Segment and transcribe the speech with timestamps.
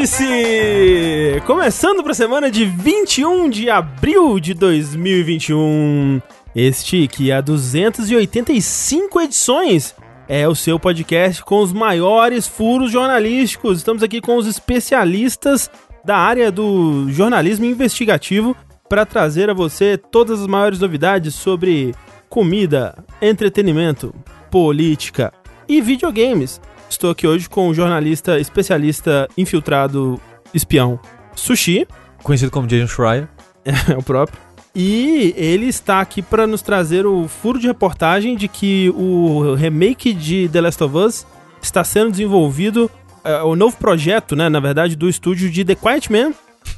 [0.00, 1.42] Vértice!
[1.46, 6.22] Começando para a semana de 21 de abril de 2021.
[6.56, 9.94] Este que há 285 edições
[10.26, 13.76] é o seu podcast com os maiores furos jornalísticos.
[13.76, 15.70] Estamos aqui com os especialistas
[16.02, 18.56] da área do jornalismo investigativo
[18.88, 21.94] para trazer a você todas as maiores novidades sobre
[22.26, 24.14] comida, entretenimento,
[24.50, 25.30] política
[25.68, 26.58] e videogames.
[26.90, 30.20] Estou aqui hoje com o jornalista especialista infiltrado
[30.52, 30.98] espião
[31.36, 31.86] Sushi.
[32.20, 33.28] Conhecido como Jason Schreier.
[33.88, 34.36] É o próprio.
[34.74, 40.12] E ele está aqui para nos trazer o furo de reportagem de que o remake
[40.12, 41.26] de The Last of Us
[41.62, 42.90] está sendo desenvolvido,
[43.22, 46.32] é, o novo projeto, né, na verdade, do estúdio de The Quiet Man,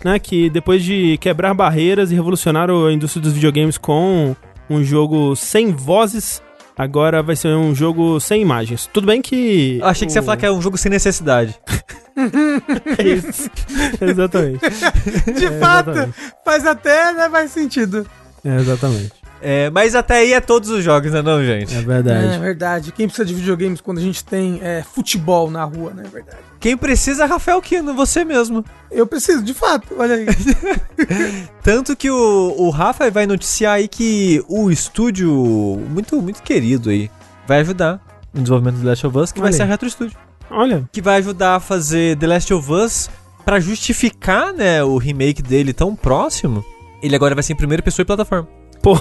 [0.04, 4.34] né, que depois de quebrar barreiras e revolucionar a indústria dos videogames com
[4.68, 6.42] um jogo sem vozes,
[6.76, 8.88] agora vai ser um jogo sem imagens.
[8.92, 9.78] Tudo bem que.
[9.80, 10.12] Eu achei que o...
[10.12, 11.54] você ia falar que é um jogo sem necessidade.
[12.98, 13.50] é isso.
[14.00, 14.60] exatamente.
[15.34, 16.14] De É, fato, exatamente.
[16.44, 18.06] faz até né, mais sentido.
[18.44, 19.21] É, exatamente.
[19.44, 21.74] É, mas até aí é todos os jogos, né, não, gente?
[21.74, 22.26] É verdade.
[22.26, 22.92] É verdade.
[22.92, 26.04] Quem precisa de videogames quando a gente tem é, futebol na rua, né?
[26.06, 26.38] É verdade.
[26.60, 28.64] Quem precisa é Rafael Kino, você mesmo.
[28.88, 29.96] Eu preciso, de fato.
[29.98, 30.26] Olha aí.
[31.60, 35.28] Tanto que o, o Rafa vai noticiar aí que o estúdio,
[35.90, 37.10] muito, muito querido aí,
[37.44, 38.00] vai ajudar
[38.32, 39.66] no desenvolvimento do The Last of Us, que vai Olha ser a.
[39.66, 40.16] Retro Studio.
[40.48, 43.10] Olha, Que vai ajudar a fazer The Last of Us
[43.44, 46.64] pra justificar, né, o remake dele tão próximo.
[47.02, 48.46] Ele agora vai ser em primeira pessoa e plataforma.
[48.80, 48.96] pô.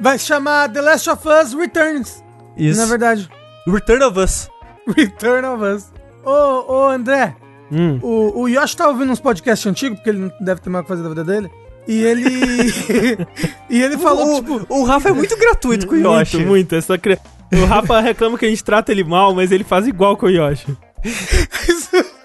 [0.00, 2.22] Vai se chamar The Last of Us Returns.
[2.56, 2.80] Isso.
[2.80, 3.28] Na verdade.
[3.66, 4.48] Return of Us.
[4.96, 5.92] Return of Us.
[6.24, 7.36] Ô, ô André,
[7.72, 7.98] Hum.
[8.02, 10.84] o, o Yoshi tá ouvindo uns podcasts antigos, porque ele não deve ter mais o
[10.84, 11.50] que fazer da vida dele.
[11.86, 12.24] E ele.
[13.68, 14.66] e ele falou, o, tipo.
[14.68, 16.36] o Rafa é muito gratuito com o Yoshi.
[16.36, 16.74] Muito, muito.
[16.74, 17.18] Essa cri...
[17.52, 20.30] O Rafa reclama que a gente trata ele mal, mas ele faz igual com o
[20.30, 20.76] Yoshi.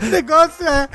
[0.02, 0.88] O negócio é.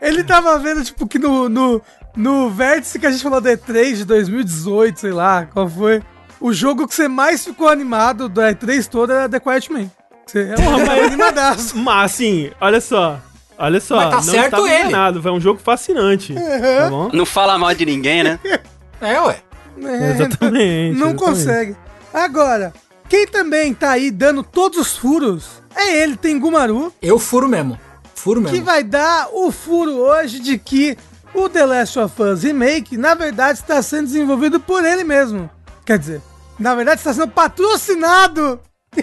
[0.00, 1.82] Ele tava vendo, tipo, que no, no,
[2.16, 6.02] no vértice que a gente falou da E3 de 2018, sei lá, qual foi.
[6.40, 9.90] O jogo que você mais ficou animado da E3 toda era The Quiet Man.
[10.26, 11.76] Você é um mas- animadaço.
[11.78, 13.18] Mas assim, olha só.
[13.58, 14.88] Olha só, Mas tá não certo ele.
[14.88, 15.22] enganado.
[15.22, 16.34] Foi um jogo fascinante.
[16.34, 17.08] Tá bom?
[17.10, 18.38] Não fala mal de ninguém, né?
[19.00, 19.36] É, ué.
[19.82, 20.98] É, Exatamente.
[20.98, 21.16] Não exatamente.
[21.16, 21.76] consegue.
[22.12, 22.72] Agora,
[23.10, 27.78] quem também tá aí dando todos os furos é ele, Tengumaru, Eu furo mesmo.
[28.26, 28.56] Furo mesmo.
[28.56, 30.98] que vai dar o furo hoje de que
[31.32, 35.48] o The Last of Us Remake, na verdade, está sendo desenvolvido por ele mesmo.
[35.84, 36.20] Quer dizer,
[36.58, 38.60] na verdade, está sendo patrocinado.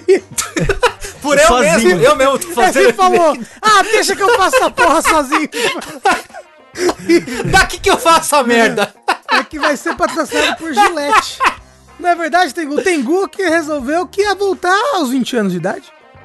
[1.21, 1.97] Por eu Sozinho.
[1.99, 2.03] mesmo.
[2.03, 2.83] Eu mesmo tô fazendo.
[2.83, 5.49] ele falou: Ah, deixa que eu faça essa porra sozinho.
[7.49, 8.93] Daqui que eu faço a merda.
[9.31, 11.39] É que vai ser patrocinado por Gillette.
[11.97, 15.83] Na verdade, Tengu, o Tengu que resolveu que ia voltar aos 20 anos de idade.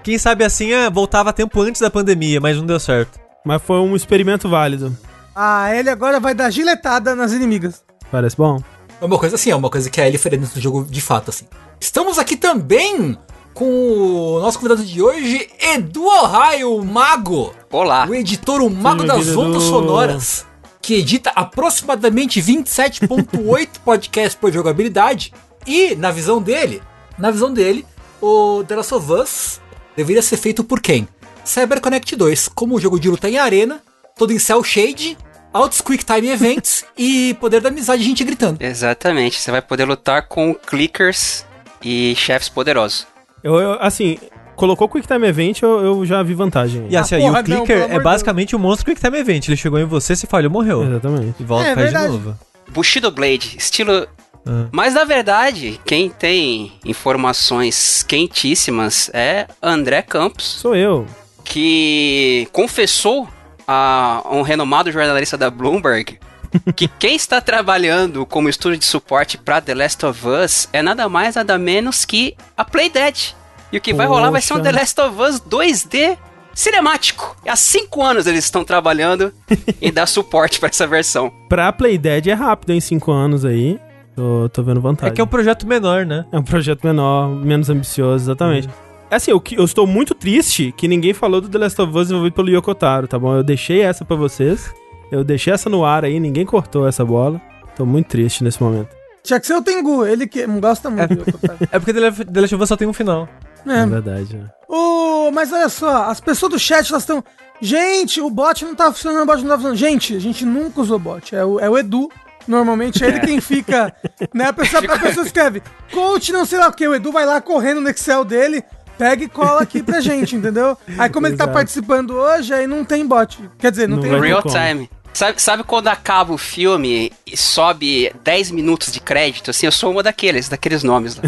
[0.08, 3.20] Quem sabe assim é, voltava tempo antes da pandemia, mas não deu certo.
[3.44, 4.96] Mas foi um experimento válido.
[5.36, 7.84] Ah, ele agora vai dar giletada nas inimigas.
[8.10, 8.58] Parece bom?
[9.02, 11.02] É uma coisa assim, é uma coisa que a Ellie faria dentro do jogo de
[11.02, 11.44] fato, assim.
[11.78, 13.18] Estamos aqui também
[13.52, 17.52] com o nosso convidado de hoje, Edu Ohio, o Mago.
[17.70, 18.06] Olá.
[18.08, 19.70] O editor, o Mago das Ondas Edu.
[19.70, 20.46] Sonoras.
[20.80, 25.34] Que edita aproximadamente 27.8 podcasts por jogabilidade.
[25.66, 26.80] E, na visão dele,
[27.18, 27.84] na visão dele,
[28.22, 29.67] o The Last of Us
[29.98, 31.08] deveria ser feito por quem?
[31.44, 33.80] CyberConnect 2, como um jogo de luta em arena,
[34.16, 35.18] todo em cel shade,
[35.52, 38.62] altos quick time events e poder da amizade gente gritando.
[38.62, 39.40] Exatamente.
[39.40, 41.44] Você vai poder lutar com clickers
[41.82, 43.06] e chefes poderosos.
[43.42, 44.18] Eu, eu, assim,
[44.56, 46.86] colocou Quick Time Event, eu, eu já vi vantagem.
[46.90, 49.18] E assim, Ah, aí porra, o não, clicker amor é basicamente o monstro Quick Time
[49.18, 49.46] Event.
[49.48, 50.82] Ele chegou em você, se falhou, morreu.
[50.84, 51.34] Exatamente.
[51.40, 52.38] E volta É, e faz de novo.
[52.70, 54.06] Bushido Blade, estilo.
[54.48, 54.66] Ah.
[54.72, 61.06] Mas na verdade, quem tem informações quentíssimas é André Campos, Sou eu.
[61.44, 63.28] que confessou
[63.66, 66.18] a um renomado jornalista da Bloomberg
[66.74, 71.08] que quem está trabalhando como estúdio de suporte para The Last of Us é nada
[71.08, 73.36] mais nada menos que a Playdead.
[73.70, 74.72] E o que vai rolar vai ser um Poxa.
[74.72, 76.16] The Last of Us 2D
[76.54, 77.36] cinemático.
[77.44, 79.32] E há cinco anos eles estão trabalhando
[79.80, 81.30] em dar suporte para essa versão.
[81.48, 83.78] Pra Playdead é rápido, em 5 anos aí.
[84.18, 85.12] Tô, tô vendo vantagem.
[85.12, 86.24] É que é um projeto menor, né?
[86.32, 88.68] É um projeto menor, menos ambicioso, exatamente.
[89.08, 92.08] É assim, eu, eu estou muito triste que ninguém falou do The Last of Us
[92.08, 93.36] desenvolvido pelo Yokotaro, tá bom?
[93.36, 94.74] Eu deixei essa pra vocês.
[95.12, 97.40] Eu deixei essa no ar aí, ninguém cortou essa bola.
[97.76, 98.88] Tô muito triste nesse momento.
[99.22, 101.58] Tinha que ser o Tengu, ele que não gosta muito do Yokotaro.
[101.70, 103.28] É porque The Last The Last of Us só tem um final.
[103.66, 103.86] É É.
[103.86, 104.46] verdade, né?
[104.68, 107.22] Ô, mas olha só, as pessoas do chat elas estão.
[107.60, 109.76] Gente, o bot não tá funcionando, o bot não tá funcionando.
[109.78, 111.34] Gente, a gente nunca usou bot.
[111.36, 112.10] É o, é o Edu.
[112.48, 113.94] Normalmente é ele quem fica.
[114.34, 114.46] Né?
[114.46, 115.62] A pessoa, a pessoa escreve,
[115.92, 116.88] coach não sei lá o que.
[116.88, 118.64] O Edu vai lá correndo no Excel dele,
[118.96, 120.76] pega e cola aqui pra gente, entendeu?
[120.98, 121.54] Aí como ele tá Exato.
[121.56, 123.38] participando hoje, aí não tem bot.
[123.58, 124.54] Quer dizer, não, Não tem vai ter Real como.
[124.54, 124.90] time.
[125.12, 129.50] Sabe, sabe quando acaba o filme e sobe 10 minutos de crédito?
[129.50, 131.22] Assim, eu sou uma daqueles, daqueles nomes lá.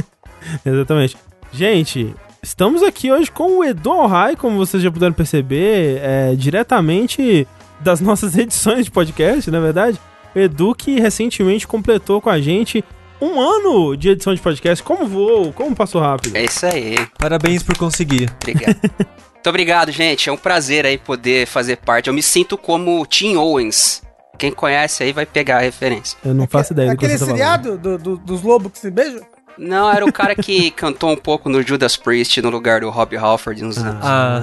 [0.66, 1.16] Exatamente.
[1.52, 7.46] Gente, estamos aqui hoje com o Edu Alhai, como vocês já puderam perceber, é, diretamente
[7.80, 9.98] das nossas edições de podcast, na verdade.
[10.34, 12.84] Edu que recentemente completou com a gente
[13.20, 14.82] um ano de edição de podcast.
[14.82, 15.52] Como voou?
[15.52, 16.36] Como passou rápido?
[16.36, 16.96] É isso aí.
[17.18, 18.30] Parabéns por conseguir.
[18.42, 18.76] Obrigado.
[19.34, 20.28] Muito obrigado, gente.
[20.28, 22.06] É um prazer aí poder fazer parte.
[22.08, 24.02] Eu me sinto como Tim Owens.
[24.38, 26.16] Quem conhece aí vai pegar a referência.
[26.24, 27.38] Eu não faço ideia do que Aquele você tá falando.
[27.38, 29.20] seriado do, do- dos lobos que se beijam?
[29.58, 33.16] Não, era o cara que cantou um pouco no Judas Priest no lugar do Rob
[33.16, 34.00] Halford uns anos.
[34.02, 34.40] Ah,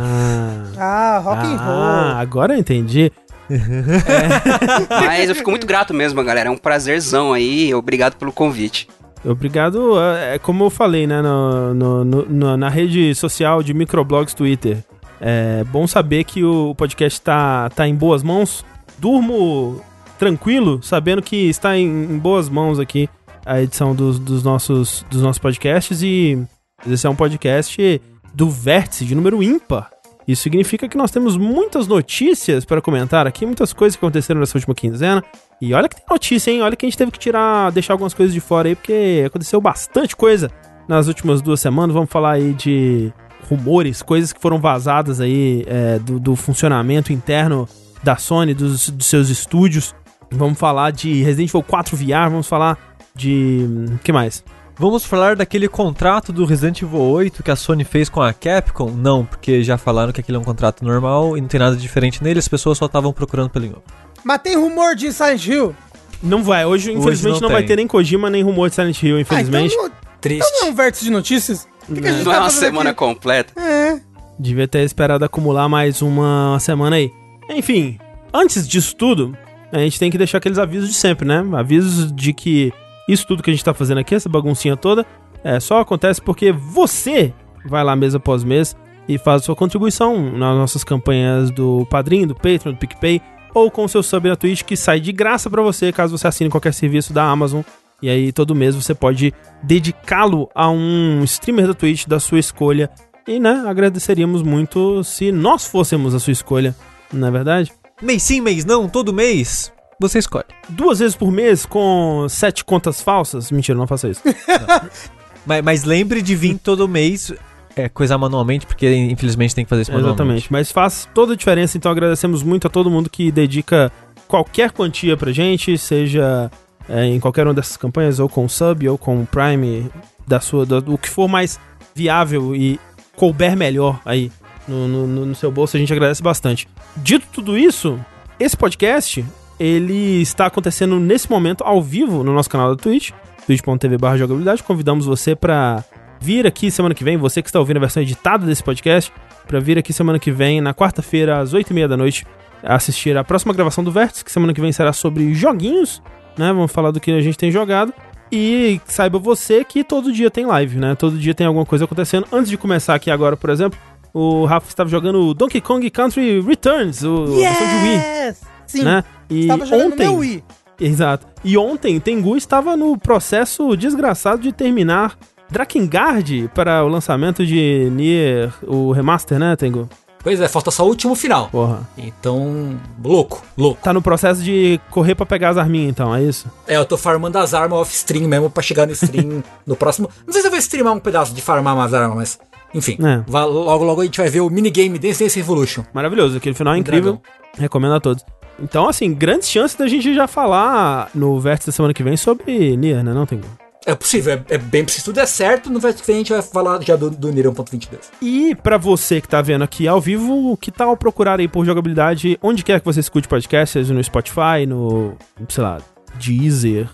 [0.78, 1.66] Ah, rock and Ah,
[2.12, 2.18] roll.
[2.22, 3.12] agora eu entendi.
[5.06, 6.50] Mas eu fico muito grato mesmo, galera.
[6.50, 7.74] É um prazerzão aí.
[7.74, 8.88] Obrigado pelo convite.
[9.26, 14.34] Obrigado, é é como eu falei, né, no- no- no- na rede social de microblogs
[14.34, 14.78] Twitter.
[15.20, 18.64] É bom saber que o podcast tá, tá em boas mãos.
[18.98, 19.82] Durmo
[20.18, 23.10] tranquilo, sabendo que está em, em boas mãos aqui
[23.46, 26.02] a edição dos, dos nossos, dos nossos podcasts.
[26.02, 26.42] E
[26.90, 28.02] esse é um podcast
[28.34, 29.90] do Vértice, de número ímpar.
[30.30, 34.56] Isso significa que nós temos muitas notícias para comentar aqui, muitas coisas que aconteceram nessa
[34.56, 35.24] última quinzena.
[35.60, 36.62] E olha que tem notícia, hein?
[36.62, 39.60] Olha que a gente teve que tirar, deixar algumas coisas de fora aí, porque aconteceu
[39.60, 40.52] bastante coisa
[40.88, 41.96] nas últimas duas semanas.
[41.96, 43.12] Vamos falar aí de
[43.50, 47.68] rumores, coisas que foram vazadas aí é, do, do funcionamento interno
[48.04, 49.96] da Sony, dos, dos seus estúdios.
[50.30, 52.78] Vamos falar de Resident Evil 4 VR, vamos falar
[53.16, 53.66] de.
[53.68, 54.44] hum, que mais?
[54.80, 58.90] Vamos falar daquele contrato do Resident Evil 8 que a Sony fez com a Capcom?
[58.92, 62.24] Não, porque já falaram que aquele é um contrato normal e não tem nada diferente
[62.24, 63.84] nele, as pessoas só estavam procurando pelo novo.
[64.24, 65.76] Mas tem rumor de Silent Hill.
[66.24, 69.20] Não vai, hoje, infelizmente, não não, vai ter nem Kojima nem rumor de Silent Hill,
[69.20, 69.74] infelizmente.
[69.74, 70.46] Ah, então, não- Triste.
[70.48, 71.68] então não é um vértice de notícias?
[71.86, 73.00] Que, que a gente Não é tá uma fazendo semana aqui?
[73.00, 73.54] completa.
[73.62, 74.00] É.
[74.40, 77.12] Devia ter esperado acumular mais uma semana aí.
[77.50, 77.98] Enfim,
[78.34, 79.36] antes disso tudo,
[79.74, 81.44] a gente tem que deixar aqueles avisos de sempre, né?
[81.54, 82.72] Avisos de que
[83.12, 85.06] isso tudo que a gente tá fazendo aqui, essa baguncinha toda,
[85.44, 87.34] é, só acontece porque você
[87.66, 88.76] vai lá mês após mês
[89.08, 93.22] e faz sua contribuição nas nossas campanhas do Padrim, do Patreon, do PicPay,
[93.54, 96.28] ou com o seu sub na Twitch, que sai de graça pra você caso você
[96.28, 97.62] assine qualquer serviço da Amazon.
[98.02, 99.34] E aí, todo mês você pode
[99.64, 102.90] dedicá-lo a um streamer da Twitch da sua escolha.
[103.28, 106.76] E, né, agradeceríamos muito se nós fôssemos a sua escolha,
[107.12, 107.74] não é verdade?
[108.02, 109.74] Mês sim, mês não, todo mês.
[110.00, 110.46] Você escolhe.
[110.70, 113.52] Duas vezes por mês com sete contas falsas?
[113.52, 114.22] Mentira, não faça isso.
[115.46, 117.34] Mas, mas lembre de vir todo mês,
[117.76, 120.16] é, coisar manualmente, porque infelizmente tem que fazer isso manualmente.
[120.22, 123.92] Exatamente, mas faz toda a diferença, então agradecemos muito a todo mundo que dedica
[124.28, 126.52] qualquer quantia pra gente, seja
[126.90, 129.90] é, em qualquer uma dessas campanhas, ou com sub, ou com Prime,
[130.28, 131.58] da sua, do, o que for mais
[131.96, 132.78] viável e
[133.16, 134.32] couber melhor aí
[134.68, 136.68] no, no- no seu bolso, a gente agradece bastante.
[136.98, 137.98] Dito tudo isso,
[138.40, 139.26] esse podcast,
[139.60, 143.12] ele está acontecendo nesse momento ao vivo no nosso canal da Twitch,
[143.46, 145.84] twitch.tv jogabilidade, convidamos você pra
[146.20, 149.12] vir aqui semana que vem, você que está ouvindo a versão editada desse podcast,
[149.48, 152.26] pra vir aqui semana que vem, na quarta-feira, às 8h30 da noite,
[152.64, 156.02] assistir a próxima gravação do Vértice, que semana que vem será sobre joguinhos,
[156.38, 156.54] né?
[156.54, 157.94] Vamos falar do que a gente tem jogado.
[158.32, 160.94] E saiba você que todo dia tem live, né?
[160.94, 162.28] Todo dia tem alguma coisa acontecendo.
[162.32, 163.80] Antes de começar aqui agora, por exemplo,
[164.14, 168.59] o Rafa estava jogando Donkey Kong Country Returns, o versão de Wii, Yes!
[168.72, 169.04] Sim, né?
[169.30, 170.44] E estava jogando ontem, meu Wii.
[170.80, 171.28] Exato.
[171.44, 175.18] E ontem, Tengu estava no processo desgraçado de terminar
[175.50, 179.90] Drakengard para o lançamento de Nier, o remaster, né, Tengu?
[180.22, 181.48] Pois é, falta só o último final.
[181.50, 181.88] Porra.
[181.98, 183.80] Então, louco, louco.
[183.82, 186.48] Tá no processo de correr pra pegar as arminhas, então, é isso?
[186.68, 190.10] É, eu tô farmando as armas off-stream mesmo pra chegar no stream no próximo.
[190.28, 192.40] Não sei se eu vou streamar um pedaço de farmar umas armas, mas.
[192.74, 193.24] Enfim, É.
[193.32, 195.84] logo logo a gente vai ver o minigame Dance Dance Evolution.
[195.94, 197.14] Maravilhoso, aquele final é incrível.
[197.14, 197.22] dragão.
[197.58, 198.24] Recomendo a todos.
[198.62, 202.76] Então, assim, grandes chances da gente já falar no vértice da semana que vem sobre
[202.78, 203.48] Nier, né, não, Tengu?
[203.86, 206.34] É possível, é, é bem se tudo der certo, no verso que vem a gente
[206.34, 207.98] vai falar já do, do Nier 1.22.
[208.22, 212.38] E pra você que tá vendo aqui ao vivo, que tal procurar aí por jogabilidade
[212.42, 215.80] onde quer que você escute podcast, seja no Spotify, no, sei lá,
[216.20, 216.90] Deezer,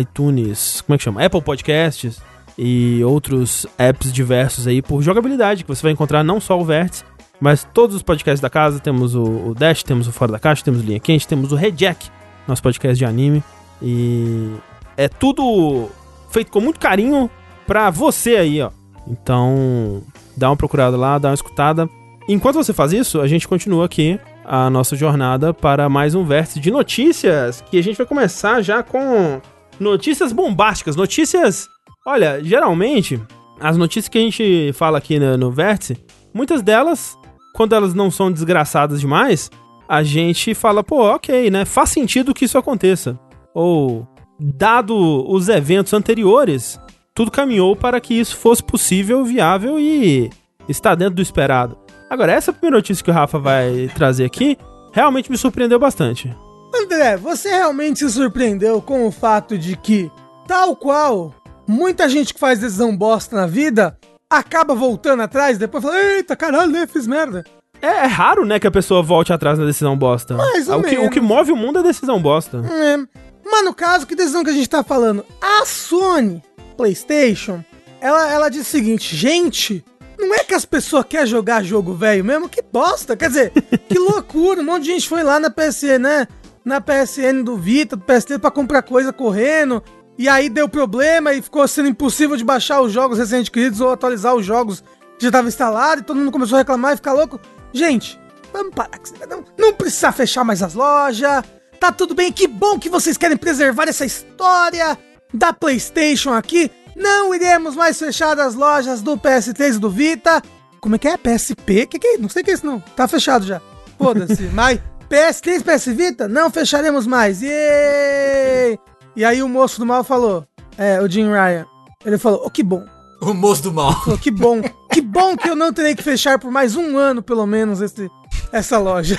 [0.00, 1.24] iTunes, como é que chama?
[1.24, 2.20] Apple Podcasts
[2.56, 7.04] e outros apps diversos aí por jogabilidade, que você vai encontrar não só o Vértice,
[7.40, 8.80] mas todos os podcasts da casa.
[8.80, 11.56] Temos o, o Dash, temos o Fora da Caixa, temos o Linha Quente, temos o
[11.56, 12.08] Rejack,
[12.46, 13.42] nosso podcast de anime.
[13.82, 14.54] E
[14.96, 15.88] é tudo
[16.30, 17.30] feito com muito carinho
[17.66, 18.70] pra você aí, ó.
[19.06, 20.02] Então,
[20.36, 21.88] dá uma procurada lá, dá uma escutada.
[22.28, 26.60] Enquanto você faz isso, a gente continua aqui a nossa jornada para mais um vértice
[26.60, 29.40] de notícias, que a gente vai começar já com
[29.78, 31.68] notícias bombásticas, notícias,
[32.06, 33.20] olha, geralmente
[33.60, 35.98] as notícias que a gente fala aqui no, no Vértice,
[36.32, 37.17] muitas delas,
[37.58, 39.50] quando elas não são desgraçadas demais,
[39.88, 41.64] a gente fala, pô, ok, né?
[41.64, 43.18] Faz sentido que isso aconteça.
[43.52, 44.06] Ou,
[44.38, 44.94] dado
[45.28, 46.78] os eventos anteriores,
[47.12, 50.30] tudo caminhou para que isso fosse possível, viável e
[50.68, 51.76] está dentro do esperado.
[52.08, 54.56] Agora, essa primeira notícia que o Rafa vai trazer aqui
[54.92, 56.32] realmente me surpreendeu bastante.
[56.72, 60.12] André, você realmente se surpreendeu com o fato de que,
[60.46, 61.34] tal qual
[61.66, 63.98] muita gente que faz decisão bosta na vida,
[64.30, 67.44] acaba voltando atrás depois fala, eita, caralho, né, fiz merda.
[67.80, 70.34] É, é raro, né, que a pessoa volte atrás na decisão bosta.
[70.34, 72.58] Mais ou o, que, o que move o mundo é a decisão bosta.
[72.58, 72.96] É.
[73.44, 75.24] Mas no caso, que decisão que a gente tá falando?
[75.40, 76.42] A Sony
[76.76, 77.64] PlayStation,
[78.00, 79.84] ela, ela diz o seguinte, gente,
[80.18, 82.48] não é que as pessoas querem jogar jogo velho mesmo?
[82.48, 83.16] Que bosta!
[83.16, 83.52] Quer dizer,
[83.88, 84.60] que loucura!
[84.60, 86.28] Um monte de gente foi lá na PSN, né?
[86.64, 89.82] Na PSN do Vita, do PST pra comprar coisa correndo.
[90.18, 93.92] E aí deu problema e ficou sendo impossível de baixar os jogos recentes queridos ou
[93.92, 94.82] atualizar os jogos
[95.16, 96.02] que já estavam instalados.
[96.02, 97.40] E todo mundo começou a reclamar e ficar louco.
[97.72, 98.18] Gente,
[98.52, 98.98] vamos parar.
[98.98, 99.14] com isso.
[99.28, 101.44] Não, não precisa fechar mais as lojas.
[101.78, 102.32] Tá tudo bem.
[102.32, 104.98] Que bom que vocês querem preservar essa história
[105.32, 106.68] da PlayStation aqui.
[106.96, 110.42] Não iremos mais fechar as lojas do PS3 e do Vita.
[110.80, 111.16] Como é que é?
[111.16, 111.86] PSP?
[111.86, 112.18] Que que é?
[112.18, 112.80] Não sei o que é isso não.
[112.80, 113.62] Tá fechado já.
[113.96, 114.42] Foda-se.
[114.52, 116.26] Mas PS3, PS Vita?
[116.26, 117.40] Não fecharemos mais.
[117.40, 118.78] Yay!
[119.18, 120.46] E aí o moço do mal falou,
[120.78, 121.66] é, o Jim Ryan.
[122.06, 122.84] Ele falou, oh, que bom.
[123.20, 123.92] O moço do mal.
[124.04, 124.62] Falou, que bom.
[124.94, 128.08] que bom que eu não terei que fechar por mais um ano, pelo menos, esse,
[128.52, 129.18] essa loja.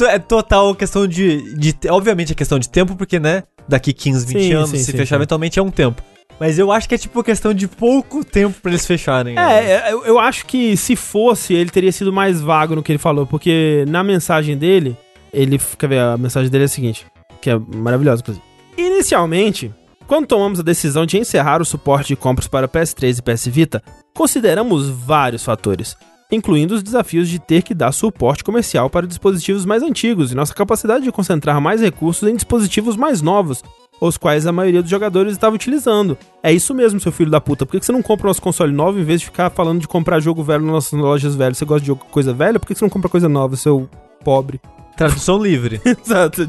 [0.00, 1.72] É total questão de, de.
[1.88, 3.44] Obviamente é questão de tempo, porque, né?
[3.68, 5.14] Daqui 15, 20 Sim, anos, sim, se sim, fechar sim.
[5.16, 6.02] eventualmente é um tempo.
[6.40, 9.34] Mas eu acho que é tipo questão de pouco tempo pra eles fecharem.
[9.36, 9.42] né?
[9.42, 12.90] É, é, eu, eu acho que se fosse, ele teria sido mais vago no que
[12.90, 14.96] ele falou, porque na mensagem dele,
[15.32, 15.60] ele.
[15.78, 16.00] Quer ver?
[16.00, 17.06] A mensagem dele é a seguinte,
[17.40, 18.47] que é maravilhosa, inclusive.
[18.78, 19.74] Inicialmente,
[20.06, 23.82] quando tomamos a decisão de encerrar o suporte de compras para PS3 e PS Vita,
[24.14, 25.96] consideramos vários fatores,
[26.30, 30.54] incluindo os desafios de ter que dar suporte comercial para dispositivos mais antigos e nossa
[30.54, 33.64] capacidade de concentrar mais recursos em dispositivos mais novos,
[34.00, 36.16] os quais a maioria dos jogadores estava utilizando.
[36.40, 37.66] É isso mesmo, seu filho da puta.
[37.66, 40.20] Por que você não compra nosso console novo em vez de ficar falando de comprar
[40.20, 41.58] jogo velho nas nossas lojas velhas?
[41.58, 42.60] Você gosta de jogo, coisa velha?
[42.60, 43.90] Por que que você não compra coisa nova, seu
[44.22, 44.60] pobre?
[44.96, 45.80] Tradução livre.
[45.84, 46.46] Exato.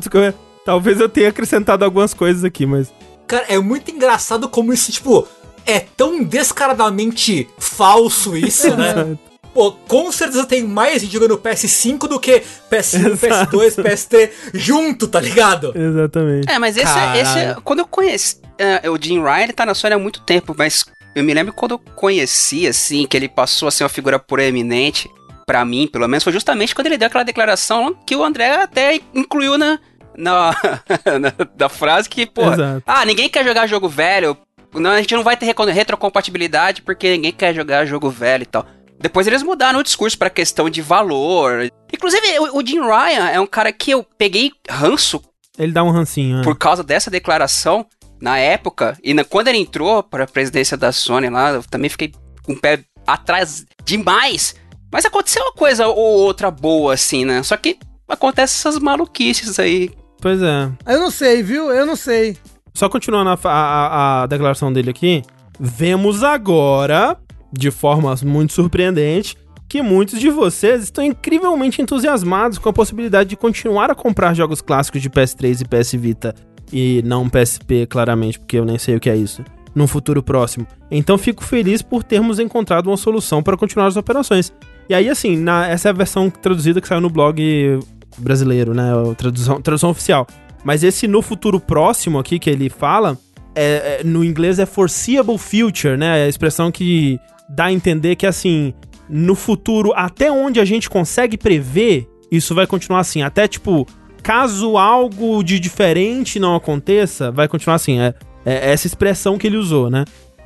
[0.69, 2.93] Talvez eu tenha acrescentado algumas coisas aqui, mas.
[3.25, 5.27] Cara, é muito engraçado como isso, tipo,
[5.65, 9.17] é tão descaradamente falso isso, né?
[9.51, 15.19] Pô, com certeza tem mais gente jogando PS5 do que PS1, PS2, PS3 junto, tá
[15.19, 15.73] ligado?
[15.75, 16.51] Exatamente.
[16.51, 17.19] É, mas esse, Caralho.
[17.19, 20.53] esse quando eu conheci, é, o Jim Ryan, ele tá na Sony há muito tempo,
[20.55, 20.85] mas
[21.15, 25.09] eu me lembro quando eu conheci, assim, que ele passou a ser uma figura proeminente,
[25.47, 29.01] pra mim, pelo menos, foi justamente quando ele deu aquela declaração que o André até
[29.15, 29.79] incluiu na,
[30.19, 30.51] na,
[31.19, 32.41] na- da frase que, pô,
[32.85, 34.38] ah, ninguém quer jogar jogo velho,
[34.73, 38.65] não, a gente não vai ter retrocompatibilidade porque ninguém quer jogar jogo velho e tal.
[38.99, 41.69] Depois eles mudaram o discurso pra questão de valor.
[41.93, 45.21] Inclusive, o, o Jim Ryan é um cara que eu peguei ranço
[45.57, 46.43] Ele dá um rancinho, né?
[46.43, 47.85] por causa dessa declaração
[48.21, 51.89] na época e na- quando ele entrou para a presidência da Sony lá, eu também
[51.89, 52.11] fiquei
[52.43, 54.53] com o pé atrás demais.
[54.91, 57.41] Mas aconteceu uma coisa ou outra boa assim, né?
[57.43, 59.91] Só que acontece essas maluquices aí.
[60.21, 60.69] Pois é.
[60.88, 61.71] Eu não sei, viu?
[61.71, 62.38] Eu não sei.
[62.73, 65.21] Só continuando a, a- a declaração dele aqui,
[65.59, 67.17] vemos agora,
[67.51, 73.35] de forma muito surpreendente, que muitos de vocês estão incrivelmente entusiasmados com a possibilidade de
[73.35, 76.33] continuar a comprar jogos clássicos de PS3 e PS Vita,
[76.71, 79.43] e não PSP, claramente, porque eu nem sei o que é isso,
[79.75, 80.65] num futuro próximo.
[80.91, 84.51] Então fico feliz por termos encontrado uma solução para continuar as operações.
[84.88, 87.79] E aí, assim, na- essa é a versão traduzida que saiu no blog
[88.18, 88.92] brasileiro, né?
[89.18, 90.28] Tradução, tradução oficial.
[90.63, 93.18] Mas esse no futuro próximo aqui que ele fala,
[93.56, 96.22] é, é- no inglês é foreseeable future, né?
[96.22, 98.74] É a expressão que dá a entender que, assim,
[99.10, 103.22] no futuro, até onde a gente consegue prever, isso vai continuar assim.
[103.22, 103.88] Até, tipo,
[104.22, 108.00] caso algo de diferente não aconteça, vai continuar assim.
[108.00, 108.13] É,
[108.46, 110.06] é essa expressão que ele usou, né?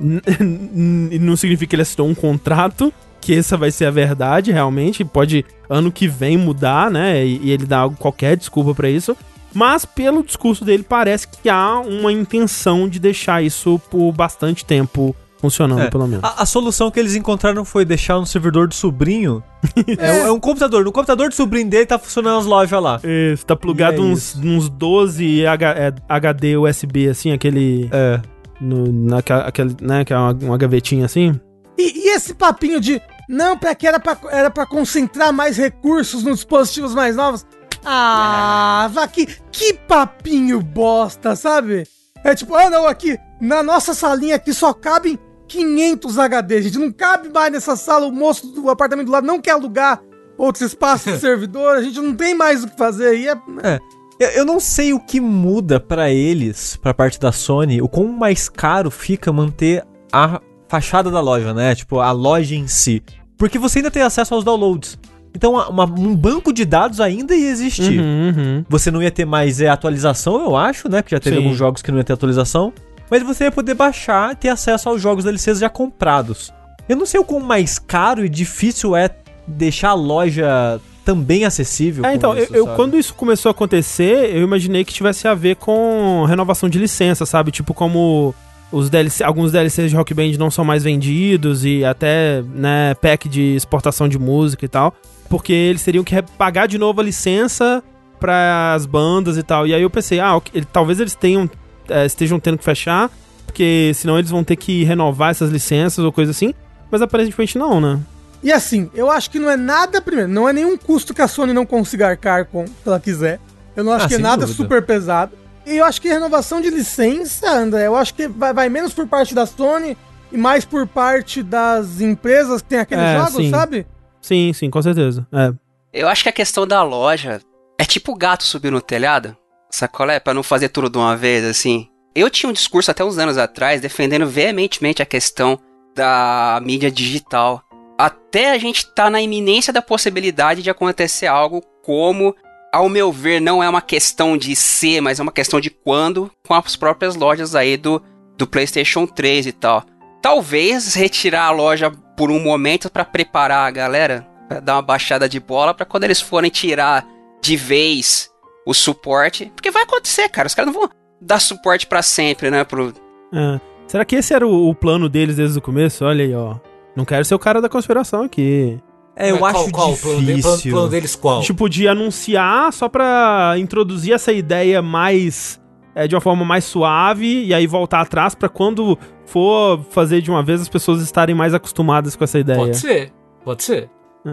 [1.20, 2.92] Não significa que ele assinou um contrato,
[3.24, 5.04] que essa vai ser a verdade, realmente.
[5.04, 7.24] Pode ano que vem mudar, né?
[7.24, 9.16] E, e ele dá qualquer desculpa pra isso.
[9.52, 15.14] Mas pelo discurso dele, parece que há uma intenção de deixar isso por bastante tempo
[15.38, 15.90] funcionando, É.
[15.90, 16.24] pelo menos.
[16.24, 19.42] A, a solução que eles encontraram foi deixar no servidor do sobrinho.
[19.98, 20.84] é, um- é um computador.
[20.84, 23.00] No computador do sobrinho dele tá funcionando as lojas lá.
[23.32, 27.88] Isso, tá plugado é uns, uns 12 H- é, HD USB, assim, aquele.
[27.92, 28.20] É.
[28.60, 31.38] No, naquela, aquele, né, que é uma, uma gavetinha assim.
[31.76, 36.22] E, e esse papinho de não, pra que era pra, era pra concentrar mais recursos
[36.22, 37.46] nos dispositivos mais novos?
[37.84, 41.86] Ah, vá que, que papinho bosta, sabe?
[42.24, 46.78] É tipo, ah não, aqui, na nossa salinha aqui só cabem 500 HD, gente.
[46.78, 48.06] Não cabe mais nessa sala.
[48.06, 50.02] O moço do apartamento do lado não quer alugar
[50.38, 51.76] outros espaços de servidor.
[51.76, 53.28] A gente não tem mais o que fazer aí.
[53.28, 53.36] É...
[53.62, 53.80] É.
[54.18, 58.06] Eu, eu não sei o que muda pra eles, pra parte da Sony, o quão
[58.08, 60.40] mais caro fica manter a
[60.74, 61.74] fachada da loja, né?
[61.74, 63.00] Tipo, a loja em si.
[63.38, 64.98] Porque você ainda tem acesso aos downloads.
[65.32, 68.00] Então, uma- um banco de dados ainda ia existir.
[68.00, 68.64] Uhum, uhum.
[68.68, 71.00] Você não ia ter mais é, atualização, eu acho, né?
[71.02, 71.42] Porque já teve Sim.
[71.42, 72.72] alguns jogos que não ia ter atualização.
[73.10, 76.52] Mas você ia poder baixar e ter acesso aos jogos DLCs já comprados.
[76.88, 79.10] Eu não sei o quão mais caro e difícil é
[79.46, 82.04] deixar a loja também acessível.
[82.04, 82.76] É, então, eu, isso, eu- sabe?
[82.76, 87.26] quando isso começou a acontecer, eu imaginei que tivesse a ver com renovação de licença,
[87.26, 87.50] sabe?
[87.50, 88.34] Tipo, como
[88.74, 93.28] os DLC, alguns DLCs de Rock Band não são mais vendidos e até, né, pack
[93.28, 94.94] de exportação de música e tal.
[95.28, 97.82] Porque eles teriam que pagar de novo a licença
[98.20, 99.66] para as bandas e tal.
[99.66, 101.48] E aí eu pensei, ah, ok, ele- talvez eles tenham,
[101.88, 103.10] é, estejam tendo que fechar,
[103.46, 106.52] porque senão eles vão ter que renovar essas licenças ou coisa assim.
[106.90, 107.98] Mas aparentemente não, né?
[108.42, 111.26] E assim, eu acho que não é nada, primeiro, não é nenhum custo que a
[111.28, 113.40] Sony não consiga arcar com, se ela quiser.
[113.74, 114.56] Eu não acho Ah, que é nada dúvida.
[114.62, 115.32] super pesado.
[115.66, 119.06] E eu acho que renovação de licença, André, eu acho que vai, vai menos por
[119.06, 119.96] parte da Sony
[120.30, 123.50] e mais por parte das empresas que tem aqueles É, jogos, sim.
[123.50, 123.86] sabe?
[124.20, 125.26] Sim, sim, com certeza.
[125.32, 125.52] É.
[125.92, 127.40] Eu acho que a questão da loja
[127.78, 129.36] é tipo o gato subir no telhado,
[129.70, 130.18] sacolé?
[130.20, 131.88] Pra não fazer tudo de uma vez, assim.
[132.14, 135.58] Eu tinha um discurso até uns anos atrás defendendo veementemente a questão
[135.94, 137.62] da mídia digital.
[137.98, 142.34] Até a gente tá na iminência da possibilidade de acontecer algo como,
[142.74, 146.30] ao meu ver, não é uma questão de ser, mas é uma questão de quando,
[146.46, 148.02] com as próprias lojas aí do,
[148.36, 149.84] do PlayStation 3 e tal.
[150.20, 155.28] Talvez retirar a loja por um momento pra preparar a galera, pra dar uma baixada
[155.28, 157.06] de bola, pra quando eles forem tirar
[157.40, 158.30] de vez
[158.66, 162.64] o suporte, porque vai acontecer, cara, os caras não vão dar suporte pra sempre, né,
[162.64, 162.92] pro
[163.32, 163.60] É.
[163.86, 166.04] Será que esse era o, o plano deles desde o começo?
[166.04, 166.56] Olha aí, ó.
[166.96, 168.80] Não quero ser o cara da conspiração aqui.
[169.16, 169.92] É, eu Mas acho qual, qual?
[169.92, 170.72] O plano, plano- difícil.
[170.72, 171.40] plano deles qual?
[171.40, 175.60] Tipo, de anunciar só pra introduzir essa ideia mais.
[175.96, 180.28] é, de uma forma mais suave e aí voltar atrás pra quando for fazer de
[180.30, 182.58] uma vez as pessoas estarem mais acostumadas com essa ideia.
[182.58, 183.12] Pode ser,
[183.44, 183.88] pode ser.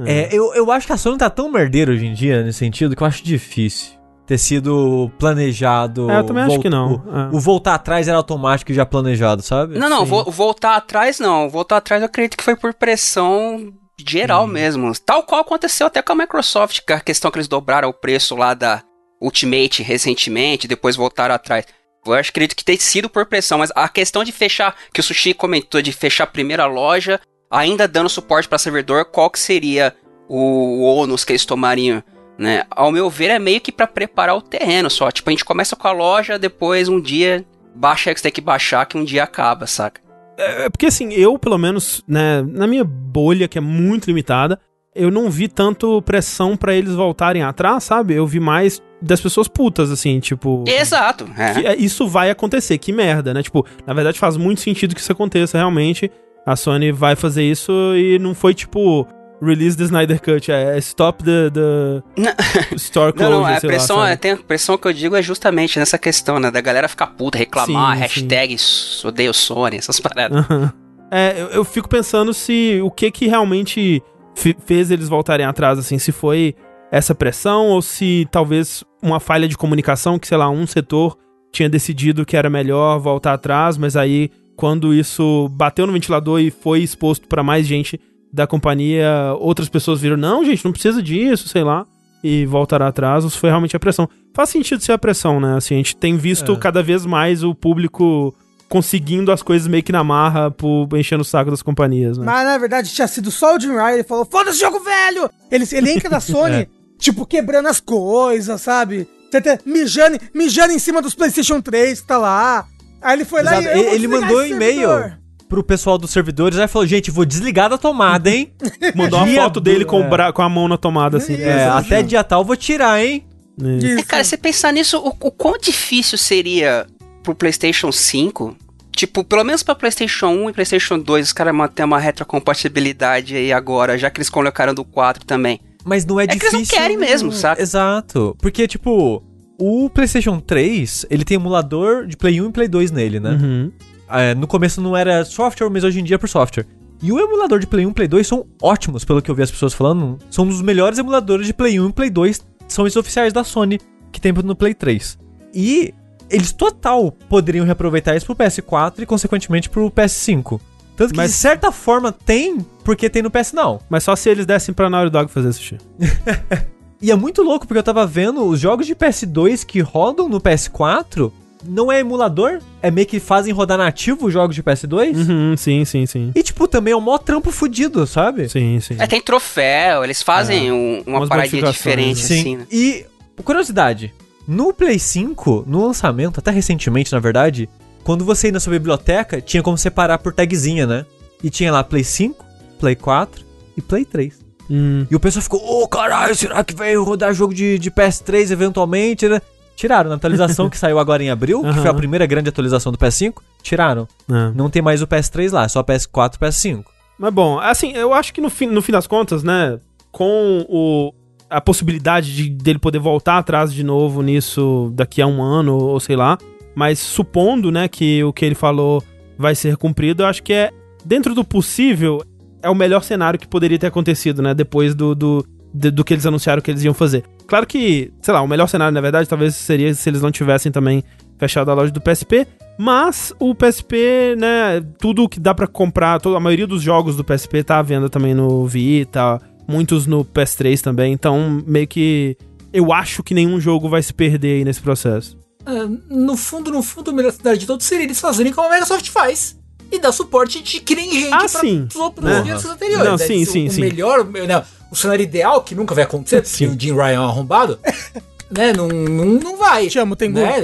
[0.07, 2.95] É, eu, eu acho que a Sony tá tão merdeira hoje em dia, nesse sentido,
[2.95, 3.91] que eu acho difícil
[4.25, 6.09] ter sido planejado.
[6.09, 6.93] É, eu também acho que não.
[7.05, 7.35] O, É.
[7.35, 9.77] o voltar atrás era automático e já planejado, sabe?
[9.77, 11.49] Não, não, vo- voltar atrás não.
[11.49, 13.71] Voltar atrás eu acredito que foi por pressão
[14.07, 14.91] geral mesmo.
[15.05, 18.35] Tal qual aconteceu até com a Microsoft, com a questão que eles dobraram o preço
[18.35, 18.83] lá da
[19.21, 21.65] Ultimate recentemente, depois voltaram atrás.
[22.05, 25.03] Eu acho, acredito que tem sido por pressão, mas a questão de fechar, que o
[25.03, 29.95] Sushi comentou, de fechar a primeira loja, ainda dando suporte para servidor, qual que seria
[30.27, 32.03] o, o ônus que eles tomariam?
[32.39, 32.65] Né?
[32.71, 35.11] Ao meu ver, é meio que para preparar o terreno só.
[35.11, 38.41] Tipo, a gente começa com a loja, depois um dia baixa que você tem que
[38.41, 40.01] baixar, que um dia acaba, saca?
[40.41, 44.59] É porque assim, eu, pelo menos, né, na minha bolha, que é muito limitada,
[44.93, 48.13] eu não vi tanto pressão pra eles voltarem atrás, sabe?
[48.13, 50.63] Eu vi mais das pessoas putas, assim, tipo.
[50.67, 51.29] Exato.
[51.37, 51.73] é.
[51.73, 53.41] é, isso vai acontecer, que merda, né?
[53.41, 56.11] Tipo, na verdade faz muito sentido que isso aconteça realmente.
[56.45, 59.07] A Sony vai fazer isso e não foi tipo.
[59.41, 62.33] Release the Snyder Cut, é stop the, the Não.
[62.77, 64.11] store Não, closure, não, a sei lá, pressão, sabe?
[64.11, 66.51] é, tem, a pressão que eu digo é justamente nessa questão, né?
[66.51, 68.55] Da galera ficar puta, reclamar, Sim, hashtag
[69.03, 70.37] odeio Sony, essas paradas.
[70.49, 70.71] Aham.
[71.13, 74.01] É, eu, eu fico pensando se o que que realmente
[74.33, 76.55] fe- fez eles voltarem atrás, assim, se foi
[76.89, 81.17] essa pressão ou se talvez uma falha de comunicação, que sei lá, um setor
[81.51, 86.49] tinha decidido que era melhor voltar atrás, mas aí quando isso bateu no ventilador e
[86.49, 87.99] foi exposto pra mais gente
[88.33, 91.85] da companhia, outras pessoas viram, não, gente, não precisa disso, sei lá,
[92.23, 94.07] e voltaram atrás, ou se foi realmente a pressão.
[94.33, 95.57] Faz sentido ser a pressão, né?
[95.57, 96.55] Assim, a gente tem visto É.
[96.55, 98.33] cada vez mais o público
[98.69, 102.25] conseguindo as coisas meio que na marra, por enchendo o saco das companhias, né?
[102.25, 105.29] Mas na verdade tinha sido só o Jim Ryan, ele falou: foda-se jogo velho!
[105.51, 106.67] Ele, ele entra da Sony, É.
[106.97, 109.07] tipo, quebrando as coisas, sabe?
[109.29, 112.65] Você mijando, mijando em cima dos PlayStation 3 que tá lá.
[113.01, 113.77] Aí ele foi lá Exato.
[113.77, 113.79] e.
[113.79, 115.17] eu vou Ele mandou um e-mail servidor.
[115.51, 118.53] Pro pessoal dos servidores, aí falou, gente, vou desligar da tomada, hein?
[118.95, 120.07] Mandou uma foto dele com, o é.
[120.07, 121.35] bra- com a mão na tomada, assim.
[121.35, 123.25] É, até dia tal eu vou tirar, hein?
[123.61, 123.77] É.
[123.85, 123.99] Isso.
[123.99, 126.87] É, cara, você pensar nisso, o, o quão difícil seria
[127.21, 128.55] pro PlayStation 5?
[128.95, 133.51] Tipo, pelo menos pra PlayStation 1 e PlayStation 2, os caras manter uma retrocompatibilidade aí
[133.51, 135.59] agora, já que eles colocaram do 4 também.
[135.83, 136.75] Mas não é, que eles difícil.
[136.77, 137.61] não querem mesmo, saca?
[137.61, 138.37] Exato.
[138.39, 139.21] Porque, tipo,
[139.59, 143.31] o PlayStation 3, ele tem emulador de Play 1 e Play 2 nele, né?
[143.31, 143.71] Uhum.
[144.13, 146.65] É, no começo não era software, mas hoje em dia é por software.
[147.01, 149.41] E o emulador de Play 1 e Play 2 são ótimos, pelo que eu vi
[149.41, 150.19] as pessoas falando.
[150.29, 152.41] São um dos melhores emuladores de Play 1 e Play 2.
[152.67, 153.79] São os oficiais da Sony,
[154.11, 155.17] que tem no Play 3.
[155.53, 155.93] E
[156.29, 160.59] eles total poderiam reaproveitar isso pro PS4 e, consequentemente, pro PS5.
[160.95, 163.81] Tanto que, Mas- de certa forma, tem, porque tem no PS Now.
[163.89, 165.77] Mas só se eles dessem pra Naughty Dog fazer sushi.
[167.03, 170.39] E é muito louco, porque eu tava vendo os jogos de PS2 que rodam no
[170.39, 171.31] PS4,
[171.63, 175.15] não é emulador, é meio que fazem rodar nativo os jogos de PS2.
[175.15, 176.31] Uhum, sim, sim, sim.
[176.35, 178.49] E, tipo, também é um mó trampo fudido, sabe?
[178.49, 178.95] Sim, sim.
[178.99, 182.39] É, tem troféu, eles fazem um- uma Umas paradinha diferente, Sim.
[182.39, 182.67] assim, né?
[182.71, 183.05] E,
[183.43, 184.13] curiosidade,
[184.47, 187.69] no Play 5, no lançamento, até recentemente, na verdade,
[188.03, 191.05] quando você ia na sua biblioteca, tinha como separar por tagzinha, né?
[191.43, 192.43] E tinha lá Play 5,
[192.79, 193.43] Play 4
[193.77, 194.39] e Play 3.
[194.69, 198.51] Hum, E o pessoal ficou, ô caralho, será que vai rodar jogo de, de PS3
[198.51, 199.41] eventualmente, né?
[199.75, 202.97] Tiraram na atualização que saiu agora em abril, que foi a primeira grande atualização do
[202.97, 203.35] PS5.
[203.63, 204.07] Tiraram.
[204.29, 204.51] é.
[204.55, 206.83] Não tem mais o PS3 lá, só PS4 e PS5.
[207.17, 209.79] Mas bom, assim, eu acho que no fim, no fim das contas, né,
[210.11, 211.13] com o,
[211.49, 215.99] a possibilidade de, dele poder voltar atrás de novo nisso daqui a um ano, ou
[215.99, 216.37] sei lá,
[216.75, 219.03] mas supondo, né, que o que ele falou
[219.37, 220.71] vai ser cumprido, eu acho que é,
[221.05, 222.23] dentro do possível,
[222.63, 226.13] é o melhor cenário que poderia ter acontecido, né, depois do, do, de- do que
[226.13, 227.23] eles anunciaram que eles iam fazer.
[227.51, 230.71] Claro que, sei lá, o melhor cenário, na verdade, talvez seria se eles não tivessem
[230.71, 231.03] também
[231.37, 232.47] fechado a loja do PSP,
[232.79, 237.25] mas o PSP, né, tudo que dá pra comprar, toda, a maioria dos jogos do
[237.25, 239.37] PSP tá à venda também no Vita,
[239.67, 242.37] muitos no PS3 também, então meio que
[242.71, 245.37] eu acho que nenhum jogo vai se perder aí nesse processo.
[245.65, 245.71] É,
[246.09, 249.09] no fundo, no fundo, o melhor cenário de todos seria eles fazerem como a Microsoft
[249.09, 249.59] faz.
[249.91, 251.85] E dar suporte de que nem gente Ah, pra sim.
[251.95, 252.53] outros Né?
[252.71, 253.05] anteriores.
[253.09, 253.81] Não, Deve sim, sim, o sim.
[253.81, 257.23] melhor, não, o cenário ideal, que nunca vai acontecer, porque o Jim Ryan é um
[257.23, 257.79] arrombado,
[258.51, 258.73] né?
[258.73, 259.87] Não, não, não vai.
[259.87, 260.39] Te amo, Tengu.
[260.39, 260.57] né?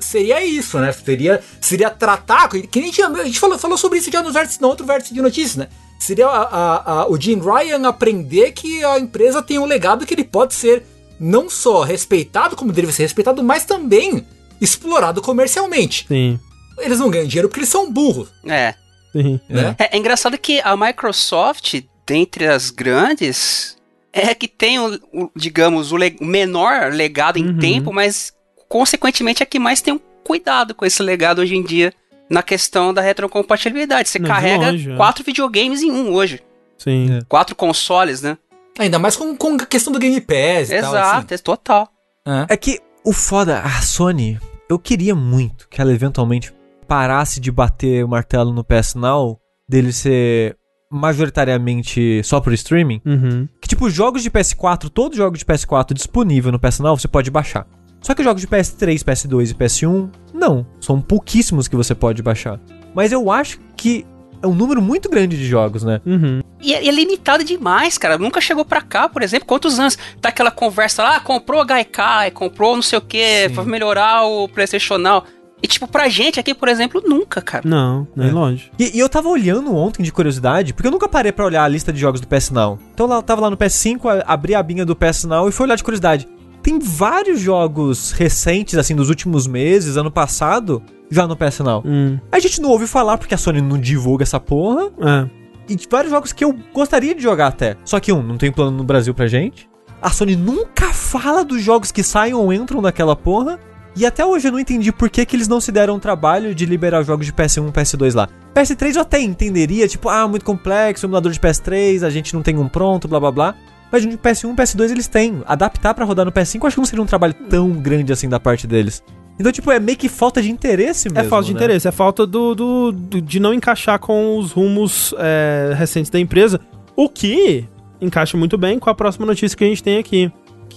[0.00, 0.90] Seria isso, né?
[0.92, 2.48] Seria, seria tratar.
[2.48, 5.14] Que nem tinha, a gente falou, falou sobre isso já no, vértice, no outro vértice
[5.14, 5.68] de notícias, né?
[6.00, 10.12] Seria a- a- a- o Jim Ryan aprender que a empresa tem um legado que
[10.12, 10.84] ele pode ser
[11.20, 14.26] não só respeitado como deve ser respeitado, mas também
[14.60, 16.04] explorado comercialmente.
[16.08, 16.40] Sim,
[16.78, 18.74] Eles não ganham dinheiro porque eles são burros, É.
[19.12, 19.38] sim.
[19.48, 19.76] né?
[19.78, 23.76] É, é engraçado que a Microsoft, dentre as grandes,
[24.12, 27.58] é a que tem, o, o, digamos, o, le- o menor legado em Uhum.
[27.58, 28.32] tempo, mas
[28.68, 31.92] consequentemente é a que mais tem um cuidado com esse legado hoje em dia
[32.30, 34.08] na questão da retrocompatibilidade.
[34.08, 34.96] Você Não, carrega longe, é.
[34.96, 36.40] quatro videogames em um hoje.
[36.78, 37.18] Sim.
[37.18, 37.20] É.
[37.28, 38.36] Quatro consoles, né?
[38.78, 40.90] Ainda mais com, com a questão do Game Pass e tal.
[40.94, 41.88] Exato, é total.
[42.24, 42.46] assim.
[42.48, 44.38] É que o foda, a Sony,
[44.68, 46.52] eu queria muito que ela eventualmente
[46.88, 49.38] parasse de bater o martelo no PS Now,
[49.68, 50.56] dele ser
[50.92, 53.00] majoritariamente só por streaming.
[53.04, 53.48] Uhum.
[53.60, 57.08] Que tipo, jogos de PS4, todos os jogos de PS4 disponível no PS Now, você
[57.08, 57.66] pode baixar.
[58.00, 60.66] Só que jogos de PS3, PS2 e PS1, não.
[60.80, 62.60] São pouquíssimos que você pode baixar.
[62.94, 64.04] Mas eu acho que
[64.42, 66.00] é um número muito grande de jogos, né?
[66.04, 66.42] Uhum.
[66.60, 68.18] E é, e é limitado demais, cara.
[68.18, 69.46] Nunca chegou pra cá, por exemplo.
[69.46, 73.48] Quantos anos tá aquela conversa lá, ah, comprou a Gaikai, comprou não sei o que,
[73.48, 73.54] Sim.
[73.54, 75.24] pra melhorar o PlayStation Now.
[75.62, 77.62] E tipo, pra gente aqui, por exemplo, nunca, cara.
[77.68, 78.32] Não, nem É.
[78.32, 78.70] longe.
[78.78, 81.68] E, e eu tava olhando ontem de curiosidade, porque eu nunca parei pra olhar a
[81.68, 82.78] lista de jogos do PS Now.
[82.92, 85.52] Então lá, eu tava lá no PS5, a- abri a abinha do PS Now e
[85.52, 86.28] fui olhar de curiosidade.
[86.62, 91.82] Tem vários jogos recentes, assim, dos últimos meses, ano passado, já no PS Now.
[91.84, 94.90] Hum, A gente não ouve falar porque a Sony não divulga essa porra.
[95.00, 95.42] é.
[95.68, 97.76] E de vários jogos que eu gostaria de jogar até.
[97.84, 99.68] Só que, um, não tem plano no Brasil pra gente.
[100.02, 103.60] A Sony nunca fala dos jogos que saem ou entram naquela porra.
[103.94, 106.54] E até hoje eu não entendi por que, que eles não se deram o trabalho
[106.54, 108.28] de liberar jogos de PS1 e PS2 lá.
[108.54, 112.56] PS3 eu até entenderia, tipo, ah, muito complexo, emulador de PS3, a gente não tem
[112.56, 113.54] um pronto, blá blá blá.
[113.90, 115.42] Mas de PS1 e PS2 eles têm.
[115.46, 118.28] Adaptar pra rodar no PS5 eu acho que não seria um trabalho tão grande assim
[118.28, 119.02] da parte deles.
[119.38, 121.26] Então, tipo, é meio que falta de interesse mesmo.
[121.26, 121.58] É falta de né?
[121.60, 126.18] interesse, é falta do, do- do- de não encaixar com os rumos é, recentes da
[126.18, 126.60] empresa.
[126.96, 127.64] O que
[128.00, 130.30] encaixa muito bem com a próxima notícia que a gente tem aqui.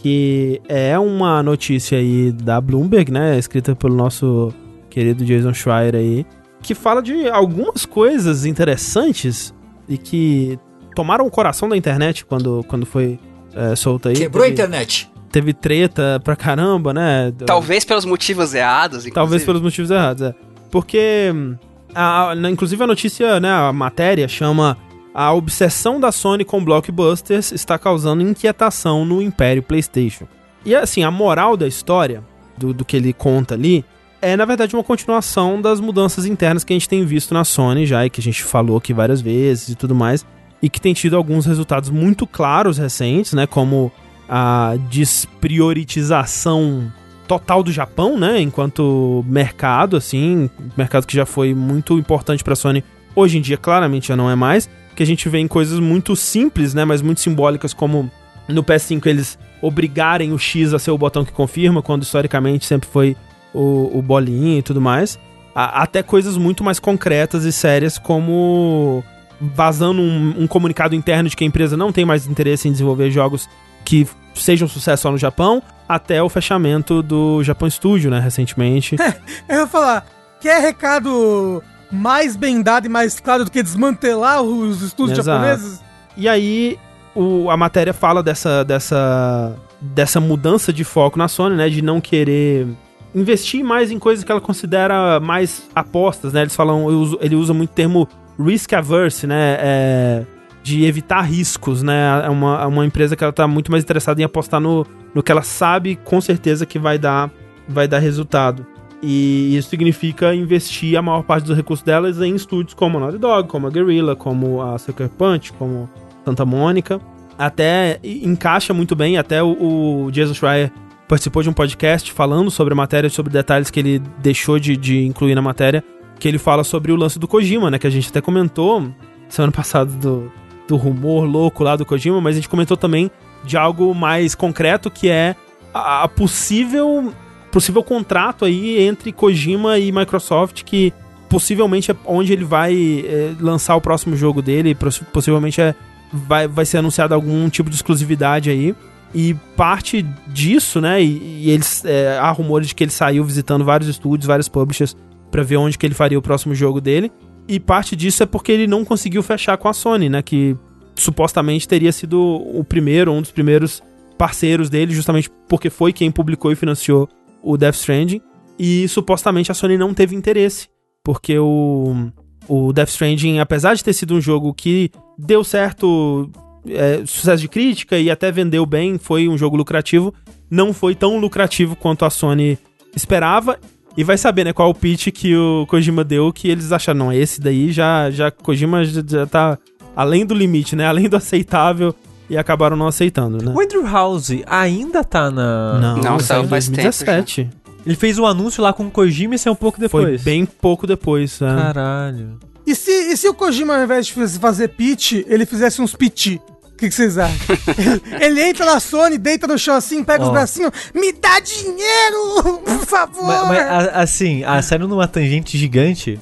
[0.06, 3.40] Que é uma notícia aí da Bloomberg, né?
[3.40, 4.54] Escrita pelo nosso
[4.88, 6.24] querido Jason Schreier aí.
[6.62, 9.52] Que fala de algumas coisas interessantes
[9.90, 10.60] e que
[10.96, 13.18] tomaram o coração da internet quando, quando foi
[13.56, 14.16] é, solta aí.
[14.16, 15.10] Quebrou a teve, internet.
[15.32, 17.34] teve treta pra caramba, né?
[17.44, 19.16] Talvez pelos motivos errados, inclusive.
[19.16, 20.36] Talvez pelos motivos errados, é.
[20.70, 21.56] Porque, hum,
[21.96, 24.78] a, a- inclusive a notícia, né, a matéria chama
[25.16, 30.28] A obsessão da Sony com blockbusters está causando inquietação no Império PlayStation.
[30.66, 32.22] E assim, a moral da história,
[32.58, 33.86] do, do que ele conta ali,
[34.22, 37.86] é na verdade uma continuação das mudanças internas que a gente tem visto na Sony
[37.86, 40.26] já, e que a gente falou aqui várias vezes e tudo mais,
[40.62, 43.94] e que tem tido alguns resultados muito claros recentes, né, como
[44.28, 46.92] a desprioritização
[47.26, 52.84] total do Japão, né, enquanto mercado, assim, mercado que já foi muito importante pra Sony,
[53.16, 56.16] hoje em dia claramente já não é mais, que a gente vê em coisas muito
[56.16, 58.10] simples, né, mas muito simbólicas, como
[58.48, 62.88] no PS5 eles obrigarem o X a ser o botão que confirma, quando historicamente sempre
[62.90, 63.16] foi
[63.54, 65.18] o, o bolinho e tudo mais.
[65.56, 69.04] a- até coisas muito mais concretas e sérias, como
[69.40, 73.10] vazando um, um comunicado interno de que a empresa não tem mais interesse em desenvolver
[73.12, 73.50] jogos
[73.84, 78.96] que sejam sucesso só no Japão, até o fechamento do Japão Studio, né, recentemente.
[79.48, 80.06] Eu ia falar,
[80.42, 81.62] quer recado
[81.96, 85.42] mais bem dado e mais claro do que desmantelar os estúdios Exato.
[85.44, 85.82] japoneses?
[86.18, 86.78] E aí,
[87.16, 91.70] o- a matéria fala dessa, dessa, dessa mudança de foco na Sony, né?
[91.70, 92.68] De não querer
[93.14, 96.42] investir mais em coisas que ela considera mais apostas, né?
[96.42, 98.08] Eles falam, uso- ele usa muito o termo
[98.40, 99.58] risk averse, né?
[99.60, 100.24] É,
[100.64, 102.24] de evitar riscos, né?
[102.26, 105.22] É uma, é uma empresa que ela tá muito mais interessada em apostar no, no
[105.24, 107.30] que ela sabe com certeza que vai dar,
[107.70, 108.66] vai dar resultado.
[109.08, 113.20] E isso significa investir a maior parte dos recursos delas em estúdios como a Naughty
[113.20, 115.88] Dog, como a Guerrilla, como a Sucker Punch, como
[116.26, 117.00] Santa Mônica.
[117.38, 120.72] Até encaixa muito bem, até o, o Jason Schreier
[121.08, 125.06] participou de um podcast falando sobre a matéria, sobre detalhes que ele deixou de, de
[125.06, 125.84] incluir na matéria,
[126.18, 127.78] que ele fala sobre o lance do Kojima, né?
[127.78, 128.92] Que a gente até comentou
[129.30, 130.32] semana passada do,
[130.68, 133.12] do rumor louco lá do Kojima, mas a gente comentou também
[133.44, 135.36] de algo mais concreto, que é
[135.72, 137.14] a, a possível
[137.56, 140.92] possível contrato aí entre Kojima e Microsoft, que
[141.30, 142.76] possivelmente é onde ele vai
[143.08, 145.74] eh, lançar o próximo jogo dele, possi- possivelmente é,
[146.12, 148.76] vai, vai ser anunciado algum tipo de exclusividade aí.
[149.14, 153.64] E parte disso, né, e, e eles, eh, há rumores de que ele saiu visitando
[153.64, 154.94] vários estúdios, vários publishers,
[155.32, 157.10] pra ver onde que ele faria o próximo jogo dele.
[157.48, 160.58] E parte disso é porque ele não conseguiu fechar com a Sony, né, que
[160.94, 163.82] supostamente teria sido o primeiro, um dos primeiros
[164.18, 167.08] parceiros dele, justamente porque foi quem publicou e financiou
[167.46, 168.22] o Death Stranding.
[168.58, 170.68] E supostamente a Sony não teve interesse,
[171.04, 172.10] porque o,
[172.48, 176.30] o Death Stranding, apesar de ter sido um jogo que deu certo
[176.68, 180.14] é, sucesso de crítica e até vendeu bem, foi um jogo lucrativo,
[180.50, 182.58] não foi tão lucrativo quanto a Sony
[182.96, 183.60] esperava.
[183.98, 187.14] E vai saber, né, qual o pitch que o Kojima deu, que eles acharam, não,
[187.14, 189.58] esse daí já, já Kojima já, já tá
[189.96, 191.96] além do limite, né, além do aceitável,
[192.30, 193.52] e acabaram não aceitando, né?
[193.56, 195.78] O Andrew House ainda tá na.
[195.80, 197.50] Não, Não, saiu em faz tempo 2017.
[197.86, 200.06] Ele fez um anúncio lá com o Kojima e saiu um pouco depois.
[200.06, 201.56] Foi bem pouco depois, né?
[201.56, 202.40] Caralho.
[202.66, 205.94] E se, e se o Kojima, ao invés de faz- fazer pitch, ele fizesse uns
[205.94, 206.42] piti?
[206.64, 207.38] O que que vocês acham?
[208.20, 210.32] ele entra na Sony, deita no chão assim, pega os Ó.
[210.34, 213.24] bracinhos, me dá dinheiro, por favor!
[213.24, 216.20] Mas, mas, a- assim, a, saindo numa tangente gigante,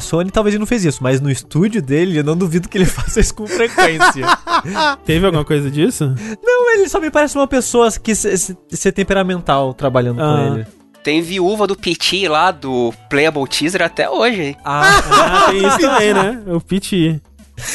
[0.00, 2.84] Sony talvez ele não fez isso, mas no estúdio dele eu não duvido que ele
[2.86, 4.26] faça isso com frequência.
[5.04, 6.14] Teve alguma coisa disso?
[6.42, 10.36] não, ele só me parece uma pessoa que se- se- ser temperamental trabalhando Ah.
[10.48, 10.66] com ele.
[11.02, 14.40] Tem viúva do PT lá, do Playable Teaser até hoje.
[14.42, 14.56] hein?
[14.64, 16.42] Ah, Ah, tem isso também, né?
[16.46, 17.20] O Piti.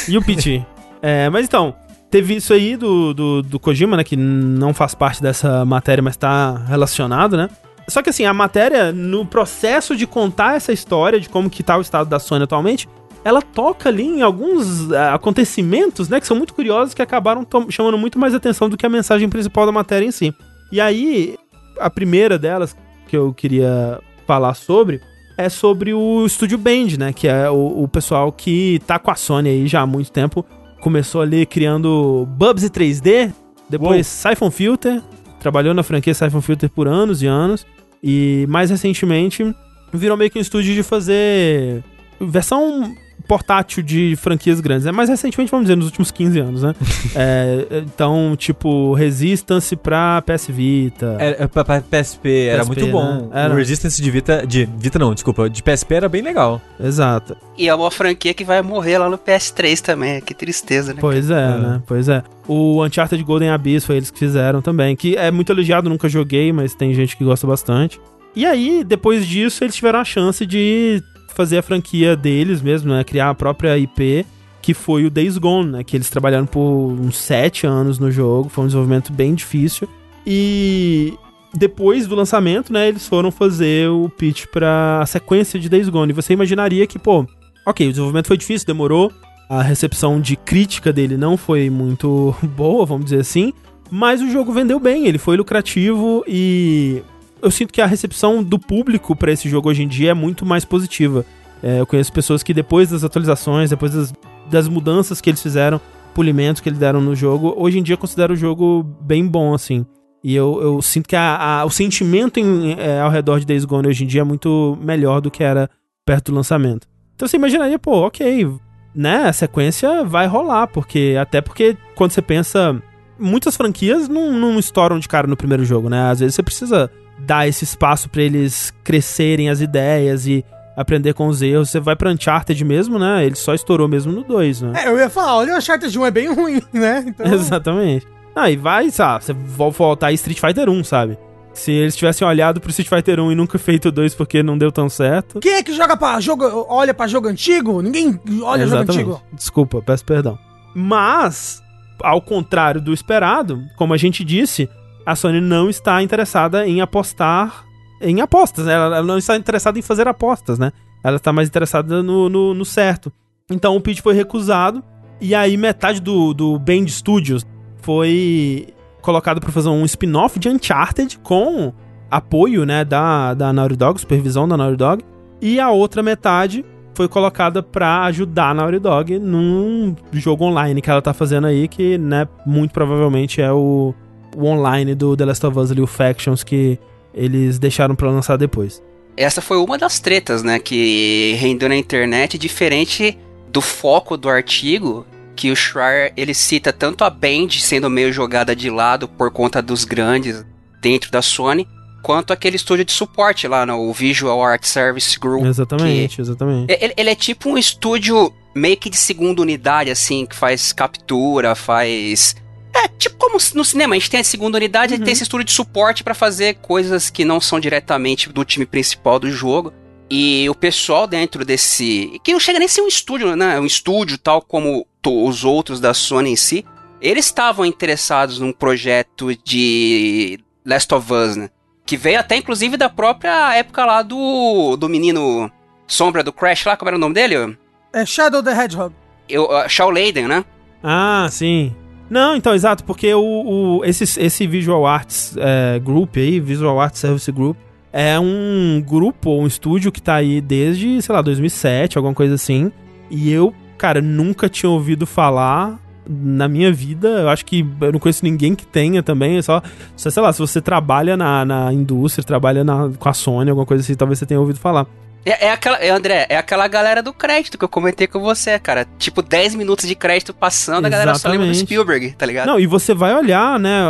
[0.08, 0.64] E o Piti.
[1.02, 1.74] É, mas então,
[2.10, 4.04] teve isso aí do, do, do Kojima, né?
[4.04, 7.48] Que não faz parte dessa matéria, mas tá relacionado, né?
[7.90, 11.76] Só que assim, a matéria, no processo de contar essa história de como que tá
[11.76, 12.88] o estado da Sony atualmente,
[13.24, 16.20] ela toca ali em alguns ah, acontecimentos, né?
[16.20, 19.66] Que são muito curiosos, que acabaram chamando muito mais atenção do que a mensagem principal
[19.66, 20.34] da matéria em si.
[20.72, 21.36] E aí,
[21.78, 22.76] a primeira delas
[23.08, 25.00] que eu queria falar sobre
[25.36, 27.12] é sobre o Studio Band, né?
[27.12, 30.44] Que é o, o pessoal que tá com a Sony aí já há muito tempo.
[30.80, 33.32] Começou ali criando Bubsy 3D,
[33.68, 35.02] depois Siphon Filter,
[35.40, 37.66] trabalhou na franquia Siphon Filter por anos e anos.
[38.02, 39.54] E mais recentemente
[39.92, 41.82] virou meio que um estúdio de fazer
[42.20, 42.94] versão
[43.30, 44.86] portátil de franquias grandes.
[44.86, 46.74] É mais recentemente, vamos dizer, nos últimos 15 anos, né?
[47.14, 51.16] É, então, tipo, Resistance pra PS Vita.
[51.20, 53.28] era, pra, pra PSP era PSP, muito bom.
[53.28, 53.44] né?
[53.44, 53.54] Era.
[53.54, 54.44] O Resistance de Vita.
[54.44, 55.48] De Vita não, desculpa.
[55.48, 56.60] De PSP era bem legal.
[56.82, 57.36] Exato.
[57.56, 60.20] E é uma franquia que vai morrer lá no PS3 também.
[60.20, 60.98] Que tristeza, né?
[61.00, 61.56] Pois é, É.
[61.58, 61.82] né?
[61.86, 62.22] Pois é.
[62.48, 66.52] O Uncharted Golden Abyss foi eles que fizeram também, que é muito elogiado, nunca joguei,
[66.52, 68.00] mas tem gente que gosta bastante.
[68.34, 71.00] E aí, depois disso, eles tiveram a chance de
[71.34, 73.04] fazer a franquia deles mesmo, né?
[73.04, 74.26] Criar a própria IP,
[74.62, 75.84] que foi o Days Gone, né?
[75.84, 79.88] Que eles trabalharam por uns sete anos no jogo, foi um desenvolvimento bem difícil.
[80.26, 81.14] E
[81.54, 86.12] depois do lançamento, né, eles foram fazer o pitch pra sequência de Days Gone.
[86.12, 87.26] E você imaginaria que, pô,
[87.66, 89.12] ok, o desenvolvimento foi difícil, demorou,
[89.48, 93.52] a recepção de crítica dele não foi muito boa, vamos dizer assim,
[93.90, 97.02] mas o jogo vendeu bem, ele foi lucrativo e
[97.42, 100.44] eu sinto que a recepção do público pra esse jogo hoje em dia é muito
[100.46, 101.24] mais positiva.
[101.62, 104.12] É, eu conheço pessoas que depois das atualizações, depois das,
[104.50, 105.80] das mudanças que eles fizeram,
[106.14, 109.84] polimentos que eles deram no jogo, hoje em dia considero o jogo bem bom, assim.
[110.24, 113.64] E eu, eu sinto que a, a- o sentimento em- é, ao redor de Days
[113.64, 115.68] Gone hoje em dia é muito melhor do que era
[116.04, 116.86] perto do lançamento.
[117.14, 118.50] Então você imaginaria, pô, ok,
[118.94, 122.82] né, a sequência vai rolar, porque até porque quando você pensa,
[123.18, 126.10] muitas franquias não, não estouram de cara no primeiro jogo, né?
[126.10, 126.90] Às vezes você precisa
[127.26, 130.44] dar esse espaço pra eles crescerem as ideias e
[130.76, 131.70] aprender com os erros.
[131.70, 133.24] Você vai pra Uncharted mesmo, né?
[133.24, 134.84] Ele só estourou mesmo no 2, né?
[134.84, 137.04] É, eu ia falar, olha, o Uncharted 1 é bem ruim, né?
[137.06, 138.06] Então, Exatamente.
[138.34, 141.18] Ah, e vai, sabe, você vai voltar aí Street Fighter 1, sabe?
[141.52, 144.56] Se eles tivessem olhado pro Street Fighter 1 e nunca feito o 2 porque não
[144.56, 145.40] deu tão certo.
[145.40, 147.82] Quem é que joga pra jogo, olha pra jogo antigo?
[147.82, 149.22] Ninguém olha jogo antigo.
[149.32, 150.38] Desculpa, peço perdão.
[150.74, 151.60] Mas,
[152.00, 154.70] ao contrário do esperado, como a gente disse,
[155.04, 157.64] a Sony não está interessada em apostar
[158.00, 158.72] em apostas, né?
[158.72, 160.72] Ela não está interessada em fazer apostas, né?
[161.04, 163.12] Ela está mais interessada no, no, no certo.
[163.50, 164.82] Então o pitch foi recusado,
[165.20, 167.46] e aí metade do, do Band Studios
[167.82, 168.68] foi
[169.02, 171.72] colocado para fazer um spin-off de Uncharted com
[172.10, 175.04] apoio, né, da, da Naughty Dog, supervisão da Naughty Dog,
[175.40, 180.90] e a outra metade foi colocada para ajudar a Naughty Dog num jogo online que
[180.90, 183.94] ela tá fazendo aí, que, né, muito provavelmente é o,
[184.36, 186.78] o online do The Last of Us ali, o Factions, que
[187.14, 188.82] eles deixaram para lançar depois.
[189.16, 195.04] Essa foi uma das tretas, né, que rendeu na internet, diferente do foco do artigo,
[195.34, 199.60] que o Schreier, ele cita tanto a Band sendo meio jogada de lado por conta
[199.60, 200.44] dos grandes
[200.80, 201.66] dentro da Sony,
[202.02, 205.44] quanto aquele estúdio de suporte lá, no o Visual Art Service Group.
[205.44, 206.72] Exatamente, exatamente.
[206.72, 211.54] ele, ele é tipo um estúdio meio que de segunda unidade, assim, que faz captura,
[211.54, 212.36] faz...
[212.74, 215.44] É, tipo como no cinema, a gente tem a segunda unidade e tem esse estúdio
[215.44, 219.72] de suporte pra fazer coisas que não são diretamente do time principal do jogo.
[220.08, 222.18] E o pessoal dentro desse.
[222.24, 223.58] Que não chega nem a ser um estúdio, né?
[223.60, 226.64] Um estúdio tal como to- os outros da Sony em si.
[227.00, 231.48] Eles estavam interessados num projeto de Last of Us, né?
[231.86, 235.50] Que veio até inclusive da própria época lá do, do menino
[235.86, 237.56] Sombra do Crash lá, como era o nome dele?
[237.92, 238.94] É Shadow the Hedgehog.
[239.28, 240.44] Eu, uh, Shaw Layden, né?
[240.82, 241.74] Ah, sim.
[242.10, 246.98] Não, então, exato, porque o, o- esse, esse Visual Arts é, Group aí, Visual Arts
[246.98, 247.56] Service Group,
[247.92, 252.72] é um grupo, um estúdio que tá aí desde, sei lá, 2007, alguma coisa assim.
[253.10, 257.08] E eu, cara, nunca tinha ouvido falar na minha vida.
[257.08, 259.38] Eu acho que eu não conheço ninguém que tenha também.
[259.38, 259.62] É só,
[259.96, 263.66] só, sei lá, se você trabalha na, na indústria, trabalha na, com a Sony, alguma
[263.66, 264.86] coisa assim, talvez você tenha ouvido falar.
[265.24, 268.58] É, é aquela, é, André, é aquela galera do crédito que eu comentei com você,
[268.58, 268.86] cara.
[268.98, 271.66] Tipo, 10 minutos de crédito passando, a galera só lembra do Exatamente.
[271.66, 272.46] Spielberg, tá ligado?
[272.46, 273.82] Não, e você vai olhar, né?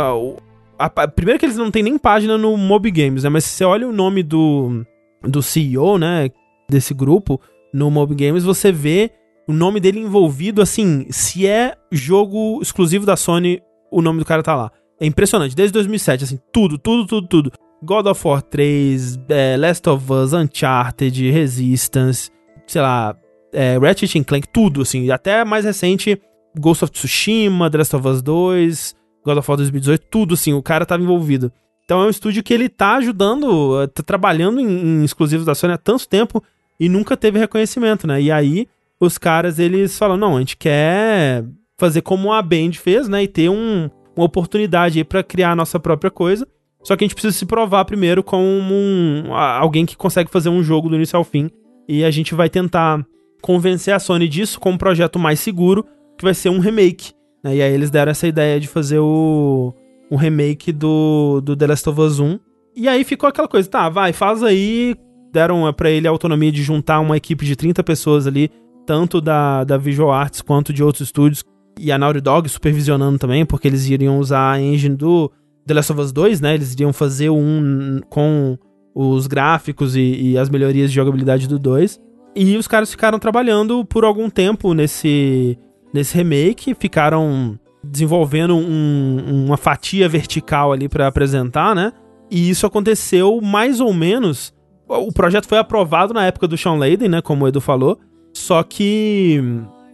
[0.77, 3.29] a- a- primeiro que eles não tem nem página no Mob Games, né?
[3.29, 4.85] Mas se você olha o nome do,
[5.21, 6.29] do CEO, né?
[6.69, 7.39] Desse grupo,
[7.73, 9.11] no Mob Games, você vê
[9.47, 14.41] o nome dele envolvido, assim, se é jogo exclusivo da Sony, o nome do cara
[14.43, 14.71] tá lá.
[14.99, 17.51] É impressionante, desde 2007, assim, tudo, tudo, tudo, tudo.
[17.83, 22.29] God of War 3, é, Last of Us, Uncharted, Resistance,
[22.67, 23.15] sei lá,
[23.51, 26.21] é, Ratchet Clank, tudo, assim, até mais recente,
[26.59, 30.61] Ghost of Tsushima, The Last of Us 2, God of War 2018, tudo assim, o
[30.61, 31.51] cara tava envolvido.
[31.83, 35.55] Então é um estúdio que ele tá ajudando, eh, tá trabalhando em, em exclusivos da
[35.55, 36.41] Sony há tanto tempo
[36.79, 38.21] e nunca teve reconhecimento, né?
[38.21, 38.67] E aí
[38.99, 41.43] os caras, eles falam, não, a gente quer
[41.77, 43.23] fazer como a Band fez, né?
[43.23, 46.47] E ter um, uma oportunidade aí pra criar a nossa própria coisa.
[46.83, 50.63] Só que a gente precisa se provar primeiro como um, alguém que consegue fazer um
[50.63, 51.49] jogo do início ao fim.
[51.87, 53.05] E a gente vai tentar
[53.41, 55.85] convencer a Sony disso com um projeto mais seguro,
[56.17, 57.11] que vai ser um remake.
[57.43, 57.55] né?
[57.55, 59.73] E aí eles deram essa ideia de fazer o,
[60.09, 62.39] um remake do, do The Last of Us 1.
[62.75, 64.95] E aí ficou aquela coisa, tá, vai, faz aí.
[65.31, 68.51] Deram pra ele a autonomia de juntar uma equipe de 30 pessoas ali,
[68.85, 71.43] tanto da, da Visual Arts quanto de outros estúdios.
[71.79, 75.31] E a Naughty Dog supervisionando também, porque eles iriam usar a engine do
[75.65, 76.53] The Last of Us 2, né?
[76.55, 78.57] Eles iriam fazer um com
[78.93, 81.99] os gráficos e, e as melhorias de jogabilidade do 2.
[82.35, 85.57] E os caras ficaram trabalhando por algum tempo nesse,
[85.93, 91.91] nesse remake, ficaram desenvolvendo um- uma fatia vertical ali pra apresentar, né?
[92.29, 94.53] E isso aconteceu mais ou menos.
[94.87, 97.21] O projeto foi aprovado na época do Sean Layden, né?
[97.21, 97.99] Como o Edu falou.
[98.33, 99.41] Só que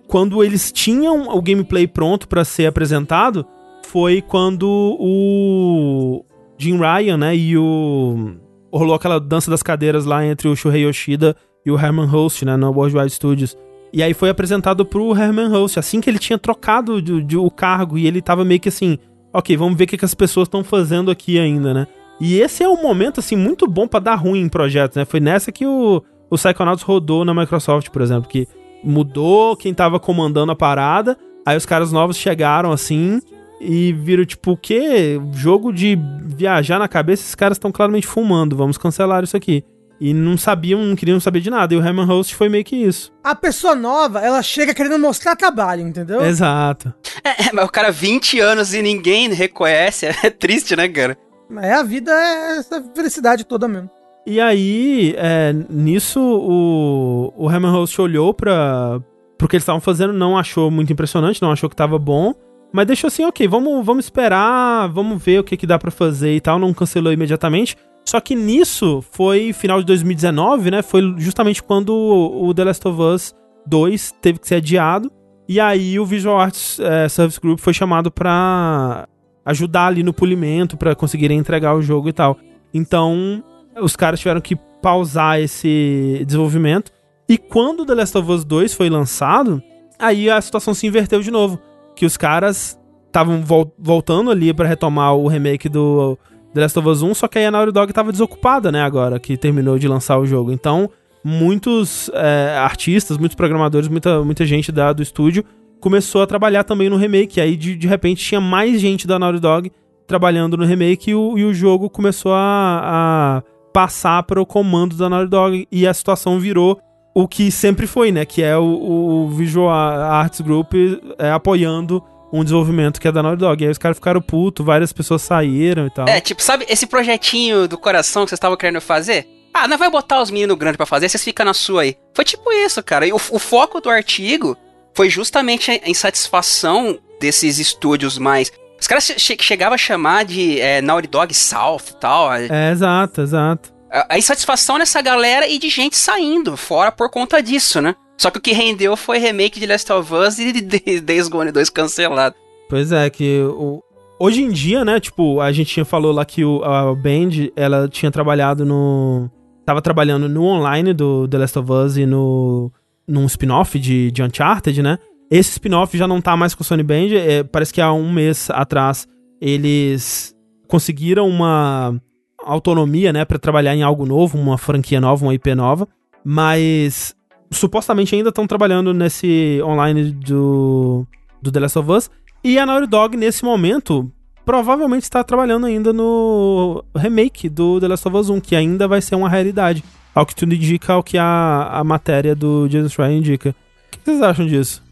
[0.08, 3.46] quando eles tinham o gameplay pronto pra ser apresentado,
[3.92, 4.68] foi quando
[5.00, 6.24] o
[6.58, 7.36] Jim Ryan, né?
[7.36, 8.36] E o.
[8.72, 11.36] Rolou aquela dança das cadeiras lá entre o Shuhei Yoshida
[11.66, 12.56] e o Herman Host, né?
[12.58, 13.58] No Worldwide Studios.
[13.94, 17.50] E aí foi apresentado pro Herman Host, assim que ele tinha trocado de, de- o
[17.50, 18.98] cargo, e ele tava meio que assim,
[19.34, 21.88] ok, vamos ver o que, que as pessoas estão fazendo aqui ainda, né?
[22.20, 25.06] E esse é um momento, assim, muito bom pra dar ruim em projetos, né?
[25.06, 28.46] Foi nessa que o, o Psychonauts rodou na Microsoft, por exemplo, que
[28.84, 33.22] mudou quem tava comandando a parada, aí os caras novos chegaram, assim,
[33.60, 35.20] e viram, tipo, o quê?
[35.34, 39.64] Jogo de viajar na cabeça, esses caras estão claramente fumando, vamos cancelar isso aqui.
[40.00, 42.76] E não sabiam, não queriam saber de nada, e o Herman Host foi meio que
[42.76, 43.12] isso.
[43.24, 46.24] A pessoa nova, ela chega querendo mostrar trabalho, entendeu?
[46.24, 46.94] Exato.
[47.24, 51.18] É, mas o cara 20 anos e ninguém reconhece, é triste, né, cara?
[51.60, 53.90] É, a vida é essa felicidade toda mesmo.
[54.26, 59.00] E aí, é, nisso, o, o Herman Host olhou pra,
[59.38, 62.36] pro que eles estavam fazendo, não achou muito impressionante, não achou que tava bom,
[62.72, 66.36] mas deixou assim, ok, vamos, vamos esperar, vamos ver o que, que dá para fazer
[66.36, 67.76] e tal, não cancelou imediatamente.
[68.06, 70.82] Só que nisso foi final de 2019, né?
[70.82, 75.12] Foi justamente quando o The Last of Us 2 teve que ser adiado.
[75.48, 79.08] E aí o Visual Arts é, Service Group foi chamado pra
[79.46, 82.38] ajudar ali no polimento, para conseguirem entregar o jogo e tal.
[82.74, 83.44] Então,
[83.82, 86.92] os caras tiveram que pausar esse desenvolvimento.
[87.30, 89.62] E quando The Last of Us 2 foi lançado,
[90.00, 91.60] aí a situação se inverteu de novo.
[91.98, 96.18] Que os caras estavam vol voltando ali para retomar o remake do
[96.54, 99.20] The Last of Us 1, só que aí a Naughty Dog tava desocupada, né, agora
[99.20, 100.52] que terminou de lançar o jogo.
[100.52, 100.90] Então,
[101.24, 105.44] muitos é, artistas, muitos programadores, muita, muita gente da, do estúdio
[105.80, 107.42] começou a trabalhar também no remake.
[107.42, 109.72] Aí, de, de repente, tinha mais gente da Naughty Dog
[110.06, 113.44] trabalhando no remake e o, e o jogo começou a, a
[113.74, 116.80] passar para o comando da Naughty Dog e a situação virou
[117.18, 118.26] o que sempre foi, né?
[118.26, 120.74] Que é o, o Visual Arts Group
[121.18, 123.64] é, apoiando um desenvolvimento que é da Naughty Dog.
[123.64, 126.08] E aí os caras ficaram putos, várias pessoas saíram e tal.
[126.08, 129.28] É, tipo, sabe esse projetinho do coração que vocês estavam querendo fazer?
[129.52, 131.98] Ah, não vai botar os meninos grandes para fazer, vocês ficam na sua aí.
[132.14, 133.08] Foi tipo isso, cara.
[133.08, 134.56] E o, o foco do artigo
[134.94, 140.84] foi justamente a insatisfação desses estúdios mais os caras che chegavam a chamar de é,
[140.84, 142.32] Naughty Dog South e tal.
[142.32, 143.77] É, exato, exato.
[143.90, 147.96] A, insatisfação nessa galera e de gente saindo fora por conta disso, né?
[148.18, 151.52] Só que o que rendeu foi remake de Last of Us e de Days Gone
[151.52, 152.36] 2 cancelado.
[152.70, 153.82] Pois é, que o,
[154.20, 157.88] hoje em dia, né, tipo, a gente tinha falou lá que o, a Band, ela
[157.88, 159.30] tinha trabalhado no...
[159.66, 162.72] Tava trabalhando no online do The Last of Us e no...
[163.08, 164.98] num spin-off de, de Uncharted, né?
[165.30, 167.10] Esse spin-off já não tá mais com o Sony Band.
[167.14, 169.08] É, parece que há um mês atrás
[169.42, 170.34] eles
[170.68, 172.02] conseguiram uma
[172.48, 175.88] autonomia, né, para trabalhar em algo novo, uma franquia nova, uma IP nova,
[176.24, 177.16] mas
[177.52, 181.06] supostamente ainda estão trabalhando nesse online do,
[181.42, 182.12] do The Last of Us.
[182.44, 184.12] E a Naughty Dog, nesse momento,
[184.46, 189.02] provavelmente está trabalhando ainda no remake do The Last of Us 1, que ainda vai
[189.02, 189.84] ser uma realidade.
[190.16, 193.50] Ao que tudo indica, ao que a, a matéria do Jesus Ryan indica.
[193.50, 194.84] O que vocês acham disso?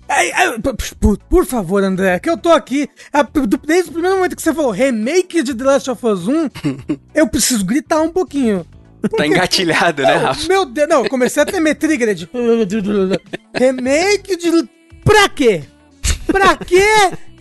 [0.99, 2.89] Por, por, favor, André, que eu tô aqui.
[3.65, 6.49] Desde o primeiro momento que você falou remake de The Last of Us 1,
[7.13, 8.65] eu preciso gritar um pouquinho.
[9.01, 10.47] Porque, tá engatilhado, né, Rafa?
[10.47, 12.30] Meu Deus, não, eu comecei a ter trigger de.
[13.53, 14.69] remake de.
[15.03, 15.63] Pra quê?
[16.26, 16.86] Pra quê?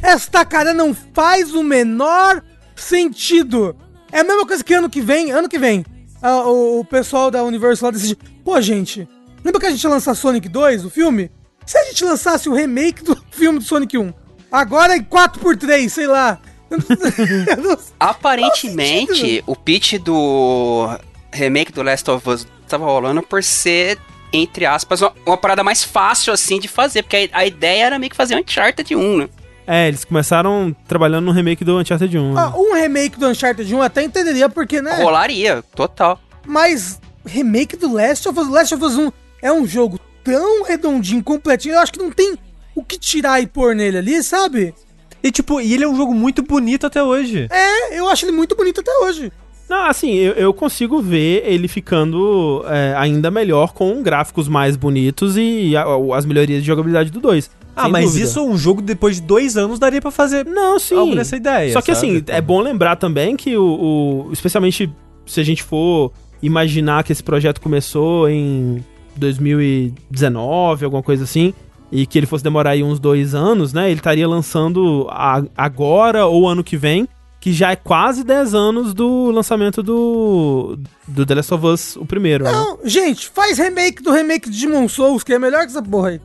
[0.03, 2.43] Esta cara não faz o menor
[2.77, 3.75] sentido.
[4.13, 5.85] É a mesma coisa que ano que vem, ano que vem,
[6.21, 8.17] a, o, o, pessoal da Universal decide.
[8.45, 9.09] Pô, gente,
[9.43, 11.31] lembra que a gente ia lançar Sonic 2, o filme?
[11.67, 14.13] Se a gente lançasse o remake do filme do Sonic 1,
[14.51, 16.39] agora em 4x3, sei lá.
[18.01, 20.89] Aparentemente, o pitch do
[21.33, 23.99] remake do Last of Us tava rolando por ser,
[24.33, 27.99] entre aspas, uma, uma parada mais fácil assim de fazer, porque a, a, ideia era
[27.99, 29.29] meio que fazer Uncharted 1, né?
[29.67, 32.35] É, eles começaram trabalhando no remake do Uncharted 1.
[32.35, 32.41] Né?
[32.41, 35.03] Ah, um remake do Uncharted 1 até entenderia porque, né?
[35.03, 36.21] Rolaria, total.
[36.47, 41.23] Mas remake do Last of Us, Last of Us 1 é um jogo tão redondinho,
[41.23, 42.37] completinho, eu acho que não tem
[42.75, 44.75] o que tirar e pôr nele ali, sabe?
[45.23, 47.47] E tipo, e ele é um jogo muito bonito até hoje.
[47.51, 49.31] É, eu acho ele muito bonito até hoje.
[49.69, 55.37] Não, assim, eu, eu consigo ver ele ficando é, ainda melhor com gráficos mais bonitos
[55.39, 55.85] e a,
[56.17, 57.51] as melhorias de jogabilidade do 2.
[57.77, 58.25] Ah, mas dúvida.
[58.25, 60.95] isso um jogo depois de dois anos daria para fazer não, sim.
[60.95, 61.73] algo nessa ideia.
[61.73, 64.33] Só que assim, é bom lembrar também que o, o.
[64.33, 64.93] Especialmente
[65.27, 66.13] se a gente for
[66.43, 68.85] imaginar que esse projeto começou em
[69.17, 71.55] 2019, alguma coisa assim,
[71.91, 73.91] e que ele fosse demorar aí uns dois anos, né?
[73.91, 77.09] Ele estaria lançando a, agora ou ano que vem,
[77.45, 82.07] que já é quase 10 anos do lançamento do, do The Last of Us, o
[82.07, 82.45] primeiro.
[82.45, 82.51] Né?
[82.51, 82.83] Não, né?
[82.87, 86.21] gente, faz remake do remake de Demon Souls, que é melhor que essa porra aí.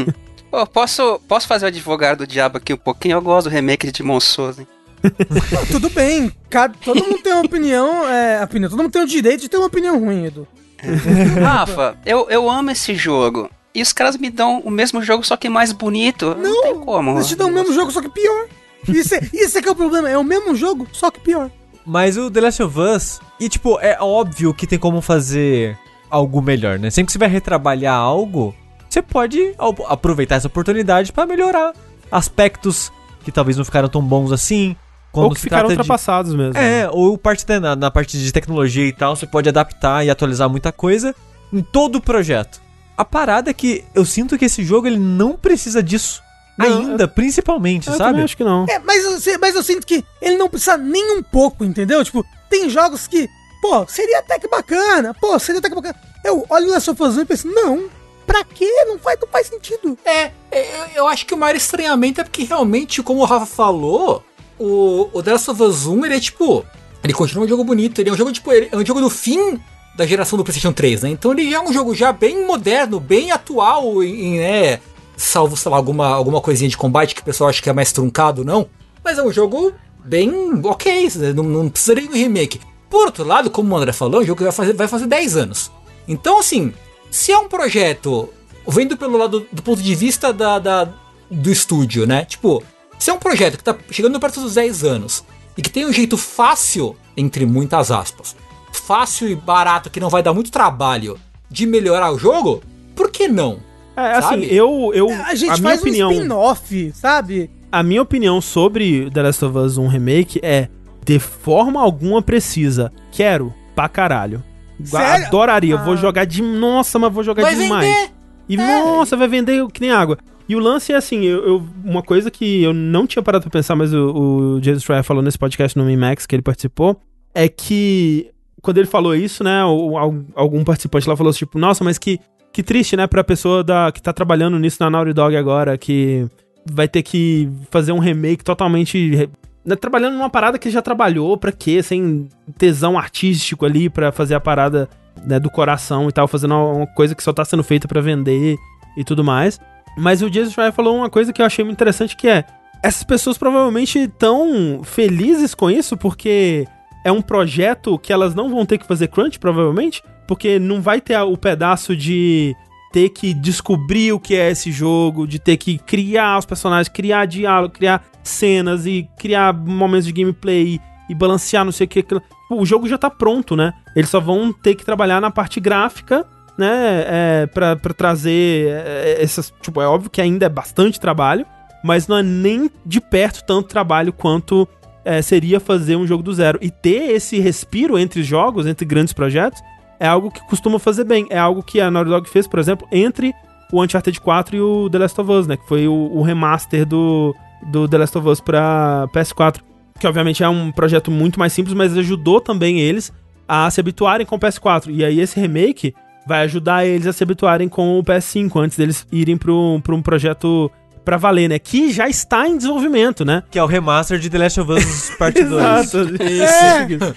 [0.50, 3.16] Pô, posso, posso fazer o advogado do diabo aqui um pouquinho?
[3.16, 4.66] Eu gosto do remake de Demon Souls, hein?
[5.72, 9.40] Tudo bem, cada, todo mundo tem uma opinião, é, opinião, todo mundo tem o direito
[9.40, 10.46] de ter uma opinião ruim, Edu.
[11.42, 13.50] Rafa, eu, eu amo esse jogo.
[13.74, 16.34] E os caras me dão o mesmo jogo, só que mais bonito.
[16.34, 17.12] Não, não tem como.
[17.12, 18.46] Eles te dão o mesmo jogo, só que pior.
[18.88, 20.08] Isso é, isso é que é o problema.
[20.08, 21.50] É o mesmo jogo, só que pior.
[21.84, 25.78] Mas o The Last of Us, e tipo, é óbvio que tem como fazer
[26.10, 26.90] algo melhor, né?
[26.90, 28.54] Sempre que você vai retrabalhar algo,
[28.88, 29.54] você pode
[29.86, 31.72] aproveitar essa oportunidade para melhorar
[32.10, 32.90] aspectos
[33.24, 34.74] que talvez não ficaram tão bons assim,
[35.18, 36.36] quando ou que ficaram ultrapassados de...
[36.36, 36.56] mesmo.
[36.56, 36.90] É, né?
[36.92, 40.48] ou parte da, na, na, parte de tecnologia e tal, você pode adaptar e atualizar
[40.48, 41.14] muita coisa
[41.52, 42.60] em todo o projeto.
[42.96, 46.22] A parada é que eu sinto que esse jogo ele não precisa disso.
[46.58, 47.08] Não, ainda, eu...
[47.08, 48.18] principalmente, eu sabe?
[48.20, 48.66] Eu acho que não.
[48.68, 52.04] É, mas eu, mas eu sinto que ele não precisa nem um pouco, entendeu?
[52.04, 53.28] Tipo, tem jogos que
[53.60, 55.96] pô, seria até que bacana, pô, seria até que bacana.
[56.24, 57.88] Eu olho o Last of Us 1 e penso, não,
[58.26, 58.68] pra quê?
[58.86, 59.98] Não faz, não faz sentido.
[60.04, 63.46] É, é, eu, eu acho que o maior estranhamento é porque realmente, como o Rafa
[63.46, 64.24] falou,
[64.58, 66.64] o, o The Last of Us 1, ele é tipo.
[67.02, 69.60] Ele continua um jogo bonito, ele é um jogo, tipo, é um jogo do fim
[69.96, 71.10] da geração do PlayStation 3, né?
[71.10, 74.80] Então ele já é um jogo já bem moderno, bem atual, em, né?
[75.16, 77.92] Salvo, sei lá, alguma, alguma coisinha de combate que o pessoal acha que é mais
[77.92, 78.68] truncado, não.
[79.02, 79.72] Mas é um jogo
[80.04, 80.30] bem
[80.64, 81.32] ok, né?
[81.32, 82.60] não, não precisaria de um remake.
[82.88, 85.06] Por outro lado, como o André falou, é um jogo que vai fazer, vai fazer
[85.06, 85.70] 10 anos.
[86.06, 86.72] Então, assim,
[87.10, 88.28] se é um projeto,
[88.66, 90.88] vendo pelo lado do ponto de vista da, da
[91.30, 92.24] do estúdio, né?
[92.24, 92.62] Tipo,
[92.98, 95.24] se é um projeto que tá chegando perto dos 10 anos
[95.56, 98.34] e que tem um jeito fácil, entre muitas aspas,
[98.72, 101.18] fácil e barato, que não vai dar muito trabalho
[101.50, 102.62] de melhorar o jogo,
[102.94, 103.58] por que não?
[103.96, 104.54] É, assim, Sabe?
[104.54, 105.08] eu, eu.
[105.24, 107.50] A gente minha faz opinião, um spin-off, sabe?
[107.72, 110.68] a minha opinião sobre The Last of Us 1 Remake é:
[111.04, 112.92] de forma alguma precisa.
[113.10, 114.42] Quero pra caralho.
[114.84, 115.26] Sério?
[115.26, 115.76] Adoraria.
[115.76, 115.96] Vou Ah.
[115.96, 116.40] jogar de.
[116.42, 117.84] Nossa, mas vou jogar Vai demais.
[117.88, 118.10] vender!
[118.48, 118.82] E É.
[118.82, 120.16] nossa, vai vender que nem água.
[120.48, 123.50] E o lance é assim, eu, eu- uma coisa que eu não tinha parado pra
[123.50, 126.98] pensar, mas o, o Schreier falou nesse podcast no Mimax que ele participou,
[127.34, 128.30] é que
[128.62, 131.98] quando ele falou isso, né, o- al- algum participante lá falou assim, tipo, nossa, mas
[131.98, 132.18] que,
[132.52, 136.26] que triste, né, pra pessoa da, que tá trabalhando nisso na Naughty Dog agora, que
[136.70, 139.28] vai ter que fazer um remake totalmente...
[139.64, 141.82] né, trabalhando numa parada que já trabalhou, pra quê?
[141.82, 142.26] Sem
[142.56, 144.88] tesão artístico ali pra fazer a parada
[145.26, 148.56] né, do coração e tal, fazendo uma coisa que só tá sendo feita pra vender
[148.96, 149.60] e tudo mais.
[149.96, 152.44] Mas o Jason Schreier falou uma coisa que eu achei muito interessante que é
[152.82, 156.66] essas pessoas provavelmente estão felizes com isso porque
[157.04, 161.00] é um projeto que elas não vão ter que fazer crunch provavelmente, porque não vai
[161.00, 162.54] ter o pedaço de
[162.92, 167.26] ter que descobrir o que é esse jogo, de ter que criar os personagens, criar
[167.26, 172.04] diálogo, criar cenas e criar momentos de gameplay e balancear não sei o que.
[172.50, 173.72] O jogo já tá pronto, né?
[173.94, 176.26] Eles só vão ter que trabalhar na parte gráfica,
[176.58, 177.04] né?
[177.06, 179.52] É, pra, trazer é, essas.
[179.62, 181.46] Tipo, é óbvio que ainda é bastante trabalho,
[181.84, 184.68] mas não é nem de perto tanto trabalho quanto
[185.04, 186.58] é, seria fazer um jogo do zero.
[186.60, 189.62] E ter esse respiro entre jogos, entre grandes projetos,
[190.00, 191.26] é algo que costuma fazer bem.
[191.30, 193.32] É algo que a Naughty Dog fez, por exemplo, entre
[193.72, 195.56] o Uncharted 4 e o The Last of Us, né?
[195.56, 197.34] Que foi o, o remaster do,
[197.70, 199.60] do The Last of Us pra PS4.
[199.98, 203.12] Que obviamente é um projeto muito mais simples, mas ajudou também eles
[203.48, 204.90] a se habituarem com o PS4.
[204.90, 205.94] E aí esse remake
[206.28, 210.02] vai ajudar eles a se habituarem com o PS5, antes deles irem pro, pro um
[210.02, 210.70] projeto
[211.04, 211.58] pra valer, né?
[211.58, 213.42] Que já está em desenvolvimento, né?
[213.50, 215.92] Que é o remaster de The Last of Us Part 2.
[216.20, 217.14] Isso.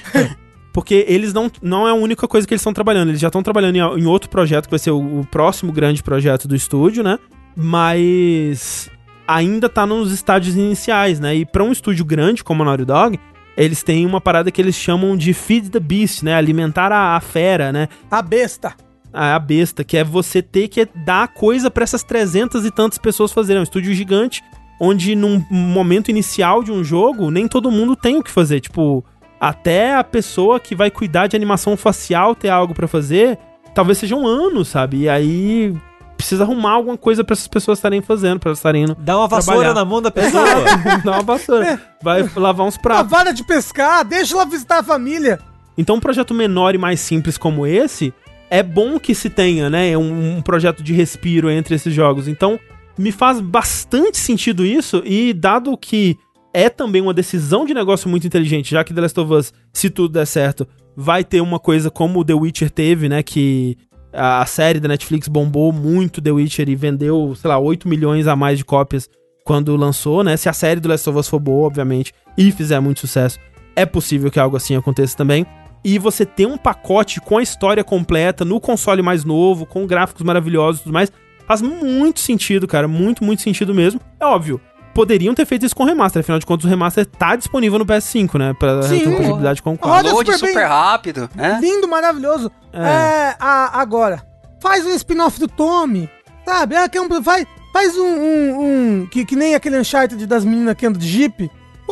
[0.71, 3.09] Porque eles não, não é a única coisa que eles estão trabalhando.
[3.09, 6.01] Eles já estão trabalhando em, em outro projeto, que vai ser o, o próximo grande
[6.01, 7.19] projeto do estúdio, né?
[7.53, 8.89] Mas
[9.27, 11.35] ainda tá nos estádios iniciais, né?
[11.35, 13.19] E pra um estúdio grande como a Naughty Dog,
[13.57, 16.33] eles têm uma parada que eles chamam de Feed the Beast, né?
[16.33, 17.89] Alimentar a, a fera, né?
[18.09, 18.73] A besta.
[19.13, 23.31] A, besta, que é você ter que dar coisa pra essas trezentas e tantas pessoas
[23.31, 23.57] fazerem.
[23.57, 24.43] É um estúdio gigante,
[24.79, 28.59] onde num momento inicial de um jogo, nem todo mundo tem o que fazer.
[28.59, 29.03] Tipo,
[29.39, 33.37] até a pessoa que vai cuidar de animação facial ter algo pra fazer,
[33.73, 35.01] talvez seja um ano, sabe?
[35.01, 35.75] E aí
[36.15, 38.95] precisa arrumar alguma coisa pra essas pessoas estarem fazendo, pra elas estarem indo.
[38.99, 39.73] Dá uma vassoura Trabalhar.
[39.73, 40.45] na mão da pessoa.
[41.03, 41.81] Dá uma vassoura.
[42.03, 43.09] Vai lavar uns pratos.
[43.09, 45.39] vara de pescar, deixa ela visitar a família.
[45.77, 48.13] Então, um projeto menor e mais simples como esse,
[48.51, 49.97] é bom que se tenha, né?
[49.97, 52.27] Um, um projeto de respiro entre esses jogos.
[52.27, 52.59] Então,
[52.97, 56.17] me faz bastante sentido isso, e dado que
[56.53, 59.89] é também uma decisão de negócio muito inteligente, já que The Last of Us, se
[59.89, 63.23] tudo der certo, vai ter uma coisa como The Witcher teve, né?
[63.23, 63.77] Que
[64.11, 68.35] a série da Netflix bombou muito The Witcher e vendeu, sei lá, 8 milhões a
[68.35, 69.09] mais de cópias
[69.45, 70.35] quando lançou, né?
[70.35, 73.39] Se a série do Last of Us for boa, obviamente, e fizer muito sucesso,
[73.77, 75.45] é possível que algo assim aconteça também.
[75.83, 80.21] E você ter um pacote com a história completa no console mais novo, com gráficos
[80.23, 81.11] maravilhosos e tudo mais,
[81.47, 82.87] faz muito sentido, cara.
[82.87, 83.99] Muito, muito sentido mesmo.
[84.19, 84.61] É óbvio.
[84.93, 87.85] Poderiam ter feito isso com o remaster, afinal de contas o remaster tá disponível no
[87.85, 88.53] PS5, né?
[88.59, 89.05] Pra Sim.
[89.05, 90.11] compatibilidade com o 4.
[90.11, 90.65] Roda super super, bem.
[90.65, 91.59] rápido, né?
[91.61, 92.51] Lindo, maravilhoso.
[92.73, 92.79] É.
[92.83, 94.21] É, a- agora,
[94.61, 96.09] faz um spin-off do Tommy,
[96.45, 96.75] sabe?
[96.75, 98.59] É, que é um- faz, faz um, um-
[99.01, 101.49] um- que, que nem aquele Uncharted das meninas que andam de Jeep.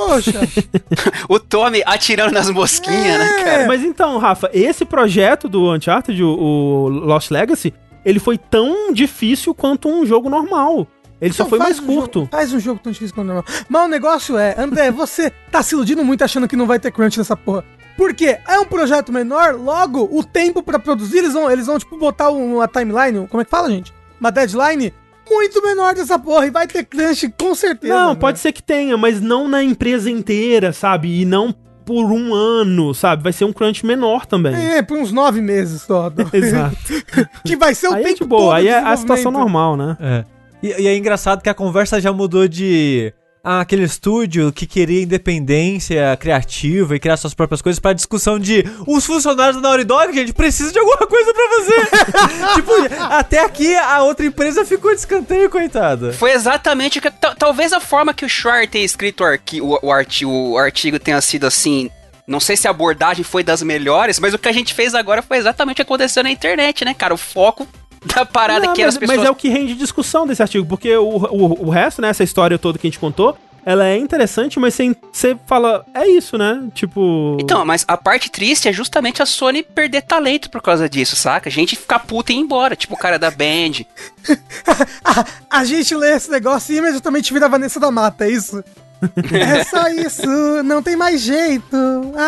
[0.08, 0.40] Poxa,
[1.28, 3.44] O Tommy atirando nas mosquinhas, né, É.
[3.44, 3.68] cara?
[3.68, 7.74] Mas então, Rafa, esse projeto do Uncharted, o, o Lost Legacy,
[8.06, 10.88] ele foi tão difícil quanto um jogo normal.
[11.22, 12.20] Ele só Então foi faz mais um curto.
[12.20, 13.46] jogo- faz um jogo tão difícil quanto normal.
[13.68, 16.92] Mas o negócio é, André, você tá se iludindo muito achando que não vai ter
[16.92, 17.66] crunch nessa porra.
[17.98, 18.38] Por quê?
[18.48, 22.30] É um projeto menor, logo o tempo pra produzir, eles vão, eles vão tipo botar
[22.30, 23.94] uma timeline, como é que fala, gente?
[24.22, 24.94] Uma deadline
[25.30, 27.94] muito menor dessa porra e vai ter crunch com certeza.
[27.94, 28.20] Não, né?
[28.20, 31.22] pode ser que tenha, mas não na empresa inteira, sabe?
[31.22, 31.54] E não
[31.86, 33.24] por um ano, sabe?
[33.24, 34.54] Vai ser um crunch menor também.
[34.54, 36.12] É, por uns nove meses só.
[36.32, 36.76] Exato.
[37.44, 39.76] que vai ser o Aí é tempo de boa, todo aí é a situação normal,
[39.76, 39.98] né?
[40.00, 40.26] É.
[40.62, 43.14] E, e é engraçado que a conversa já mudou de
[43.58, 49.06] aquele estúdio que queria independência criativa e criar suas próprias coisas pra discussão de os
[49.06, 52.54] funcionários da Naughty Dog, gente, precisa de alguma coisa pra fazer.
[52.56, 52.72] tipo,
[53.10, 56.14] até aqui a outra empresa ficou de escanteio, coitada.
[56.14, 57.10] Foi exatamente o que.
[57.10, 60.58] tal- Talvez a forma que o Schwartz tenha escrito o, arqui, o, o, arti, o
[60.58, 61.90] artigo tenha sido assim.
[62.28, 65.22] Não sei se a abordagem foi das melhores, mas o que a gente fez agora
[65.24, 67.14] foi exatamente o que aconteceu na internet, né, cara?
[67.14, 67.68] O foco
[68.06, 69.18] da parada Não, que mas, as pessoas.
[69.18, 72.24] mas é o que rende discussão desse artigo, porque o, o, o resto, né, essa
[72.24, 76.38] história toda que a gente contou, ela é interessante, mas você, você fala, é isso,
[76.38, 76.70] né?
[76.74, 77.38] Tipo.
[77.40, 81.50] Então, mas a parte triste é justamente a Sony perder talento por causa disso, saca?
[81.50, 83.86] A gente ficar puta e ir embora, tipo o cara da Band.
[85.04, 85.26] a,
[85.60, 88.64] a gente lê esse negócio e imediatamente vira a Vanessa da Mata, é isso?
[89.34, 91.78] é só isso, não tem mais jeito,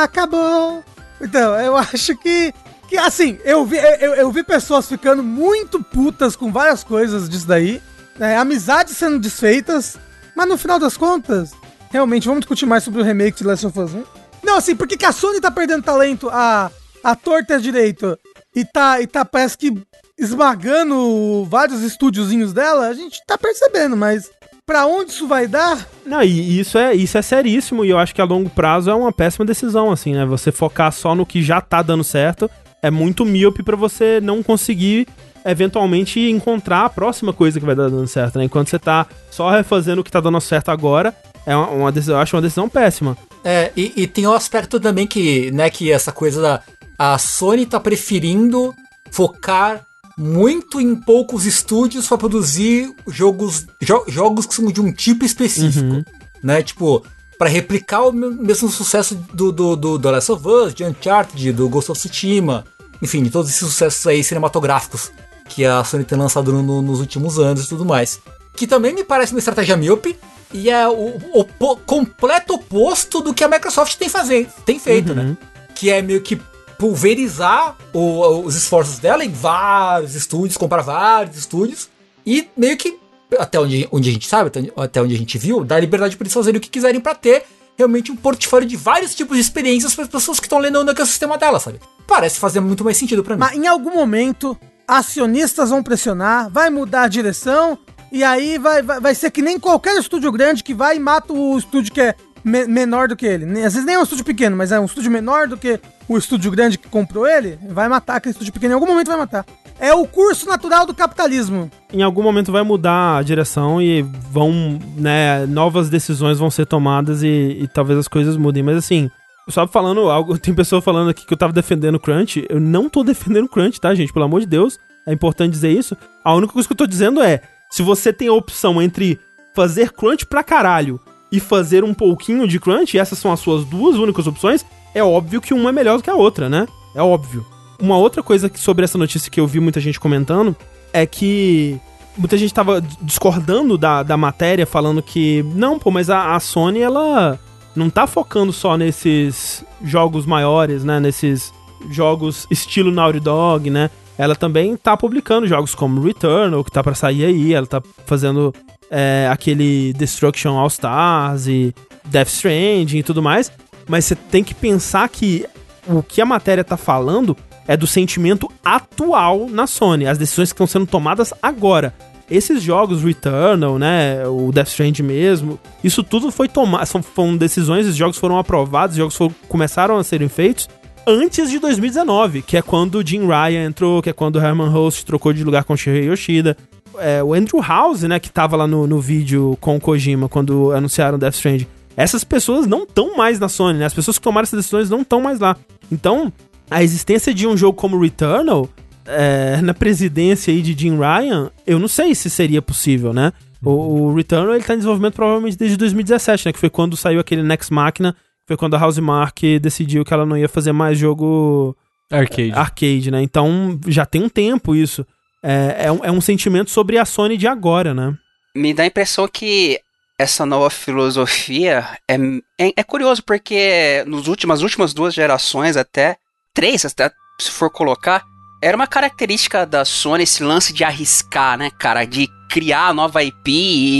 [0.03, 0.83] acabou.
[1.19, 2.53] Então, eu acho que.
[2.91, 7.47] Que assim, eu vi, eu, eu vi pessoas ficando muito putas com várias coisas disso
[7.47, 7.81] daí.
[8.19, 9.97] né, amizades sendo desfeitas.
[10.35, 11.53] Mas no final das contas,
[11.89, 14.03] realmente, vamos discutir mais sobre o remake de Last of Us 1.
[14.43, 16.69] Não, assim, por que a Sony tá perdendo talento a,
[17.01, 18.19] a torta direito?
[18.53, 19.73] E tá, e tá, parece que
[20.19, 24.29] esmagando vários estúdiozinhos dela, a gente tá percebendo, mas
[24.65, 25.87] pra onde isso vai dar?
[26.05, 28.93] Não, e isso é, isso é seríssimo, e eu acho que a longo prazo é
[28.93, 30.25] uma péssima decisão, assim, né?
[30.25, 32.51] Você focar só no que já tá dando certo
[32.81, 35.07] é muito míope pra você não conseguir
[35.45, 38.45] eventualmente encontrar a próxima coisa que vai dar dando certo, né?
[38.45, 41.15] Enquanto você tá só refazendo o que tá dando certo agora,
[41.45, 43.17] é uma, uma decisão, eu acho uma decisão péssima.
[43.43, 46.61] É, e, e tem um aspecto também que, né, que essa coisa da.
[46.97, 48.75] A Sony tá preferindo
[49.09, 49.83] focar
[50.17, 56.03] muito em poucos estúdios pra produzir jogos, jo- jogos que são de um tipo específico.
[56.43, 56.61] Né?
[56.61, 57.03] Tipo,
[57.41, 61.51] pra replicar o me- mesmo sucesso do, do, do, do Last of Us, de Uncharted,
[61.53, 62.63] do Ghost of Tsushima,
[63.01, 65.11] enfim, de todos esses sucessos aí cinematográficos
[65.49, 68.19] que a Sony tem lançado no- no- nos últimos anos e tudo mais.
[68.55, 70.15] Que também me parece uma estratégia míope
[70.53, 75.15] e é o, o po- completo oposto do que a Microsoft tem, fazer, tem feito,
[75.15, 75.35] né?
[75.73, 76.39] Que é meio que
[76.77, 81.89] pulverizar o- os esforços dela em vários estúdios, comprar vários estúdios
[82.23, 82.99] e meio que,
[83.39, 86.33] até onde, onde a gente sabe, até- onde a gente viu, dar liberdade para eles
[86.33, 87.43] fazerem o que quiserem para ter
[87.77, 90.91] realmente um portfólio de vários tipos de experiências para as pessoas que estão lendo no
[90.91, 91.79] ecossistema dela, sabe?
[92.05, 93.39] Parece fazer muito mais sentido para mim.
[93.39, 94.57] Mas em algum momento,
[94.87, 97.77] acionistas vão pressionar, vai mudar a direção,
[98.11, 101.31] e aí vai, vai, vai ser que nem qualquer estúdio grande que vai e mata
[101.31, 103.45] o estúdio que é me- menor do que ele.
[103.63, 106.17] Às vezes nem é um estúdio pequeno, mas é um estúdio menor do que o
[106.17, 108.73] estúdio grande que comprou ele, vai matar aquele estúdio pequeno.
[108.73, 109.45] Em algum momento vai matar.
[109.79, 111.71] É o curso natural do capitalismo.
[111.91, 117.23] Em algum momento vai mudar a direção e vão, né, novas decisões vão ser tomadas
[117.23, 118.61] e, e talvez as coisas mudem.
[118.61, 119.09] Mas assim,
[119.49, 122.45] só falando algo, tem pessoa falando aqui que eu tava defendendo o Crunch.
[122.49, 124.13] Eu não tô defendendo o Crunch, tá, gente?
[124.13, 124.77] Pelo amor de Deus.
[125.07, 125.97] É importante dizer isso.
[126.23, 129.19] A única coisa que eu tô dizendo é: se você tem a opção entre
[129.55, 130.99] fazer Crunch pra caralho
[131.31, 135.41] e fazer um pouquinho de Crunch, essas são as suas duas únicas opções, é óbvio
[135.41, 136.67] que uma é melhor do que a outra, né?
[136.93, 137.45] É óbvio.
[137.79, 140.55] Uma outra coisa sobre essa notícia que eu vi muita gente comentando
[140.93, 141.79] é que
[142.17, 146.81] muita gente tava discordando da, da matéria, falando que, não, pô, mas a, a Sony,
[146.81, 147.39] ela
[147.75, 150.99] não tá focando só nesses jogos maiores, né?
[150.99, 151.53] Nesses
[151.89, 153.89] jogos estilo Naughty Dog, né?
[154.17, 158.53] Ela também tá publicando jogos como Returnal, que tá pra sair aí, ela tá fazendo
[158.91, 161.73] é, aquele Destruction All Stars e
[162.05, 163.51] Death Stranding e tudo mais.
[163.87, 165.45] Mas você tem que pensar que
[165.87, 167.35] o que a matéria tá falando
[167.67, 171.93] é do sentimento atual na Sony, as decisões que estão sendo tomadas agora.
[172.29, 177.85] Esses jogos, Returnal, né, o Death Stranding mesmo, isso tudo foi tomado, são, foram decisões,
[177.85, 180.69] esses jogos foram aprovados, os jogos foram- começaram a serem feitos
[181.05, 184.69] antes de 2019, que é quando o Jim Ryan entrou, que é quando o Herman
[184.69, 186.55] Host trocou de lugar com o Shigeru Yoshida.
[186.99, 190.71] É, o Andrew House, né, que tava lá no, no vídeo com o Kojima quando
[190.71, 191.67] anunciaram Death Stranding.
[191.95, 193.85] Essas pessoas não estão mais na Sony, né?
[193.85, 195.57] As pessoas que tomaram essas decisões não estão mais lá.
[195.91, 196.31] Então,
[196.69, 198.69] a existência de um jogo como Returnal
[199.05, 203.33] é, na presidência aí de Jim Ryan, eu não sei se seria possível, né?
[203.63, 206.53] O, o Returnal ele tá em desenvolvimento provavelmente desde 2017, né?
[206.53, 208.15] Que foi quando saiu aquele Next Machina,
[208.47, 211.75] foi quando a Housemark decidiu que ela não ia fazer mais jogo
[212.11, 212.51] Arcade.
[212.51, 213.21] arcade, né?
[213.21, 215.05] Então já tem um tempo isso.
[215.43, 218.13] É, é, um, é um sentimento sobre a Sony de agora, né?
[218.55, 219.79] Me dá a impressão que
[220.19, 222.15] essa nova filosofia é,
[222.59, 226.17] é, é curioso, porque nos últimas, as últimas duas gerações, até
[226.53, 228.23] três, até se for colocar,
[228.61, 232.05] era uma característica da Sony esse lance de arriscar, né, cara?
[232.05, 233.49] De criar nova IP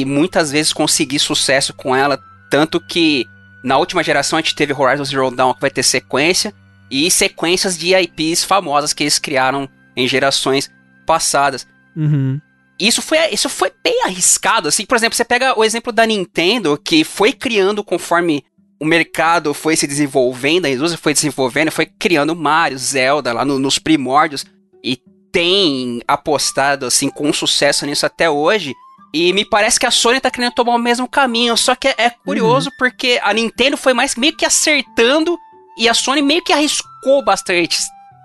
[0.02, 2.20] e muitas vezes conseguir sucesso com ela.
[2.52, 3.26] Tanto que
[3.64, 6.54] Na última geração a gente teve Horizon Zero Dawn que vai ter sequência
[6.90, 10.70] e sequências de IPs famosas que eles criaram em gerações
[11.06, 11.68] passadas.
[11.96, 12.40] Uhum.
[12.80, 14.86] Isso foi, isso foi bem arriscado, assim.
[14.86, 18.44] Por exemplo, você pega o exemplo da Nintendo, que foi criando conforme
[18.80, 23.60] o mercado foi se desenvolvendo, a indústria foi desenvolvendo, foi criando Mario, Zelda lá no-
[23.60, 24.44] nos primórdios
[24.84, 24.98] e
[25.32, 28.74] tem apostado assim com sucesso nisso até hoje.
[29.14, 31.96] E me parece que a Sony tá querendo tomar o mesmo caminho, só que é,
[31.98, 35.38] é curioso porque a Nintendo foi mais meio que acertando
[35.78, 37.78] e a Sony meio que arriscou bastante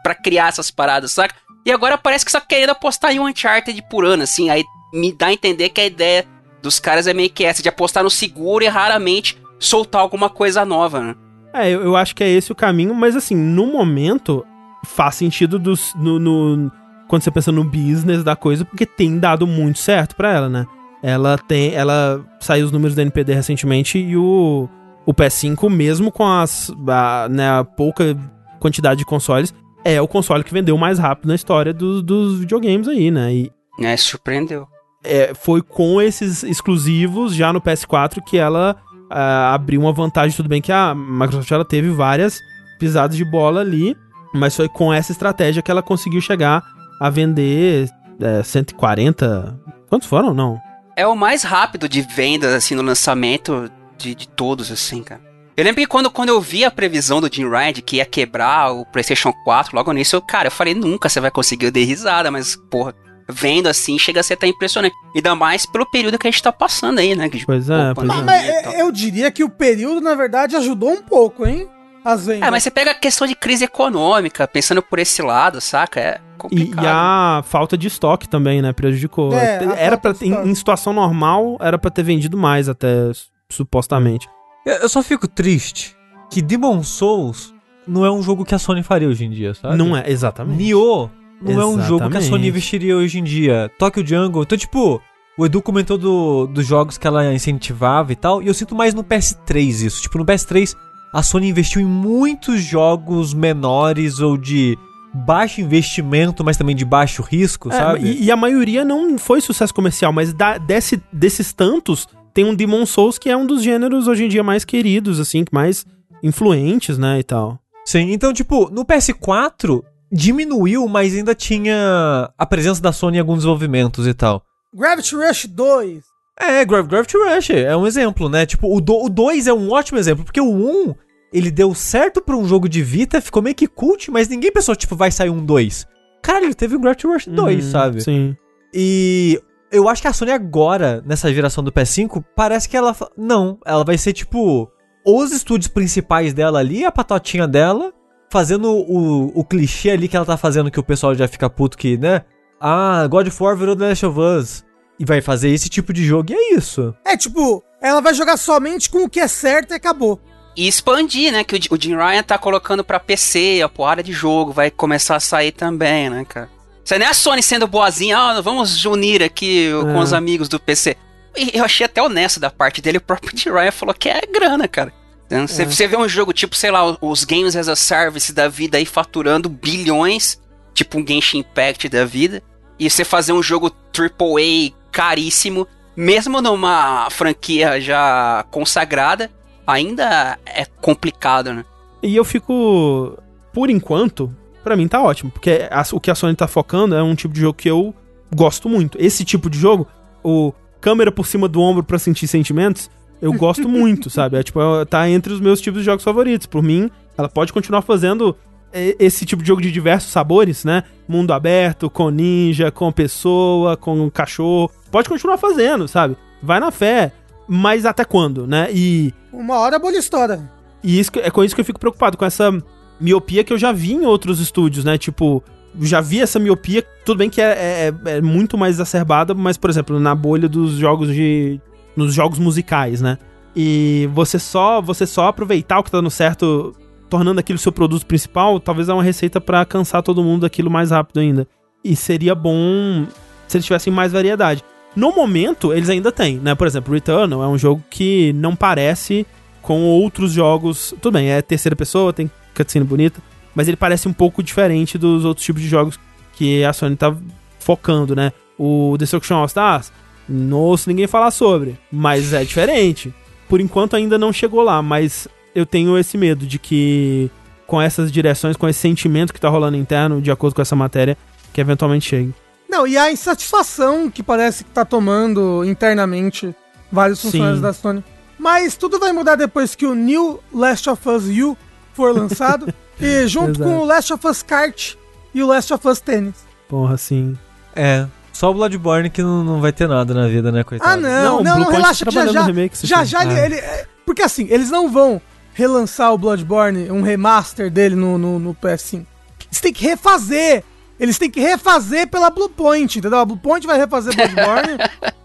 [0.02, 1.34] pra criar essas paradas, saca?
[1.66, 4.64] E agora parece que só querendo apostar em um Uncharted por ano, assim, aí
[4.94, 6.24] me dá a entender que a ideia
[6.62, 10.64] dos caras é meio que essa, de apostar no seguro e raramente soltar alguma coisa
[10.64, 11.14] nova, né?
[11.52, 14.44] É, eu, eu acho que é esse o caminho, mas assim, no momento,
[14.84, 16.70] faz sentido dos, no, no-
[17.08, 20.66] quando você pensa no business da coisa, porque tem dado muito certo pra ela, né?
[21.02, 21.72] Ela tem.
[21.74, 24.68] Ela saiu os números do NPD recentemente e o,
[25.04, 28.16] o PS5, mesmo com as, a, né, a pouca
[28.58, 29.54] quantidade de consoles,
[29.95, 33.32] é o console que vendeu mais rápido na história dos, dos videogames aí, né?
[33.34, 34.66] E É, surpreendeu.
[35.05, 38.76] é, foi com esses exclusivos já no PS4 que ela
[39.11, 40.37] ah, abriu uma vantagem.
[40.37, 42.41] Tudo bem que a Microsoft ela teve várias
[42.78, 43.97] pisadas de bola ali,
[44.34, 46.62] mas foi com essa estratégia que ela conseguiu chegar
[47.01, 47.89] a vender
[48.20, 49.59] é, 140.
[49.89, 50.34] Quantos foram?
[50.34, 50.61] Não.
[50.97, 55.20] É o mais rápido de vendas, assim, no lançamento de, de todos, assim, cara.
[55.57, 58.04] Eu lembro que quando, quando eu vi a previsão do Jim Ryan de que ia
[58.04, 61.72] quebrar o PlayStation 4, logo nisso, eu, cara, eu falei, nunca você vai conseguir, eu
[61.72, 62.94] dei risada, mas, porra,
[63.26, 64.94] vendo assim, chega a ser até impressionante.
[65.14, 67.30] Ainda mais pelo período que a gente tá passando aí, né?
[67.30, 68.12] Que, Pois é, pô, pois é.
[68.12, 71.66] Ah, mas é, eu diria que o período, na verdade, ajudou um pouco, hein?
[72.04, 72.46] As vendas.
[72.46, 75.98] É, mas você pega a questão de crise econômica, pensando por esse lado, saca?
[75.98, 76.84] É complicado.
[76.84, 78.74] e a falta de estoque também, né?
[78.74, 79.32] Prejudicou.
[79.32, 83.11] É, a era de em, em situação normal, era pra ter vendido mais até,
[83.50, 84.28] supostamente.
[84.66, 85.96] Eu, só fico triste
[86.30, 87.54] que Demon Souls
[87.86, 89.76] não é um jogo que a Sony faria hoje em dia, sabe?
[89.76, 90.58] Não é, exatamente.
[90.62, 91.08] Nioh
[91.40, 92.48] não é um jogo que a Sony Exatamente.
[92.48, 93.70] investiria hoje em dia.
[93.78, 94.42] Tokyo Jungle.
[94.42, 95.00] Então, tipo,
[95.38, 98.42] o Edu comentou do- dos jogos que ela incentivava e tal.
[98.42, 100.02] E eu sinto mais no PS3 isso.
[100.02, 100.74] Tipo, no PS3,
[101.12, 104.76] a Sony investiu em muitos jogos menores ou de
[105.14, 108.00] baixo investimento, mas também de baixo risco, É, sabe?
[108.06, 112.55] E, e a maioria não foi sucesso comercial, mas da- desse- desses tantos, tem um
[112.55, 115.87] Demon Souls que é um dos gêneros hoje em dia mais queridos, assim, que mais
[116.22, 117.59] influentes, né, e tal.
[117.87, 119.82] Sim, então, tipo, no PS4
[120.12, 124.43] diminuiu, mas ainda tinha a presença da Sony em alguns desenvolvimentos e tal.
[124.74, 126.05] Gravity Rush 2.
[126.39, 128.45] É, Grav Gravity Rush é um exemplo, né?
[128.45, 130.53] Tipo, o 2 é um ótimo exemplo, porque o
[130.91, 130.95] 1,
[131.32, 134.76] ele deu certo pra um jogo de Vita, ficou meio que cult, mas ninguém pensou,
[134.76, 135.87] tipo, vai sair um 2.
[136.22, 138.03] Cara, ele teve um Gravity Rush 2, Uhum, sabe?
[138.03, 138.37] Sim.
[138.74, 139.41] E
[139.76, 142.96] eu acho que a Sony agora, nessa geração do PS5, parece que ela.
[143.16, 144.70] Não, ela vai ser tipo.
[145.04, 147.92] Os estúdios principais dela ali, a patotinha dela,
[148.28, 151.78] fazendo o, o clichê ali que ela tá fazendo, que o pessoal já fica puto
[151.78, 152.22] que, né?
[152.60, 154.64] Ah, God of War virou The Last of Us.
[154.98, 156.92] E vai fazer esse tipo de jogo e é isso.
[157.04, 160.18] É, tipo, ela vai jogar somente com o que é certo e acabou.
[160.56, 161.44] E expandir, né?
[161.44, 165.14] Que o, o Jim Ryan tá colocando pra PC, a porrada de jogo vai começar
[165.16, 166.48] a sair também, né, cara?
[166.87, 170.03] Você não é a Sony sendo boazinha, ah, vamos unir aqui o- com É.
[170.03, 170.97] os amigos do PC.
[171.37, 174.20] E eu achei até honesto da parte dele, o próprio Jim Ryan falou que é
[174.22, 174.93] grana, cara.
[175.26, 178.47] Então, Você, você vê um jogo tipo, sei lá, os Games as a Service da
[178.47, 180.41] vida aí faturando bilhões,
[180.72, 182.41] tipo um Genshin Impact da vida,
[182.78, 185.66] e você fazer um jogo AAA caríssimo,
[185.97, 189.28] mesmo numa franquia já consagrada,
[189.66, 191.64] ainda é complicado, né?
[192.01, 193.18] E eu fico,
[193.53, 194.32] por enquanto,
[194.66, 197.32] pra mim tá ótimo, porque a- o que a Sony tá focando é um tipo
[197.32, 197.94] de jogo que eu
[198.34, 198.98] gosto muito.
[199.00, 199.86] Esse tipo de jogo,
[200.24, 202.90] o câmera por cima do ombro pra sentir sentimentos,
[203.22, 204.36] eu gosto muito, sabe?
[204.36, 206.48] É tipo, é- tá entre os meus tipos de jogos favoritos.
[206.48, 208.36] Por mim, ela pode continuar fazendo
[208.72, 210.82] é, esse tipo de jogo de diversos sabores, né?
[211.08, 214.68] Mundo aberto, com ninja, com pessoa, com cachorro.
[214.90, 216.16] Pode continuar fazendo, sabe?
[216.42, 217.12] Vai na fé.
[217.48, 218.66] Mas até quando, né?
[218.72, 220.50] E Uma hora a bolha estoura.
[220.82, 222.52] e isso é com isso que eu fico preocupado, com essa
[223.01, 224.97] miopia que eu já vi em outros estúdios, né?
[224.99, 225.42] Tipo,
[225.80, 229.68] já vi essa miopia, tudo bem que é, é- é muito mais exacerbada, mas, por
[229.70, 231.61] exemplo, na bolha dos jogos de.
[231.97, 233.18] nos jogos musicais, né?
[233.55, 236.74] E você só, você só aproveitar o que tá dando certo,
[237.09, 240.90] tornando aquilo seu produto principal, talvez é uma receita pra cansar todo mundo daquilo mais
[240.90, 241.49] rápido ainda.
[241.82, 243.07] E seria bom
[243.49, 244.62] se eles tivessem mais variedade.
[244.94, 246.55] No momento, eles ainda têm, né?
[246.55, 249.26] Por exemplo, Returnal é um jogo que não parece
[249.62, 250.94] com outros jogos.
[251.01, 253.22] Tudo bem, é terceira pessoa, tem cutscene bonita,
[253.54, 255.98] mas ele parece um pouco diferente dos outros tipos de jogos
[256.32, 257.14] que a Sony tá
[257.61, 258.32] focando, né?
[258.59, 259.92] O Destruction All Stars,
[260.28, 263.14] não ouço ninguém falar sobre, mas é diferente.
[263.48, 267.30] por enquanto ainda não chegou lá, mas eu tenho esse medo de que
[267.66, 271.16] com essas direções, com esse sentimento que tá rolando interno, de acordo com essa matéria,
[271.52, 272.34] que eventualmente chegue.
[272.68, 276.54] Não, e a insatisfação que parece que tá tomando internamente
[276.90, 277.62] vários funcionários Sim.
[277.62, 278.04] da Sony.
[278.38, 281.57] Mas tudo vai mudar depois que o New Last of Us U
[281.97, 282.72] for lançado.
[283.01, 283.64] e junto Exato.
[283.64, 284.94] com o Last of Us Kart
[285.34, 286.34] e o Last of Us Tennis.
[286.68, 287.36] Porra, assim.
[287.74, 288.07] É.
[288.32, 290.90] Só o Bloodborne que não, não vai ter nada na vida, né, coitado?
[290.90, 293.22] Ah, não, Não, não, não, relaxa tá que já trabalhando já, no remake, já, já
[293.24, 293.44] ele, Ah.
[293.47, 295.20] ele- é, Porque assim, eles não vão
[295.55, 299.07] relançar o Bloodborne, um remaster dele no, no, no PS5.
[299.49, 300.62] Eles têm que refazer.
[301.01, 303.18] Eles têm que refazer pela Bluepoint, entendeu?
[303.18, 304.76] A Bluepoint vai refazer Bloodborne,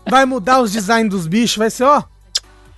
[0.09, 2.03] vai mudar os designs dos bichos, vai ser, ó,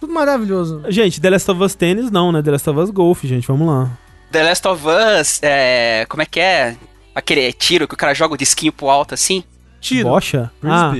[0.03, 0.83] tudo maravilhoso.
[0.89, 2.41] Gente, The Last of Us Tennis não, né?
[2.41, 3.89] The Last of Us Golf, gente, vamos lá.
[4.31, 6.75] The Last of Us, é, como é que é?
[7.15, 9.43] Aquele tiro que o cara joga o disquinho pro alto assim?
[9.79, 10.51] Tiro, Bocha?
[10.63, 10.93] Ah,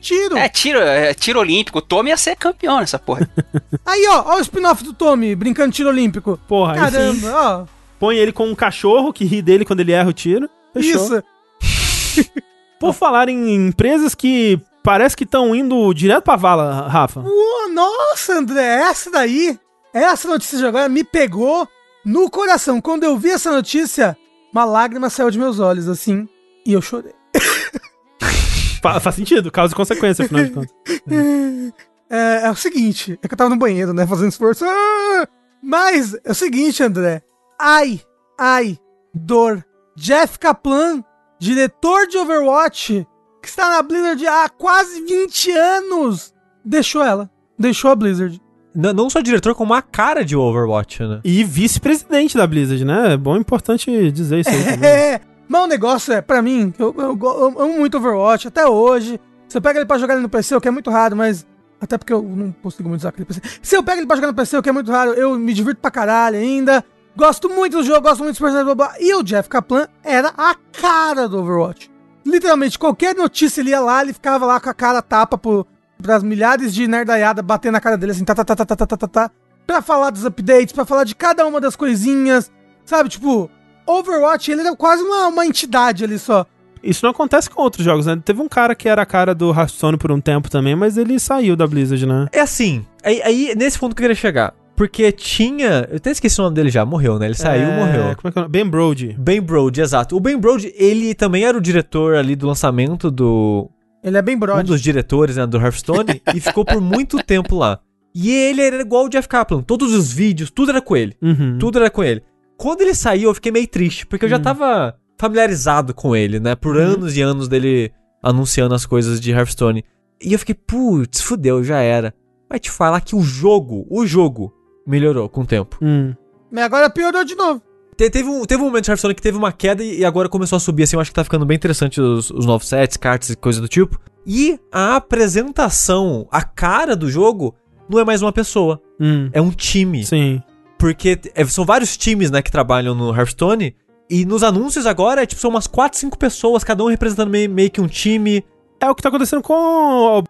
[0.00, 0.36] tiro.
[0.36, 1.78] É, tiro, é, tiro olímpico.
[1.78, 3.30] O Tommy ia ser campeão nessa porra.
[3.86, 6.38] Aí, ó, ó o spin-off do Tommy, brincando de tiro olímpico.
[6.48, 6.74] porra.
[6.74, 7.64] Caramba, ó,
[7.98, 10.50] Põe ele com um cachorro que ri dele quando ele erra o tiro.
[10.74, 11.20] Fechou.
[11.62, 12.30] isso.
[12.80, 17.20] Por falar em empresas que parece que estão indo direto pra vala, Rafa.
[17.20, 19.58] Uou, nossa, André, essa daí,
[19.92, 21.66] essa notícia de agora me pegou
[22.04, 22.80] no coração.
[22.80, 24.16] Quando eu vi essa notícia,
[24.52, 26.28] uma lágrima saiu de meus olhos, assim,
[26.66, 27.14] e eu chorei.
[28.82, 30.74] Fa- faz sentido, causa e consequência, afinal de contas.
[32.12, 34.64] É, é o seguinte, é que eu tava no banheiro, né, fazendo esforço.
[34.64, 35.28] Ah!
[35.62, 37.22] Mas é o seguinte, André.
[37.56, 38.00] Ai,
[38.36, 38.76] ai,
[39.14, 39.64] dor.
[39.96, 41.04] Jeff Kaplan,
[41.38, 43.06] diretor de Overwatch,
[43.40, 46.34] que está na Blizzard há quase 20 anos,
[46.64, 47.30] deixou ela.
[47.58, 48.40] Deixou a Blizzard.
[48.74, 51.20] Não, não só diretor, como a cara de Overwatch, né?
[51.24, 53.14] E vice-presidente da Blizzard, né?
[53.14, 54.80] É bom e importante dizer isso aí também.
[54.88, 59.20] É, mas o negócio é, pra mim, eu, eu, eu amo muito Overwatch, até hoje.
[59.48, 61.44] Você pega ele pra jogar ele no PC, o que é muito raro, mas.
[61.80, 63.40] Até porque eu não consigo muito usar aquele PC.
[63.62, 65.52] Se eu pego ele pra jogar no PC, o que é muito raro, eu me
[65.52, 66.84] divirto pra caralho ainda.
[67.16, 68.94] Gosto muito do jogo, gosto muito dos personagens, blá blá.
[69.00, 71.89] E o Jeff Kaplan era a cara do Overwatch.
[72.24, 75.66] Literalmente, qualquer notícia ele ia lá, ele ficava lá com a cara tapa pro,
[76.00, 78.86] pras milhares de nerdaiada batendo na cara dele assim, tá, tá, tá, tá, tá, tá,
[78.86, 79.30] tá, tá, tá,
[79.66, 82.50] pra falar dos updates, pra falar de cada uma das coisinhas,
[82.84, 83.08] sabe?
[83.08, 83.50] Tipo,
[83.86, 86.46] Overwatch, ele era quase uma, uma entidade ali só.
[86.82, 88.20] Isso não acontece com outros jogos, né?
[88.24, 91.18] Teve um cara que era a cara do Hearthstone por um tempo também, mas ele
[91.20, 92.26] saiu da Blizzard, né?
[92.32, 94.54] É assim, aí, aí nesse ponto que eu queria chegar.
[94.80, 95.86] Porque tinha.
[95.90, 97.26] Eu até esqueci o nome dele já, morreu, né?
[97.26, 98.16] Ele saiu, É, morreu.
[98.16, 98.52] Como é que é o nome?
[98.52, 99.14] Ben Brody.
[99.18, 100.16] Ben Brode, exato.
[100.16, 103.68] O Ben Brode, ele também era o diretor ali do lançamento do.
[104.02, 104.64] Ele é bem Um brother.
[104.64, 107.78] dos diretores né, do Hearthstone e ficou por muito tempo lá.
[108.14, 109.60] E ele era igual o Jeff Kaplan.
[109.62, 111.14] Todos os vídeos, tudo era com ele.
[111.20, 111.58] Uhum.
[111.58, 112.22] Tudo era com ele.
[112.56, 114.42] Quando ele saiu, eu fiquei meio triste, porque eu já Hum.
[114.42, 116.54] tava familiarizado com ele, né?
[116.56, 116.82] Por Uhum.
[116.94, 119.84] anos e anos dele anunciando as coisas de Hearthstone.
[120.24, 122.14] E eu fiquei, putz, fudeu, já era.
[122.48, 124.52] Mas te falar que o jogo, o jogo,
[124.90, 125.78] melhorou com o tempo.
[125.80, 126.12] Hum.
[126.50, 127.62] Mas agora piorou de novo.
[127.96, 130.28] Te- teve, um, teve um momento de Hearthstone que teve uma queda e e agora
[130.28, 132.96] começou a subir, assim, eu acho que tá ficando bem interessante os, os novos sets,
[132.96, 133.98] cartas e coisa do tipo.
[134.26, 137.54] E a apresentação, a cara do jogo,
[137.88, 139.30] não é mais uma pessoa, Hum.
[139.32, 140.04] é um time.
[140.04, 140.42] Sim.
[140.78, 143.74] Porque é, são vários times, né, que trabalham no Hearthstone.
[144.08, 147.48] E nos anúncios agora, é, tipo, são umas 4, 5 pessoas, cada um representando meio,
[147.50, 148.44] meio que um time.
[148.80, 150.22] É o que tá acontecendo com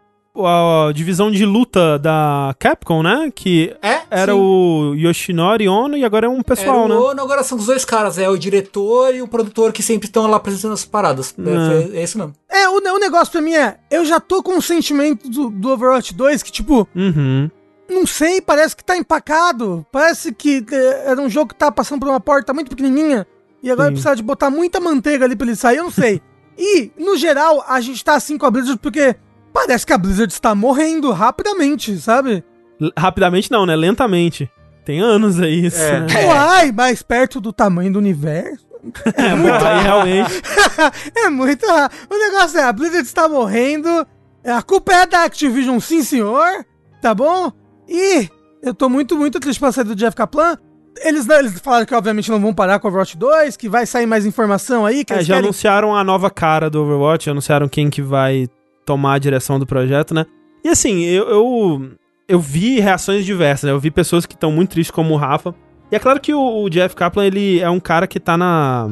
[0.47, 3.30] a, divisão de luta da Capcom, né?
[3.34, 4.01] Que É?
[4.11, 4.38] era sim.
[4.38, 6.95] o Yoshinori Ono e agora é um pessoal, Era né?
[6.95, 10.07] o Ono, agora são os dois caras, é o diretor e o produtor que sempre
[10.09, 11.34] estão lá apresentando as paradas.
[11.38, 11.43] É,
[11.86, 12.32] foi- é isso mesmo.
[12.49, 15.70] É, o, o negócio pra mim é, eu já tô com um sentimento do, do
[15.70, 17.51] Overwatch 2 que, tipo, Uhum.
[17.88, 19.84] não sei, parece que tá empacado.
[19.93, 23.26] Parece que é, era um jogo que tá passando por uma porta muito pequenininha.
[23.62, 23.95] E agora Sim.
[23.95, 26.20] precisa de botar muita manteiga ali pra ele sair, eu não sei.
[26.59, 29.14] e, no geral, a gente tá assim com a Blizzard porque
[29.53, 32.44] parece que a Blizzard está morrendo rapidamente, sabe?
[32.80, 33.74] L- Rapidamente não, né?
[33.76, 34.51] Lentamente.
[34.84, 36.01] Tem anos aí isso, É.
[36.01, 36.26] né?
[36.26, 38.66] Uai, mais perto do tamanho do universo.
[39.14, 40.42] É, bom, aí realmente.
[41.14, 41.66] é muito.
[41.66, 44.07] O negócio é, a Blizzard está morrendo.
[44.44, 46.64] A culpa é da Activision, sim senhor.
[47.03, 47.53] Tá bom?
[47.86, 48.28] E
[48.62, 50.57] eu tô muito, muito triste pela saída do Jeff Kaplan.
[51.05, 53.84] Eles, não- eles falaram que obviamente não vão parar com o Overwatch 2, que vai
[53.86, 55.46] sair mais informação aí, que É, eles já querem...
[55.48, 58.48] anunciaram a nova cara do Overwatch, anunciaram quem que vai
[58.91, 60.26] tomar a direção do projeto, né?
[60.64, 61.91] E assim, eu, eu,
[62.28, 63.70] eu vi reações diversas, né?
[63.70, 65.55] Eu vi pessoas que estão muito tristes, como o Rafa.
[65.93, 68.88] E é claro que o, o Jeff Kaplan, ele é um cara que tá na,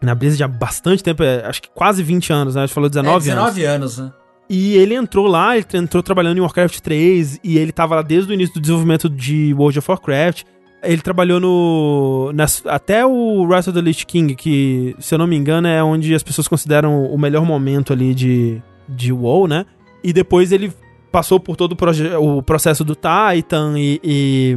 [0.00, 2.62] na Blizzard há bastante tempo, é, acho que quase 20 anos, né?
[2.62, 3.54] A gente falou 19, é, anos.
[3.54, 4.12] 19 anos, né?
[4.48, 8.32] E ele entrou lá, ele entrou trabalhando em Warcraft 3, e ele tava lá desde
[8.32, 10.44] o início do desenvolvimento de World of Warcraft.
[10.82, 12.32] Ele trabalhou no.
[12.66, 16.14] até o Rise of the Lich King, que, se eu não me engano, é onde
[16.14, 18.62] as pessoas consideram o melhor momento ali de,
[18.96, 19.66] de WoW, né?
[20.04, 20.72] E depois ele
[21.10, 21.76] passou por todo
[22.20, 24.56] o, o processo do Titan e, e,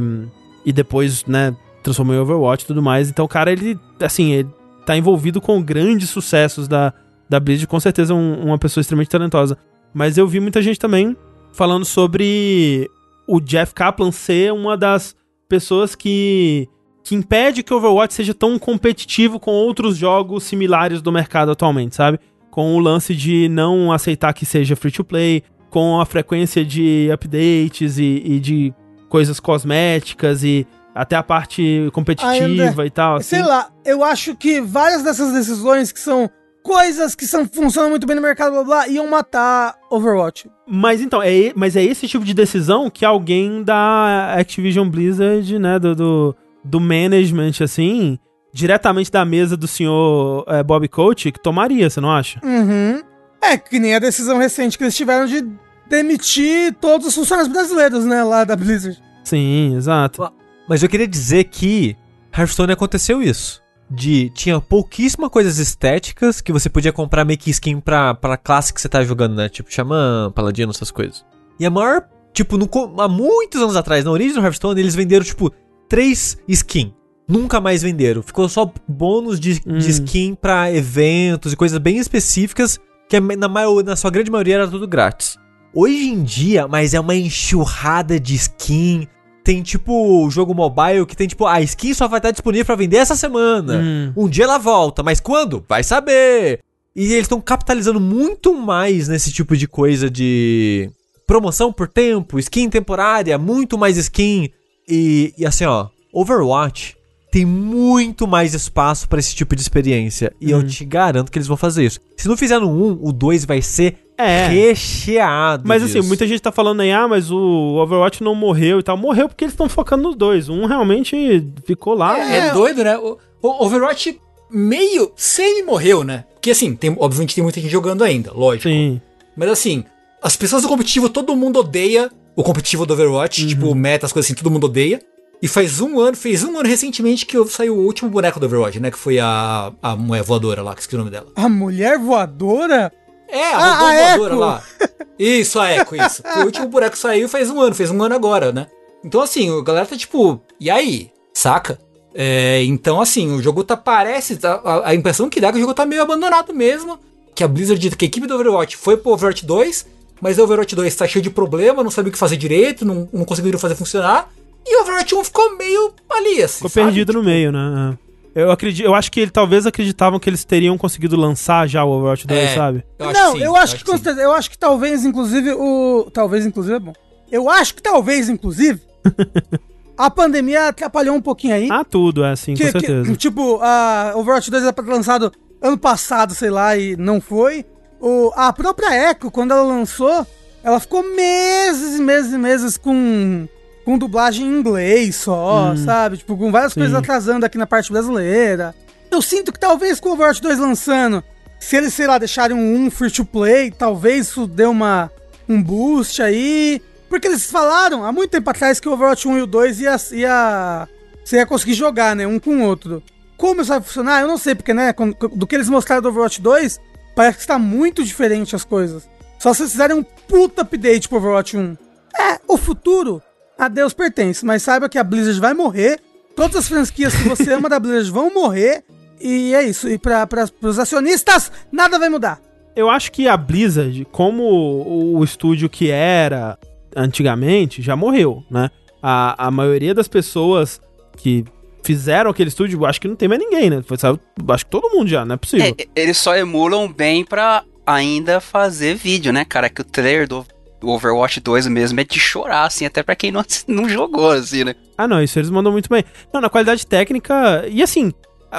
[0.64, 3.10] e depois, né, transformou em Overwatch e tudo mais.
[3.10, 4.48] Então, cara, ele, assim, ele
[4.84, 6.92] tá envolvido com grandes sucessos da,
[7.28, 9.58] da Blizzard, com certeza um- uma pessoa extremamente talentosa.
[9.92, 11.16] Mas eu vi muita gente também
[11.52, 12.88] falando sobre
[13.26, 15.14] o Jeff Kaplan ser uma das
[15.48, 16.68] pessoas que,
[17.04, 21.94] que impede que o Overwatch seja tão competitivo com outros jogos similares do mercado atualmente,
[21.96, 22.18] sabe?
[22.56, 27.10] Com o lance de não aceitar que seja free to play, com a frequência de
[27.12, 28.72] updates e, e de
[29.10, 33.16] coisas cosméticas e até a parte competitiva André, e tal.
[33.16, 33.28] Assim.
[33.36, 36.30] Sei lá, eu acho que várias dessas decisões que são
[36.62, 40.50] coisas que são, funcionam muito bem no mercado, blá blá, iam matar Overwatch.
[40.66, 45.78] Mas então, é, mas é esse tipo de decisão que alguém da Activision Blizzard, né,
[45.78, 48.18] do, do, do management, assim,
[48.56, 52.40] diretamente da mesa do senhor é, Bob Coach, que tomaria, você não acha?
[52.42, 53.02] Uhum.
[53.42, 55.46] É, que nem a decisão recente que eles tiveram de
[55.86, 58.98] demitir todos os funcionários brasileiros, né, lá da Blizzard.
[59.22, 60.32] Sim, exato.
[60.66, 61.96] Mas eu queria dizer que
[62.36, 63.62] Hearthstone aconteceu isso.
[63.90, 68.72] De tinha pouquíssima coisas estéticas que você podia comprar meio que skin pra, pra classe
[68.72, 69.48] que você tá jogando, né?
[69.50, 71.24] Tipo Xamã, Paladino, essas coisas.
[71.60, 75.24] E a maior, tipo, no há muitos anos atrás, na origem do Hearthstone, eles venderam,
[75.24, 75.52] tipo,
[75.88, 76.92] três skin.
[77.28, 78.22] Nunca mais venderam.
[78.22, 79.78] Ficou só bônus de, Hum.
[79.78, 84.54] de skin pra eventos e coisas bem específicas, que na, maior, na sua grande maioria
[84.56, 85.36] era tudo grátis.
[85.74, 89.06] Hoje em dia, mas é uma enxurrada de skin.
[89.44, 92.96] Tem tipo jogo mobile que tem tipo a skin só vai estar disponível pra vender
[92.96, 93.78] essa semana.
[93.78, 94.12] Hum.
[94.16, 95.64] Um dia ela volta, mas quando?
[95.68, 96.60] Vai saber.
[96.94, 100.90] E eles estão capitalizando muito mais nesse tipo de coisa de
[101.26, 104.48] promoção por tempo, skin temporária, muito mais skin.
[104.88, 106.96] E, e assim, ó, Overwatch
[107.30, 110.32] tem muito mais espaço pra esse tipo de experiência.
[110.40, 112.00] E eu te garanto que eles vão fazer isso.
[112.16, 114.46] Se não fizer no 1, o 2 vai ser É.
[114.48, 115.64] recheado.
[115.66, 115.98] Mas disso.
[115.98, 117.36] assim, muita gente tá falando aí, ah, mas o
[117.82, 118.96] Overwatch não morreu e tal.
[118.96, 120.48] Morreu porque eles estão focando nos dois.
[120.48, 122.18] Um realmente ficou lá.
[122.18, 122.96] É, doido, né?
[122.96, 124.18] O, o Overwatch
[124.50, 126.24] meio semi-morreu, né?
[126.34, 128.68] Porque assim, tem, obviamente tem muita gente jogando ainda, lógico.
[128.68, 129.00] Sim.
[129.36, 129.84] Mas assim,
[130.22, 134.30] as pessoas do competitivo, todo mundo odeia o competitivo do Overwatch, tipo, meta, as coisas
[134.30, 135.00] assim, todo mundo odeia.
[135.42, 138.80] E faz um ano, fez um ano recentemente que saiu o último boneco do Overwatch,
[138.80, 138.90] né?
[138.90, 141.26] Que foi a, a mulher voadora lá, que esqueci o nome dela.
[141.36, 142.90] A mulher voadora?
[143.28, 144.62] É, a Ah, robô a voadora lá.
[145.18, 146.22] Isso, a Echo, isso.
[146.38, 148.66] O último boneco saiu faz um ano, fez um ano agora, né?
[149.02, 151.10] Então, assim, a galera tá tipo, e aí?
[151.32, 151.78] Saca?
[152.14, 155.58] É, então, assim, o jogo tá, parece, tá- a, a impressão que dá é que
[155.58, 156.98] o jogo tá meio abandonado mesmo.
[157.34, 159.86] Que a Blizzard, que a equipe do Overwatch foi pro Overwatch 2,
[160.20, 163.08] mas o Overwatch 2 tá cheio de problema, não sabia o que fazer direito, não,
[163.12, 164.30] não conseguiram fazer funcionar.
[164.66, 166.56] E o Overwatch 1 ficou meio ali, assim.
[166.56, 166.86] Ficou sabe?
[166.86, 167.96] perdido no meio, né?
[168.34, 168.42] É.
[168.42, 171.90] Eu, acredito, eu acho que ele, talvez acreditavam que eles teriam conseguido lançar já o
[171.90, 172.54] Overwatch 2, É.
[172.54, 172.84] sabe?
[172.98, 174.02] Eu não, sim, eu acho que, com sim.
[174.02, 176.10] certeza, eu acho que talvez, inclusive, o.
[176.12, 176.92] Talvez, inclusive, é bom.
[177.32, 178.80] Eu acho que talvez, inclusive,
[179.96, 181.68] a pandemia atrapalhou um pouquinho aí.
[181.70, 183.10] Ah, tudo, é assim, que, com certeza.
[183.10, 187.20] que, tipo, a Overwatch 2 era pra ter lançado ano passado, sei lá, e não
[187.20, 187.64] foi.
[188.00, 190.26] O, a própria Echo, quando ela lançou,
[190.62, 193.48] ela ficou meses e meses e meses com,
[193.86, 196.16] com dublagem em inglês só, sabe?
[196.16, 196.80] Tipo, com várias Sim.
[196.80, 198.74] coisas atrasando aqui na parte brasileira.
[199.08, 201.22] Eu sinto que talvez com o Overwatch 2 lançando,
[201.60, 205.08] se eles, sei lá, deixarem um free to play, talvez isso dê uma,
[205.48, 206.82] um boost aí.
[207.08, 209.96] Porque eles falaram há muito tempo atrás que o Overwatch 1 e o 2 ia,
[210.10, 210.88] ia,
[211.24, 212.26] você ia conseguir jogar, né?
[212.26, 213.00] Um com o outro.
[213.36, 214.20] Como isso vai funcionar?
[214.20, 214.92] Eu não sei, porque, né?
[215.32, 216.80] Do que eles mostraram do Overwatch 2,
[217.14, 219.08] parece que está muito diferente as coisas.
[219.38, 221.76] Só se eles fizerem um puta update pro Overwatch 1.
[222.18, 223.22] É, o futuro
[223.58, 226.00] a Deus pertence, mas saiba que a Blizzard vai morrer.
[226.34, 228.84] Todas as franquias que você ama da Blizzard vão morrer.
[229.20, 229.88] E é isso.
[229.88, 230.28] E para
[230.60, 232.40] os acionistas, nada vai mudar.
[232.74, 236.58] Eu acho que a Blizzard, como o, o estúdio que era
[236.94, 238.70] antigamente, já morreu, né?
[239.02, 240.80] A, a maioria das pessoas
[241.16, 241.44] que
[241.82, 243.82] fizeram aquele estúdio, acho que não tem mais ninguém, né?
[243.86, 245.74] Foi, sabe, acho que todo mundo já, não é possível.
[245.78, 249.70] É, eles só emulam bem pra ainda fazer vídeo, né, cara?
[249.70, 250.44] Que o trailer do
[250.80, 254.64] do Overwatch 2 mesmo é de chorar, assim, até pra quem não, não jogou, assim,
[254.64, 254.74] né?
[254.96, 256.04] Ah, não, isso eles mandam muito bem.
[256.32, 257.64] Não, na qualidade técnica.
[257.68, 258.12] E assim,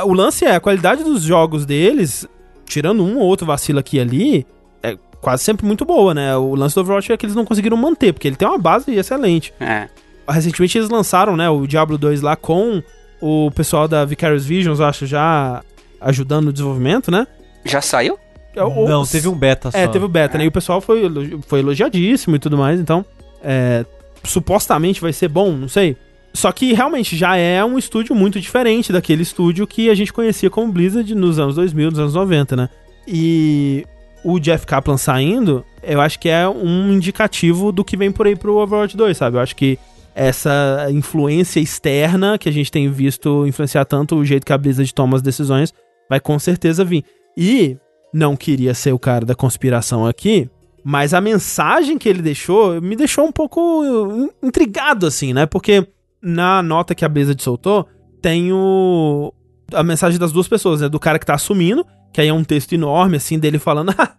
[0.05, 2.27] o lance é a qualidade dos jogos deles,
[2.65, 4.47] tirando um ou outro vacilo aqui e ali,
[4.83, 6.35] é quase sempre muito boa, né?
[6.35, 8.93] O lance do Overwatch é que eles não conseguiram manter, porque ele tem uma base
[8.93, 9.53] excelente.
[9.59, 9.87] É.
[10.29, 12.83] Recentemente eles lançaram, né, o Diablo 2 lá com
[13.21, 15.63] o pessoal da Vicarious Visions, acho, já
[16.01, 17.25] ajudando no desenvolvimento, né?
[17.63, 18.19] Já saiu?
[18.57, 19.77] É, o- Não, teve um beta só.
[19.77, 20.45] É, teve o beta, né?
[20.45, 21.01] E o pessoal foi,
[21.47, 23.05] foi elogiadíssimo e tudo mais, então.
[23.43, 23.85] é,
[24.23, 25.95] supostamente vai ser bom, não sei.
[26.33, 30.49] Só que realmente já é um estúdio muito diferente daquele estúdio que a gente conhecia
[30.49, 32.69] como Blizzard nos anos 2000, nos anos 90, né?
[33.07, 33.85] E
[34.23, 38.35] o Jeff Kaplan saindo, eu acho que é um indicativo do que vem por aí
[38.35, 39.37] pro Overwatch 2, sabe?
[39.37, 39.79] Eu acho que
[40.13, 44.93] essa influência externa que a gente tem visto influenciar tanto o jeito que a Blizzard
[44.93, 45.73] toma as decisões
[46.09, 47.03] vai com certeza vir.
[47.37, 47.77] E
[48.13, 50.49] não queria ser o cara da conspiração aqui,
[50.83, 55.45] mas a mensagem que ele deixou me deixou um pouco intrigado, assim, né?
[55.45, 55.87] Porque
[56.21, 57.87] na nota que a Blizzard soltou,
[58.21, 59.33] tem o,
[59.73, 60.89] a mensagem das duas pessoas, né?
[60.89, 64.15] Do cara que tá assumindo, que aí é um texto enorme, assim, dele falando: Ah,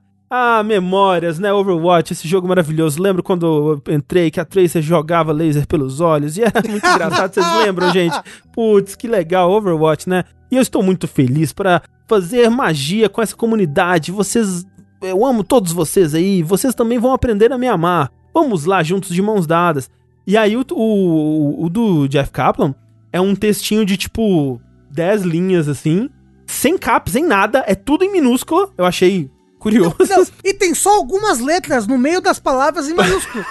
[0.65, 1.53] memórias, né?
[1.53, 3.03] Overwatch, esse jogo maravilhoso.
[3.03, 7.33] Lembro quando eu entrei que a Tracer jogava laser pelos olhos e era muito engraçado.
[7.33, 8.17] Vocês lembram, gente?
[8.53, 10.25] Putz, que legal, Overwatch, né?
[10.51, 14.13] E eu estou muito feliz para fazer magia com essa comunidade.
[14.13, 14.67] Vocês.
[15.01, 16.43] Eu amo todos vocês aí.
[16.43, 18.11] Vocês também vão aprender a me amar.
[18.35, 19.91] Vamos lá, juntos de mãos dadas.
[20.27, 22.75] E aí, o, o, o do Jeff Kaplan
[23.13, 24.61] é um textinho de tipo
[24.91, 26.11] 10 linhas assim,
[26.47, 28.73] sem caps, sem nada, é tudo em minúsculo.
[28.77, 29.97] Eu achei curioso.
[30.09, 33.45] Não, e tem só algumas letras no meio das palavras em maiúsculo.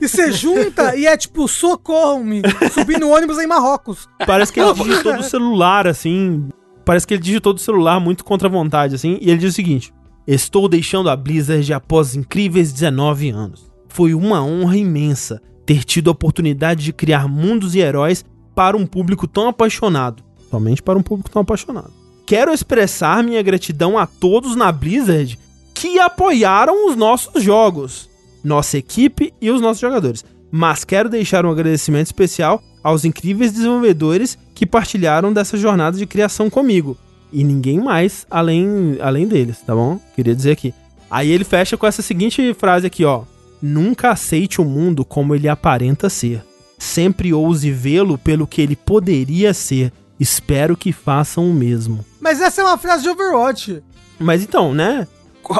[0.00, 2.42] e você junta e é tipo, socorram-me,
[2.72, 4.08] subi no ônibus em Marrocos.
[4.26, 6.48] Parece que ele digitou do celular, assim.
[6.84, 9.18] Parece que ele digitou do celular muito contra a vontade, assim.
[9.20, 9.92] E ele diz o seguinte:
[10.26, 13.72] Estou deixando a Blizzard após incríveis 19 anos.
[13.88, 18.86] Foi uma honra imensa ter tido a oportunidade de criar mundos e heróis para um
[18.86, 20.22] público tão apaixonado.
[20.50, 21.90] Somente para um público tão apaixonado.
[22.26, 25.38] Quero expressar minha gratidão a todos na Blizzard
[25.82, 28.08] que apoiaram os nossos jogos,
[28.44, 30.24] nossa equipe e os nossos jogadores.
[30.48, 36.48] Mas quero deixar um agradecimento especial aos incríveis desenvolvedores que partilharam dessa jornada de criação
[36.48, 36.96] comigo.
[37.32, 39.98] E ninguém mais além, além deles, tá bom?
[40.14, 40.72] Queria dizer aqui.
[41.10, 43.24] Aí ele fecha com essa seguinte frase aqui, ó.
[43.60, 46.44] Nunca aceite o mundo como ele aparenta ser.
[46.78, 49.92] Sempre ouse vê-lo pelo que ele poderia ser.
[50.20, 52.06] Espero que façam o mesmo.
[52.20, 53.82] Mas essa é uma frase de Overwatch.
[54.20, 55.08] Mas então, né?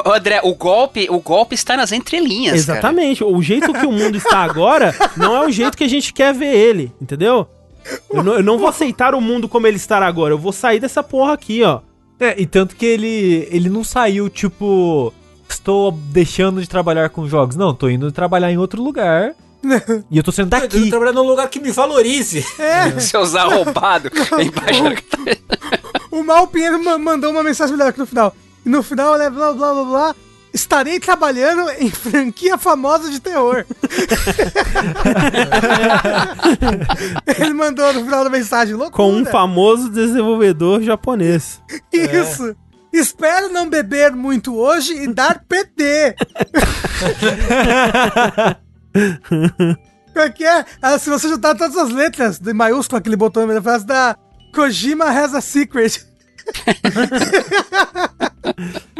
[0.05, 2.55] André, o golpe, o golpe está nas entrelinhas.
[2.55, 3.19] Exatamente.
[3.19, 3.31] Cara.
[3.31, 6.33] O jeito que o mundo está agora não é o jeito que a gente quer
[6.33, 7.47] ver ele, entendeu?
[8.11, 10.33] Eu não, eu não vou aceitar o mundo como ele está agora.
[10.33, 11.81] Eu vou sair dessa porra aqui, ó.
[12.19, 15.13] É, e tanto que ele, ele não saiu, tipo,
[15.49, 17.55] estou deixando de trabalhar com jogos.
[17.55, 19.33] Não, tô indo trabalhar em outro lugar.
[20.11, 20.77] e eu tô sendo daqui.
[20.77, 22.45] Eu tô trabalhando num lugar que me valorize.
[22.59, 22.91] É.
[22.99, 24.11] Seus arrombados.
[26.11, 28.35] o, o Mal Pinheiro mandou uma mensagem melhor aqui no final.
[28.65, 30.15] E no final, né, blá blá blá blá.
[30.53, 33.65] Estarei trabalhando em franquia famosa de terror.
[37.39, 38.95] Ele mandou no final da mensagem, loucura.
[38.95, 41.59] Com um famoso desenvolvedor japonês.
[41.91, 42.49] Isso.
[42.49, 42.55] É.
[42.93, 46.15] Espero não beber muito hoje e dar PT.
[50.13, 50.63] Como é que é?
[50.79, 54.15] Ah, se você juntar todas as letras de maiúsculo que ele botou na frase da
[54.53, 56.05] Kojima has a secret.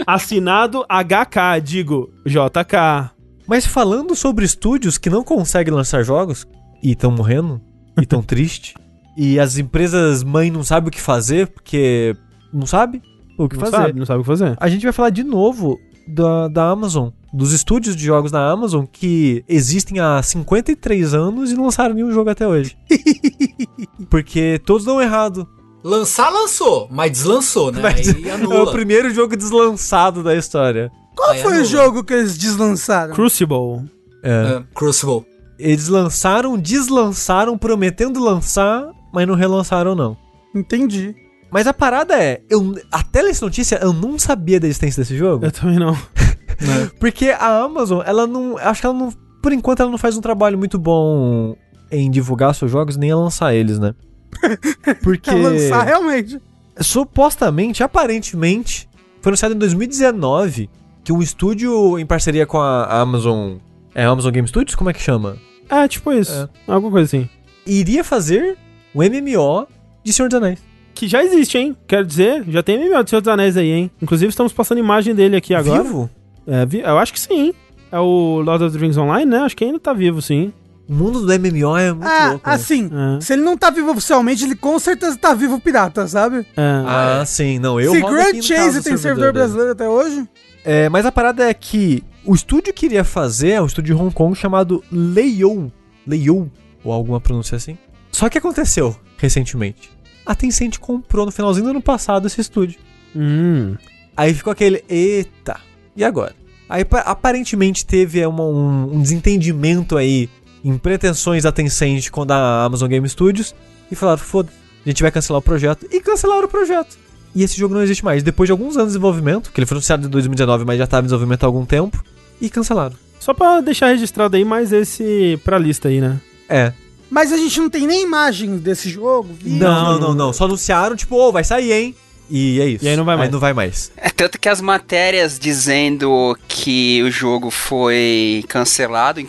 [0.05, 3.11] Assinado HK, digo JK.
[3.47, 6.47] Mas falando sobre estúdios que não conseguem lançar jogos
[6.81, 7.61] e estão morrendo,
[7.97, 8.73] e estão tristes,
[9.17, 12.15] e as empresas mãe não sabem o que fazer, porque
[12.53, 13.01] não sabe
[13.37, 13.77] o que não fazer.
[13.77, 14.57] Sabe, não sabe o que fazer.
[14.59, 18.85] A gente vai falar de novo da, da Amazon, dos estúdios de jogos da Amazon
[18.85, 22.77] que existem há 53 anos e não lançaram nenhum jogo até hoje.
[24.09, 25.47] porque todos dão errado.
[25.83, 27.81] Lançar, lançou, mas deslançou, né?
[27.81, 30.91] Mas é o primeiro jogo deslançado da história.
[31.15, 31.63] Qual Aí foi anula.
[31.63, 33.13] o jogo que eles deslançaram?
[33.13, 33.89] Crucible.
[34.23, 34.29] É.
[34.59, 34.63] é.
[34.73, 35.25] Crucible.
[35.59, 40.17] Eles lançaram, deslançaram, prometendo lançar, mas não relançaram, não.
[40.55, 41.15] Entendi.
[41.51, 45.45] Mas a parada é, eu, até essa notícia, eu não sabia da existência desse jogo.
[45.45, 45.93] Eu também não.
[46.59, 46.89] né?
[46.99, 48.57] Porque a Amazon, ela não.
[48.57, 49.13] Acho que ela não.
[49.41, 51.55] Por enquanto, ela não faz um trabalho muito bom
[51.91, 53.93] em divulgar seus jogos, nem a lançar eles, né?
[55.01, 55.29] Porque.
[55.29, 56.39] É lançar realmente.
[56.79, 58.89] Supostamente, aparentemente,
[59.21, 60.69] foi anunciado em 2019
[61.03, 63.57] que um estúdio em parceria com a Amazon.
[63.93, 64.75] É Amazon Game Studios?
[64.75, 65.37] Como é que chama?
[65.69, 66.49] É, tipo isso.
[66.67, 66.71] É.
[66.71, 67.29] Alguma coisa assim.
[67.65, 68.57] Iria fazer
[68.95, 69.67] um MMO
[70.03, 70.59] de Senhor dos Anéis.
[70.95, 71.75] Que já existe, hein?
[71.87, 73.91] Quero dizer, já tem MMO de Senhor dos Anéis aí, hein?
[74.01, 75.83] Inclusive estamos passando imagem dele aqui agora.
[75.83, 76.09] Vivo?
[76.47, 77.53] É, eu acho que sim.
[77.91, 79.37] É o Lord of the Rings Online, né?
[79.39, 80.51] Acho que ainda tá vivo, sim.
[80.87, 82.49] O mundo do MMO é muito ah, louco.
[82.49, 82.55] Né?
[82.55, 83.21] Assim, é.
[83.21, 86.45] se ele não tá vivo oficialmente, ele com certeza tá vivo pirata, sabe?
[86.57, 86.83] É.
[86.85, 87.57] Ah, sim.
[87.57, 90.27] Não, eu Se Grand Chase tem servidor brasileiro até hoje.
[90.65, 94.13] É, mas a parada é que o estúdio queria fazer é um estúdio de Hong
[94.13, 95.71] Kong chamado Leiyou.
[96.05, 96.49] Leiyou,
[96.83, 97.77] ou alguma pronúncia assim.
[98.11, 99.91] Só que aconteceu recentemente.
[100.25, 102.79] A Tencent comprou no finalzinho do ano passado esse estúdio.
[103.15, 103.75] Hum.
[104.15, 105.59] Aí ficou aquele, eita,
[105.95, 106.35] e agora?
[106.69, 110.29] Aí aparentemente teve uma, um, um desentendimento aí
[110.63, 113.53] em pretensões da Tencent com a Amazon Game Studios
[113.91, 114.49] e falaram: foda
[114.85, 115.87] a gente vai cancelar o projeto.
[115.91, 116.97] E cancelaram o projeto.
[117.33, 118.21] E esse jogo não existe mais.
[118.21, 121.01] Depois de alguns anos de desenvolvimento, que ele foi anunciado em 2019, mas já estava
[121.01, 122.03] em desenvolvimento há algum tempo,
[122.39, 122.95] e cancelaram.
[123.19, 126.19] Só pra deixar registrado aí mais esse pra lista aí, né?
[126.49, 126.73] É.
[127.09, 129.29] Mas a gente não tem nem imagens desse jogo.
[129.33, 129.57] vídeo.
[129.59, 130.33] Não, não, não, não.
[130.33, 131.95] Só anunciaram, tipo, ô, vai sair, hein?
[132.29, 132.85] E é isso.
[132.85, 133.27] E aí não vai mais.
[133.27, 133.91] Aí não vai mais.
[133.95, 139.21] É tanto que as matérias dizendo que o jogo foi cancelado,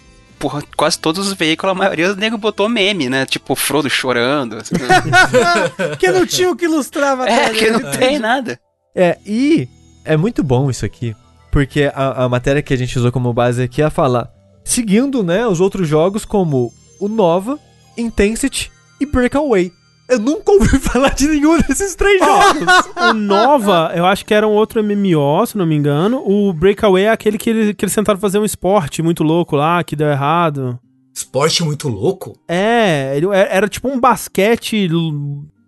[0.44, 3.24] porra, quase todos os veículos, a maioria dos nego botou meme, né?
[3.24, 4.56] Tipo, Frodo chorando.
[4.56, 5.70] coisas.
[5.88, 8.60] Porque não tinha o que ilustrar a é, que não tem nada.
[8.94, 9.66] É, e
[10.04, 11.16] é muito bom isso aqui,
[11.50, 14.30] porque a, a matéria que a gente usou como base aqui é falar,
[14.62, 17.58] seguindo, né, os outros jogos como o Nova,
[17.96, 19.72] Intensity e Breakaway.
[20.08, 22.62] Eu nunca ouvi falar de nenhum desses três jogos.
[23.10, 26.22] O Nova, eu acho que era um outro MMO, se não me engano.
[26.24, 29.82] O Breakaway é aquele que, ele, que eles tentaram fazer um esporte muito louco lá,
[29.82, 30.78] que deu errado.
[31.14, 32.38] Esporte muito louco?
[32.48, 34.88] É, ele era, era tipo um basquete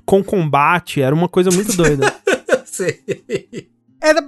[0.05, 2.15] com combate, era uma coisa muito doida.
[2.67, 3.01] Sei.
[4.01, 4.23] Era,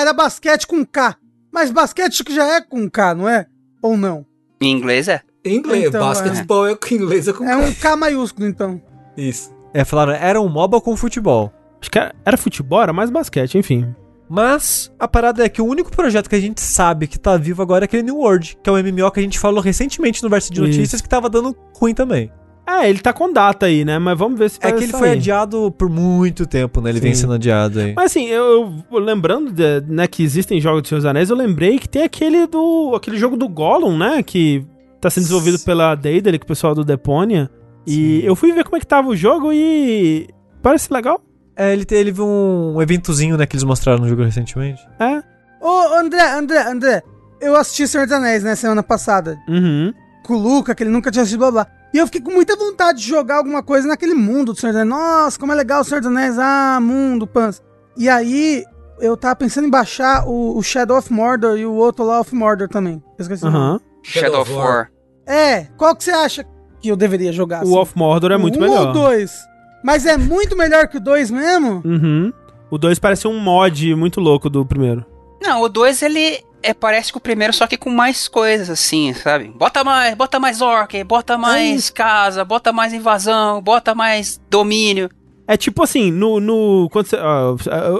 [0.00, 1.16] era basquete com K.
[1.52, 3.46] Mas basquete que já é com K, não é?
[3.82, 4.24] Ou não?
[4.60, 5.20] Em inglês é.
[5.44, 6.76] Em inglês, Então, basquetebol é.
[6.76, 8.80] com inglês é com É um K maiúsculo, então.
[9.16, 9.52] Isso.
[9.74, 11.52] É, falaram, era um MOBA com futebol.
[11.80, 13.94] acho que era, era futebol, era mais basquete, enfim.
[14.28, 17.60] Mas a parada é que o único projeto que a gente sabe que tá vivo
[17.62, 20.28] agora é aquele New World, que é o MMO que a gente falou recentemente no
[20.30, 20.68] verso de Isso.
[20.78, 22.30] notícias que tava dando ruim também.
[22.66, 23.98] É, ele tá com data aí, né?
[23.98, 25.00] Mas vamos ver se É vai que ele sair.
[25.00, 26.90] foi adiado por muito tempo, né?
[26.90, 27.22] Ele vem Sim.
[27.22, 27.92] sendo adiado aí.
[27.94, 31.36] Mas assim, eu, eu- lembrando de- né, que existem jogos de Senhor dos Anéis, eu
[31.36, 32.92] lembrei que tem aquele do.
[32.94, 34.22] aquele jogo do Gollum, né?
[34.22, 34.64] Que
[35.00, 37.50] tá sendo desenvolvido pela Daedalic, que o pessoal do Deponia.
[37.86, 38.26] E Sim.
[38.26, 40.28] eu fui ver como é que tava o jogo e.
[40.62, 41.20] Parece legal.
[41.56, 44.80] É, ele teve um eventozinho, né, que eles mostraram no jogo recentemente.
[44.98, 45.22] É.
[45.60, 47.02] Ô, André, André, André.
[47.40, 49.38] Eu assisti Senhor dos Anéis, né, semana passada.
[49.48, 49.92] Uhum.
[50.24, 51.66] Com o Luca, que ele nunca tinha assistido, blá blá.
[51.92, 54.80] E eu fiquei com muita vontade de jogar alguma coisa naquele mundo do Senhor dos
[54.80, 54.98] Anéis.
[54.98, 56.38] Nossa, como é legal o Senhor dos Anéis.
[56.38, 57.62] Ah, mundo, pans.
[57.96, 58.64] E aí,
[58.98, 62.34] eu tava pensando em baixar o, o Shadow of Mordor e o outro lá of
[62.34, 63.02] Mordor também.
[63.18, 63.44] Eu esqueci.
[63.44, 63.80] Aham.
[64.02, 64.90] Shadow of War.
[65.26, 66.44] É, qual que você acha
[66.82, 67.64] que eu deveria jogar?
[67.64, 68.88] O Off Mordor é muito um melhor.
[68.88, 69.46] ou dois?
[69.82, 71.82] Mas é muito melhor que o dois mesmo?
[71.84, 72.32] Uhum.
[72.72, 75.04] O 2 parece um mod muito louco do primeiro.
[75.42, 79.12] Não, o 2 ele é, parece que o primeiro, só que com mais coisas assim,
[79.12, 79.48] sabe?
[79.48, 85.10] Bota mais, bota mais orc, bota mais casa, bota mais invasão, bota mais domínio.
[85.46, 86.40] É tipo assim, no.
[86.40, 87.56] no quando você, ó,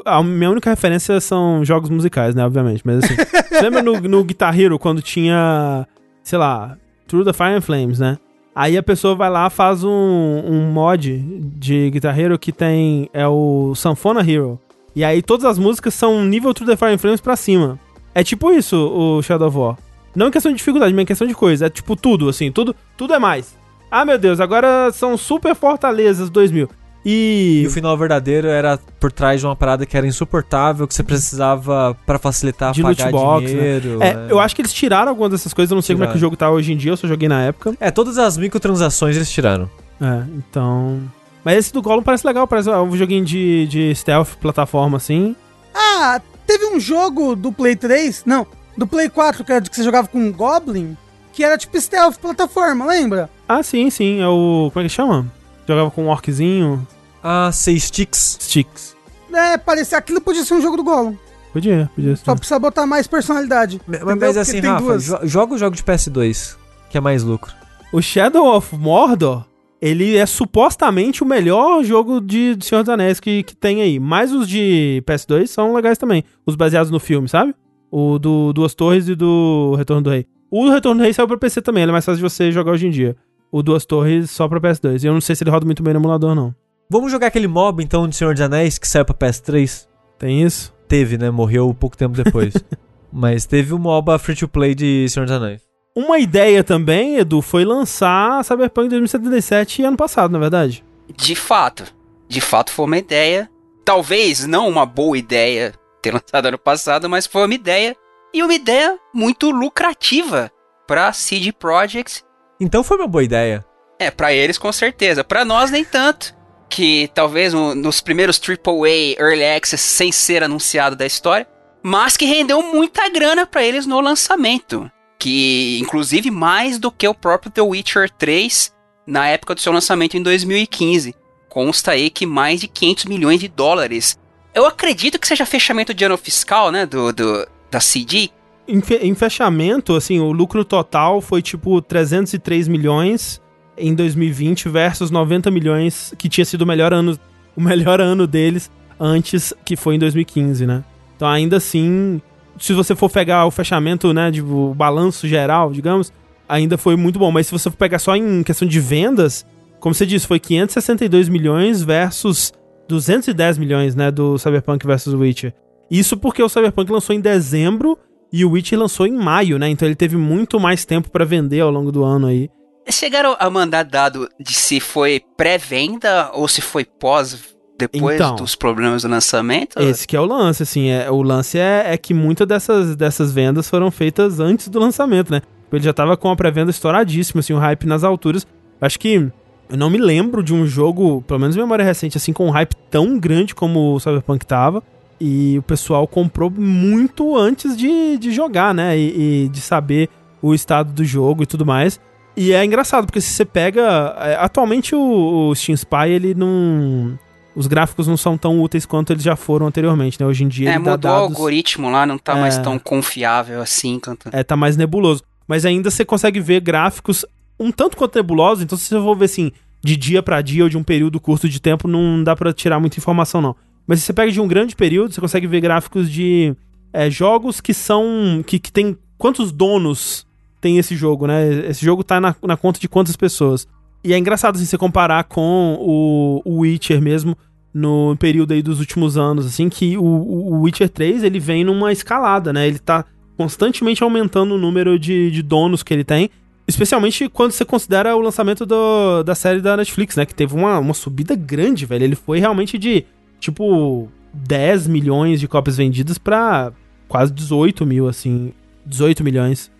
[0.06, 2.42] a, a minha única referência são jogos musicais, né?
[2.42, 2.80] Obviamente.
[2.82, 3.14] Mas assim.
[3.14, 5.86] você lembra no, no Guitar Hero quando tinha.
[6.22, 6.78] Sei lá.
[7.06, 8.16] Through the Fire and Flames, né?
[8.54, 11.18] Aí a pessoa vai lá faz um, um mod
[11.56, 13.08] de Guitar Hero que tem.
[13.12, 14.60] É o Sanfona Hero.
[14.94, 17.78] E aí todas as músicas são nível Through the Fire pra cima.
[18.14, 19.78] É tipo isso o Shadow of War.
[20.14, 21.66] Não em questão de dificuldade, mas em questão de coisa.
[21.66, 22.52] É tipo tudo, assim.
[22.52, 23.56] Tudo, tudo é mais.
[23.90, 26.68] Ah, meu Deus, agora são super fortalezas 2000.
[27.04, 30.94] E E o final verdadeiro era por trás de uma parada que era insuportável, que
[30.94, 33.48] você precisava pra facilitar De pagar box, né?
[33.80, 34.02] dinheiro.
[34.02, 36.12] É, eu acho que eles tiraram algumas dessas coisas, eu não sei como é que
[36.12, 36.20] o Tiraram.
[36.20, 37.74] jogo tá hoje em dia, eu só joguei na época.
[37.80, 39.68] É, todas as microtransações eles tiraram.
[40.00, 41.00] É, então.
[41.44, 45.34] Mas esse do Gollum parece legal, parece um joguinho de, de stealth, plataforma assim.
[45.74, 48.46] Ah, teve um jogo do Play 3, não,
[48.78, 50.96] do Play 4, que era de que você jogava com um Goblin,
[51.32, 53.28] que era tipo stealth plataforma, lembra?
[53.48, 54.70] Ah, sim, sim, é o.
[54.72, 55.26] Como é que chama?
[55.66, 56.86] Jogava com um orczinho,
[57.22, 58.36] Ah, seis sticks.
[58.40, 58.96] sticks.
[59.32, 61.16] É, parecia, aquilo podia ser um jogo do Gollum.
[61.52, 62.24] Podia, podia ser.
[62.24, 63.80] Só precisa botar mais personalidade.
[63.86, 65.04] Mas, mas assim, tem Rafa, duas.
[65.04, 66.56] jo- joga o jogo de PS2,
[66.90, 67.52] que é mais lucro.
[67.92, 69.44] O Shadow of Mordor,
[69.80, 73.98] ele é supostamente o melhor jogo de, de Senhor dos Anéis que, que tem aí.
[74.00, 76.24] Mas os de PS2 são legais também.
[76.46, 77.54] Os baseados no filme, sabe?
[77.90, 80.26] O do Duas Torres e do Retorno do Rei.
[80.50, 82.50] O do Retorno do Rei saiu pra PC também, ele é mais fácil de você
[82.50, 83.14] jogar hoje em dia.
[83.50, 85.02] O Duas Torres só pra PS2.
[85.04, 86.54] E eu não sei se ele roda muito bem no emulador, não.
[86.92, 89.88] Vamos jogar aquele mob, então, de Senhor dos Anéis, que saiu pra PS3?
[90.18, 90.74] Tem isso?
[90.86, 91.30] Teve, né?
[91.30, 92.52] Morreu pouco tempo depois.
[93.10, 95.62] Mas teve o MOBA free-to-play de Senhor dos Anéis.
[95.96, 100.84] Uma ideia também, Edu, foi lançar Cyberpunk 2077 ano passado, na verdade.
[101.16, 101.84] De fato,
[102.28, 103.50] de fato foi uma ideia.
[103.86, 107.96] Talvez não uma boa ideia ter lançado ano passado, mas foi uma ideia.
[108.34, 110.52] E uma ideia muito lucrativa
[110.86, 112.22] pra CD Projekt.
[112.60, 113.64] Então foi uma boa ideia.
[113.98, 115.24] É, pra eles com certeza.
[115.24, 116.41] Pra nós nem tanto.
[116.74, 121.46] Que talvez no- nos primeiros AAA Early Access sem ser anunciado da história.
[121.82, 124.90] Mas que rendeu muita grana pra eles no lançamento.
[125.18, 128.72] Que inclusive mais do que o próprio The Witcher 3
[129.06, 131.14] na época do seu lançamento em 2015.
[131.46, 134.18] Consta aí que mais de 500 milhões de dólares.
[134.54, 136.86] Eu acredito que seja fechamento de ano fiscal, né?
[136.86, 138.30] Do, do- da CD.
[138.66, 143.41] Em, fe- em fechamento, assim, o lucro total foi tipo 303 milhões
[143.76, 147.18] em 2020 versus 90 milhões que tinha sido o melhor ano,
[147.56, 150.84] o melhor ano deles antes, que foi em 2015, né?
[151.16, 152.20] Então ainda assim,
[152.58, 156.12] se você for pegar o fechamento, né, de, o balanço geral, digamos,
[156.48, 157.30] ainda foi muito bom.
[157.30, 159.46] Mas se você for pegar só em questão de vendas,
[159.80, 162.52] como você disse, foi 562 milhões versus
[162.88, 165.54] 210 milhões, né, do Cyberpunk versus Witcher.
[165.90, 167.98] Isso porque o Cyberpunk lançou em dezembro
[168.32, 169.68] e o Witcher lançou em maio, né?
[169.68, 172.48] Então ele teve muito mais tempo pra vender ao longo do ano aí.
[172.90, 178.36] Chegaram a mandar dado de se foi pré-venda ou se foi pós, depois Então.
[178.36, 179.78] dos problemas do lançamento?
[179.80, 180.88] Esse que é o lance, assim.
[180.90, 185.30] É, o lance é, é que muitas dessas, dessas vendas foram feitas antes do lançamento,
[185.30, 185.42] né?
[185.72, 188.46] Ele já tava com a pré-venda estouradíssima, assim, o hype nas alturas.
[188.80, 189.30] Acho que
[189.70, 192.50] eu não me lembro de um jogo, pelo menos em memória recente, assim, com um
[192.50, 194.82] hype tão grande como o Cyberpunk tava.
[195.18, 198.98] E o pessoal comprou muito antes de, de jogar, né?
[198.98, 200.10] E, e de saber
[200.42, 201.98] o estado do jogo e tudo mais.
[202.36, 204.14] E é engraçado, porque se você pega.
[204.20, 207.18] é, Atualmente o, o Steam Spy, ele não.
[207.54, 210.26] Os gráficos não são tão úteis quanto eles já foram anteriormente, né?
[210.26, 212.62] Hoje em dia É, mudou o dados, algoritmo lá, não tá mais É.
[212.62, 214.30] tão confiável assim quanto.
[214.32, 215.22] é, tá mais nebuloso.
[215.46, 217.26] Mas ainda você consegue ver gráficos
[217.60, 219.52] um tanto quanto nebulosos, então se você for ver assim,
[219.84, 222.80] de dia pra dia ou de um período curto de tempo, não dá pra tirar
[222.80, 223.54] muita informação, não.
[223.86, 226.56] Mas se você pega de um grande período, você consegue ver gráficos de
[226.90, 228.42] é, jogos que são.
[228.46, 228.96] que, que tem.
[229.18, 230.26] Quantos donos
[230.62, 231.66] tem esse jogo, né?
[231.68, 233.66] Esse jogo tá na, na conta de quantas pessoas.
[234.02, 237.36] E é engraçado assim, você comparar com o, o Witcher mesmo,
[237.74, 241.92] no período aí dos últimos anos, assim, que o, o Witcher 3 ele vem numa
[241.92, 242.66] escalada, né?
[242.66, 243.04] Ele tá
[243.36, 246.30] constantemente aumentando o número de, de donos que ele tem.
[246.66, 250.24] Especialmente quando você considera o lançamento do- da série da Netflix, né?
[250.24, 252.04] Que teve uma, uma subida grande, velho.
[252.04, 253.04] Ele foi realmente de,
[253.40, 256.72] tipo, 10 milhões de cópias vendidas pra
[257.08, 258.52] quase 18 mil, assim.
[258.86, 259.70] 18 milhões.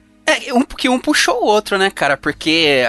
[0.47, 2.17] É, um, que um puxou o outro, né, cara?
[2.17, 2.85] Porque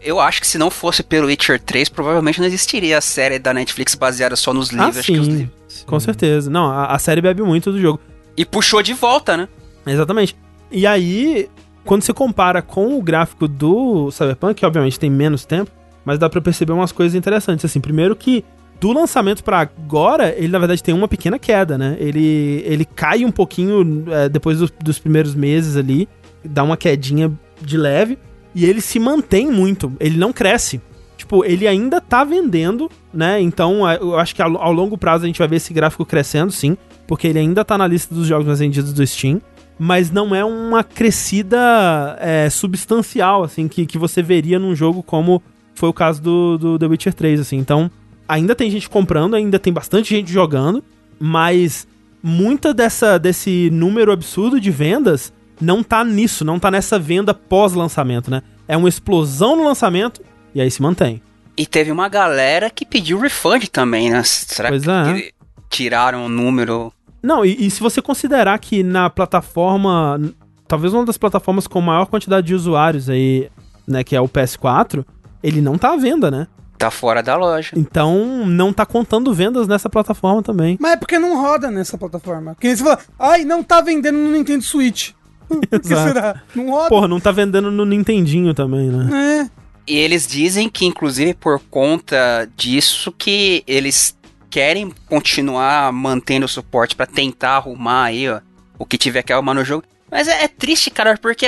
[0.00, 3.52] eu acho que se não fosse pelo Witcher 3, provavelmente não existiria a série da
[3.52, 4.96] Netflix baseada só nos livros.
[4.98, 5.14] ah, sim.
[5.14, 6.50] livros- Com certeza.
[6.50, 8.00] Não, a, a série bebe muito do jogo.
[8.36, 9.48] E puxou de volta, né?
[9.86, 10.36] Exatamente.
[10.70, 11.48] E aí,
[11.84, 15.70] quando você compara com o gráfico do Cyberpunk, que obviamente tem menos tempo,
[16.04, 17.64] mas dá pra perceber umas coisas interessantes.
[17.64, 18.44] Assim, primeiro que
[18.80, 21.96] do lançamento pra agora, ele na verdade tem uma pequena queda, né?
[21.98, 26.06] Ele, ele cai um pouquinho é, depois dos, dos primeiros meses ali,
[26.46, 28.18] dá uma quedinha de leve,
[28.54, 30.80] e ele se mantém muito, ele não cresce.
[31.16, 33.40] Tipo, ele ainda tá vendendo, né?
[33.40, 36.52] Então, é, eu acho que ao, longo prazo a gente vai ver esse gráfico crescendo,
[36.52, 39.40] sim, porque ele ainda tá na lista dos jogos mais vendidos do Steam
[39.78, 45.42] mas não é uma crescida é, substancial, assim, que, que você veria num jogo como
[45.74, 47.58] foi o caso do, do The Witcher 3, assim.
[47.58, 47.90] Então,
[48.26, 50.82] ainda tem gente comprando, ainda tem bastante gente jogando,
[51.20, 51.86] mas
[52.22, 58.30] muita dessa, desse número absurdo de vendas não tá nisso, não tá nessa venda pós-lançamento,
[58.30, 58.42] né?
[58.68, 60.22] É uma explosão no lançamento
[60.54, 61.22] e aí se mantém.
[61.56, 64.22] E teve uma galera que pediu refund também, né?
[64.24, 65.30] Será Pois que é.
[65.70, 66.92] tiraram o número?
[67.22, 70.20] Não, e, e se você considerar que na plataforma,
[70.68, 73.48] talvez uma das plataformas com maior quantidade de usuários aí,
[73.86, 75.04] né, que é o PS4,
[75.42, 76.46] ele não tá à venda, né?
[76.78, 77.70] Tá fora da loja.
[77.74, 80.76] Então não tá contando vendas nessa plataforma também.
[80.78, 82.54] Mas é porque não roda nessa plataforma.
[82.54, 85.12] Porque você fala, ai, não tá vendendo no Nintendo Switch.
[85.70, 86.42] Por que será?
[86.54, 86.88] Não roda?
[86.88, 89.50] Porra, não tá vendendo no Nintendinho também, né?
[89.50, 89.66] É.
[89.86, 94.16] E eles dizem que, inclusive, por conta disso, que eles
[94.50, 98.40] querem continuar mantendo o suporte pra tentar arrumar aí, ó,
[98.78, 99.84] o que tiver que arrumar no jogo.
[100.10, 101.46] Mas é, é triste, cara, porque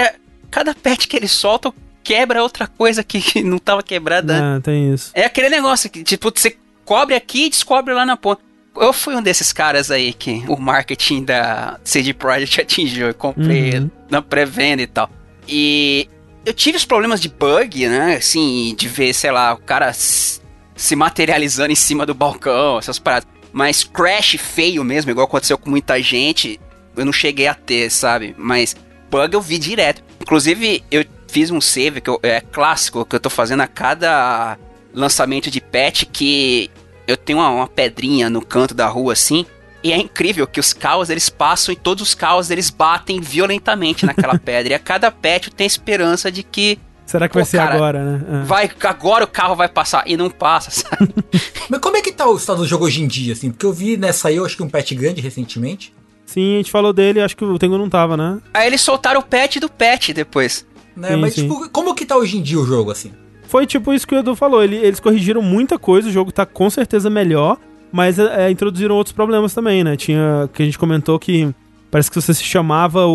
[0.50, 4.56] cada patch que eles soltam quebra outra coisa que, que não tava quebrada.
[4.56, 5.10] É, tem isso.
[5.14, 8.42] É aquele negócio que, tipo, você cobre aqui e descobre lá na ponta.
[8.80, 13.08] Eu fui um desses caras aí que o marketing da CD Projekt atingiu.
[13.08, 13.90] Eu comprei Uhum.
[14.10, 15.10] na pré-venda e tal.
[15.46, 16.08] E
[16.44, 18.16] eu tive os problemas de bug, né?
[18.16, 20.40] Assim, de ver, sei lá, o cara se
[20.94, 23.28] materializando em cima do balcão, essas paradas.
[23.52, 26.60] Mas crash feio mesmo, igual aconteceu com muita gente,
[26.96, 28.34] eu não cheguei a ter, sabe?
[28.38, 28.76] Mas
[29.10, 30.02] bug eu vi direto.
[30.20, 34.56] Inclusive, eu fiz um save que eu- é clássico que eu tô fazendo a cada
[34.94, 36.70] lançamento de patch que
[37.08, 39.46] eu tenho uma, uma pedrinha no canto da rua assim.
[39.82, 44.04] E é incrível que os carros eles passam e todos os carros eles batem violentamente
[44.04, 44.72] naquela pedra.
[44.72, 48.04] E a cada patch tem esperança de que Será que Pô, vai ser cara, agora,
[48.04, 48.42] né?
[48.42, 48.44] É.
[48.44, 51.14] vai agora o carro vai passar e não passa, sabe?
[51.70, 53.50] Mas como é que tá o estado do jogo hoje em dia, assim?
[53.50, 55.94] Porque eu vi, né, saiu acho que um patch grande recentemente.
[56.26, 58.38] Sim, a gente falou dele, acho que o Tengu não tava, né?
[58.52, 60.66] Aí eles soltaram o patch do patch depois.
[60.94, 61.08] Né?
[61.08, 61.42] Sim, Mas, sim.
[61.48, 63.12] tipo, como que tá hoje em dia o jogo, assim?
[63.48, 64.62] Foi tipo isso que o Edu falou.
[64.62, 67.56] ele- eles corrigiram muita coisa, o jogo tá com certeza melhor,
[67.90, 69.96] mas é, introduziram outros problemas também, né?
[69.96, 70.48] Tinha.
[70.52, 71.52] que a gente comentou que
[71.90, 73.10] parece que você se chamava o-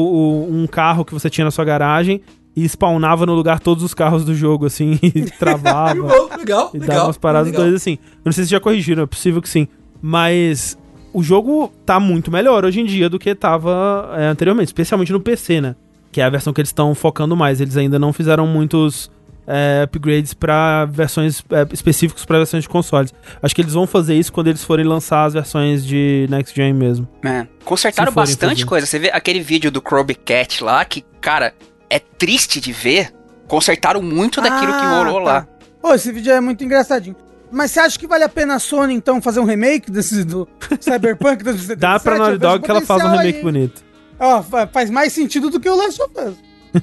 [0.47, 2.19] o- um carro que você tinha na sua garagem
[2.55, 5.95] e spawnava no lugar todos os carros do jogo, assim, e travava.
[6.01, 6.95] Bom, legal, E legal.
[6.95, 7.67] dava umas paradas legal.
[7.75, 7.93] assim.
[8.01, 9.67] Eu não sei se já corrigiram, é possível que sim.
[10.01, 10.77] Mas
[11.13, 15.19] o jogo tá muito melhor hoje em dia do que tava é, anteriormente, especialmente no
[15.19, 15.75] PC, né?
[16.11, 17.61] Que é a versão que eles estão focando mais.
[17.61, 19.09] Eles ainda não fizeram muitos
[19.47, 23.13] é, upgrades para versões é, específicos para versões de consoles.
[23.41, 26.73] Acho que eles vão fazer isso quando eles forem lançar as versões de Next Gen
[26.73, 27.07] mesmo.
[27.25, 27.45] É.
[27.65, 28.65] Consertaram bastante fazer.
[28.65, 28.85] coisa.
[28.87, 31.53] Você vê aquele vídeo do Croby Cat lá, que, cara,
[31.89, 33.11] é triste de ver.
[33.47, 35.31] Consertaram muito daquilo que Ah, rolou tá.
[35.33, 35.47] lá.
[35.81, 37.15] Pô, esse vídeo é muito engraçadinho.
[37.51, 40.47] Mas você acha que vale a pena a Sony, então, fazer um remake desse do
[40.79, 41.75] Cyberpunk 2077?
[41.79, 43.43] Dá pra Naughty Dog que ela faz um remake aí.
[43.43, 43.83] bonito.
[44.19, 46.35] Ó, fa- faz mais sentido do que o Last of Us.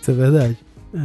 [0.00, 0.58] Isso é verdade.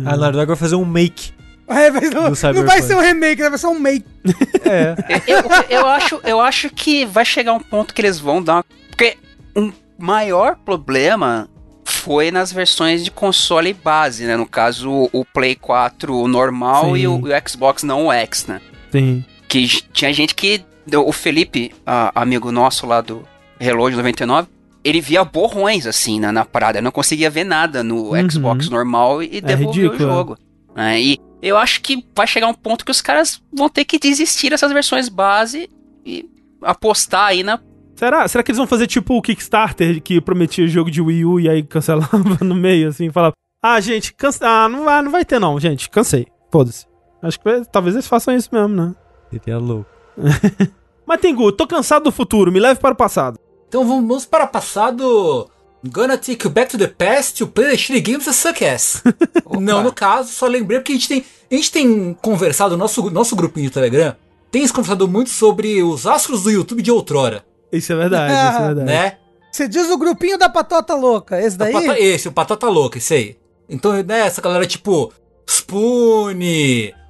[0.06, 1.32] A Naughty Dog vai fazer um make.
[1.70, 3.50] É, mas não, não vai ser um remake, né?
[3.50, 4.06] vai ser um make.
[4.66, 4.96] É.
[5.28, 8.56] eu, eu acho, eu acho que vai chegar um ponto que eles vão dar.
[8.56, 9.18] uma- Porque
[9.56, 11.50] um maior problema
[11.86, 14.36] foi nas versões de console base, né?
[14.38, 16.98] No caso, o- Play 4 normal Sim.
[16.98, 18.62] e o, o Xbox não o X, né?
[18.92, 19.24] Sim.
[19.48, 20.64] Que tinha gente que.
[21.06, 23.24] O Felipe, a- amigo nosso lá do
[23.60, 24.48] Reload 99,
[24.88, 26.82] ele via borrões assim na, na parada.
[26.82, 28.30] Não conseguia ver nada no Uhum.
[28.30, 30.14] Xbox normal e devolveu o ridículo, é.
[30.16, 30.38] jogo.
[30.76, 31.02] né?
[31.02, 34.50] E eu acho que vai chegar um ponto que os caras vão ter que desistir
[34.50, 35.70] dessas versões base
[36.06, 36.26] e
[36.62, 37.60] apostar aí na.
[37.96, 41.40] Será, será que eles vão fazer tipo o Kickstarter que prometia jogo de Wii U
[41.40, 44.40] e aí cancelava no meio, assim, falava, ah, gente, canse...
[44.44, 46.86] ah, não vai, não vai ter não, gente, cansei, foda-se.
[47.22, 48.96] Acho que talvez eles façam isso mesmo, né?
[49.32, 49.90] Seria louco.
[51.06, 53.40] Mas Tengu, tô cansado do futuro, me leve para o passado.
[53.68, 55.50] Então vamos para o passado.
[55.90, 59.02] Gonna take you back to the past to play the shitty games that suck ass.
[59.60, 63.36] Não, no caso, só lembrei porque a gente tem, a gente tem conversado, nosso, nosso
[63.36, 64.16] grupinho do Telegram,
[64.52, 68.66] tem conversado muito sobre os astros do YouTube de outrora, Isso é verdade, isso é
[68.74, 68.88] verdade.
[68.88, 69.18] né?
[69.52, 71.72] Você diz o grupinho da patota louca, esse daí?
[71.72, 73.38] pata- esse, o Patata Louca, esse aí.
[73.70, 75.14] Então, né, essa galera tipo
[75.48, 76.34] Spoon,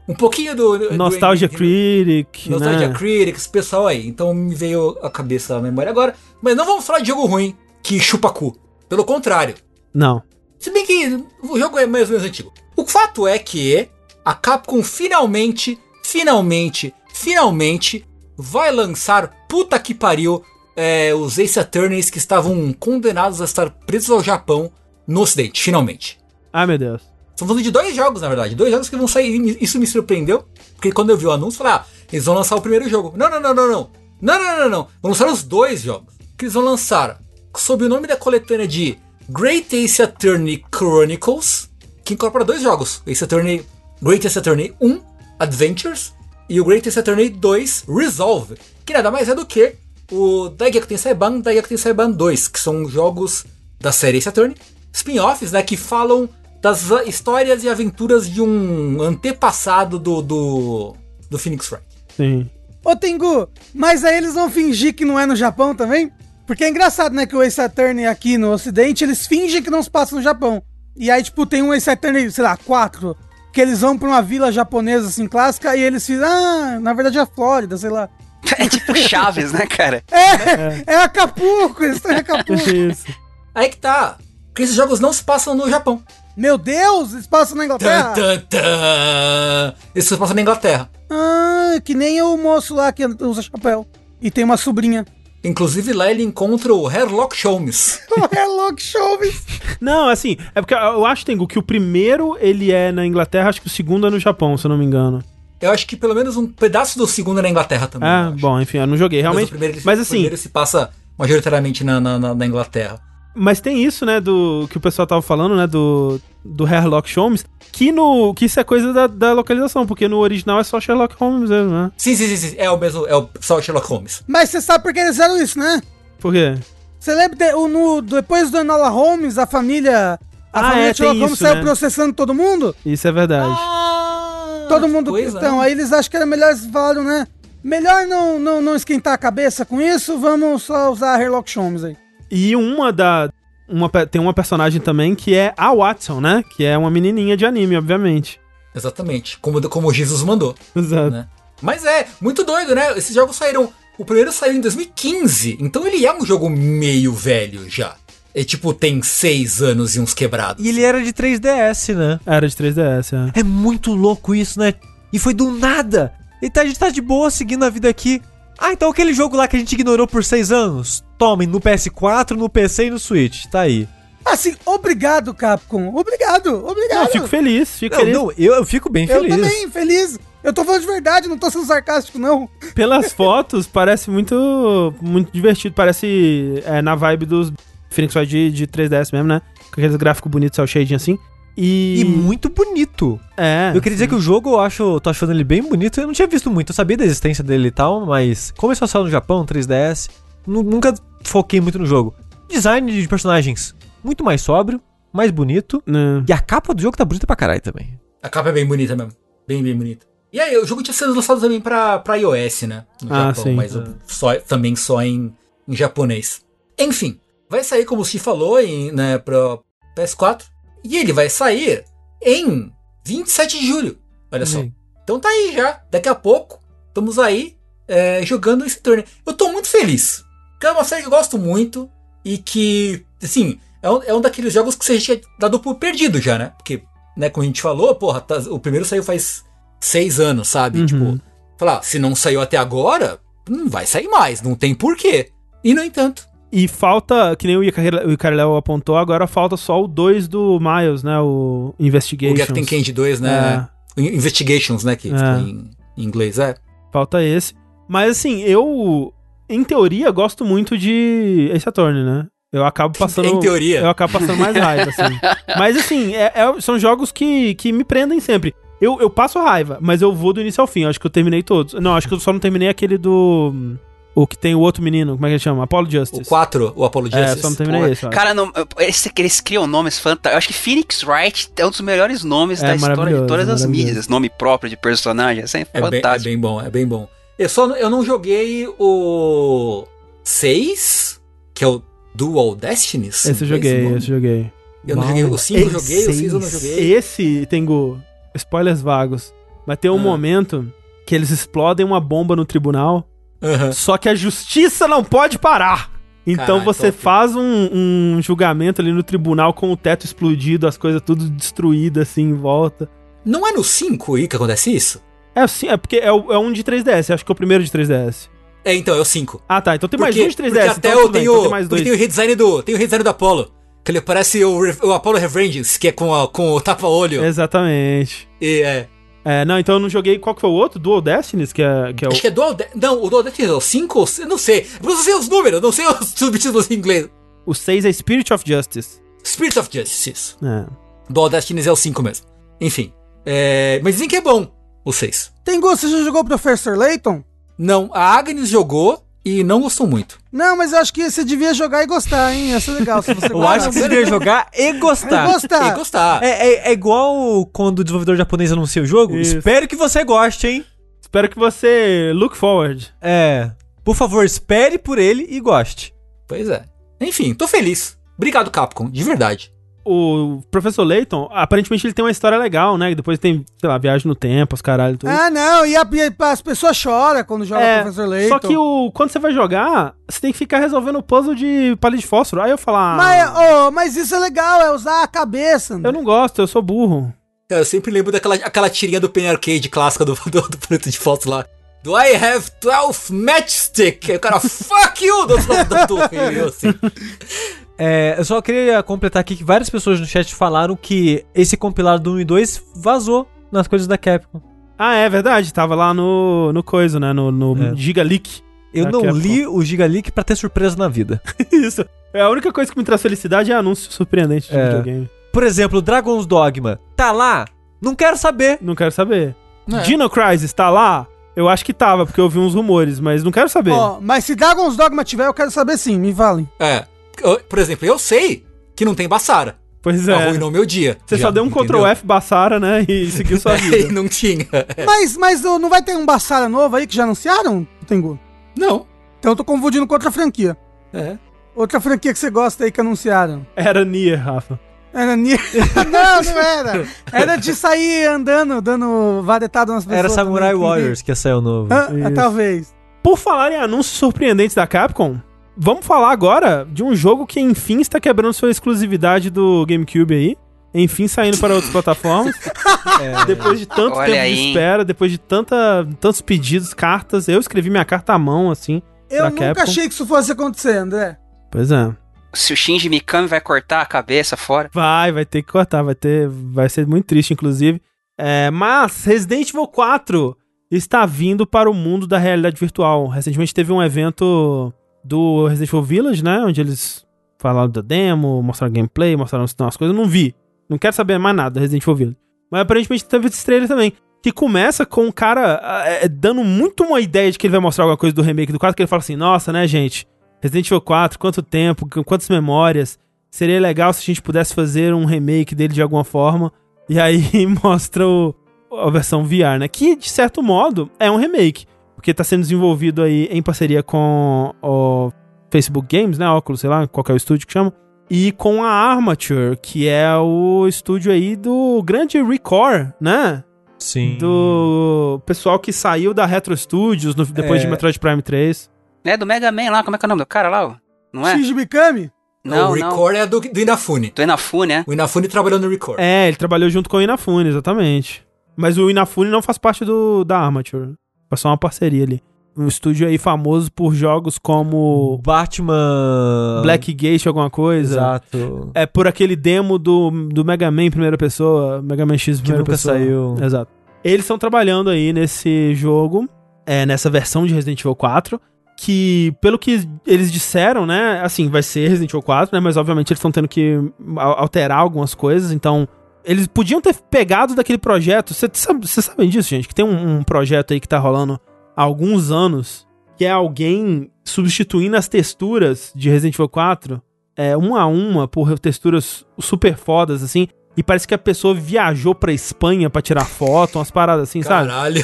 [0.07, 0.77] um pouquinho do...
[0.77, 2.93] do- Nostalgia do- Critic, Nostalgia né?
[2.95, 4.07] Critics, esse pessoal aí.
[4.07, 6.15] Então me veio a cabeça a memória agora.
[6.41, 8.57] Mas não vamos falar de jogo ruim que chupa cu.
[8.87, 9.55] Pelo contrário.
[9.93, 10.21] Não.
[10.59, 12.53] Se bem que o jogo é mais ou menos antigo.
[12.75, 13.89] O fato é que
[14.23, 18.05] a Capcom finalmente, finalmente, finalmente
[18.37, 20.43] vai lançar, puta que pariu,
[20.75, 24.71] é, os Ace Attorneys que estavam condenados a estar presos ao Japão
[25.07, 26.19] no ocidente, finalmente.
[26.53, 27.01] Ai, meu Deus.
[27.37, 28.55] Estamos falando de dois jogos, na verdade.
[28.55, 29.55] Dois jogos que vão sair.
[29.61, 30.43] Isso me surpreendeu.
[30.73, 33.13] Porque quando eu vi o anúncio, eu falei, ah, eles vão lançar o primeiro jogo.
[33.15, 33.91] Não, não, não, não, não.
[34.19, 34.87] Não, não, não, não.
[35.03, 36.15] Vão lançar os dois jogos.
[36.35, 37.21] Que eles vão lançar
[37.55, 38.97] sob o nome da coletânea de
[39.29, 41.69] Great Ace Attorney Chronicles,
[42.03, 43.03] que incorpora dois jogos.
[43.05, 43.63] Ace Attorney,
[44.01, 44.99] Great Ace Attorney 1,
[45.37, 46.15] Adventures,
[46.49, 48.55] e o Great Ace Attorney 2, Resolve.
[48.83, 49.75] Que nada mais é do que
[50.11, 53.45] o Daigyaku Tenseiban e Daigyaku Tenseiban 2, que são jogos
[53.79, 54.55] da série Ace Attorney,
[54.91, 56.27] spin-offs, né, que falam
[56.67, 60.95] das histórias e aventuras de um antepassado do, do,
[61.29, 61.87] do Phoenix Wright.
[62.15, 62.49] Sim.
[62.83, 66.11] Ô, Tengu, mas aí eles vão fingir que não é no Japão também?
[66.45, 69.81] Porque é engraçado, né, que o Ace Attorney aqui no ocidente, eles fingem que não
[69.81, 70.61] se passa no Japão.
[70.95, 73.15] E aí, tipo, tem um Ace Attorney, sei lá, quatro,
[73.53, 77.17] que eles vão pra uma vila japonesa, assim, clássica, e eles ficam, ah, na verdade
[77.17, 78.09] é a Flórida, sei lá.
[78.57, 80.03] É tipo Chaves, né, cara?
[80.09, 82.53] É, é Acapulco, eles estão em Acapulco.
[82.69, 83.05] Isso.
[83.53, 84.17] Aí que tá.
[84.47, 86.01] Porque esses jogos não se passam no Japão.
[86.37, 88.13] Meu Deus, eles passam na Inglaterra.
[88.13, 89.73] tan, tan.
[89.95, 90.87] Eles se passam na Inglaterra.
[91.09, 93.87] Ah, que nem o moço lá que usa chapéu.
[94.21, 95.03] E tem uma sobrinha.
[95.43, 98.01] Inclusive lá ele encontra o Herlock Holmes.
[98.17, 99.43] O Herlock Holmes.
[99.81, 103.61] Não, assim, é porque eu acho, Tengu, que o primeiro ele é na Inglaterra, acho
[103.61, 105.23] que o segundo é no Japão, se eu não me engano.
[105.61, 108.07] Eu acho que pelo menos um pedaço do segundo é na Inglaterra também.
[108.07, 109.47] Ah, bom, enfim, eu não joguei Mas, realmente.
[109.47, 112.99] o primeiro, Mas o assim, primeiro se passa majoritariamente na, na- na Inglaterra.
[113.37, 117.45] Mas tem isso, né, do que o pessoal tava falando, né, do, do Sherlock Holmes,
[117.71, 121.15] que, no, que isso é coisa da, da localização, porque no original é só Sherlock
[121.19, 121.91] Holmes mesmo, né?
[121.97, 122.55] Sim, sim, sim, sim.
[122.57, 123.05] É o mesmo.
[123.07, 124.23] É o só o Sherlock Holmes.
[124.27, 125.81] Mas você sabe por que eles fizeram isso, né?
[126.19, 126.55] Por quê?
[126.99, 130.19] Você lembra de- o, no, depois do Enola Holmes, a família.
[130.51, 131.61] A Ah, família é, Sherlock Holmes isso, saiu né?
[131.61, 132.75] processando todo mundo?
[132.85, 133.55] Isso é verdade.
[133.55, 135.11] Ah, todo mundo.
[135.11, 135.65] coisa, então, né?
[135.65, 137.27] aí eles acham que era melhor, eles falaram, né?
[137.63, 141.97] Melhor não, não, não esquentar a cabeça com isso, vamos só usar Sherlock Holmes aí.
[142.29, 143.29] E uma da.
[143.67, 146.43] Uma, tem uma personagem também que é a Watson, né?
[146.55, 148.39] Que é uma menininha de anime, obviamente.
[148.73, 149.37] Exatamente.
[149.39, 150.55] Como, como o Jesus mandou.
[150.75, 151.11] Exato.
[151.11, 151.27] né?
[151.61, 152.97] Mas é, muito doido, né?
[152.97, 153.71] Esses jogos saíram.
[153.97, 157.95] O primeiro saiu em 2015, então ele é um jogo meio velho já.
[158.33, 160.63] É tipo, tem seis anos e uns quebrados.
[160.63, 162.19] E ele era de 3DS, né?
[162.23, 163.39] Era de 3DS, é.
[163.39, 164.75] É muito louco isso, né?
[165.11, 166.13] E foi do nada.
[166.39, 168.21] E tá, a gente tá de boa seguindo a vida aqui.
[168.57, 171.03] Ah, então aquele jogo lá que a gente ignorou por seis anos?
[171.17, 173.45] Tomem no PS4, no PC e no Switch.
[173.45, 173.87] Tá aí.
[174.25, 175.95] Assim, obrigado, Capcom.
[175.95, 177.05] Obrigado, obrigado.
[177.05, 178.15] Não, fico feliz, fico Não, feliz.
[178.17, 179.35] não, eu, eu fico bem Eu feliz.
[179.35, 180.19] também, feliz.
[180.43, 182.49] Eu tô falando de verdade, não tô sendo sarcástico, não.
[182.75, 185.73] Pelas fotos, parece muito, muito divertido.
[185.75, 187.53] Parece é, na vibe dos
[187.89, 189.41] Phoenix Wright de, de 3DS mesmo, né?
[189.73, 191.17] Com aqueles gráficos bonitos, cel shading assim.
[191.57, 193.19] E, E muito bonito.
[193.35, 193.71] É.
[193.73, 195.99] Eu queria dizer que o jogo eu acho, tô achando ele bem bonito.
[195.99, 199.03] Eu não tinha visto muito, eu sabia da existência dele e tal, mas começou só
[199.03, 200.09] no Japão, 3DS,
[200.45, 200.93] nu- nunca
[201.23, 202.13] foquei muito no jogo.
[202.47, 204.79] Design de personagens muito mais sóbrio,
[205.11, 205.81] mais bonito.
[205.85, 206.23] né?
[206.27, 207.99] E a capa do jogo tá bonita pra caralho também.
[208.21, 209.11] A capa é bem bonita mesmo.
[209.47, 210.05] Bem, bem bonita.
[210.31, 212.85] E aí, o jogo tinha sido lançado também pra, pra iOS, né?
[213.01, 213.53] No Ah, Japão, sim.
[213.55, 215.33] mas o- só, também só em,
[215.67, 216.41] em japonês.
[216.77, 217.19] Enfim,
[217.49, 219.63] vai sair, como o Steve falou, em, né, pro
[219.97, 220.43] PS4.
[220.83, 221.83] E ele vai sair
[222.21, 222.71] em
[223.05, 223.97] 27 de julho.
[224.31, 224.59] Olha só.
[224.61, 224.73] Sim.
[225.03, 225.81] Então tá aí já.
[225.89, 227.55] Daqui a pouco, estamos aí
[227.87, 229.07] é, jogando esse torneio.
[229.25, 230.23] Eu tô muito feliz.
[230.53, 231.89] Porque é uma série que eu gosto muito.
[232.25, 236.19] E que, assim, é um, é um daqueles jogos que você tinha dado por perdido
[236.19, 236.51] já, né?
[236.57, 236.83] Porque,
[237.15, 239.45] né, como a gente falou, porra, tá- o primeiro saiu faz
[239.79, 240.79] seis anos, sabe?
[240.81, 240.85] Uhum.
[240.85, 241.21] Tipo,
[241.57, 243.17] falar, se não saiu até agora,
[243.47, 244.41] não vai sair mais.
[244.41, 245.31] Não tem porquê.
[245.63, 250.27] E, no entanto, E falta, que nem o Icarilel apontou, agora falta só o 2
[250.27, 251.19] do Miles, né?
[251.19, 252.33] O Investigation.
[252.33, 253.67] o Gekten Candy 2, né?
[253.97, 254.95] Investigations, né?
[254.95, 255.39] Que É.
[255.39, 256.55] em, em inglês, é.
[256.93, 257.53] Falta esse.
[257.87, 259.13] Mas assim, eu,
[259.49, 262.27] em teoria, gosto muito de Ace Attorney, né?
[262.53, 263.27] Eu acabo passando.
[263.27, 263.81] Em teoria.
[263.81, 265.17] Eu acabo passando mais raiva, assim.
[265.57, 268.53] Mas assim, é- é- são jogos que, que me prendem sempre.
[268.79, 270.83] Eu, eu passo raiva, mas eu vou do início ao fim.
[270.83, 271.73] Eu acho que eu terminei todos.
[271.81, 273.75] Não, acho que eu só não terminei aquele do.
[274.19, 275.63] O que tem o outro menino, como é que ele chama?
[275.63, 276.23] Apollo Justice.
[276.23, 277.41] O 4, o Apollo É, Justice.
[277.41, 278.05] só não terminei Porra, esse.
[278.07, 278.15] acho.
[278.15, 280.31] Cara, não, esse, eles criam nomes fantásticos.
[280.31, 283.47] Eu acho que Phoenix Wright é um dos melhores nomes É da história de todas
[283.47, 284.07] as mídias.
[284.07, 286.23] Nome próprio de personagem, assim, é É bem, é fantástico.
[286.29, 287.07] bem bom, é bem bom.
[287.37, 289.85] Eu só eu não joguei o
[290.23, 291.21] 6,
[291.53, 291.81] que é o
[292.15, 293.23] Dual Destinies.
[293.25, 294.51] Esse eu joguei, esse eu joguei.
[294.87, 296.93] Eu não joguei o 5 eu joguei, o 6 eu não joguei.
[296.93, 297.99] Esse, Tengu,
[298.35, 299.33] spoilers vagos.
[299.65, 300.01] Mas tem um Ah.
[300.01, 300.71] momento
[301.05, 303.07] que eles explodem uma bomba no tribunal,
[303.41, 303.71] Aham.
[303.71, 305.91] só que a justiça não pode parar.
[306.25, 307.03] Então Caralho, você top.
[307.03, 307.69] faz um,
[308.17, 312.33] um julgamento ali no tribunal com o teto explodido, as coisas tudo destruídas assim em
[312.33, 312.89] volta.
[313.23, 315.01] Não é no 5 aí que acontece isso?
[315.33, 317.69] É assim, é porque é, é um de 3DS, acho que é o primeiro de
[317.71, 318.27] 3DS.
[318.65, 319.41] É, então, é o 5.
[319.47, 319.75] Ah, tá.
[319.75, 320.51] Então tem mais Porque- um de 3DS.
[320.51, 321.81] Porque até então, eu tudo bem, tenho, então tem mais dois.
[321.83, 323.51] tem o redesign do, tem o redesign do Apollo.
[323.85, 327.23] Que ele parece o, o Apollo Revengeance, que é com, a- com o tapa-olho.
[327.23, 328.27] Exatamente.
[328.41, 328.87] E, é,
[329.27, 330.17] É, não, então eu não joguei.
[330.17, 330.79] Qual que foi o outro?
[330.79, 332.11] Dual Destinies, que é, que é o.
[332.13, 334.07] Acho que é Dual De Não, o Dual Destinies é o 5 ou...
[334.19, 334.65] Eu não sei.
[334.81, 337.09] Eu não sei os números, não sei os subtítulos em inglês.
[337.45, 339.01] O 6 é Spirit of Justice.
[339.25, 340.37] Spirit of Justice, isso.
[340.41, 340.65] É.
[341.09, 342.25] Dual Destinies é o 5 mesmo.
[342.61, 342.93] Enfim.
[343.25, 344.47] É, mas dizem que é bom,
[344.85, 345.33] o 6.
[345.43, 347.21] Tengu, você já jogou o Professor Layton?
[347.57, 350.17] Não, a Agnes jogou e não gostou muito.
[350.31, 352.49] Não, mas eu acho que você devia jogar e gostar, hein?
[352.51, 355.27] Ia ser legal se você Eu acho que você deveria jogar e gostar.
[355.29, 355.67] E gostar.
[355.67, 356.23] E gostar.
[356.23, 359.15] É, é- é igual quando o desenvolvedor japonês anuncia o jogo.
[359.17, 359.37] Isso.
[359.37, 360.65] Espero que você goste, hein?
[361.01, 362.93] Espero que você look forward.
[363.01, 363.51] É.
[363.83, 365.93] Por favor, espere por ele e goste.
[366.27, 366.63] Pois é.
[366.99, 367.97] Enfim, tô feliz.
[368.17, 369.51] Obrigado, Capcom, de verdade.
[369.89, 372.93] O Professor Layton, aparentemente ele tem uma história legal, né?
[372.93, 375.09] Depois tem, sei lá, viagem no tempo, os caralho tudo.
[375.09, 378.29] Ah, não, e, a- e as pessoas choram quando joga É, o Professor Layton.
[378.29, 381.77] Só que o, quando você vai jogar, você tem que ficar resolvendo o puzzle de
[381.79, 382.41] palito de fósforo.
[382.41, 385.75] Aí eu falo, ah, Mas, ô, mas isso é legal, é usar a cabeça.
[385.75, 385.89] André.
[385.89, 387.13] eu não gosto, eu sou burro.
[387.49, 390.99] Eu sempre lembro daquela aquela tirinha do Penny Arcade clássica do, do, do preto de
[390.99, 391.45] foto lá.
[391.81, 394.09] Do I have 12 matchstick?
[394.09, 395.25] Aí o cara, fuck you!
[395.27, 396.73] Do, do, do, do, assim.
[397.77, 402.01] É, eu só queria completar aqui que várias pessoas no chat falaram que esse compilado
[402.03, 404.41] do 1 e 2 vazou nas coisas da Capcom.
[404.79, 407.13] Ah, é verdade, tava lá no, no coisa, né?
[407.13, 407.75] No, no É.
[407.75, 408.41] Giga Leak.
[408.73, 409.17] Eu não Capcom.
[409.17, 411.21] li o Giga Leak pra ter surpresa na vida.
[411.51, 411.85] Isso.
[412.13, 414.65] É a única coisa que me traz felicidade é anúncio surpreendente de É.
[414.65, 415.09] videogame.
[415.31, 416.79] Por exemplo, Dragon's Dogma.
[416.95, 417.45] Tá lá?
[417.81, 418.57] Não quero saber.
[418.61, 419.35] Não quero saber.
[419.71, 419.81] É.
[419.81, 421.05] Dino Crisis tá lá?
[421.35, 423.71] Eu acho que tava, porque eu vi uns rumores, mas não quero saber.
[423.71, 426.49] Ó, mas se Dragon's Dogma tiver, eu quero saber sim, me valem.
[426.59, 426.85] É.
[427.23, 428.45] Eu- por exemplo, eu sei
[428.75, 429.57] que não tem Bassara.
[429.81, 430.13] pois é.
[430.13, 430.97] Arruinou meu dia.
[431.05, 431.65] Você Já, só deu um entendeu?
[431.65, 432.85] Ctrl F Bassara, né?
[432.87, 433.91] E seguiu sua e vida.
[433.91, 434.45] não tinha.
[434.51, 434.85] É.
[434.85, 438.19] Mas, mas não vai ter um Bassara novo aí que já anunciaram, Tengu?
[438.57, 438.85] Não.
[439.19, 440.57] Então eu tô confundindo com outra franquia.
[440.93, 441.17] É.
[441.55, 443.45] Outra franquia que você gosta aí que anunciaram.
[443.55, 444.59] Era Nier, Rafa.
[444.93, 445.39] Era Nier.
[445.91, 446.87] não, não era.
[447.11, 449.99] Era de sair andando, dando varetado nas pessoas.
[449.99, 450.67] Era Samurai também.
[450.67, 451.67] Warriors que ia sair o novo.
[451.73, 452.73] Ah, talvez.
[453.03, 455.17] Por falar em anúncios surpreendentes da Capcom,
[455.57, 460.37] vamos falar agora de um jogo que enfim está quebrando sua exclusividade do GameCube aí.
[460.73, 462.35] Enfim, saindo para outras plataformas.
[463.25, 467.27] Depois de tanto Olha tempo aí, de espera, depois de tanta, tantos pedidos, cartas.
[467.27, 468.81] Eu escrevi minha carta à mão, assim.
[469.09, 469.63] Eu Pra nunca Capcom.
[469.63, 471.17] achei que isso fosse acontecer, André.
[471.51, 471.95] Pois é.
[472.33, 474.69] Se o Shinji Mikami vai cortar a cabeça fora.
[474.73, 476.27] Vai, vai ter que cortar, vai ter.
[476.27, 477.81] Vai ser muito triste, inclusive.
[478.17, 480.35] É, mas Resident Evil 4
[480.69, 483.07] está vindo para o mundo da realidade virtual.
[483.07, 484.71] Recentemente teve um evento
[485.07, 486.39] do Resident Evil Village, né?
[486.39, 487.05] Onde eles
[487.37, 489.95] falaram da demo, mostraram gameplay, mostraram umas coisas.
[489.95, 490.35] Eu não vi.
[490.69, 492.17] Não quero saber mais nada do Resident Evil Village.
[492.51, 493.93] Mas aparentemente teve esse trailer também.
[494.21, 497.85] Que começa com um cara é, dando muito uma ideia de que ele vai mostrar
[497.85, 500.07] alguma coisa do remake do 4, que ele fala assim, nossa, né, gente?
[500.41, 502.99] Resident Evil 4, quanto tempo, quantas memórias.
[503.29, 506.51] Seria legal se a gente pudesse fazer um remake dele de alguma forma.
[506.89, 507.21] E aí
[507.63, 508.33] mostra o,
[508.71, 509.67] a versão VR, né?
[509.67, 511.65] Que, de certo modo, é um remake.
[511.97, 515.11] Porque tá sendo desenvolvido aí em parceria com o
[515.51, 516.29] Facebook Games, né?
[516.29, 517.73] Oculus, sei lá, qual é o estúdio que chama.
[518.09, 523.43] E com a Armature, que é o estúdio aí do grande Recore, né?
[523.77, 524.15] Sim.
[524.19, 527.65] Do pessoal que saiu da Retro Studios no- depois É.
[527.65, 528.69] de Metroid Prime 3.
[529.03, 530.77] É do Mega Man lá, como é que é o nome do cara lá?
[531.11, 531.35] Não é?
[531.35, 532.09] Shinji Mikami?
[532.45, 532.89] Não, o não.
[532.89, 534.11] Record é do, do Inafune.
[534.15, 534.83] Do Inafune, né?
[534.87, 535.99] O Inafune trabalhou no Record.
[535.99, 538.25] É, ele trabalhou junto com o Inafune, exatamente.
[538.55, 540.93] Mas o Inafune não faz parte do da Armature.
[541.35, 542.21] Só uma parceria ali.
[542.55, 546.61] Um estúdio aí famoso por jogos como Batman.
[546.63, 547.95] Blackgate, alguma coisa.
[547.99, 548.71] Exato.
[548.73, 552.37] É por aquele demo do, do Mega Man em primeira pessoa, Mega Man X em
[552.37, 552.95] Que primeira nunca pessoa.
[552.95, 553.35] saiu.
[553.41, 553.71] Exato.
[554.03, 556.27] Eles estão trabalhando aí nesse jogo,
[556.65, 558.39] é, nessa versão de Resident Evil 4,
[558.79, 563.11] que, pelo que eles disseram, né, assim, vai ser Resident Evil 4, né, mas obviamente
[563.11, 563.79] eles estão tendo que
[564.15, 565.87] al- alterar algumas coisas, então
[566.27, 570.23] eles podiam ter pegado daquele projeto, vocês sabe, sabem disso, gente, que tem um, um
[570.23, 571.39] projeto aí que tá rolando
[571.75, 572.85] há alguns anos,
[573.15, 577.01] que é alguém substituindo as texturas de Resident Evil 4,
[577.35, 582.13] é, uma a uma, por texturas super fodas, assim, e parece que a pessoa viajou
[582.13, 584.67] pra Espanha pra tirar foto, umas paradas assim, sabe?
[584.69, 585.03] Caralho.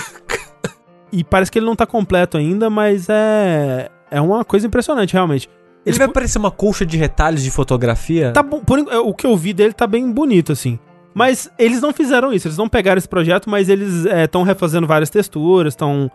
[1.11, 3.89] E parece que ele não tá completo ainda, mas é.
[4.09, 5.47] É uma coisa impressionante, realmente.
[5.47, 8.31] Ele Eles vai parecer uma colcha de retalhos de fotografia?
[8.31, 10.79] Tá bom, por en- o que eu vi dele tá bem bonito, assim.
[11.13, 15.09] Mas eles não fizeram isso, eles não pegaram esse projeto, mas eles estão refazendo várias
[15.09, 16.09] texturas, estão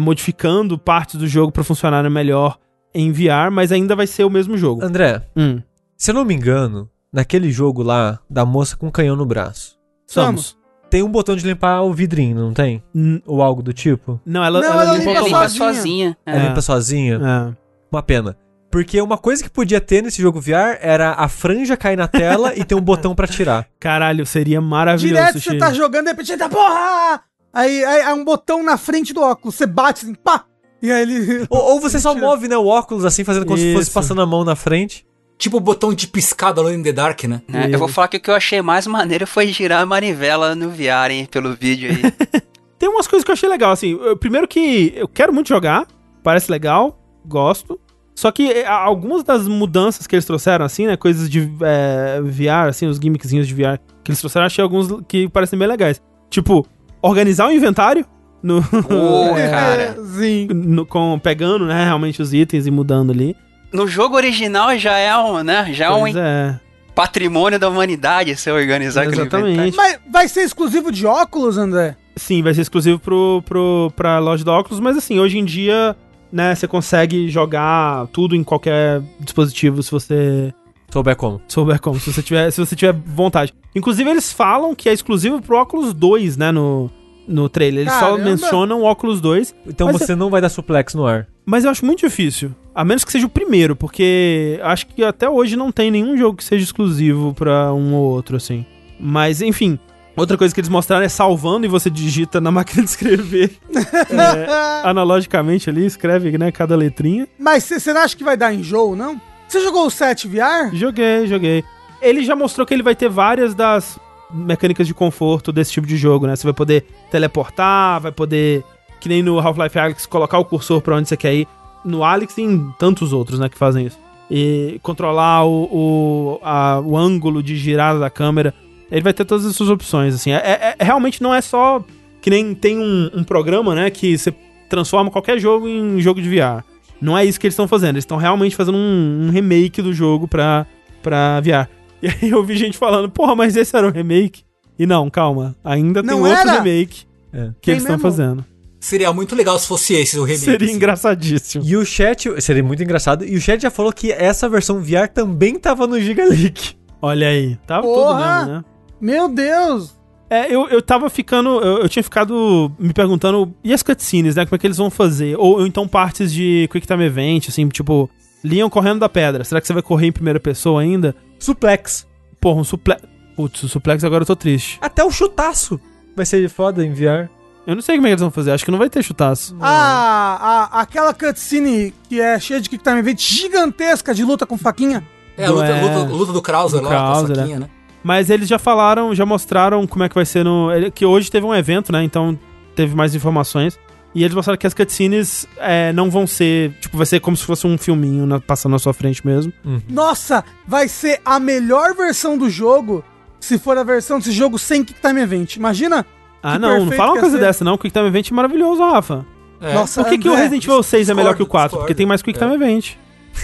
[0.00, 2.58] modificando partes do jogo pra funcionar melhor
[2.94, 4.84] em VR, mas ainda vai ser o mesmo jogo.
[4.84, 5.60] André, Hum,
[5.96, 9.78] se eu não me engano, naquele jogo lá da moça com um canhão no braço,
[10.06, 10.56] Samus.
[10.88, 12.82] tem um botão de limpar o vidrinho, não tem?
[12.94, 14.20] N- Ou algo do tipo?
[14.26, 15.74] Não, ela, Não, ela ela limpa limpa Ela sozinha.
[15.74, 16.16] sozinha.
[16.26, 16.48] Ela É.
[16.48, 17.20] limpa sozinha?
[17.22, 17.54] É.
[17.92, 18.36] Uma pena.
[18.70, 22.52] Porque uma coisa que podia ter nesse jogo VR era a franja cair na tela
[22.56, 23.66] e ter um botão pra tirar.
[23.80, 25.14] Caralho, seria maravilhoso.
[25.14, 27.20] Direto você tá jogando, de repente, tá porra!
[27.52, 30.44] Aí, aí, aí um botão na frente do óculos, você bate assim, pá!
[30.80, 31.46] E aí ele.
[31.50, 33.92] Ou, ou você só move, né, o óculos assim, fazendo como se fosse Isso.
[33.92, 35.04] passando a mão na frente.
[35.36, 37.40] Tipo o botão de piscada Alone in the Dark, né?
[37.52, 40.54] É, eu vou falar que o que eu achei mais maneiro foi girar a manivela
[40.54, 42.40] no VR, hein, pelo vídeo aí.
[42.78, 43.98] Tem umas coisas que eu achei legal, assim.
[44.00, 45.86] eu- Primeiro que eu quero muito jogar,
[46.22, 47.80] parece legal, gosto.
[48.20, 50.94] Só que é, algumas das mudanças que eles trouxeram, assim, né?
[50.94, 55.26] Coisas de é, VR, assim, os gimmickzinhos de VR que eles trouxeram, achei alguns que
[55.26, 56.02] parecem bem legais.
[56.28, 56.66] Tipo,
[57.00, 58.04] organizar o inventário
[58.42, 58.58] no,
[59.38, 59.96] É, cara.
[60.18, 60.48] Sim.
[60.52, 63.34] no- com, pegando, né, realmente os itens e mudando ali.
[63.72, 65.70] No jogo original já é um, né?
[65.72, 66.60] Já é um Pois é.
[66.94, 69.46] patrimônio da humanidade se organizar aquele inventário.
[69.46, 69.76] Exatamente.
[69.78, 71.96] Mas vai ser exclusivo de óculos, André?
[72.16, 75.96] Sim, vai ser exclusivo pro, pro, pra loja do óculos, mas assim, hoje em dia,
[76.32, 80.52] né, você consegue jogar tudo em qualquer dispositivo se você
[80.92, 81.40] Souber como.
[81.46, 83.54] souber como, se você tiver, se você tiver vontade.
[83.74, 86.90] Inclusive, eles falam que é exclusivo pro óculos 2, né, no,
[87.28, 87.82] no trailer.
[87.82, 88.24] Eles só Caramba.
[88.24, 91.28] mencionam o óculos 2, Então você não vai dar suplex no ar.
[91.46, 92.52] mas eu acho muito difícil.
[92.74, 96.36] A menos que seja o primeiro, porque acho que até hoje não tem nenhum jogo
[96.36, 98.64] que seja exclusivo pra um ou outro, assim.
[98.98, 99.78] Mas, enfim.
[100.16, 103.56] Outra coisa que eles mostraram é salvando e você digita na máquina de escrever.
[103.74, 107.26] é, analogicamente ali, escreve, né, cada letrinha.
[107.38, 109.20] Mas cê- você não acha que vai dar enjoo, não?
[109.48, 110.70] Você jogou o 7 VR?
[110.74, 111.64] Joguei, joguei.
[112.02, 113.98] Ele já mostrou que ele vai ter várias das
[114.32, 116.36] mecânicas de conforto desse tipo de jogo, né?
[116.36, 118.62] Você vai poder teleportar, vai poder,
[119.00, 121.48] que nem no Half-Life Alyx, colocar o cursor pra onde você quer ir.
[121.84, 123.98] No Alyx e em tantos outros, né, que fazem isso.
[124.30, 128.54] E controlar o, o, a- o ângulo de girada da câmera.
[128.90, 130.32] Ele vai ter todas essas opções, assim.
[130.32, 131.84] É, é- é- realmente não é só
[132.20, 134.34] que nem tem um, um programa, né, que você
[134.68, 136.62] transforma qualquer jogo em jogo de VR.
[137.00, 137.94] Não é isso que eles estão fazendo.
[137.94, 140.66] Eles estão realmente fazendo um, um remake do jogo pra,
[141.02, 141.68] pra VR.
[142.02, 144.42] E aí eu vi gente falando, porra, mas esse era o remake?
[144.78, 145.54] E não, calma.
[145.62, 146.52] Ainda tem Não outro era?
[146.62, 147.48] remake É.
[147.60, 148.42] que Tem eles estão fazendo.
[148.80, 150.44] Seria muito legal se fosse esse o remake.
[150.46, 150.76] Seria assim.
[150.76, 151.62] engraçadíssimo.
[151.66, 155.08] E o chat, seria muito engraçado, e o chat já falou que essa versão VR
[155.12, 156.74] também tava no Giga Leak.
[157.02, 157.56] Olha aí.
[157.66, 158.38] Tava tudo Porra!
[158.38, 158.64] mesmo, né?
[159.00, 159.98] Meu Deus!
[160.28, 161.60] É, eu, eu tava ficando.
[161.60, 163.52] Eu, eu tinha ficado me perguntando.
[163.64, 164.44] E as cutscenes, né?
[164.46, 165.36] Como é que eles vão fazer?
[165.36, 168.08] Ou, ou então partes de Quick Time Event, assim, tipo.
[168.42, 169.44] Leon correndo da pedra.
[169.44, 171.14] Será que você vai correr em primeira pessoa ainda?
[171.38, 172.06] Suplex.
[172.40, 173.02] Porra, um suplex.
[173.36, 174.78] Putz, o suplex agora eu tô triste.
[174.80, 175.78] Até o chutaço.
[176.16, 177.28] Vai ser foda em VR.
[177.66, 179.54] Eu não sei como é que eles vão fazer, acho que não vai ter chutaço.
[179.60, 184.56] Ah, a, aquela cutscene que é cheia de Quick Time Event gigantesca de luta com
[184.56, 185.04] faquinha.
[185.36, 185.82] É, a luta, É.
[185.82, 187.70] luta, luta do Krauser Do lá, com a Krauser, faquinha, né?
[188.02, 190.68] Mas eles já falaram, já mostraram como é que vai ser no.
[190.94, 192.02] Que hoje teve um evento, né?
[192.02, 192.38] Então
[192.74, 193.78] teve mais informações.
[194.14, 196.72] E eles mostraram que as cutscenes é, não vão ser.
[196.80, 199.52] Tipo, vai ser como se fosse um filminho na- passando na sua frente mesmo.
[199.88, 203.04] Nossa, vai ser a melhor versão do jogo
[203.38, 205.56] se for a versão desse jogo sem Quick Time Event.
[205.56, 206.04] Imagina?
[206.42, 207.42] Ah, não, não fala uma coisa ser.
[207.42, 207.74] dessa, não.
[207.74, 209.24] O Quick Time Event é maravilhoso, Rafa.
[209.60, 209.74] É.
[209.74, 211.78] Nossa, Por que, que o André, Resident Evil 6 é melhor que o discordo, 4?
[211.80, 212.94] Porque tem mais Quick Time Event.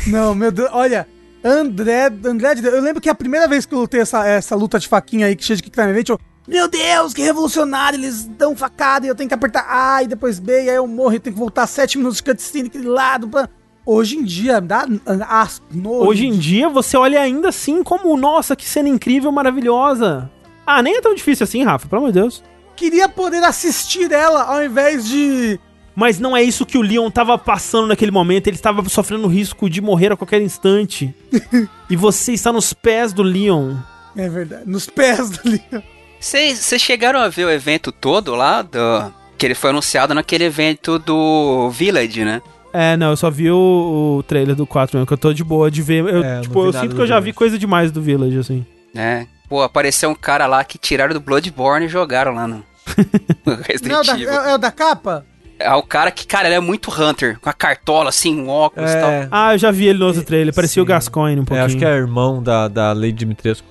[0.06, 1.06] Não, meu Deus, olha.
[1.46, 4.56] André, André de Deus, eu lembro que a primeira vez que eu lutei essa, essa
[4.56, 6.18] luta de faquinha aí, que cheia de Quick Time eu.
[6.48, 7.96] Meu Deus, que revolucionário!
[7.96, 10.86] Eles dão facada e eu tenho que apertar A e depois B, e aí eu
[10.88, 13.28] morro e tenho que voltar 7 minutos de cutscene aquele lado.
[13.28, 13.48] Pra...
[13.84, 14.86] Hoje em dia, dá
[15.28, 15.62] as.
[15.84, 20.28] Hoje em dia, você olha ainda assim como, nossa, que cena incrível, maravilhosa.
[20.66, 22.42] Ah, nem é tão difícil assim, Rafa, pelo amor de Deus.
[22.74, 25.60] Queria poder assistir ela ao invés de.
[25.96, 28.46] Mas não é isso que o Leon tava passando naquele momento.
[28.46, 31.14] Ele estava sofrendo risco de morrer a qualquer instante.
[31.88, 33.76] e você está nos pés do Leon.
[34.14, 35.82] É verdade, nos pés do Leon.
[36.20, 38.60] Vocês chegaram a ver o evento todo lá?
[38.60, 42.42] Do, que ele foi anunciado naquele evento do Village, né?
[42.72, 45.42] É, não, eu só vi o, o trailer do 4 mesmo, que eu tô de
[45.42, 46.04] boa de ver.
[46.04, 48.66] Eu, É, tipo, eu sinto que eu já vi coisa demais do Village, assim.
[48.94, 49.26] É.
[49.48, 52.56] Pô, apareceu um cara lá que tiraram do Bloodborne e jogaram lá no
[53.46, 53.56] no
[53.88, 55.24] Não, é, da, é, é o da capa?
[55.58, 58.90] É o cara que, cara, ele é muito Hunter, com a cartola assim, um óculos
[58.90, 59.10] e tal.
[59.10, 60.88] É, Ah, eu já vi ele no outro trailer, parecia o sim.
[60.88, 61.66] Gascoigne um é, pouquinho.
[61.66, 63.66] acho que é irmão da, da Lady Dimitrescu.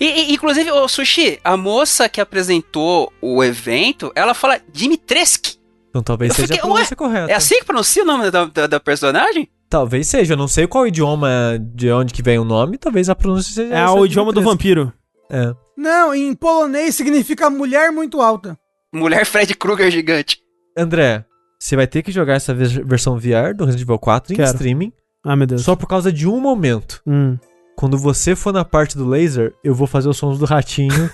[0.00, 5.56] E, e, inclusive, o Sushi, a moça que apresentou o evento, ela fala Dimitrescu.
[5.90, 7.32] Então talvez Eu seja fiquei, a pronúncia correta.
[7.32, 9.48] É assim que pronuncia o nome da, da, da personagem?
[9.68, 13.14] Talvez seja, eu não sei qual idioma de onde que vem o nome, talvez a
[13.14, 14.92] pronúncia seja É o idioma do vampiro.
[15.30, 15.54] É.
[15.76, 18.58] Não, em polonês significa mulher muito alta.
[18.92, 20.38] Mulher Fred Krueger gigante.
[20.76, 21.24] André,
[21.58, 24.48] você vai ter que jogar essa vers- versão VR do Resident Evil 4 em Quero.
[24.50, 24.92] streaming,
[25.24, 25.62] Ah, meu Deus.
[25.62, 27.00] só por causa de um momento.
[27.06, 27.36] Hum.
[27.76, 30.92] Quando você for na parte do laser, eu vou fazer os sons do ratinho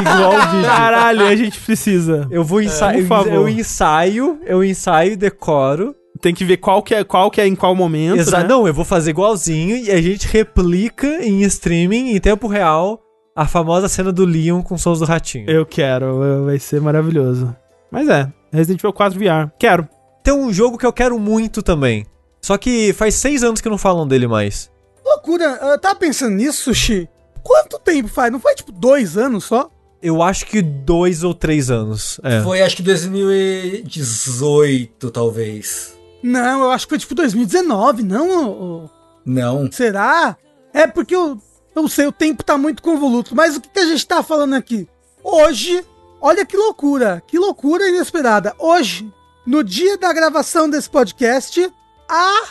[0.00, 0.66] igual o vídeo.
[0.66, 2.26] Caralho, a gente precisa.
[2.30, 3.32] Eu vou ensaiar, por favor.
[3.32, 5.94] eu ensaio, eu ensaio e decoro.
[6.20, 8.48] Tem que ver qual que é, qual que é em qual momento, Exa né?
[8.48, 13.00] Não, eu vou fazer igualzinho e a gente replica em streaming, em tempo real,
[13.34, 15.48] a famosa cena do Leon com sons do ratinho.
[15.50, 17.54] Eu quero, vai ser maravilhoso.
[17.90, 19.50] Mas é, Resident Evil 4 VR.
[19.58, 19.88] Quero.
[20.22, 22.06] Tem um jogo que eu quero muito também.
[22.40, 24.70] Só que faz seis anos que não falam dele mais.
[25.04, 27.08] Loucura, eu tava pensando nisso, Sushi.
[27.42, 28.30] Quanto tempo faz?
[28.30, 29.70] Não foi tipo dois anos só?
[30.00, 32.20] Eu acho que dois ou três anos.
[32.22, 32.40] É.
[32.42, 35.96] Foi acho que 2018, talvez.
[36.22, 38.90] Não, eu acho que foi tipo 2019, não?
[39.24, 39.70] Não.
[39.70, 40.36] Será?
[40.72, 41.38] É porque eu
[41.74, 43.34] não sei, o tempo tá muito convoluto.
[43.34, 44.88] Mas o que, que a gente tá falando aqui?
[45.22, 45.84] Hoje,
[46.22, 48.54] olha que loucura, que loucura inesperada.
[48.58, 49.12] Hoje,
[49.44, 51.70] no dia da gravação desse podcast,
[52.08, 52.42] a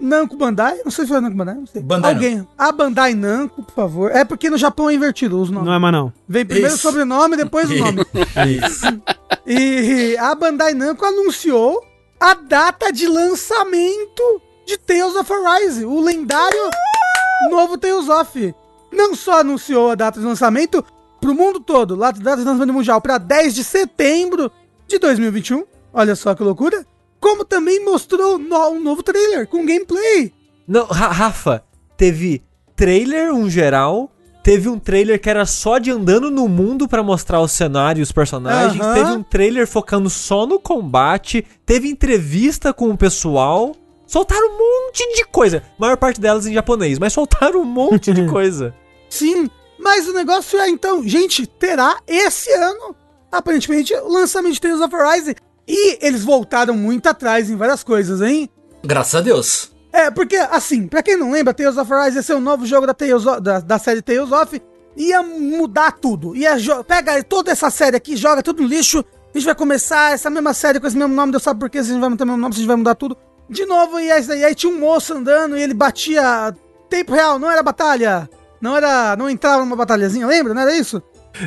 [0.00, 1.80] Namco Bandai, não sei se foi a Namco Bandai, não sei.
[1.80, 4.10] Bandai Alguém, a Bandai Namco, por favor.
[4.10, 5.66] É porque no Japão é invertido os nomes.
[5.66, 6.12] Não é mais não.
[6.28, 6.82] Vem primeiro o Isso.
[6.82, 8.04] sobrenome, depois o nome.
[8.66, 8.86] Isso.
[9.46, 11.80] E a Bandai Namco anunciou
[12.18, 16.70] a data de lançamento de Tales of Arise, o lendário
[17.48, 18.54] novo Tales of.
[18.92, 20.84] Não só anunciou a data de lançamento
[21.20, 24.50] pro mundo todo, lá de lançamento mundial para 10 de setembro
[24.88, 25.64] de 2021.
[25.92, 26.84] Olha só que loucura.
[27.20, 30.32] Como também mostrou no- um novo trailer com gameplay.
[30.66, 31.62] Não, Ra- Rafa,
[31.96, 32.42] teve
[32.74, 34.10] trailer, um geral.
[34.42, 38.02] Teve um trailer que era só de andando no mundo pra mostrar o cenário e
[38.02, 38.82] os personagens.
[38.94, 41.44] Teve um trailer focando só no combate.
[41.66, 43.76] Teve entrevista com o pessoal.
[44.06, 45.58] Soltaram um monte de coisa.
[45.58, 48.74] A maior parte delas em japonês, mas soltaram um monte de coisa.
[49.10, 49.50] Sim,
[49.80, 52.94] mas o negócio é então, gente, terá esse ano,
[53.30, 55.36] aparentemente, o lançamento de Tales of Arise.
[55.66, 58.48] E eles voltaram muito atrás em várias coisas, hein?
[58.84, 59.70] Graças a Deus.
[59.92, 62.86] É, porque, assim, pra quem não lembra, Tales of Arise ia ser um novo jogo
[62.86, 64.60] da, Tales of- da, da série Tales of,
[64.96, 66.34] ia mudar tudo.
[66.34, 70.28] Ia pega toda essa série aqui, joga tudo no lixo, a gente vai começar essa
[70.28, 72.26] mesma série com esse mesmo nome, Deus sabe por que a gente vai manter o
[72.26, 73.16] mesmo nome, se a gente vai mudar tudo.
[73.48, 76.54] De novo, e aí, e aí tinha um moço andando e ele batia
[76.88, 78.28] tempo real, não era batalha.
[78.60, 79.16] Não era.
[79.16, 80.52] Não entrava numa batalhazinha, lembra?
[80.54, 81.02] Não era isso?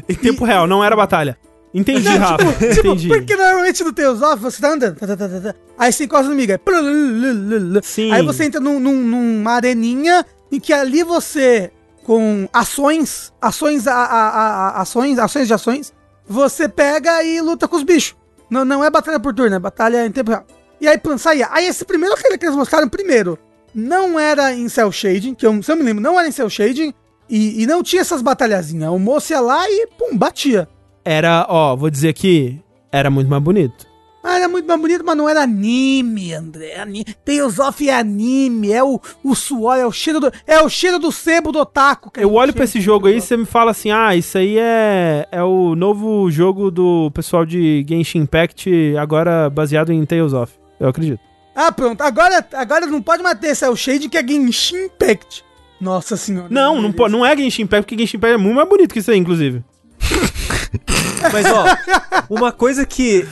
[0.07, 1.37] Em tempo real, não era batalha.
[1.73, 2.45] Entendi, Não, Rafa.
[2.73, 3.07] Tipo, entendi.
[3.07, 5.55] porque normalmente no Tales of você tá andando, tá, tá, tá, tá, tá.
[5.77, 7.81] aí você encosta no plululululu.
[7.83, 8.11] Sim.
[8.13, 11.71] aí você entra num, num- numa areninha em que ali você,
[12.03, 15.91] com ações, ações, a, a- a- a- ações, ações de ações,
[16.27, 18.15] você pega e luta com os bichos.
[18.51, 20.45] Não, não é batalha por turno, é batalha em tempo real.
[20.79, 21.47] E aí, pronto, saía.
[21.51, 23.39] Aí esse primeiro que eles mostraram, primeiro,
[23.73, 26.49] não era em cel shading, que eu, se eu me lembro, não era em cel
[26.51, 26.93] shading,
[27.35, 28.91] e, e não tinha essas batalhazinhas.
[28.91, 30.67] O moço ia lá e, pum, batia.
[31.03, 32.59] era, ó, vou dizer aqui,
[32.91, 33.91] era muito mais bonito.
[34.25, 36.75] Ah, era muito mais bonito, mas não era anime, André.
[37.25, 40.97] Tales of é anime, é o, o suor, é o cheiro do, é o cheiro
[40.97, 42.09] do sebo do otaku.
[42.09, 42.77] que Eu olho pra chega.
[42.77, 46.31] esse jogo aí e você me fala assim: ah, isso aí é, é o novo
[46.31, 50.53] jogo do pessoal de Genshin Impact, agora baseado em Tales of.
[50.79, 51.19] Eu acredito.
[51.53, 51.99] Ah, pronto.
[52.01, 55.43] Agora, agora não pode mais ter esse é o shade que é Genshin Impact.
[55.83, 56.47] Nossa senhora.
[56.49, 58.99] Não, não, po- não é Genshin Impact, porque Genshin Impact é muito mais bonito que
[58.99, 59.63] isso aí, inclusive.
[61.31, 61.65] Mas, ó,
[62.29, 63.25] uma coisa que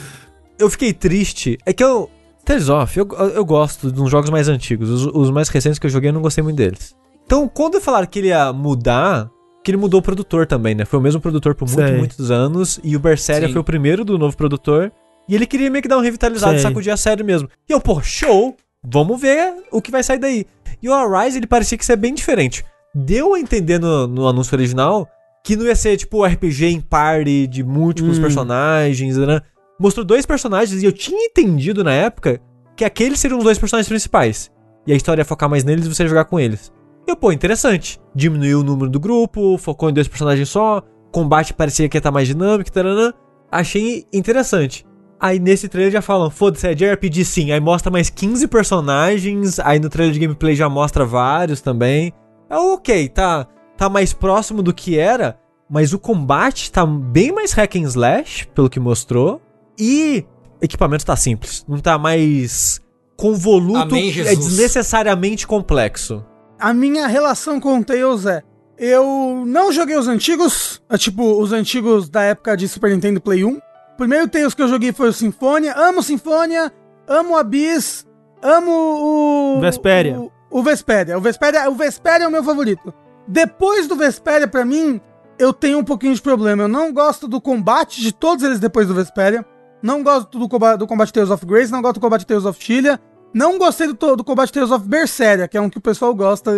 [0.58, 2.10] eu fiquei triste é que eu.
[2.44, 4.90] Tales of, eu, eu gosto de uns jogos mais antigos.
[4.90, 6.94] Os, os mais recentes que eu joguei eu não gostei muito deles.
[7.24, 9.30] Então, quando falaram que ele ia mudar,
[9.62, 10.84] que ele mudou o produtor também, né?
[10.84, 11.96] Foi o mesmo produtor por muito, Sei.
[11.96, 12.80] muitos anos.
[12.82, 13.52] E o Berseria Sim.
[13.52, 14.90] foi o primeiro do novo produtor.
[15.28, 16.62] E ele queria meio que dar uma revitalizada, Sei.
[16.62, 17.48] sacudir a sério mesmo.
[17.68, 18.56] E eu, pô, show!
[18.84, 20.44] Vamos ver o que vai sair daí.
[20.82, 22.64] E o Arise, ele parecia que ia ser bem diferente.
[22.94, 25.08] Deu a entender no, no anúncio original
[25.44, 28.22] que não ia ser tipo RPG em party de múltiplos Hum.
[28.22, 29.40] personagens, né?
[29.78, 32.40] Mostrou dois personagens e eu tinha entendido na época
[32.76, 34.50] que aqueles seriam os dois personagens principais.
[34.86, 36.72] E a história ia focar mais neles e você ia jogar com eles.
[37.06, 38.00] E eu, pô, interessante.
[38.14, 42.10] Diminuiu o número do grupo, focou em dois personagens só, combate parecia que ia estar
[42.12, 43.12] mais dinâmico, taranã.
[43.50, 44.86] Achei interessante.
[45.22, 47.52] Aí nesse trailer já falam, foda-se, é de RPG sim.
[47.52, 52.12] Aí mostra mais 15 personagens, aí no trailer de gameplay já mostra vários também.
[52.50, 53.46] É ok, tá,
[53.76, 55.38] tá mais próximo do que era,
[55.70, 59.40] mas o combate tá bem mais hack and slash, pelo que mostrou.
[59.78, 60.24] E
[60.60, 62.80] o equipamento tá simples, não tá mais
[63.16, 66.24] convoluto, Amém, é desnecessariamente complexo.
[66.58, 68.42] A minha relação com o Tails é.
[68.76, 73.44] Eu não joguei os antigos, é, tipo, os antigos da época de Super Nintendo Play
[73.44, 73.60] 1.
[73.96, 75.74] Primeiro Tails que eu joguei foi o Sinfonia.
[75.76, 76.72] Amo Sinfonia,
[77.06, 78.06] amo o Abyss,
[78.42, 79.60] amo o.
[79.60, 80.18] Vesperia.
[80.20, 81.18] O, o Vesperia.
[81.18, 81.70] O Vesperia.
[81.70, 82.92] O Vesperia é o meu favorito.
[83.28, 85.00] Depois do Vesperia, pra mim,
[85.38, 86.64] eu tenho um pouquinho de problema.
[86.64, 89.44] Eu não gosto do combate de todos eles depois do Vesperia.
[89.82, 92.62] Não gosto do, comba- do combate Tales of Grace, não gosto do combate Tales of
[92.62, 93.00] Chilia.
[93.34, 96.52] Não gostei do, do combate Tales of Berseria, que é um que o pessoal gosta.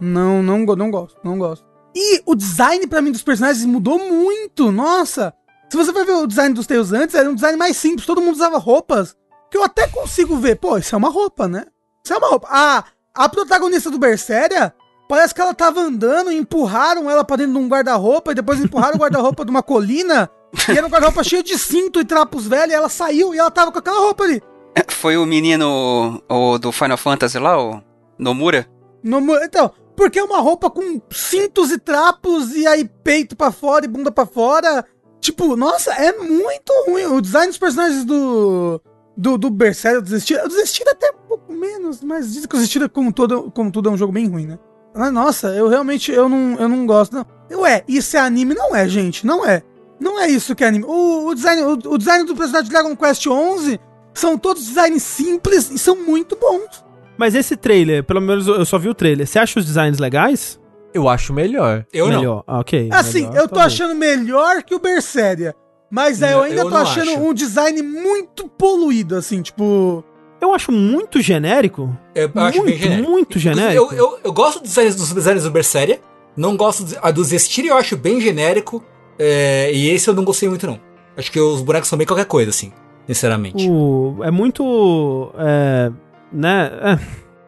[0.00, 1.64] Não, não, não gosto, não gosto.
[1.94, 5.34] E o design pra mim dos personagens mudou muito, nossa.
[5.68, 8.20] Se você vai ver o design dos Tails antes, era um design mais simples, todo
[8.20, 9.16] mundo usava roupas
[9.50, 10.56] que eu até consigo ver.
[10.56, 11.64] Pô, isso é uma roupa, né?
[12.04, 12.46] Isso é uma roupa.
[12.50, 12.84] Ah,
[13.14, 14.72] a protagonista do Berseria,
[15.08, 18.60] parece que ela tava andando e empurraram ela pra dentro de um guarda-roupa e depois
[18.62, 20.30] empurraram o guarda-roupa de uma colina
[20.68, 23.50] e era um guarda-roupa cheio de cinto e trapos velhos e ela saiu e ela
[23.50, 24.40] tava com aquela roupa ali.
[24.88, 27.82] Foi o menino o, do Final Fantasy lá, o
[28.18, 28.68] Nomura?
[29.02, 33.52] No mu- então, porque é uma roupa com cintos e trapos e aí peito pra
[33.52, 34.82] fora e bunda pra fora.
[35.20, 37.04] Tipo, nossa, é muito ruim.
[37.04, 38.80] O design dos personagens do.
[39.14, 40.82] Do, do Berserker, eu desisti.
[40.88, 43.96] Até um pouco menos, mas dizem que o Zestiria, como, todo, como tudo, é um
[43.98, 44.58] jogo bem ruim, né?
[44.94, 47.60] Mas, nossa, eu realmente eu não, eu não gosto, não.
[47.60, 48.54] Ué, isso é anime?
[48.54, 49.62] Não é, gente, não é.
[50.00, 50.86] Não é isso que é anime.
[50.86, 53.78] O, o design, o, o design do personagem de Dragon Quest XI
[54.14, 56.89] são todos designs simples e são muito bons.
[57.20, 59.26] Mas esse trailer, pelo menos eu só vi o trailer.
[59.26, 60.58] Você acha os designs legais?
[60.94, 61.84] Eu acho melhor.
[61.92, 62.18] Eu não.
[62.18, 62.44] Melhor.
[62.46, 62.88] Ah, ok.
[62.90, 63.74] Assim, melhor, eu tô talvez.
[63.74, 65.54] achando melhor que o Berseria.
[65.90, 67.20] Mas é, eu Não, ainda eu tô não achando acho.
[67.20, 70.02] um design muito poluído, assim, tipo.
[70.40, 71.94] Eu acho muito genérico.
[72.14, 73.10] Eu acho muito, bem genérico.
[73.10, 73.74] muito genérico.
[73.74, 76.00] Eu, eu, eu gosto dos designs, dos designs do Berseria.
[76.34, 78.82] Não gosto do- a do Zestir, eu acho bem genérico.
[79.18, 80.80] é, e esse eu não gostei muito, não.
[81.16, 82.72] Acho que os bonecos são bem qualquer coisa, assim.
[83.06, 83.68] Sinceramente.
[83.68, 85.30] O- é muito.
[85.38, 85.90] É,
[86.32, 86.70] né?
[86.82, 86.98] É,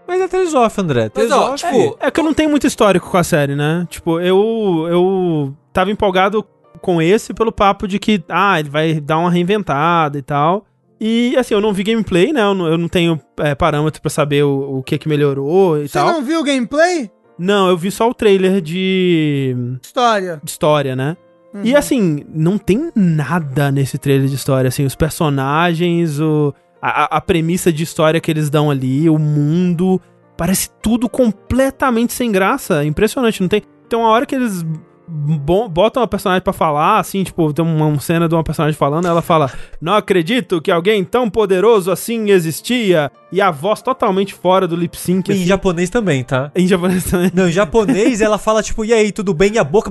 [0.06, 1.10] Mas é Tales of, André.
[1.14, 3.54] Mas, Tales ó, of, tipo, É que eu não tenho muito histórico com a série,
[3.54, 3.86] né?
[3.88, 6.44] Tipo, eu eu tava empolgado
[6.80, 10.66] com esse pelo papo de que, ah, ele vai dar uma reinventada e tal.
[11.00, 12.42] E, assim, eu não vi gameplay, né?
[12.42, 15.88] Eu não, eu não tenho é, parâmetro pra saber o, o que que melhorou e
[15.88, 16.06] Você tal.
[16.08, 17.10] não viu o gameplay?
[17.38, 20.40] Não, eu vi só o trailer de, História.
[20.42, 21.16] de história, né?
[21.52, 21.62] Uhum.
[21.64, 27.20] E, assim, não tem nada nesse trailer de história, assim, os personagens, o, a, a-
[27.20, 30.00] premissa de história que eles dão ali, o mundo,
[30.36, 33.62] parece tudo completamente sem graça, impressionante, não tem...
[33.88, 34.64] Tem uma hora que eles
[35.14, 38.76] bo- botam a personagem pra falar, assim, tipo, tem uma, uma cena de uma personagem
[38.76, 44.32] falando, ela fala, não acredito que alguém tão poderoso assim existia, e a voz totalmente
[44.34, 46.50] fora do lip sync, Em assim, japonês também, tá?
[46.54, 47.30] em japonês também.
[47.34, 49.52] Não, em japonês ela fala tipo, e aí, tudo bem?
[49.54, 49.90] E a boca.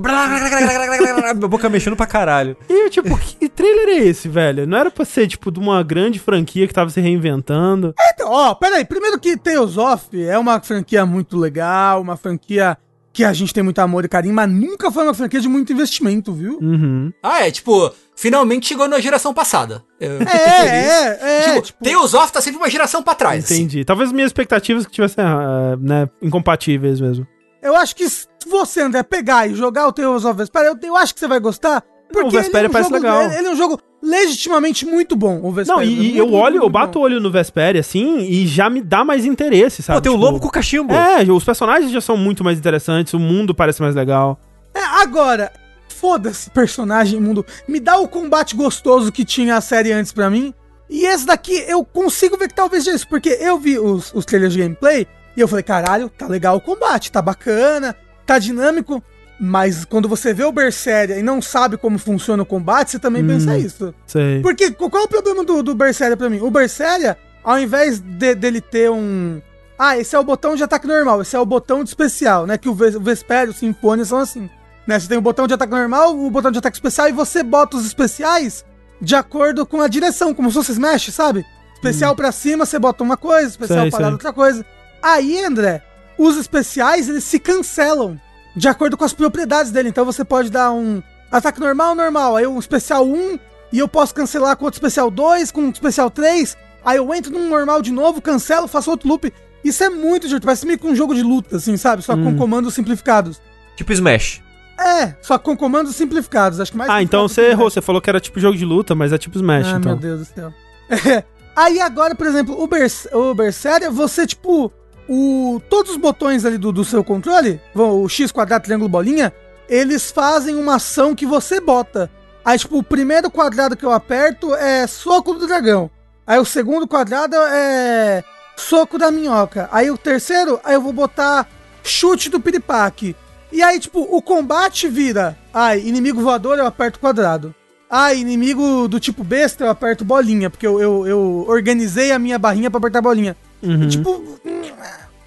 [1.30, 2.56] A boca mexendo pra caralho.
[2.68, 4.66] E eu, tipo, que trailer é esse, velho?
[4.66, 7.94] Não era pra ser, tipo, de uma grande franquia que tava se reinventando.
[8.14, 8.84] Então, ó, peraí.
[8.84, 12.76] Primeiro que Tales of é uma franquia muito legal, uma franquia
[13.12, 15.72] que a gente tem muito amor e carinho, mas nunca foi uma franquia de muito
[15.72, 16.58] investimento, viu?
[16.60, 17.12] Uhum.
[17.22, 19.82] Ah, é, tipo, finalmente chegou na geração passada.
[20.00, 21.42] Eu É, é, é.
[21.48, 23.44] Tipo, tipo, Tales of tá sempre uma geração pra trás.
[23.44, 23.54] assim.
[23.54, 23.84] Entendi.
[23.84, 27.26] Talvez minhas expectativas que tivessem, ah, né, incompatíveis mesmo.
[27.62, 30.96] eu acho que se você, André, pegar e jogar o Tales of Vesperia, eu, eu
[30.96, 31.84] acho que você vai gostar.
[32.12, 33.32] Porque Vesperia parece jogo, legal.
[33.32, 35.74] Ele, é um jogo legitimamente muito bom, o Vesperia.
[35.74, 38.18] Não, e, e Muito, eu muito, olho, eu muito bato o olho no Vesperia, assim,
[38.18, 39.98] e já me dá mais interesse, sabe?
[39.98, 40.92] Pô, tem o Tipo, lobo com o cachimbo.
[40.92, 44.38] É, os personagens já são muito mais interessantes, o mundo parece mais legal.
[44.74, 45.52] É, agora,
[45.88, 47.46] foda-se personagem mundo.
[47.68, 50.52] Me dá o combate gostoso que tinha a série antes pra mim.
[50.90, 54.26] E esse daqui eu consigo ver que talvez seja isso, porque eu vi os, os
[54.26, 55.06] trailers de gameplay
[55.36, 59.02] e eu falei, caralho, tá legal o combate, tá bacana, tá dinâmico.
[59.40, 63.26] Mas quando você vê o Berseria e não sabe como funciona o combate, você também
[63.26, 63.92] pensa isso.
[64.06, 64.40] Sei.
[64.40, 66.40] Porque qual é o problema do, do Berseria pra mim?
[66.40, 69.40] O Berseria, ao invés de- dele ter um.
[69.78, 72.56] Ah, esse é o botão de ataque normal, esse é o botão de especial, né?
[72.56, 74.48] Que o, Ves- o Sinfonia são assim.
[74.86, 74.98] Né?
[74.98, 77.76] Você tem o botão de ataque normal, o botão de ataque especial, e você bota
[77.76, 78.64] os especiais
[79.00, 81.44] de acordo com a direção, como se fosse Smash, sabe?
[81.74, 84.12] Especial pra cima, você bota uma coisa, especial Sei, para sei.
[84.12, 84.64] outra coisa.
[85.02, 85.82] Aí, André,
[86.16, 88.20] os especiais, eles se cancelam
[88.56, 89.88] de acordo com as propriedades dele.
[89.88, 93.38] Então você pode dar um ataque normal, normal, aí um especial 1,
[93.72, 97.32] e eu posso cancelar com outro especial 2, com um especial 3, aí eu entro
[97.32, 99.32] num normal de novo, cancelo, faço outro loop.
[99.64, 102.02] Isso é muito divertido, parece meio que um jogo de luta, assim, sabe?
[102.02, 102.24] Só Hum.
[102.24, 103.40] com comandos simplificados.
[103.76, 104.42] Tipo Smash.
[104.78, 108.10] É, só com comandos simplificados, acho que mais Ah, então você errou, você falou que
[108.10, 109.92] era tipo jogo de luta, mas é tipo Smash, Ah, então.
[109.92, 110.52] meu Deus do céu.
[110.90, 111.24] É.
[111.54, 114.72] Aí agora, por exemplo, o, Bers o Berseria, você, tipo,
[115.14, 119.32] o, todos os botões ali do, do seu controle, vão- o X, quadrado, triângulo, bolinha,
[119.68, 122.10] eles fazem uma ação que você bota.
[122.44, 125.90] Aí, tipo, o primeiro quadrado que eu aperto é soco do dragão.
[126.26, 128.24] Aí o segundo quadrado é
[128.56, 129.68] soco da minhoca.
[129.70, 131.48] Aí o terceiro, aí eu vou botar
[131.84, 133.14] chute do piripaque.
[133.52, 135.36] E aí, tipo, o combate vira.
[135.52, 137.54] Ai, inimigo voador, eu aperto quadrado.
[137.88, 142.38] Ah, inimigo do tipo besta, eu aperto bolinha, porque eu, eu, eu organizei a minha
[142.38, 143.36] barrinha pra apertar bolinha.
[143.62, 143.88] Uhum.
[143.88, 144.10] Tipo,
[144.44, 144.62] hum,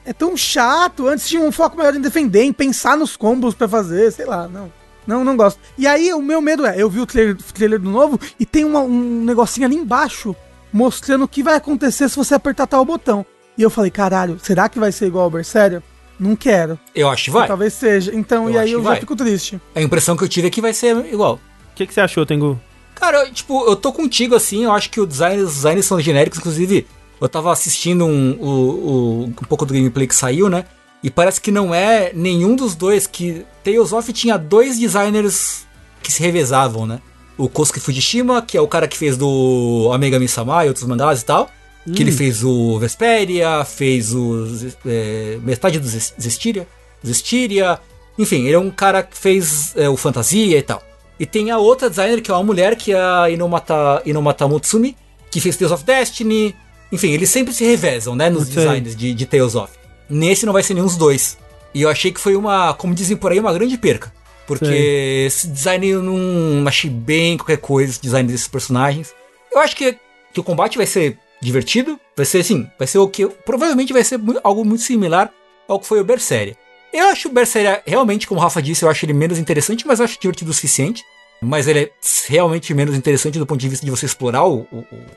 [0.05, 1.07] é tão chato.
[1.07, 4.47] Antes tinha um foco maior em defender, em pensar nos combos pra fazer, sei lá,
[4.47, 4.71] não.
[5.07, 5.59] Não, não gosto.
[5.77, 8.63] E aí, o meu medo é, eu vi o trailer, trailer do novo e tem
[8.65, 10.35] uma- um negocinho ali embaixo
[10.73, 13.25] mostrando o que vai acontecer se você apertar tal botão.
[13.57, 15.81] E eu falei, caralho, será que vai ser igual ao Berseria?
[16.19, 16.79] Não quero.
[16.93, 17.47] Eu acho que vai.
[17.47, 18.13] Talvez seja.
[18.15, 18.99] Então, Eu e aí eu já vai.
[18.99, 19.59] fico triste.
[19.75, 21.35] A impressão que eu tive é que vai ser igual.
[21.35, 22.59] O que, que você achou, Tengu?
[22.95, 25.99] Cara, eu, tipo, eu tô contigo assim, eu acho que o design, os designs são
[25.99, 26.87] genéricos, inclusive,
[27.21, 30.65] eu tava assistindo um, o- um pouco do gameplay que saiu, né?
[31.03, 33.45] E parece que não é nenhum dos dois que.
[33.63, 35.65] Tales of tinha dois designers
[36.01, 36.99] que se revezavam, né?
[37.37, 41.21] O Kosuke Fujishima, que é o cara que fez do Omega Misama e outros mangás
[41.21, 41.49] e tal.
[41.93, 44.47] Que ele fez o Vesperia, fez o.
[44.87, 46.67] é, metade do Zes- Zestiria.
[47.05, 47.79] Zestiria.
[48.17, 50.81] Enfim, ele é um cara que fez é, o Fantasia e tal.
[51.19, 54.95] E tem a outra designer, que é uma mulher, que é a Inomata, Inomata Mutsumi,
[55.29, 56.55] que fez Tales of Destiny.
[56.95, 59.71] Enfim, eles sempre se revezam, né, nos designs de, de Tales of.
[60.09, 61.37] Nesse não vai ser nenhum dos dois.
[61.73, 64.13] E eu achei que foi uma, como dizem por aí, uma grande perca.
[64.47, 65.25] Porque Sei.
[65.25, 69.13] esse design eu não achei bem qualquer coisa, esse design desses personagens.
[69.51, 69.97] Eu acho que,
[70.33, 71.99] que o combate vai ser divertido.
[72.15, 73.27] Vai ser assim, vai ser o que.
[73.27, 75.31] Provavelmente vai ser algo muito similar
[75.67, 76.55] ao que foi o Berseria.
[76.93, 79.99] Eu acho o Berseria, realmente, como o Rafa disse, eu acho ele menos interessante, mas
[79.99, 81.03] eu acho divertido o suficiente.
[81.41, 81.89] Mas ele é
[82.27, 84.65] realmente menos interessante do ponto de vista de você explorar o-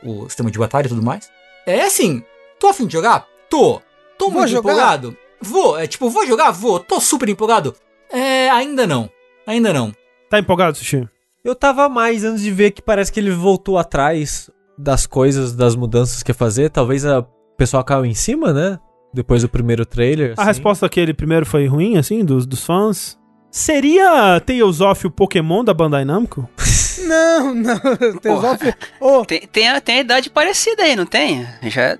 [0.05, 1.29] o- o sistema de batalha e tudo mais.
[1.67, 2.23] É assim,
[2.59, 3.27] tô afim de jogar?
[3.49, 3.81] Tô.
[4.19, 4.73] Tô Vou muito jogar?
[4.73, 5.17] empolgado?
[5.41, 5.79] Vou.
[5.79, 6.51] É tipo, vou jogar?
[6.51, 6.81] Vou.
[6.81, 7.75] Tô super empolgado?
[8.11, 9.09] É, ainda não.
[9.47, 9.93] Ainda não.
[10.29, 11.09] Tá empolgado, Sushi?
[11.45, 15.75] Eu tava mais antes de ver que parece que ele voltou atrás das coisas, das
[15.77, 16.71] mudanças que ia fazer.
[16.71, 18.79] Talvez a o pessoal caiu em cima, né?
[19.13, 20.35] Depois do primeiro trailer.
[20.37, 20.49] A assim.
[20.49, 23.19] resposta daquele primeiro foi ruim, assim, dos, dos fãs?
[23.51, 26.49] Seria Tales of o Pokémon da Bandai Namco?
[27.09, 27.75] Não, não.
[28.53, 28.75] Of.
[29.01, 31.47] Ô, Tem, tem, a, tem a idade parecida aí, não tem?
[31.63, 31.99] Já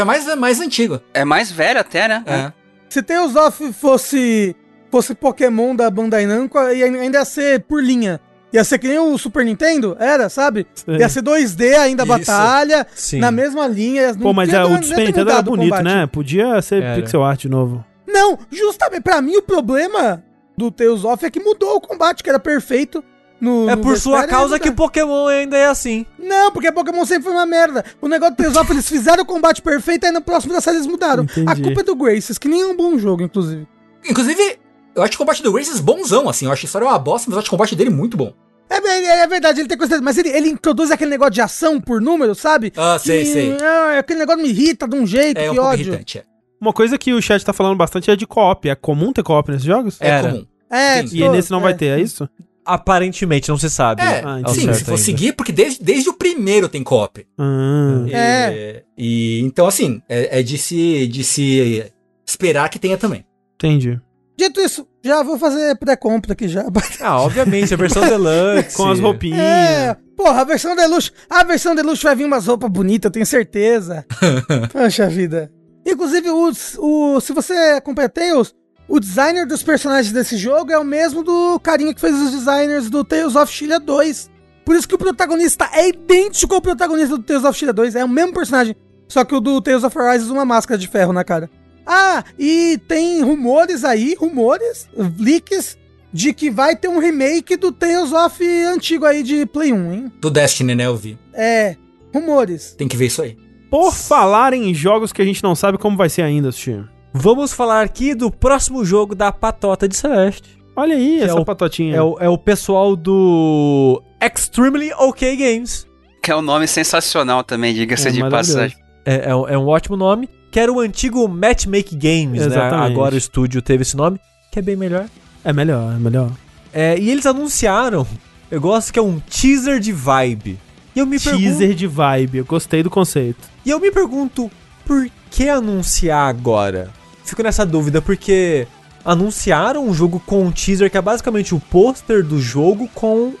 [0.00, 1.00] é mais, mais antigo.
[1.14, 2.24] é mais velho até, né?
[2.26, 2.52] É.
[2.88, 3.00] se
[3.38, 4.56] of fosse,
[4.90, 8.20] fosse Pokémon da Bandai Namco, ia ainda ia ser por linha.
[8.52, 10.66] Ia ser que nem o Super Nintendo, era, sabe?
[10.74, 10.96] Sei.
[10.96, 12.18] Ia ser 2D ainda a Isso.
[12.18, 13.20] batalha, Sim.
[13.20, 14.12] na mesma linha.
[14.20, 16.06] Pô, mas é, o Super Nintendo era bonito, né?
[16.08, 17.00] Podia ser Era.
[17.00, 17.84] pixel art de novo.
[18.08, 20.24] Não, justamente, pra mim o problema
[20.56, 23.04] do Tales of é que mudou o combate, que era perfeito.
[23.40, 26.04] No, É no por sua Vesperia, causa e que Pokémon ainda é assim.
[26.18, 27.84] Não, porque Pokémon sempre foi uma merda.
[28.00, 30.86] O negócio do of, eles fizeram o combate perfeito, aí no próximo da série eles
[30.86, 31.22] mudaram.
[31.24, 31.50] Entendi.
[31.50, 33.66] A culpa é do Graces, que nem é um bom jogo, inclusive.
[34.08, 34.58] Inclusive,
[34.94, 36.44] eu acho o combate do Graces bonzão, assim.
[36.46, 38.32] Eu acho a história uma bosta, mas eu acho o combate dele muito bom.
[38.68, 40.00] É, é- é verdade, ele tem coisa.
[40.00, 42.72] Mas ele, ele introduz aquele negócio de ação por número, sabe?
[42.76, 43.56] Ah, sei, Que, sei.
[43.60, 45.86] ah, aquele negócio me irrita de um jeito, É um que pouco ódio.
[45.88, 46.24] irritante, é.
[46.60, 48.68] Uma coisa que o chat tá falando bastante é de co-op.
[48.68, 49.96] É comum ter co-op nesses jogos?
[50.00, 50.30] É Era.
[50.30, 50.46] comum.
[50.70, 51.16] É, Sim.
[51.16, 51.62] E tô- nesse não é.
[51.62, 52.28] vai ter, é isso?
[52.74, 54.02] Aparentemente, não se sabe.
[54.02, 55.02] É, Ah, ao sim, se for ainda.
[55.02, 57.26] seguir, porque desde, desde o primeiro tem co-op.
[57.38, 58.82] Ah, É.
[58.96, 61.84] E, então, assim, é, é de, se, de se
[62.26, 63.24] esperar que tenha também.
[63.54, 64.00] entendi.
[64.38, 66.64] Dito isso, já vou fazer pré-compra aqui já.
[67.00, 68.74] Ah, obviamente, a versão deluxe.
[68.74, 69.38] Com as roupinhas.
[69.38, 71.10] É, porra, a versão Deluxe.
[71.28, 74.06] A versão Deluxe vai vir umas roupas bonitas, eu tenho certeza.
[74.72, 75.50] Poxa vida.
[75.86, 78.54] Inclusive, os, o, se você acompanha Tales,
[78.90, 82.90] o designer dos personagens desse jogo é o mesmo do carinha que fez os designers
[82.90, 84.28] do Tales of Chile 2.
[84.64, 87.94] Por isso que o protagonista é idêntico ao protagonista do Tales of Chile 2.
[87.94, 88.74] É o mesmo personagem.
[89.06, 91.48] Só que o do Tales of Arise uma máscara de ferro na cara.
[91.86, 94.88] Ah, e tem rumores aí, rumores,
[95.18, 95.78] leaks,
[96.12, 100.12] de que vai ter um remake do Tales of antigo aí de Play 1, hein?
[100.20, 101.16] Do Destiny, né, eu vi.
[101.32, 101.76] É,
[102.12, 102.74] rumores.
[102.76, 103.36] Tem que ver isso aí.
[103.70, 106.88] Por falar em jogos que a gente não sabe como vai ser ainda, Steve.
[107.12, 110.58] Vamos falar aqui do próximo jogo da patota de Celeste.
[110.76, 111.96] Olha aí, é essa o- patotinha.
[111.96, 115.86] É o, é o pessoal do Extremely OK Games.
[116.22, 118.76] Que é um nome sensacional também, diga-se É de passagem.
[119.04, 120.28] É, é um- é um ótimo nome.
[120.52, 122.46] Que era o antigo Matchmake Games, né?
[122.46, 122.92] Exatamente.
[122.92, 124.20] Agora o estúdio teve esse nome,
[124.50, 125.06] que é bem melhor.
[125.44, 126.30] É melhor, é melhor.
[126.72, 128.06] É, e eles anunciaram,
[128.50, 130.58] eu gosto que é um teaser de vibe.
[130.94, 133.48] E eu me pergunto, Teaser de vibe, eu gostei do conceito.
[133.64, 134.50] e eu me pergunto,
[134.84, 136.90] por que anunciar agora?
[137.24, 138.66] Fico nessa dúvida porque
[139.04, 143.32] anunciaram um jogo com um teaser que é basicamente o pôster do jogo com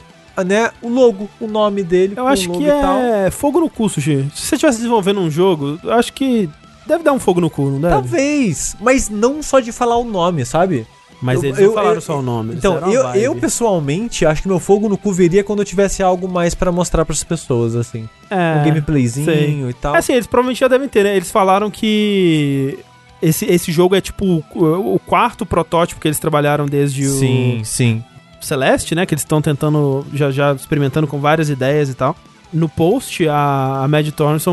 [0.46, 2.14] né, o logo, o nome dele.
[2.16, 4.26] Eu acho que é fogo no cu, Sushi.
[4.34, 6.48] Se você estivesse desenvolvendo um jogo, eu acho que
[6.86, 7.92] deve dar um fogo no cu, não deve?
[7.92, 10.86] Talvez, mas não só de falar o nome, sabe?
[11.20, 12.54] Mas Eu- eles eu- não falaram eu- só o nome.
[12.54, 16.26] Então, eu, eu pessoalmente acho que meu fogo no cu viria quando eu tivesse algo
[16.26, 18.08] mais pra mostrar pras pessoas, assim.
[18.30, 19.68] é, Um gameplayzinho sei.
[19.68, 19.94] e tal.
[19.94, 21.14] É assim, eles provavelmente já devem ter, né?
[21.16, 22.78] Eles falaram que
[23.22, 24.24] esse, esse jogo é tipo
[24.54, 28.04] o, o quarto protótipo que eles trabalharam desde sim, sim.
[28.40, 29.04] o Celeste, né?
[29.06, 32.16] Que eles estão tentando, já, já experimentando com várias ideias e tal.
[32.52, 34.08] No post, a, a Mad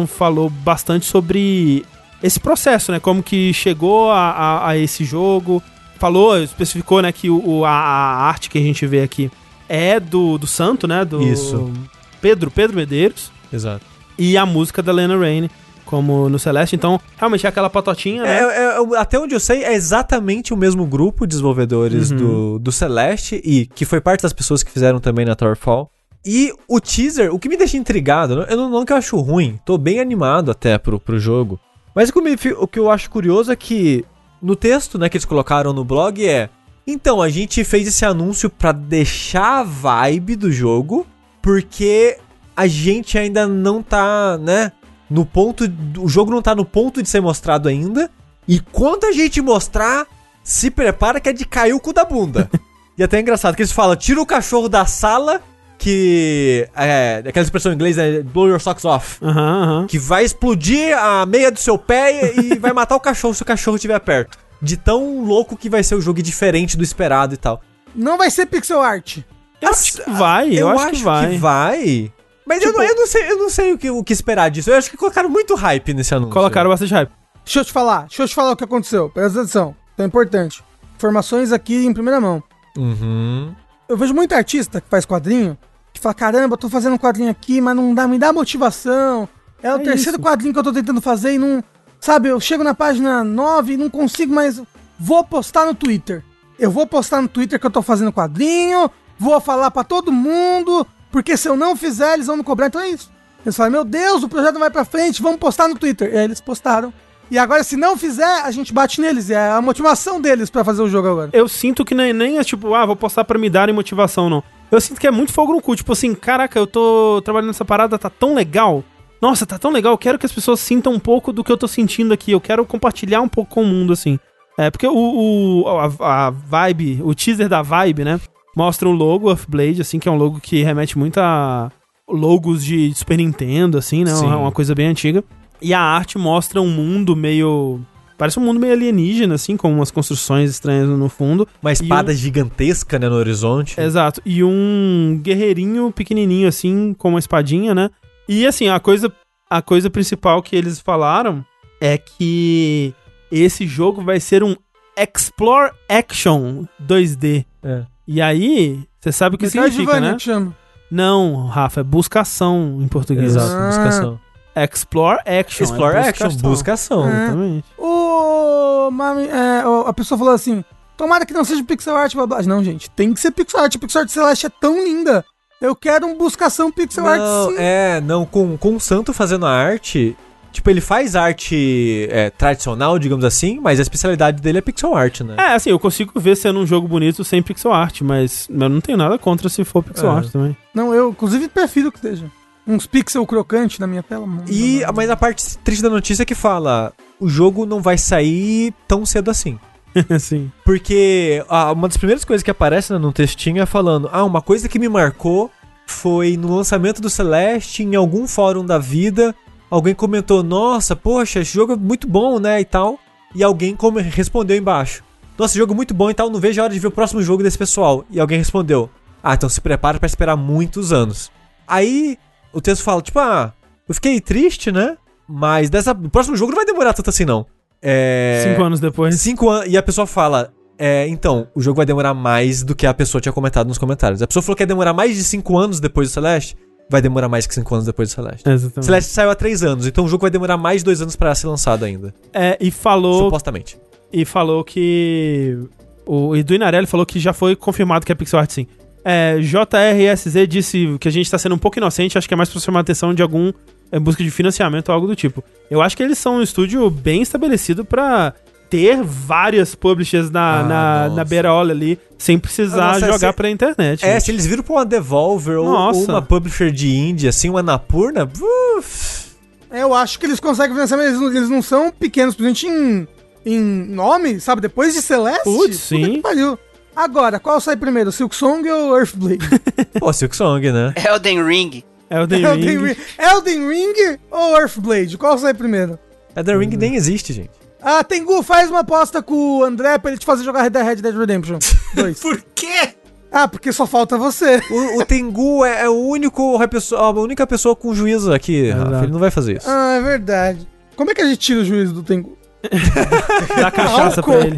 [0.07, 1.83] falou bastante sobre
[2.21, 2.99] esse processo, né?
[2.99, 5.61] Como que chegou a, a, a esse jogo.
[5.99, 9.31] Falou, especificou, né, que o, o- a, a arte que a gente vê aqui
[9.67, 11.03] é do, do santo, né?
[11.03, 11.73] Do Isso.
[12.21, 13.31] Pedro, Pedro Medeiros.
[13.51, 13.81] Exato.
[14.15, 15.49] E a música da Lena Raine,
[15.87, 16.75] como no Celeste.
[16.75, 18.39] Então, realmente é aquela patotinha, né?
[18.39, 22.17] É, é, é, até onde eu sei, é exatamente o mesmo grupo de desenvolvedores Uhum.
[22.17, 25.89] do, do Celeste e que foi parte das pessoas que fizeram também na Towerfall.
[26.25, 29.59] E o teaser, o que me deixa intrigado, eu não, não que eu acho ruim,
[29.65, 31.59] tô bem animado até pro, pro jogo.
[31.95, 34.03] Mas o que, me o que eu acho curioso é que
[34.41, 36.49] no texto né, que eles colocaram no blog é.
[36.85, 41.05] Então, a gente fez esse anúncio pra deixar a vibe do jogo,
[41.41, 42.17] porque
[42.55, 44.71] a gente ainda não tá, né?
[45.09, 45.63] No ponto.
[45.97, 48.09] O jogo não tá no ponto de ser mostrado ainda.
[48.47, 50.05] E quando a gente mostrar,
[50.43, 52.49] se prepara que é de cair o cu da bunda.
[52.97, 55.41] e até é engraçado que eles falam: tira o cachorro da sala,
[55.77, 56.67] que.
[56.75, 57.23] É.
[57.27, 59.19] Aquela expressão em inglês é blow your socks off.
[59.21, 59.87] Aham, aham.
[59.87, 63.45] Que vai explodir a meia do seu pé e vai matar o cachorro se o
[63.45, 64.37] cachorro estiver perto.
[64.61, 67.61] De tão louco que vai ser o jogo e diferente do esperado e tal.
[67.95, 69.19] Não vai ser pixel art.
[69.61, 71.37] Eu acho que vai, eu, acho, que vai.
[71.37, 72.11] vai.
[72.47, 74.49] Mas eu, Tipo- não, eu não sei, eu não sei o que, o que esperar
[74.49, 74.69] disso.
[74.69, 76.33] Eu acho que colocaram muito hype nesse anúncio.
[76.33, 77.11] Colocaram bastante hype.
[77.43, 79.09] Deixa eu te falar, deixa eu te falar o que aconteceu.
[79.09, 80.63] Presta atenção, é importante.
[80.95, 82.41] Informações aqui em primeira mão.
[82.77, 83.53] Uhum.
[83.87, 85.57] Eu vejo muito artista que faz quadrinho,
[85.93, 89.27] que fala, caramba, eu tô fazendo um quadrinho aqui, mas não dá, me dá motivação.
[89.61, 90.19] É o É terceiro isso.
[90.21, 91.63] quadrinho que eu tô tentando fazer e não...
[91.99, 94.61] Sabe, eu chego na página 9 e não consigo mais...
[94.99, 96.23] Vou postar no Twitter.
[96.59, 100.85] Eu vou postar no Twitter que eu tô fazendo quadrinho, vou falar pra todo mundo,
[101.11, 102.67] porque se eu não fizer, eles vão me cobrar.
[102.67, 103.11] Então é isso.
[103.45, 106.13] Eles falam, meu Deus, o projeto vai pra frente, vamos postar no Twitter.
[106.13, 106.93] E aí eles postaram.
[107.29, 109.29] E agora, se não fizer, a gente bate neles.
[109.29, 111.29] É a motivação deles pra fazer o jogo agora.
[111.33, 114.43] Eu sinto que nem, nem é tipo, ah, vou postar pra me darem motivação, não.
[114.71, 115.75] Eu sinto que é muito fogo no cu.
[115.75, 118.83] Tipo assim, caraca, eu tô trabalhando nessa parada, tá tão legal.
[119.21, 119.93] Nossa, tá tão legal.
[119.93, 122.31] Eu quero que as pessoas sintam um pouco do que eu tô sentindo aqui.
[122.31, 124.19] Eu quero compartilhar um pouco com o mundo, assim.
[124.57, 128.19] É, porque o, o a, a vibe, o teaser da vibe, né?
[128.57, 131.71] Mostra o logo of Blade, assim, que é um logo que remete muito a
[132.09, 134.15] logos de Super Nintendo, assim, né?
[134.15, 134.25] Sim.
[134.25, 135.23] Uma, coisa bem antiga.
[135.61, 137.79] E a arte mostra um mundo meio.
[138.17, 141.47] Parece um mundo meio alienígena, assim, com umas construções estranhas no fundo.
[141.61, 143.79] Uma espada gigantesca, né, no horizonte.
[143.79, 144.23] Exato.
[144.25, 147.91] E um guerreirinho pequenininho, assim, com uma espadinha, né?
[148.27, 149.13] E, assim, a coisa,
[149.47, 151.45] a coisa principal que eles falaram
[151.79, 152.91] é que
[153.31, 154.55] esse jogo vai ser um
[154.97, 157.45] Explore Action 2D.
[157.61, 157.83] É.
[158.07, 160.17] E aí, você sabe o que significa, Metroidvania né?
[160.17, 160.55] que chama.
[160.89, 163.35] Não, Rafa, é buscação em português.
[163.35, 163.67] Exato, Ah.
[163.67, 164.19] buscação.
[164.55, 165.63] Explore Action.
[165.65, 167.07] Explore é action, buscação.
[167.07, 167.23] É.
[167.25, 167.65] Exatamente.
[167.77, 170.63] O, mami, é, o- a pessoa falou assim:
[170.95, 172.41] Tomara que não seja pixel art, blá blá.
[172.43, 173.75] Não, gente, tem que ser pixel art.
[173.75, 175.23] A pixel art Celeste é tão linda.
[175.61, 177.55] Eu quero um buscação pixel art Não, sim.
[177.59, 180.17] é, não, com, com o Santo fazendo a arte,
[180.57, 185.21] Tipo, ele faz arte é, tradicional, digamos assim, mas a especialidade dele é pixel art,
[185.21, 185.35] né?
[185.37, 188.81] É, assim, eu consigo ver sendo um jogo bonito sem pixel art, mas eu não
[188.81, 190.15] tenho nada contra se for pixel É.
[190.15, 190.57] art também.
[190.73, 192.25] Não, eu inclusive prefiro que esteja.
[192.65, 194.27] Uns pixel crocante na minha tela.
[194.49, 198.73] E, mas a parte triste da notícia é que fala: o jogo não vai sair
[198.87, 199.59] tão cedo assim.
[200.19, 200.51] Sim.
[200.65, 204.41] Porque ah, uma das primeiras coisas que aparece né, no textinho é falando: Ah, uma
[204.41, 205.51] coisa que me marcou
[205.85, 209.35] foi no lançamento do Celeste, em algum fórum da vida,
[209.69, 212.59] alguém comentou: Nossa, poxa, esse jogo é muito bom, né?
[212.59, 212.99] E tal.
[213.35, 213.75] E alguém
[214.11, 215.03] respondeu embaixo:
[215.37, 216.91] Nossa, esse jogo é muito bom e tal, não vejo a hora de ver o
[216.91, 218.05] próximo jogo desse pessoal.
[218.09, 218.89] E alguém respondeu:
[219.23, 221.31] Ah, então se prepara pra esperar muitos anos.
[221.67, 222.17] Aí
[222.53, 223.53] o texto fala: Tipo, ah,
[223.87, 224.97] eu fiquei triste, né?
[225.27, 227.45] Mas dessa, o próximo jogo não vai demorar tanto assim, não.
[227.81, 228.43] É.
[228.43, 229.19] Cinco anos depois.
[229.19, 229.71] Cinco anos.
[229.71, 230.53] E a pessoa fala.
[230.79, 234.21] É, então, o jogo vai demorar mais do que a pessoa tinha comentado nos comentários.
[234.21, 236.55] A pessoa falou que ia demorar mais de cinco anos depois do Celeste.
[236.89, 238.47] Vai demorar mais que cinco anos depois do Celeste.
[238.49, 238.85] Exatamente.
[238.85, 241.33] Celeste saiu há três anos, então o jogo vai demorar mais de dois anos pra
[241.35, 242.13] ser lançado ainda.
[242.33, 243.77] É, e falou Supostamente.
[244.11, 245.57] e falou que
[246.05, 248.67] o e do Inarelli falou que já foi confirmado que é pixel art sim.
[249.03, 252.49] É, JRSZ disse que a gente tá sendo um pouco inocente, acho que é mais
[252.49, 253.51] pra chamar a atenção de algum
[253.91, 255.43] em busca de financiamento ou algo do tipo.
[255.71, 258.33] Eu acho que eles são um estúdio bem estabelecido pra
[258.69, 263.49] ter várias publishers na, Ah, na, na beira-ola ali, sem precisar Nossa, jogar se- pra
[263.49, 264.03] internet.
[264.05, 264.23] É, gente.
[264.25, 265.99] se eles viram pra uma Devolver ou, Nossa.
[265.99, 268.29] ou uma publisher de indie, assim, uma Anapurna,
[268.77, 269.27] uff,
[269.71, 273.07] É, Eu acho que eles conseguem financiar, mas eles não, eles não são pequenos, principalmente
[273.45, 274.61] em, em nome, sabe?
[274.61, 275.43] Depois de Celeste.
[275.43, 276.13] Putz, sim.
[276.15, 276.57] que pariu.
[276.95, 279.39] Agora, qual sai primeiro, Silk Song ou Earthblade?
[279.99, 280.93] pô, Silk Song, né?
[281.07, 281.83] Elden Ring.
[282.09, 282.83] Elden Elden, Ring.
[282.87, 282.95] Ring.
[283.19, 285.17] Elden Ring ou Earthblade?
[285.17, 285.99] Qual sai primeiro?
[286.35, 287.51] Elden Ring nem existe, gente.
[287.89, 290.97] Ah, Tengu, faz uma aposta com o André pra ele te fazer jogar Red Red
[290.97, 291.57] Dead Redemption
[291.95, 292.19] 2.
[292.19, 292.89] Por quê?
[293.31, 294.61] ah, porque só falta você.
[294.69, 296.59] O, o Tengu é, é o único
[296.97, 298.89] a única pessoa com juízo aqui, Rafa.
[298.89, 299.03] Exato.
[299.05, 299.69] Ele não vai fazer isso.
[299.69, 300.67] Ah, é verdade.
[300.97, 302.37] Como é que a gente tira o juízo do Tengu?
[303.55, 304.57] Dá cachaça pra ele.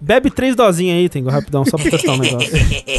[0.00, 2.52] Bebe três dosinhas aí, Tengo, rapidão, só pra testar o negócio.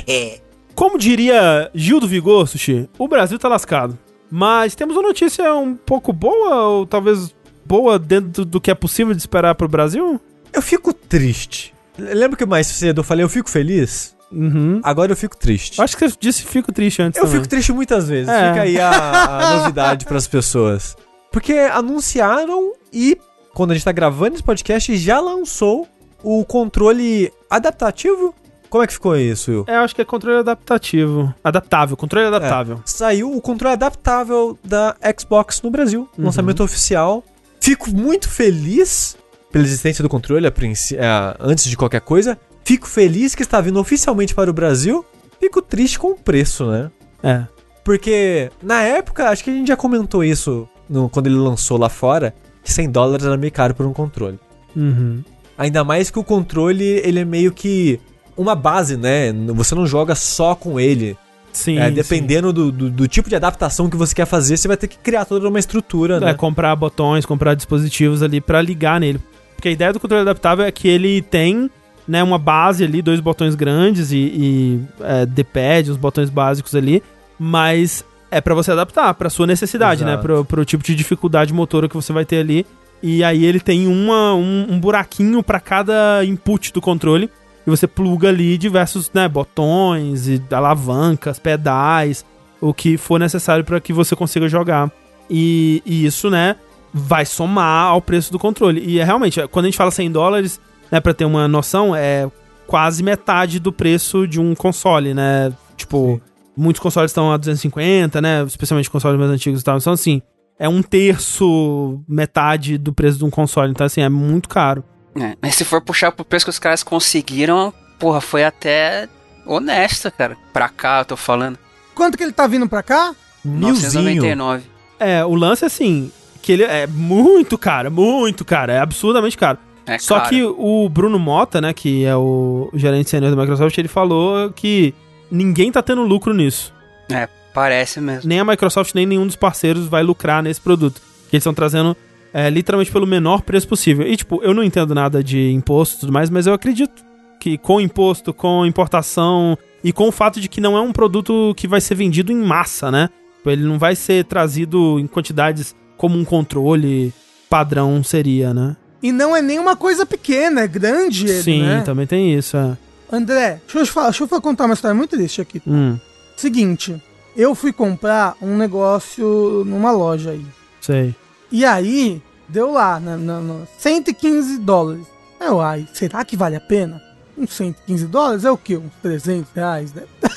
[0.76, 3.98] Como diria Gil do Vigor, Sushi, o Brasil tá lascado.
[4.30, 7.34] Mas temos uma notícia um pouco boa, ou talvez
[7.68, 10.20] boa dentro do que é possível de esperar pro Brasil?
[10.54, 11.74] Eu fico triste.
[11.98, 14.16] Lembra que mais cedo eu falei eu fico feliz?
[14.32, 14.80] Uhum.
[14.84, 15.82] Agora eu fico triste.
[15.82, 17.38] Acho que você disse fico triste antes Eu também.
[17.40, 18.30] fico triste muitas vezes.
[18.30, 18.50] É.
[18.50, 20.96] Fica aí a, a novidade pras pessoas.
[21.32, 23.18] Porque anunciaram e,
[23.54, 25.88] quando a gente tá gravando esse podcast, já lançou
[26.24, 28.34] o controle adaptativo.
[28.70, 29.66] Como é que ficou isso, Will?
[29.68, 31.34] É, acho que é controle adaptativo.
[31.44, 32.82] Adaptável, controle adaptável.
[32.86, 36.08] Saiu o controle adaptável da Xbox no Brasil.
[36.18, 36.26] Uhum.
[36.26, 37.24] Lançamento oficial.
[37.68, 39.18] Fico muito feliz
[39.52, 42.40] pela existência do controle a é, antes de qualquer coisa.
[42.64, 45.06] Fico feliz que está vindo oficialmente para o Brasil.
[45.38, 46.90] Fico triste com o preço, né?
[47.22, 47.44] É.
[47.84, 51.90] Porque na época, acho que a gente já comentou isso no- quando ele lançou lá
[51.90, 52.34] fora,
[52.64, 54.40] que 100 dólares era meio caro por um controle.
[54.74, 55.22] Uhum.
[55.58, 58.00] Ainda mais que o controle, ele é meio que
[58.38, 59.34] uma base, né?
[59.56, 61.18] Você não joga só com ele.
[61.52, 61.80] Sim.
[61.80, 61.94] É, sim.
[61.96, 64.98] dependendo do, do, do tipo de adaptação que você quer fazer, você vai ter que
[64.98, 66.34] criar toda uma estrutura, É, né?
[66.34, 69.20] comprar botões, comprar dispositivos ali pra ligar nele.
[69.56, 71.70] Porque a ideia do controle adaptável é que ele tem
[72.08, 77.02] né, uma base ali, dois botões grandes e, e é, D-pad, uns botões básicos ali,
[77.40, 80.12] mas é pra você adaptar pra sua necessidade, né?
[80.12, 80.24] Exato.
[80.24, 82.66] Pro, pro tipo de dificuldade motora que você vai ter ali.
[83.02, 87.30] E aí ele tem uma, um, um buraquinho pra cada input do controle.
[87.68, 92.26] E você pluga ali diversos né, botões e alavancas, pedais,
[92.62, 94.90] o que for necessário para que você consiga jogar.
[95.30, 96.56] E, e isso, né,
[96.94, 98.82] vai somar ao preço do controle.
[98.86, 102.32] E é realmente, quando a gente fala 100 dólares, né, pra ter uma noção, é
[102.66, 105.52] quase metade do preço de um console, né?
[105.76, 106.22] Tipo,
[106.56, 108.44] muitos consoles estão a 250, né?
[108.44, 109.78] Especialmente consoles mais antigos e tal.
[109.78, 110.22] Então, assim,
[110.58, 113.72] é um terço, metade do preço de um console.
[113.72, 114.86] Então, assim, é muito caro.
[115.20, 119.08] É, mas se for puxar pro preço que os caras conseguiram, porra, foi até
[119.46, 120.38] honesto, cara.
[120.54, 121.58] Pra cá, eu tô falando.
[121.96, 123.16] Quanto que ele tá vindo pra cá?
[123.44, 124.04] Milzinho.
[124.04, 124.64] 999.
[125.00, 126.12] É, o lance é assim,
[126.42, 129.58] que ele é muito caro, muito caro, é absurdamente caro.
[129.86, 130.30] É Só caro.
[130.30, 134.94] que o Bruno Mota, né, que é o gerente sênior da Microsoft, ele falou que
[135.32, 136.74] ninguém tá tendo lucro nisso.
[137.10, 138.28] É, parece mesmo.
[138.28, 141.02] Nem a Microsoft, nem nenhum dos parceiros vai lucrar nesse produto.
[141.30, 141.96] Que eles estão trazendo
[142.38, 144.08] é, literalmente pelo menor preço possível.
[144.08, 147.04] E, tipo, eu não entendo nada de imposto e tudo mais, mas eu acredito
[147.40, 151.56] que com imposto, com importação e com o fato de que não é um produto
[151.58, 153.10] que vai ser vendido em massa, né?
[153.44, 157.12] Ele não vai ser trazido em quantidades como um controle
[157.50, 158.78] padrão seria, né?
[159.02, 161.82] E não é nenhuma coisa pequena, é grande ele, Sim, né?
[161.82, 162.78] também tem isso, é.
[163.12, 165.60] André, deixa eu, te falar, deixa eu contar uma história muito triste aqui.
[165.66, 165.98] Hum,
[166.36, 167.02] Seguinte,
[167.36, 170.46] eu fui comprar um negócio numa loja aí.
[170.82, 171.16] Sei.
[171.52, 175.06] E aí, deu lá, na, na, no 115 dólares.
[175.40, 177.02] Eu, ai, será que vale a pena?
[177.38, 178.78] Uns 115 dólares é o quê?
[178.78, 180.04] Uns 300 reais, né?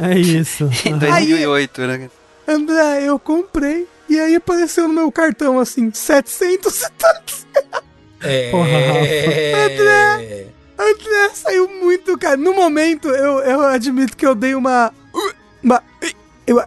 [0.00, 0.68] É isso.
[0.84, 2.10] Em 2008, né?
[2.48, 3.86] André, eu comprei.
[4.08, 7.46] E aí apareceu no meu cartão, assim, 700 e tantos.
[8.22, 8.50] É.
[10.78, 12.36] André, saiu muito, cara.
[12.36, 14.92] No momento, eu, eu admito que eu dei uma...
[15.62, 15.82] uma
[16.46, 16.62] eu,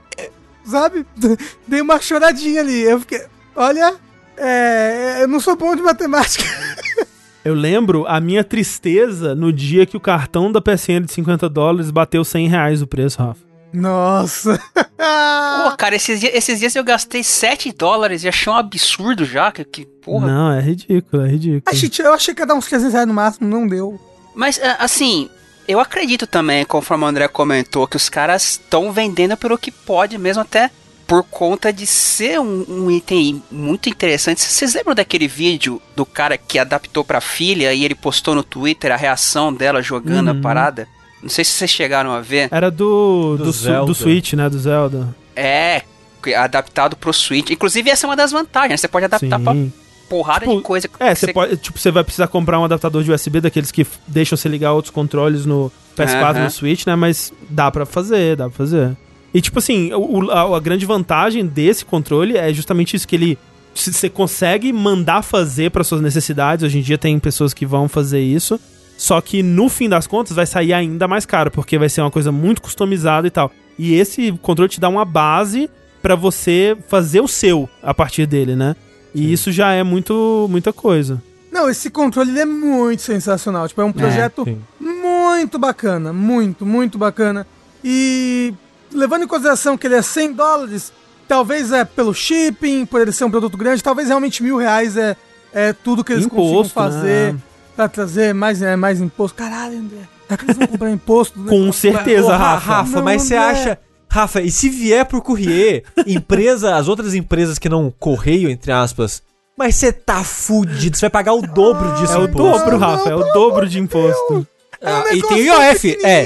[0.65, 1.05] sabe?
[1.67, 2.81] Dei uma choradinha ali.
[2.81, 3.25] Eu fiquei...
[3.55, 3.95] Olha,
[4.39, 6.43] é, eu não sou bom de matemática.
[7.45, 11.89] Eu lembro a minha tristeza no dia que o cartão da PSN de 50 dólares
[11.89, 13.39] bateu 100 reais o preço, Rafa.
[13.71, 14.59] Nossa.
[14.75, 19.51] Pô, cara, esses dias, esses dias eu gastei 7 dólares e achei um absurdo já.
[19.53, 20.27] Que, que porra.
[20.27, 21.63] Não, é ridículo, é ridículo.
[21.65, 23.97] A gente, eu achei que ia dar uns 300 reais no máximo, não deu.
[24.35, 25.29] Mas, a- assim,
[25.67, 30.17] eu acredito também, conforme o André comentou, que os caras estão vendendo pelo que pode,
[30.17, 30.69] mesmo até
[31.09, 34.39] por conta de ser um, um item muito interessante.
[34.41, 38.91] Vocês lembram daquele vídeo do cara que adaptou pra filha e ele postou no Twitter
[38.91, 40.37] a reação dela jogando Uhum.
[40.39, 40.87] a parada?
[41.21, 42.47] Não sei se vocês chegaram a ver.
[42.51, 43.85] Era do, Do do, Zelda.
[43.87, 44.47] do Switch, né?
[44.49, 45.13] Do Zelda.
[45.35, 45.81] É,
[46.23, 47.49] que- adaptado pro Switch.
[47.49, 48.77] Inclusive, essa é uma das vantagens, né?
[48.77, 49.73] Você pode adaptar pra Sim.
[50.07, 50.89] porrada Tipo, de coisa.
[50.99, 53.85] É, que você pode, tipo, você vai precisar comprar um adaptador de USB daqueles que
[54.07, 56.43] deixam você ligar outros controles no PS4 Aham.
[56.45, 56.95] no Switch, né?
[56.95, 58.95] Mas dá pra fazer, dá pra fazer.
[59.33, 63.37] E tipo assim, o, a, a grande vantagem desse controle é justamente isso que ele
[63.73, 66.65] você consegue mandar fazer para suas necessidades.
[66.65, 68.59] Hoje em dia tem pessoas que vão fazer isso.
[68.97, 72.11] Só que no fim das contas vai sair ainda mais caro, porque vai ser uma
[72.11, 73.49] coisa muito customizada e tal.
[73.77, 75.69] E esse controle te dá uma base
[76.01, 78.75] pra você fazer o seu a partir dele, né?
[79.15, 81.21] E isso já é muito muita coisa.
[81.51, 83.67] Não, esse controle ele é muito sensacional.
[83.67, 84.59] Tipo, é um projeto sim.
[84.79, 86.11] muito bacana.
[86.11, 87.47] Muito, muito bacana.
[87.83, 88.53] E
[88.93, 90.91] levando em consideração que ele é 100 dólares,
[91.27, 95.15] talvez é pelo shipping, por ele ser um produto grande, talvez realmente mil reais é,
[95.53, 97.39] é tudo que eles Imposto, consigam fazer né?
[97.75, 99.37] pra trazer mais, é, mais imposto.
[99.37, 99.97] Caralho, André.
[100.27, 101.39] Será que eles vão comprar imposto?
[101.39, 102.73] do Com certeza, Ra- Rafa.
[102.73, 103.79] Rafa, Não, mas você acha.
[104.11, 109.21] Rafa, e se vier por Courrier, empresa, as outras empresas que não correio, entre aspas,
[109.57, 112.13] mas você tá fudido, você vai pagar o dobro disso.
[112.13, 112.59] É o imposto.
[112.63, 114.47] dobro, Rafa, é o dobro de imposto.
[114.81, 116.25] Ah, um e tem negócio IOF, é.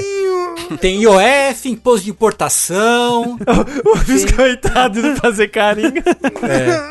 [0.80, 3.38] Tem IOF, imposto de importação.
[3.86, 6.02] O fiz coitado de fazer carinho.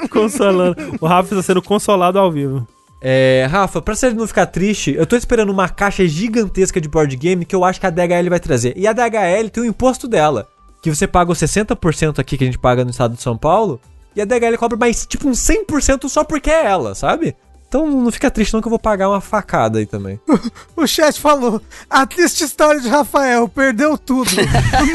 [0.10, 0.76] Consolando.
[1.00, 2.68] O Rafa está sendo consolado ao vivo.
[3.02, 7.14] É, Rafa, pra você não ficar triste, eu tô esperando uma caixa gigantesca de board
[7.18, 8.74] game que eu acho que a DHL vai trazer.
[8.78, 10.48] E a DHL tem o imposto dela,
[10.82, 13.82] que você paga os 60% aqui que a gente paga no estado de São Paulo,
[14.16, 17.36] e a DHL cobra mais tipo uns 100% só porque é ela, sabe?
[17.74, 20.22] Então não fica triste não que eu vou pagar uma facada aí também.
[20.78, 21.60] O chat falou:
[21.90, 24.30] a triste história de Rafael, perdeu tudo.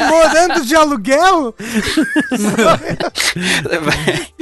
[0.07, 1.53] Morando de aluguel?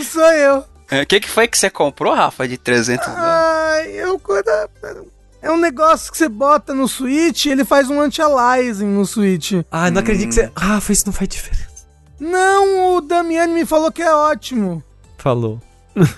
[0.04, 0.64] Sou eu.
[1.02, 3.26] O que, que foi que você comprou, Rafa, de 300 dólares?
[3.26, 4.22] Ai, eu.
[5.42, 9.54] É um negócio que você bota no Switch e ele faz um anti-aliasing no Switch.
[9.72, 10.52] Ah, não acredito que você...
[10.56, 11.88] Rafa, isso não faz diferença.
[12.20, 14.84] Não, o Damiani me falou que é ótimo.
[15.18, 15.60] Falou.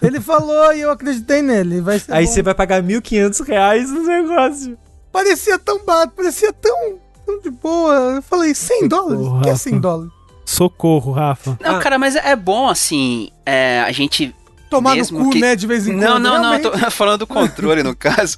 [0.01, 1.81] Ele falou e eu acreditei nele.
[1.81, 2.31] Vai ser Aí bom.
[2.31, 4.77] você vai pagar 1.500 reais no negócio.
[5.11, 7.93] Parecia tão barato, parecia tão, tão de boa.
[8.15, 9.25] Eu falei, 100 dólares?
[9.25, 9.81] O que é 100 Rafa.
[9.81, 10.11] dólares?
[10.45, 11.57] Socorro, Rafa.
[11.61, 11.79] Não, Ah.
[11.79, 14.35] cara, mas é bom, assim, é, a gente
[14.69, 16.01] Tomar Mesmo no cu, que- né, de vez em quando.
[16.01, 16.83] Não, não, não, eu realmente.
[16.83, 18.37] tô falando do controle no caso.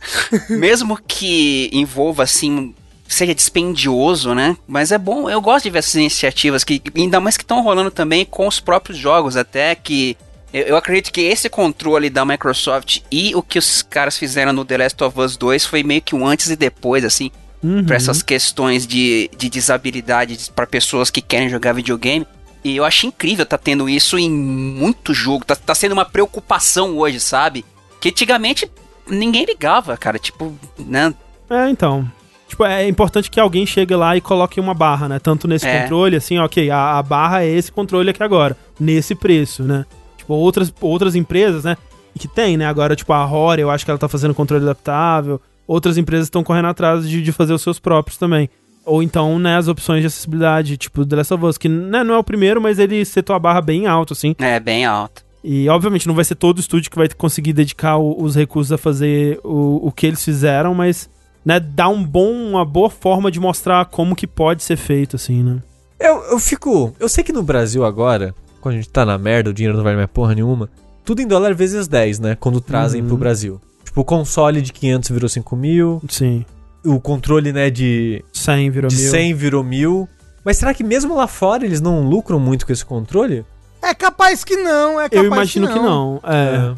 [0.49, 2.73] Mesmo que envolva assim,
[3.05, 4.55] seja dispendioso, né?
[4.65, 7.91] Mas é bom, eu gosto de ver essas iniciativas que ainda mais que estão rolando
[7.91, 10.15] também com os próprios jogos, até que
[10.53, 14.65] eu, eu acredito que esse controle da Microsoft e o que os caras fizeram no
[14.65, 17.31] The Last of Us 2 foi meio que um antes e depois, assim,
[17.63, 17.83] Uhum.
[17.85, 22.25] pra essas questões de, de desabilidade para pessoas que querem jogar videogame.
[22.63, 25.45] E eu acho incrível tá tendo isso em muito jogo.
[25.45, 27.63] Tá, tá sendo uma preocupação hoje, sabe?
[27.99, 28.67] Que antigamente
[29.07, 30.17] ninguém ligava, cara.
[30.17, 31.13] Tipo, né?
[31.49, 32.09] É, então.
[32.47, 35.19] Tipo, é importante que alguém chegue lá e coloque uma barra, né?
[35.19, 35.81] Tanto nesse É.
[35.83, 39.85] controle, assim, ok, a, a barra é esse controle aqui agora, nesse preço, né?
[40.21, 41.75] Tipo, outras, outras empresas, né?
[42.17, 42.65] Que tem, né?
[42.67, 45.41] Agora, tipo, a Rory, eu acho que ela tá fazendo controle adaptável.
[45.67, 48.49] Outras empresas estão correndo atrás de, de fazer os seus próprios também.
[48.85, 52.15] Ou então, né, as opções de acessibilidade, tipo The Last of Us, que né, não
[52.15, 54.35] é o primeiro, mas ele setou a barra bem alto, assim.
[54.39, 55.23] É bem alto.
[55.43, 58.77] E obviamente não vai ser todo estúdio que vai conseguir dedicar o- os recursos a
[58.77, 61.09] fazer o, o que eles fizeram, mas
[61.45, 65.41] né, dá um bom, uma boa forma de mostrar como que pode ser feito, assim,
[65.41, 65.59] né?
[65.99, 66.93] Eu, eu fico.
[66.99, 69.83] Eu sei que no Brasil agora, quando a gente tá na merda, o dinheiro não
[69.83, 70.69] vale mais porra nenhuma.
[71.03, 72.37] Tudo em dólar vezes 10, né?
[72.39, 73.07] Quando trazem Uhum.
[73.07, 73.59] pro Brasil.
[73.83, 76.01] Tipo, o console de 500 virou 5 mil.
[76.07, 76.45] Sim.
[76.85, 79.11] O controle, né, de, 100 virou de mil.
[79.11, 80.07] 100 virou mil.
[80.45, 83.45] Mas será que mesmo lá fora eles não lucram muito com esse controle?
[83.81, 86.19] É capaz que não, é capaz Eu imagino que não.
[86.23, 86.73] É.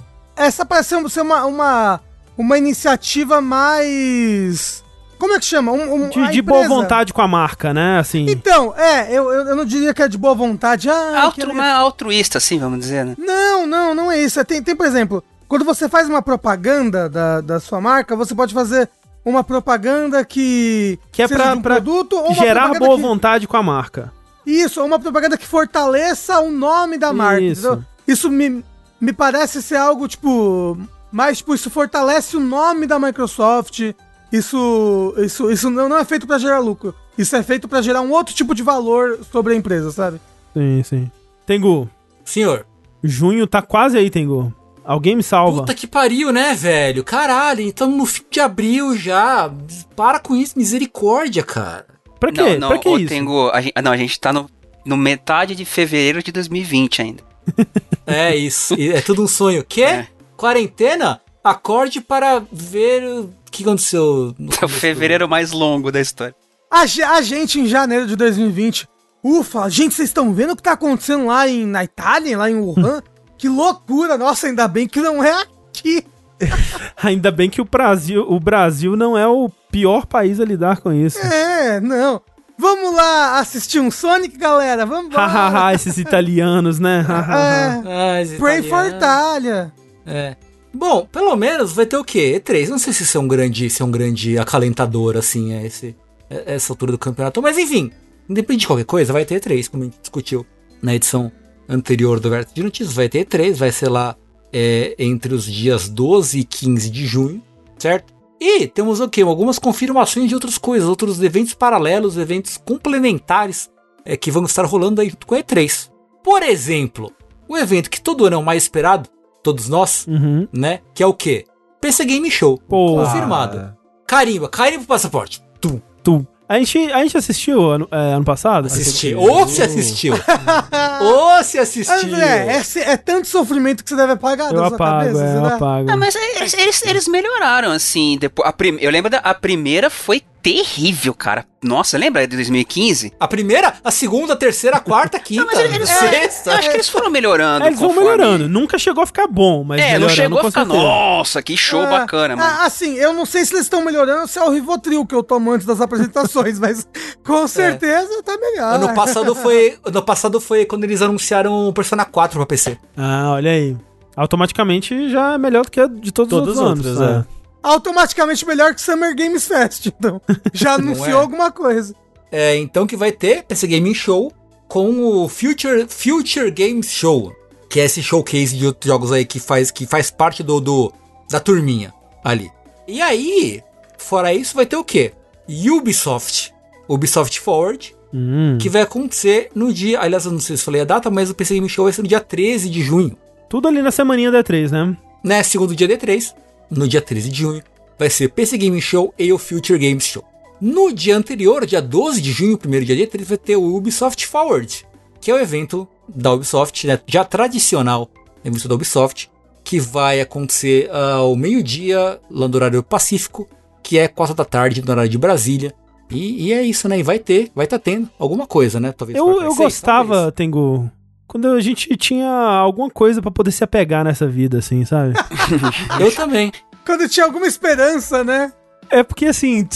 [0.46, 2.02] Essa parece ser- ser uma, uma,
[2.38, 4.83] uma iniciativa mais.
[5.24, 5.72] Como é que chama?
[5.72, 7.98] Um, um- De, de boa vontade com a marca, né?
[7.98, 8.26] Assim.
[8.28, 10.90] Então, é, eu, eu, não diria que é de boa vontade.
[10.90, 13.16] Ah, Altru, que- mas altruísta, assim, vamos dizer, né?
[13.18, 14.38] Não, não, não é isso.
[14.38, 18.36] É, Tem, tem, por exemplo, quando você faz uma propaganda da, da sua marca, você
[18.36, 18.90] pode fazer
[19.24, 21.00] uma propaganda que.
[21.10, 24.12] Que é pra- um pra produto ou Gerar boa que- vontade com a marca.
[24.46, 27.66] Isso, ou uma propaganda que fortaleça o nome da marca, Isso.
[27.66, 27.84] entendeu?
[28.06, 28.62] Isso me,
[29.00, 30.78] me parece ser algo, tipo,
[31.10, 33.94] mais, tipo, isso fortalece o nome da Microsoft.
[34.34, 36.96] Isso, isso, isso não, não é feito pra gerar lucro.
[37.16, 40.20] Isso é feito pra gerar um outro tipo de valor sobre a empresa, sabe?
[40.56, 41.12] Sim, sim.
[41.46, 41.88] Tengu,
[42.26, 42.66] Senhor,
[43.04, 44.52] junho tá quase aí, Tengu.
[44.84, 45.60] Alguém me salva.
[45.62, 47.04] puta que pariu, né, velho?
[47.04, 49.54] Caralho, estamos no fim de abril já.
[49.96, 51.86] Para com isso, misericórdia, cara.
[52.20, 52.42] Pra quê?
[52.42, 53.10] Não, não, pra que ô, isso?
[53.10, 54.50] Tengu, a gente, não, a gente tá no,
[54.84, 57.24] no metade de fevereiro de 2020 ainda.
[58.06, 59.64] É isso, é tudo um sonho.
[59.64, 59.84] Quê?
[59.84, 60.08] É.
[60.36, 61.22] Quarentena?
[61.42, 64.34] Acorde para ver o que aconteceu.
[64.38, 66.36] no É o fevereiro mais longo da história.
[66.72, 68.88] A, a gente, em janeiro de 2020,
[69.24, 72.56] ufa, gente, vocês estão vendo o que tá acontecendo lá em, na Itália, lá em
[72.56, 73.02] Wuhan?
[73.38, 76.04] que loucura, nossa, ainda bem que não é aqui.
[77.02, 80.92] Ainda bem que o Brasil, o Brasil não é o pior país a lidar com
[80.92, 81.18] isso.
[81.20, 82.22] É, não.
[82.58, 85.26] Vamos lá assistir um Sonic, galera, vamos lá.
[85.26, 87.02] Hahaha, esses italianos, né?
[87.02, 87.38] Hahaha.
[87.40, 88.98] é, Ah, Pray for italiano.
[88.98, 89.74] Itália.
[90.06, 90.36] É.
[90.74, 92.42] Bom, pelo menos vai ter o quê?
[92.44, 92.68] E3.
[92.68, 95.96] Não sei se isso é um grande, se é um grande acalentador, assim, é esse,
[96.30, 97.42] é- essa altura do campeonato.
[97.42, 97.92] Mas enfim,
[98.28, 100.46] independente de qualquer coisa, vai ter E3, como a gente discutiu
[100.82, 101.32] na edição
[101.70, 102.96] anterior do Vértice de Notícias.
[102.96, 104.16] Vai ter E3, vai ser lá
[104.52, 107.42] é, entre os dias 12 e 15 de junho,
[107.78, 108.14] certo?
[108.40, 109.22] E temos o quê?
[109.22, 113.70] Algumas confirmações de outras coisas, outros eventos paralelos, eventos complementares
[114.04, 115.90] é, que vão estar rolando aí junto com a E3.
[116.24, 117.12] Por exemplo,
[117.48, 119.10] o evento que todo ano é o mais esperado,
[119.44, 120.48] todos nós, Uhum.
[120.54, 120.80] né?
[120.96, 121.46] Que é o quê?
[121.82, 122.58] PC Game Show.
[122.68, 123.06] Porra.
[123.06, 123.74] Confirmado.
[124.08, 125.44] Carimba, carimba pro passaporte.
[125.60, 125.82] Tu.
[126.02, 126.26] Tu.
[126.48, 128.66] A gente, a gente assistiu ano, é, ano passado?
[128.68, 129.18] Assistiu.
[129.20, 130.14] Ou se assistiu.
[131.02, 131.96] Ou se assistiu.
[131.96, 135.24] André, é, se- é tanto sofrimento que você deve apagar Eu da sua apago, cabeça.
[135.24, 135.90] é, você eu apago.
[135.92, 138.18] Ah, mas eles, eles, eles melhoraram, assim.
[138.20, 141.46] Depois, a prim- eu lembro da a primeira foi terrível, cara.
[141.64, 143.14] Nossa, lembra de 2015?
[143.18, 146.52] A primeira, a segunda, a terceira, a quarta, a quinta, Não, mas eles, a sexta.
[146.52, 147.64] eu acho que eles foram melhorando.
[147.64, 148.50] É, eles vão conforme- melhorando.
[148.50, 151.82] Nunca chegou a ficar bom, mas É, não melhorando chegou a ficar, nossa, que show
[151.84, 152.48] É, bacana, mano.
[152.60, 155.16] ah, assim, eu não sei se eles estão melhorando ou se é o Rivotril que
[155.16, 156.86] eu tomo antes das apresentações, mas
[157.26, 158.76] com certeza tá melhor.
[158.76, 162.78] Ano passado foi, ano passado foi quando eles anunciaram o Persona 4 pra PC.
[162.98, 163.78] Ah, olha aí.
[164.16, 167.02] Automaticamente já é melhor do que a de todos, Todos os outros os anos.
[167.02, 167.26] outros, né?
[167.64, 170.22] Automaticamente melhor que Summer Games Fest, então.
[170.54, 171.22] Já anunciou é?
[171.22, 171.96] alguma coisa.
[172.32, 174.32] É, então que vai ter PC Gaming Show
[174.68, 177.34] com o Future, Future Games Show,
[177.70, 180.92] que é esse showcase de outros jogos aí que faz, que faz parte do, do
[181.30, 182.52] da turminha ali.
[182.88, 183.62] E aí,
[183.98, 185.14] fora isso, vai ter o quê?
[185.48, 186.54] Ubisoft.
[186.88, 190.00] Ubisoft Forward, Hum, que vai acontecer no dia.
[190.00, 192.04] Aliás, eu não sei se falei a data, mas o PC Game Show vai ser
[192.04, 193.18] no dia 13 de junho.
[193.50, 194.96] Tudo ali na semaninha da E3, né?
[195.24, 195.42] Né?
[195.42, 196.34] Segundo dia D3,
[196.70, 197.64] no dia 13 de junho,
[197.98, 200.24] vai ser PC Game Show e o Future Games Show.
[200.60, 204.86] No dia anterior, dia 12 de junho, primeiro dia D3, vai ter o Ubisoft Forward,
[205.20, 208.10] que é o evento da Ubisoft, né, já tradicional
[208.44, 209.30] evento da Ubisoft,
[209.64, 213.48] que vai acontecer ao meio-dia, lá no horário pacífico,
[213.82, 215.74] que é 4 da tarde, no horário de Brasília.
[216.12, 217.00] E, e é isso, né?
[217.00, 218.92] E vai ter, vai estar tendo alguma coisa, né?
[218.92, 220.34] Talvez Eu, eu Cry 6, gostava, talvez.
[220.36, 220.92] Tengu,
[221.34, 225.16] quando a gente tinha alguma coisa pra poder se apegar nessa vida, assim, sabe?
[226.00, 226.52] Eu também.
[226.86, 228.54] Quando tinha alguma esperança, né?
[228.92, 229.68] é porque, assim,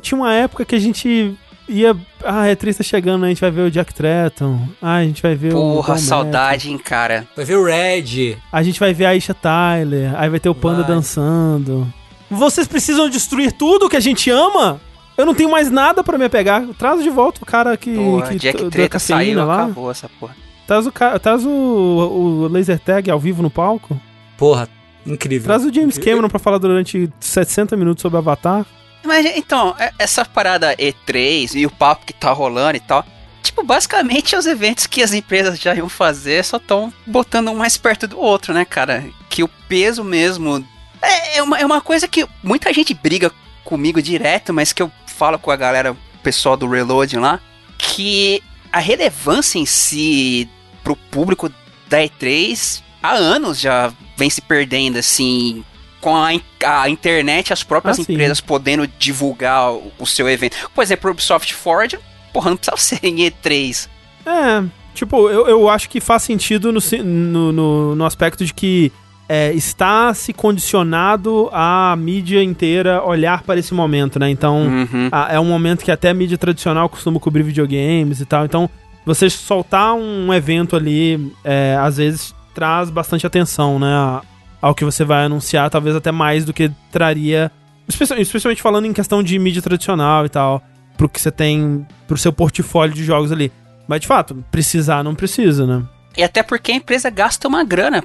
[0.00, 1.36] tinha uma época que a gente
[1.68, 1.96] ia...
[2.22, 4.68] Ah, a E3 tá chegando, a gente vai ver o Jack Tretton.
[4.80, 5.58] Ah, a gente vai ver o...
[5.58, 7.26] Porra, saudade, hein, cara.
[7.34, 8.36] Vai ver o Red.
[8.52, 10.94] A gente vai ver a Aisha Tyler, aí vai ter o Panda Vai.
[10.94, 11.92] dançando.
[12.30, 14.80] Vocês precisam destruir tudo que a gente ama?
[15.18, 16.64] Eu não tenho mais nada pra me apegar.
[16.78, 19.64] Traz de volta o cara que, Porra, que Jack Treta saiu, lá.
[19.64, 20.36] acabou essa porra.
[20.66, 24.00] Traz o traz o, o laser tag ao vivo no palco.
[24.36, 24.68] Porra,
[25.06, 25.46] incrível.
[25.46, 28.64] Traz o James Cameron pra falar durante 60 minutos sobre Avatar.
[29.04, 33.04] Mas então, é- essa parada E3 e o papo que tá rolando e tal.
[33.42, 37.76] Tipo, basicamente os eventos que as empresas já iam fazer só estão botando um mais
[37.76, 39.04] perto do outro, né, cara?
[39.28, 40.66] Que o peso mesmo.
[41.02, 43.30] É, é, uma, é uma coisa que muita gente briga
[43.62, 47.38] comigo direto, mas que eu falo com a galera, o pessoal do Reloading lá,
[47.76, 48.42] que
[48.74, 50.48] a relevância em si
[50.82, 51.50] pro público
[51.88, 55.64] da E3 há anos já vem se perdendo, assim,
[56.00, 56.30] com a,
[56.66, 58.12] a internet, as próprias Ah, sim.
[58.12, 60.56] empresas podendo divulgar o, o seu evento.
[60.74, 61.98] Por exemplo, o Ubisoft Forward,
[62.32, 63.88] porra, não precisava ser em E3.
[64.26, 64.64] É,
[64.94, 68.92] Tipo, eu, eu acho que faz sentido no, no, no, no aspecto de que
[69.28, 74.28] é, está se condicionado a mídia inteira olhar para esse momento, né?
[74.30, 75.08] Então, Uhum.
[75.10, 78.44] a- é um momento que até a mídia tradicional costuma cobrir videogames e tal.
[78.44, 78.68] Então,
[79.06, 84.20] você soltar um evento ali, é, às vezes traz bastante atenção, né?
[84.60, 87.50] Ao que você vai anunciar, talvez até mais do que traria.
[87.88, 90.62] espe- Especialmente falando em questão de mídia tradicional e tal.
[90.96, 91.86] Pro que você tem.
[92.08, 93.52] Pro seu portfólio de jogos ali.
[93.86, 95.82] Mas de fato, precisar não precisa, né?
[96.16, 98.00] E até porque a empresa gasta uma grana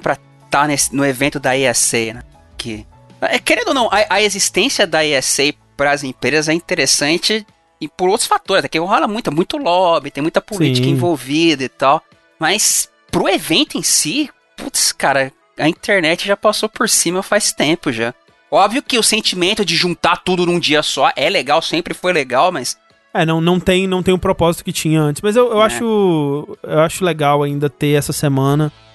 [0.50, 2.22] pra estar no evento da ESA, né?
[2.56, 2.86] Que,
[3.20, 7.46] é, querendo ou não, a, a existência da ESA para as empresas é interessante
[7.80, 10.92] e por outros fatores, é que rola muito, muito lobby, tem muita política Sim.
[10.92, 12.02] envolvida e tal.
[12.38, 17.90] Mas pro evento em si, putz, cara, a internet já passou por cima faz tempo
[17.90, 18.14] já.
[18.50, 22.50] Óbvio que o sentimento de juntar tudo num dia só é legal, sempre foi legal,
[22.50, 22.76] mas
[23.14, 23.86] É, não, não tem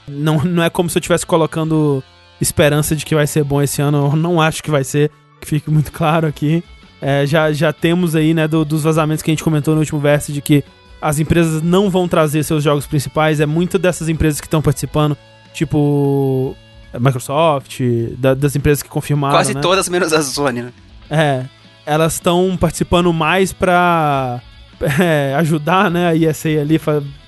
[0.07, 0.44] não É.
[0.45, 2.03] Não, é como se eu estivesse colocando
[2.40, 4.10] esperança de que vai ser bom esse ano.
[4.11, 5.10] Eu não acho que vai ser,
[5.41, 6.64] que fique muito claro aqui.
[7.02, 9.99] É, já, já temos aí, né, do- dos vazamentos que a gente comentou no último
[9.99, 10.64] verso de que
[11.02, 13.40] as empresas não vão trazer seus jogos principais.
[13.40, 15.15] É muito dessas empresas que estão participando,
[15.53, 16.56] tipo
[16.99, 17.80] Microsoft,
[18.18, 19.36] da- das empresas que confirmaram.
[19.36, 19.61] quase né?
[19.61, 20.73] todas menos a Sony, né?
[21.10, 21.45] É,
[21.86, 24.41] elas estão participando mais pra
[24.99, 26.80] é, ajudar, né, a ESA ali,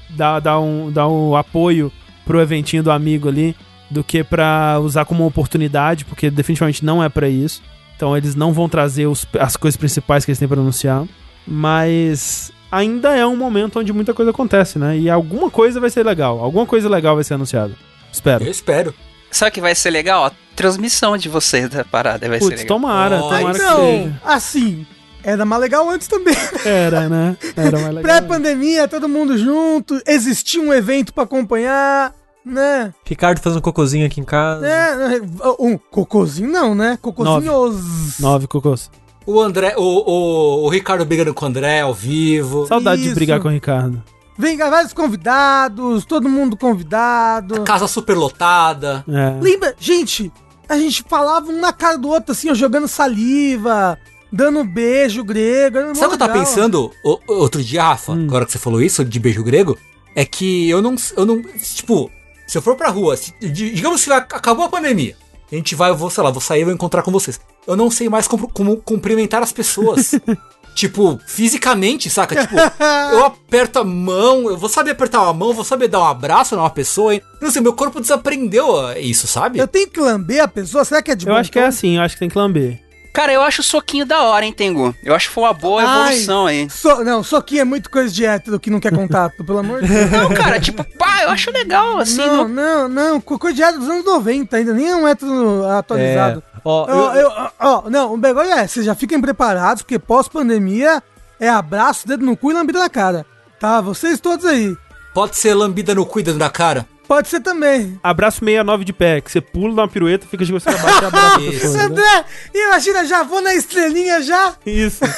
[0.10, 1.91] dar, dar, um, dar um apoio
[2.28, 3.56] pro eventinho do amigo ali,
[3.90, 7.62] do que pra usar como oportunidade, porque definitivamente não é pra isso.
[7.95, 11.04] Então eles não vão trazer os- as coisas principais que eles têm pra anunciar.
[11.48, 14.98] Mas ainda é um momento onde muita coisa acontece, né?
[14.98, 16.40] E alguma coisa vai ser legal.
[16.40, 17.74] Alguma coisa legal vai ser anunciada.
[18.12, 18.44] Espero.
[18.44, 18.94] Eu espero.
[19.32, 20.26] Sabe o que vai ser legal?
[20.26, 22.78] A transmissão de vocês da parada vai ser Putz, legal.
[22.78, 24.22] tomara, Oh, tomara que Então, seja.
[24.24, 24.86] assim,
[25.28, 26.34] era mais legal antes também.
[26.64, 27.36] Era, né?
[27.54, 28.02] Era mais legal.
[28.02, 32.14] Pré-pandemia, todo mundo junto, existia um evento pra acompanhar,
[32.45, 32.94] né?
[33.04, 34.66] Ricardo fazendo um cocôzinho aqui em casa.
[34.66, 35.20] É,
[35.60, 36.98] um cocôzinho não, né?
[37.02, 38.18] Cocôzinhos.
[38.22, 38.90] Nove cocôs.
[39.26, 42.66] O André, o, o, o Ricardo brigando com o André ao vivo.
[42.66, 43.16] Saudade de Isso.
[43.16, 44.02] brigar com o Ricardo.
[44.38, 47.64] Vem cá, vários convidados, todo mundo convidado.
[47.64, 49.04] Casa superlotada.
[49.10, 49.41] É.
[49.41, 50.32] Lembra, gente,
[50.70, 53.98] a gente falava um na cara do outro, assim, ó, jogando saliva,
[54.38, 55.80] dando beijo grego.
[55.80, 56.46] mó Sabe o que eu tava legal.
[56.46, 58.12] pensando o- outro dia, Rafa?
[58.14, 58.26] Hum.
[58.26, 59.78] Agora que você falou isso, de beijo grego.
[60.16, 60.96] É que eu não.
[61.16, 61.42] Eu não.
[61.42, 62.10] Tipo,
[62.48, 65.16] se eu for pra rua, se- di- digamos que ac- acabou a pandemia.
[65.52, 67.40] A gente vai, eu vou, sei lá, vou sair e vou encontrar com vocês.
[67.66, 70.12] Eu não sei mais como, como cumprimentar as pessoas.
[70.76, 72.36] tipo, fisicamente, saca?
[72.36, 72.56] Tipo,
[73.14, 76.56] eu aperto a mão, eu vou saber apertar uma mão, vou saber dar um abraço
[76.56, 77.22] numa pessoa, hein?
[77.42, 78.68] Não sei, meu corpo desaprendeu
[79.00, 79.58] isso, sabe?
[79.60, 80.84] Eu tenho que lamber a pessoa?
[80.84, 82.38] Será que é de Eu bom acho que é assim, eu acho que tem que
[82.38, 82.80] lamber.
[83.18, 84.94] Cara, eu acho o soquinho da hora, hein, Tengu?
[85.03, 86.10] Eu acho que foi uma boa Ai.
[86.11, 86.69] evolução aí.
[86.69, 89.88] So, não, soquinho é muito coisa de hétero que não quer contato, pelo amor de
[89.88, 90.11] Deus.
[90.11, 92.18] Não, cara, tipo, pá, eu acho legal, assim.
[92.18, 95.07] não, não- não, não, co- coisa de hétero dos anos 90 ainda, nem é um
[95.07, 96.44] hétero atualizado.
[96.56, 99.98] É, ó, Ó, eu- eu- ó, não, o negócio é, vocês já fiquem preparados, porque
[99.98, 101.02] pós-pandemia
[101.39, 103.26] é abraço, dedo no cu e lambida na cara.
[103.60, 104.77] Tá, vocês todos aí.
[105.11, 106.85] Pode ser lambida no cuidado da cara.
[107.08, 107.98] Pode ser também.
[108.04, 111.38] Abraço 69 de pé, que você pula uma pirueta, fica de você abaixo e abraça
[111.38, 111.52] a Isso.
[111.62, 111.78] pessoa.
[111.78, 111.84] né?
[111.86, 114.54] André, imagina, já vou na estrelinha já.
[114.66, 115.00] Isso.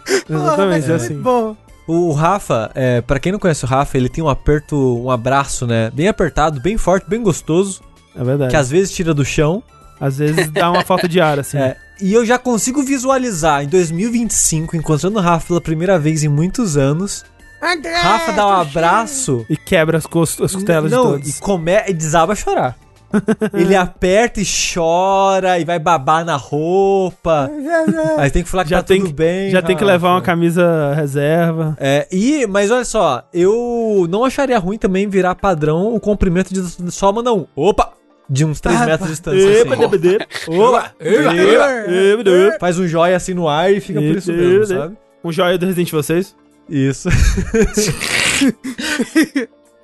[0.28, 1.14] Vai Exatamente, é muito assim.
[1.20, 1.56] Bom.
[1.86, 5.66] O Rafa, é, para quem não conhece o Rafa, ele tem um aperto, um abraço,
[5.66, 5.90] né?
[5.92, 7.82] Bem apertado, bem forte, bem gostoso,
[8.14, 8.50] É verdade.
[8.50, 9.62] que às vezes tira do chão.
[10.00, 11.58] Às vezes dá uma falta de ar, assim.
[11.58, 16.28] É, e eu já consigo visualizar em 2025, encontrando o Rafa pela primeira vez em
[16.28, 17.24] muitos anos.
[17.62, 19.44] André, Rafa dá um abraço.
[19.48, 21.40] E quebra as, cos- as costelas não, de e, todos.
[21.40, 22.76] come, e desaba a chorar.
[23.52, 27.50] ele aperta e chora e vai babar na roupa.
[28.18, 29.50] Aí tem que falar que Já tá tem tudo que- bem.
[29.50, 29.92] Já tem que Rafa.
[29.94, 31.76] levar uma camisa reserva.
[31.80, 36.90] É, e, mas olha só, eu não acharia ruim também virar padrão o cumprimento de
[36.92, 37.46] só mandar um.
[37.56, 37.92] Opa!
[38.32, 39.38] De uns 3 Ah, metros de distância.
[39.58, 39.88] Epa, assim.
[39.88, 40.18] DBD.
[40.56, 40.92] Opa!
[41.00, 42.58] Eba, Epa, epa.
[42.60, 44.96] Faz um joia assim no ar e fica por isso mesmo, sabe?
[45.24, 46.36] Um joia do Resident Evil 6.
[46.70, 47.08] Isso.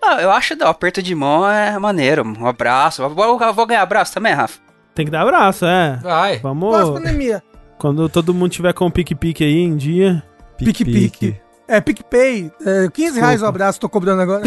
[0.08, 2.22] Ah, eu acho que o aperto de mão é maneiro.
[2.22, 3.02] Um abraço.
[3.02, 4.60] Eu vou, ganhar abraço também, Rafa.
[4.94, 5.98] Tem que dar abraço, é.
[6.00, 6.38] Vai.
[6.38, 6.70] Vamos.
[6.70, 7.42] Pós-pandemia.
[7.76, 10.22] Quando todo mundo tiver com o pique-pique aí em dia.
[10.58, 11.36] Pique-pique.
[11.68, 12.52] É, PicPay.
[12.64, 14.44] É, 15 reais o abraço, tô cobrando agora.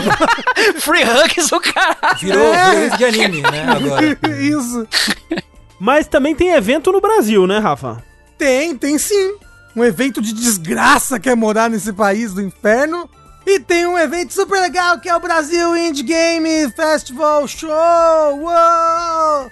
[0.80, 2.18] Free hugs, o caralho.
[2.18, 2.74] Virou, É.
[2.88, 3.66] virou de anime, né?
[3.68, 4.18] Agora.
[4.40, 4.86] Isso.
[5.78, 8.02] Mas também tem evento no Brasil, né, Rafa?
[8.38, 9.34] Tem, tem sim.
[9.76, 13.08] Um evento de desgraça que é morar nesse país do inferno.
[13.46, 17.70] E tem um evento super legal que é o Brasil Indie Game Festival Show.
[17.70, 19.50] Uou!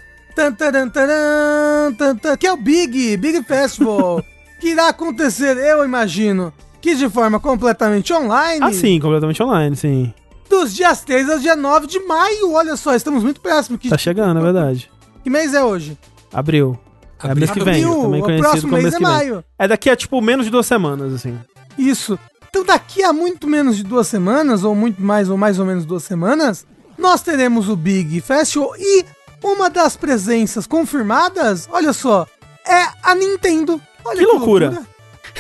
[2.39, 4.25] Que é o Big, Big Festival.
[4.61, 8.61] que irá acontecer, eu imagino, que de forma completamente online.
[8.63, 10.15] Ah, sim, completamente online, sim.
[10.49, 12.53] Dos dias 3 ao dia 9 de maio.
[12.53, 13.81] Olha só, estamos muito próximos.
[13.81, 14.91] Que, Tá chegando, é verdade.
[15.23, 15.99] que mês é hoje?
[16.33, 16.79] Abril.
[17.25, 19.13] É mês que vem, Abril, também o conhecido próximo como mês mês é que vem.
[19.15, 19.45] maio.
[19.59, 21.39] É daqui a, tipo, menos de duas semanas, assim.
[21.77, 22.19] Isso.
[22.49, 25.85] Então, daqui a muito menos de duas semanas, ou muito mais, ou mais ou menos
[25.85, 26.67] duas semanas,
[26.97, 29.05] nós teremos o Big Festival e
[29.43, 32.27] uma das presenças confirmadas, olha só,
[32.67, 33.81] é a Nintendo.
[34.05, 34.83] Olha Que loucura.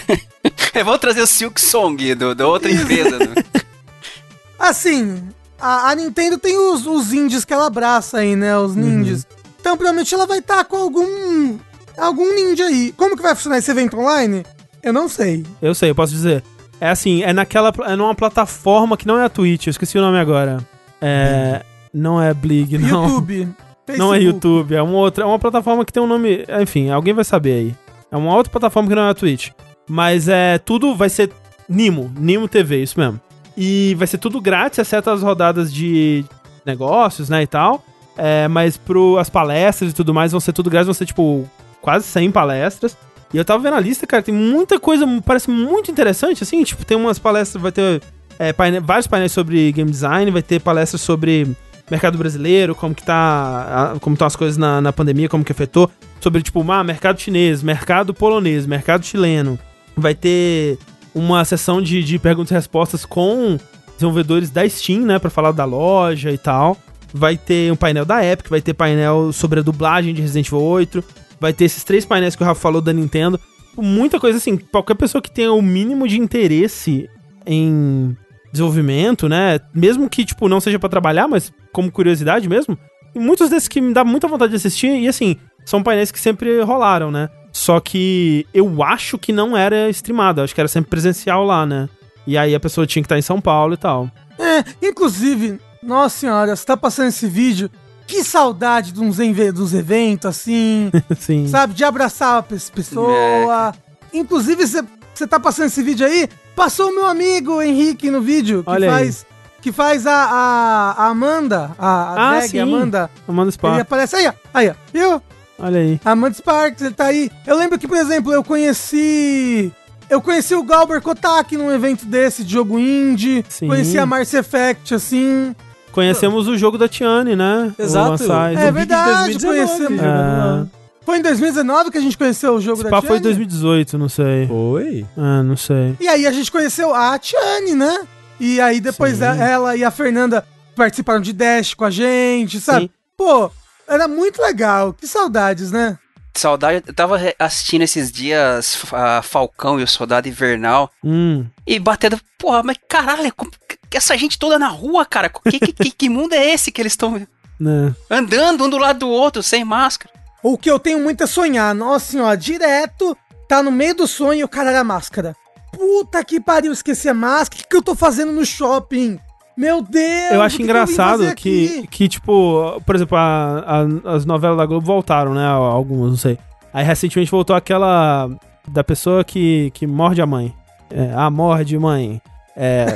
[0.75, 3.19] Eu vou trazer o Silk Song do, da outra empresa.
[3.19, 3.35] né?
[4.59, 5.23] Assim,
[5.59, 8.57] a, a Nintendo tem os, os indies que ela abraça aí, né?
[8.59, 9.27] Os ninjas.
[9.61, 11.59] Então, provavelmente ela vai estar com algum.
[11.99, 12.93] Algum ninja aí.
[12.97, 14.45] Como que vai funcionar esse evento online?
[14.83, 15.45] Eu não sei.
[15.61, 16.43] Eu sei, eu posso dizer.
[16.81, 17.73] É assim, é naquela.
[17.87, 20.59] É numa plataforma que não é a Twitch, eu esqueci o nome agora.
[21.01, 21.63] É.
[21.93, 23.05] Não é Blig, não.
[23.05, 23.49] YouTube.
[23.97, 24.25] Não é Facebook.
[24.25, 25.25] YouTube, é uma outra.
[25.25, 26.45] É uma plataforma que tem um nome.
[26.61, 27.75] Enfim, alguém vai saber aí.
[28.13, 29.49] É uma outra plataforma que não é a Twitch.
[29.89, 30.59] Mas é.
[30.59, 31.33] Tudo vai ser
[31.67, 32.13] Nimo.
[32.19, 33.19] Nimo TV, isso mesmo.
[33.57, 36.23] E vai ser tudo grátis, exceto as rodadas de
[36.67, 37.83] negócios, né, e tal.
[38.17, 41.49] É, mas pro, as palestras e tudo mais vão ser tudo grátis, vão ser tipo
[41.89, 42.95] quase 100 palestras.
[43.33, 46.85] E eu tava vendo a lista, cara, tem muita coisa, parece muito interessante, assim, tipo,
[46.85, 48.03] tem umas palestras, vai ter
[48.39, 48.53] é,
[48.83, 51.47] vários painéis sobre game design, vai ter palestras sobre
[51.91, 55.91] mercado brasileiro, como que tá, como estão as coisas na, na pandemia, como que afetou,
[56.21, 59.59] sobre, tipo, ah, mercado chinês, mercado polonês, mercado chileno.
[59.97, 60.79] Vai ter
[61.15, 63.59] uma sessão de, de perguntas e respostas com
[63.95, 66.77] desenvolvedores da Steam, né, pra falar da loja e tal.
[67.15, 70.63] Vai ter um painel da Epic, vai ter painel sobre a dublagem de Resident Evil
[70.63, 71.05] 8,
[71.41, 73.39] vai ter esses três painéis que o Rafa falou da Nintendo.
[73.77, 77.09] Muita coisa assim, qualquer pessoa que tenha o mínimo de interesse
[77.47, 78.17] em
[78.53, 82.79] desenvolvimento, né, mesmo que, tipo, não seja pra trabalhar, mas como curiosidade mesmo,
[83.15, 86.61] muitos desses que me dá muita vontade de assistir, e assim, são painéis que sempre
[86.63, 87.29] rolaram, né?
[87.53, 91.89] Só que eu acho que não era streamado, acho que era sempre presencial lá, né?
[92.27, 94.11] E aí a pessoa tinha que estar em São Paulo e tal.
[94.39, 97.71] É, inclusive, nossa senhora, você tá passando esse vídeo.
[98.09, 99.19] Que saudade de uns
[99.55, 100.91] dos eventos, assim,
[101.21, 101.47] Sim.
[101.47, 101.75] sabe?
[101.75, 103.73] De abraçar a pe- pessoa.
[104.13, 104.83] Inclusive, você-
[105.27, 109.05] tá passando esse vídeo aí, passou o meu amigo Henrique no vídeo, que Olha aí.
[109.05, 109.27] faz,
[109.61, 112.59] que faz a, a, a Amanda, a, a Ah, drag sim.
[112.61, 113.11] Amanda.
[113.29, 113.81] Amanda Ele Spark.
[113.81, 114.33] aparece aí, ó.
[114.55, 114.75] Aí, ó.
[114.93, 115.23] Viu?
[115.59, 116.01] Olha aí.
[116.05, 117.31] Amanda Sparks, ele tá aí.
[117.47, 119.73] Eu lembro que, por exemplo, eu conheci.
[120.09, 123.45] Eu conheci o Galber Kotak num evento desse de jogo indie.
[123.49, 123.67] Sim.
[123.69, 125.55] Conheci a Mars Effect, assim.
[125.99, 127.73] Conhecemos o jogo da Tiane, né?
[127.77, 128.23] Exato.
[128.57, 130.01] É verdade, Big 2019, conhecemos.
[130.03, 130.67] lá.
[131.05, 133.35] Foi em 2019 que a gente conheceu o jogo Esse da papo foi em Tiane?
[133.35, 134.47] 2018, não sei.
[134.47, 135.07] Foi?
[135.17, 135.97] Ah, não sei.
[135.99, 138.07] E aí a gente conheceu a Tiane, né?
[138.39, 139.25] E aí depois Sim.
[139.25, 140.47] ela e a Fernanda
[140.77, 142.83] participaram de Dash com a gente, sabe?
[142.83, 142.91] Sim.
[143.17, 143.51] Pô,
[143.89, 144.93] era muito legal.
[144.93, 145.99] Que saudades, né?
[146.37, 146.85] Saudade.
[146.87, 151.45] Eu tava assistindo esses dias a Falcão e o Soldado Invernal Hum.
[151.67, 152.21] e batendo.
[152.39, 153.51] Porra, mas caralho, como
[153.97, 155.29] essa gente toda na rua, cara?
[155.29, 157.27] Que, que, que, que mundo é esse que eles estão
[157.59, 157.95] Né.
[158.11, 160.13] andando um do lado do outro, sem máscara?
[160.43, 161.75] O que eu tenho muito é sonhar.
[161.75, 163.17] Nossa senhora, direto,
[163.49, 165.35] tá no meio do sonho e o cara era máscara.
[165.73, 167.61] Puta que pariu, esqueci a máscara.
[167.61, 169.19] O que, que eu tô fazendo no shopping?
[169.57, 170.31] Meu Deus!
[170.33, 171.87] Eu acho que que engraçado que, aqui?
[171.91, 173.65] que, tipo, por exemplo, a-
[174.07, 175.45] a- as novelas da Globo voltaram, né?
[175.47, 176.39] Algumas, não sei.
[176.73, 178.31] Aí recentemente voltou aquela
[178.69, 180.55] da pessoa que, que morde a mãe.
[180.91, 182.23] É, ah, morde mãe.
[182.61, 182.87] É,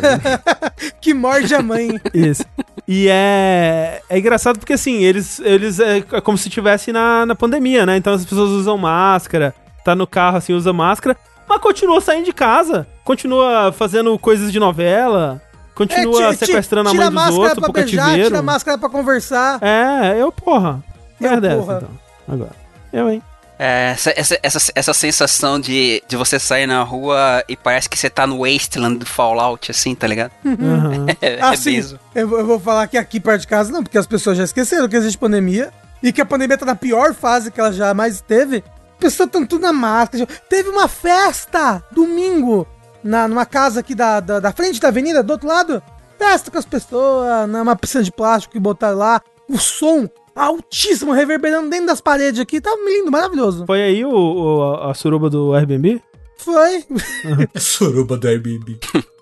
[1.00, 2.00] Que morde a mãe.
[2.12, 2.44] isso.
[2.88, 7.86] E é, é engraçado porque, assim, eles, eles é como se estivesse na, na pandemia,
[7.86, 7.96] né?
[7.96, 11.16] Então as pessoas usam máscara, tá no carro, assim, usa máscara,
[11.48, 15.40] mas continua saindo de casa, continua fazendo coisas de novela,
[15.76, 18.28] continua É, sequestrando a tira mãe dos máscara outros pra pro beijar, cativeiro.
[18.28, 19.58] Tira a máscara pra conversar.
[19.62, 20.82] É, eu, porra.
[21.20, 21.88] Eu, Merda é essa, então.
[22.28, 22.50] Agora.
[22.92, 23.22] Eu, hein?
[23.64, 27.96] É, essa, essa, essa, essa sensação de, de você sair na rua e parece que
[27.96, 30.32] você tá no Wasteland do Fallout, assim, tá ligado?
[30.44, 31.06] Aham.
[31.22, 31.98] É, é Assim, mesmo.
[32.14, 34.42] eu, vou- eu vou falar que aqui perto de casa não, porque as pessoas já
[34.44, 38.20] esqueceram que existe pandemia e que a pandemia tá na pior fase que ela jamais
[38.20, 38.64] teve.
[38.94, 40.26] As pessoas estão tudo na máscara.
[40.48, 42.66] Teve uma festa domingo
[43.04, 45.80] na, numa casa aqui da, da, da frente da avenida, do outro lado.
[46.18, 49.20] Festa com as pessoas, numa piscina de plástico que botaram lá.
[49.48, 52.60] O som altíssimo, reverberando dentro das paredes aqui.
[52.60, 53.64] Tava lindo, maravilhoso.
[53.66, 56.00] Foi aí o, o- a suruba do Airbnb?
[56.38, 56.84] Foi.
[57.56, 58.78] Suruba do Airbnb.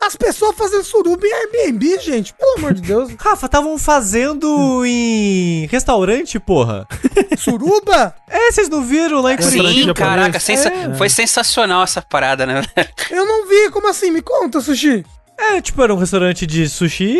[0.00, 2.32] As pessoas fazendo suruba em Airbnb, gente.
[2.34, 3.10] Pelo amor de Deus.
[3.18, 6.86] Rafa, estavam fazendo em restaurante, porra.
[7.36, 8.14] Suruba?
[8.28, 9.42] É, vocês não viram lá em?
[9.42, 10.94] Sim, caraca, sensa- É.
[10.94, 12.62] foi sensacional essa parada, né?
[13.10, 14.10] Eu não vi, como assim?
[14.12, 15.04] Me conta, Sushi.
[15.36, 17.18] É, tipo, era um restaurante de sushi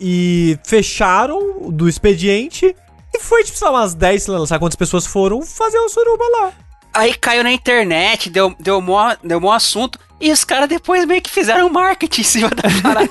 [0.00, 2.74] e fecharam do expediente
[3.14, 5.88] e foi, tipo, sei lá, umas 10, sei lá, sabe quantas pessoas foram fazer o
[5.88, 6.52] suruba lá.
[6.92, 9.98] Aí caiu na internet, deu, deu, mó, deu mó assunto.
[10.20, 13.08] E os caras depois meio que fizeram marketing em cima da parada.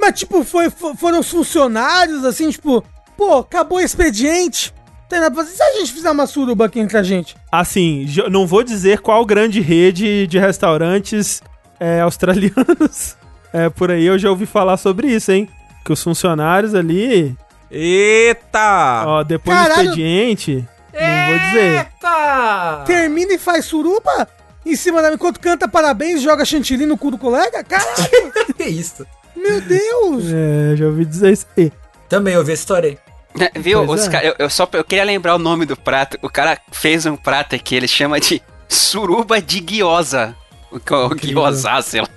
[0.00, 2.84] Mas, tipo, foi, fo- foram os funcionários, assim, tipo,
[3.16, 4.72] pô, acabou o expediente.
[5.08, 5.56] Tem nada pra fazer.
[5.56, 7.34] Se a gente fizer uma suruba aqui entre a gente?
[7.50, 11.42] Assim, não vou dizer qual grande rede de restaurantes
[11.80, 13.16] é, australianos
[13.52, 14.04] é, por aí.
[14.04, 15.48] Eu já ouvi falar sobre isso, hein?
[15.84, 17.36] Que os funcionários ali,
[17.70, 19.04] Eita!
[19.06, 19.74] ó, depois Caralho.
[19.76, 21.74] do expediente, não vou dizer.
[21.76, 22.82] Eita!
[22.86, 24.28] Termina e faz suruba?
[24.66, 27.64] Em cima da enquanto canta parabéns, joga chantilly no cu do colega?
[27.64, 29.06] Caralho, Que isso?
[29.36, 30.24] meu Deus!
[30.32, 31.72] É, já ouvi dizer isso aí.
[32.08, 32.98] Também ouvi essa história aí.
[33.38, 33.86] Né, Viu?
[33.86, 34.10] Pois Os é.
[34.10, 36.18] ca- eu, eu só eu queria lembrar o nome do prato.
[36.22, 40.34] O cara fez um prato aqui, ele chama de suruba de guiosa.
[40.70, 42.08] O que- o guiosa, sei lá.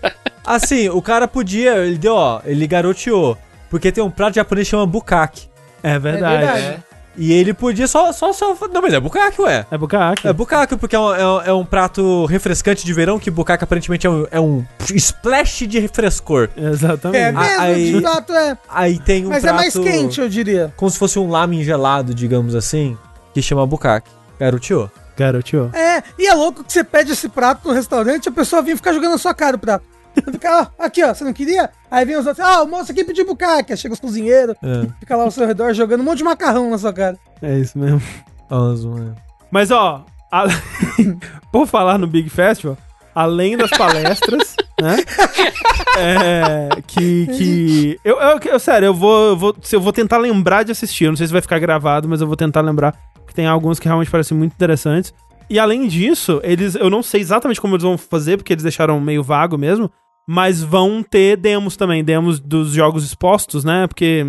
[0.46, 3.38] Assim, o cara podia, ele deu, ó, ele garoteou.
[3.70, 5.48] Porque tem um prato japonês que chama bukake.
[5.84, 6.38] É verdade.
[6.46, 6.62] verdade.
[6.66, 6.80] É.
[7.18, 8.56] E ele podia só, só, só.
[8.72, 9.66] Não, mas é bukake, ué.
[9.70, 10.28] É bucaque.
[10.28, 13.64] É bukake, porque é um, é um- é um prato refrescante de verão, que bukake
[13.64, 16.50] aparentemente é um, é um splash de refrescor.
[16.56, 17.22] Exatamente.
[17.22, 18.58] É mesmo, aí- de fato é.
[18.70, 19.54] Aí tem um Mas prato...
[19.54, 20.74] é mais quente, eu diria.
[20.78, 22.98] Como se fosse um lamen gelado, digamos assim,
[23.34, 24.10] que chama bukake.
[24.40, 24.90] Garoteou.
[25.18, 25.70] Garoteou.
[25.74, 28.94] É, e é louco que você pede esse prato no restaurante a pessoa vem ficar
[28.94, 29.84] jogando na sua cara o prato.
[30.32, 31.70] Fica, ó, aqui, ó, você não queria?
[31.90, 33.72] Aí vem os outros, ah, o moço aqui pediu bucaque.
[33.72, 34.88] Aí chega os cozinheiros, É.
[35.00, 37.18] fica lá ao seu redor jogando um monte de macarrão na sua cara.
[37.42, 38.02] É isso mesmo.
[39.52, 40.46] Mas ó, a-
[41.52, 42.78] por falar no Big Festival,
[43.16, 44.98] além das palestras, né?
[45.98, 47.28] É, que.
[47.28, 51.06] que eu, eu, eu- sério, eu vou, eu, vou, eu vou tentar lembrar de assistir.
[51.06, 52.96] Eu não sei se vai ficar gravado, mas eu vou tentar lembrar.
[53.28, 55.14] Que tem alguns que realmente parecem muito interessantes.
[55.50, 56.76] E além disso, eles.
[56.76, 59.90] Eu não sei exatamente como eles vão fazer, porque eles deixaram meio vago mesmo.
[60.34, 63.86] Mas vão ter demos também, demos dos jogos expostos, né?
[63.86, 64.26] Porque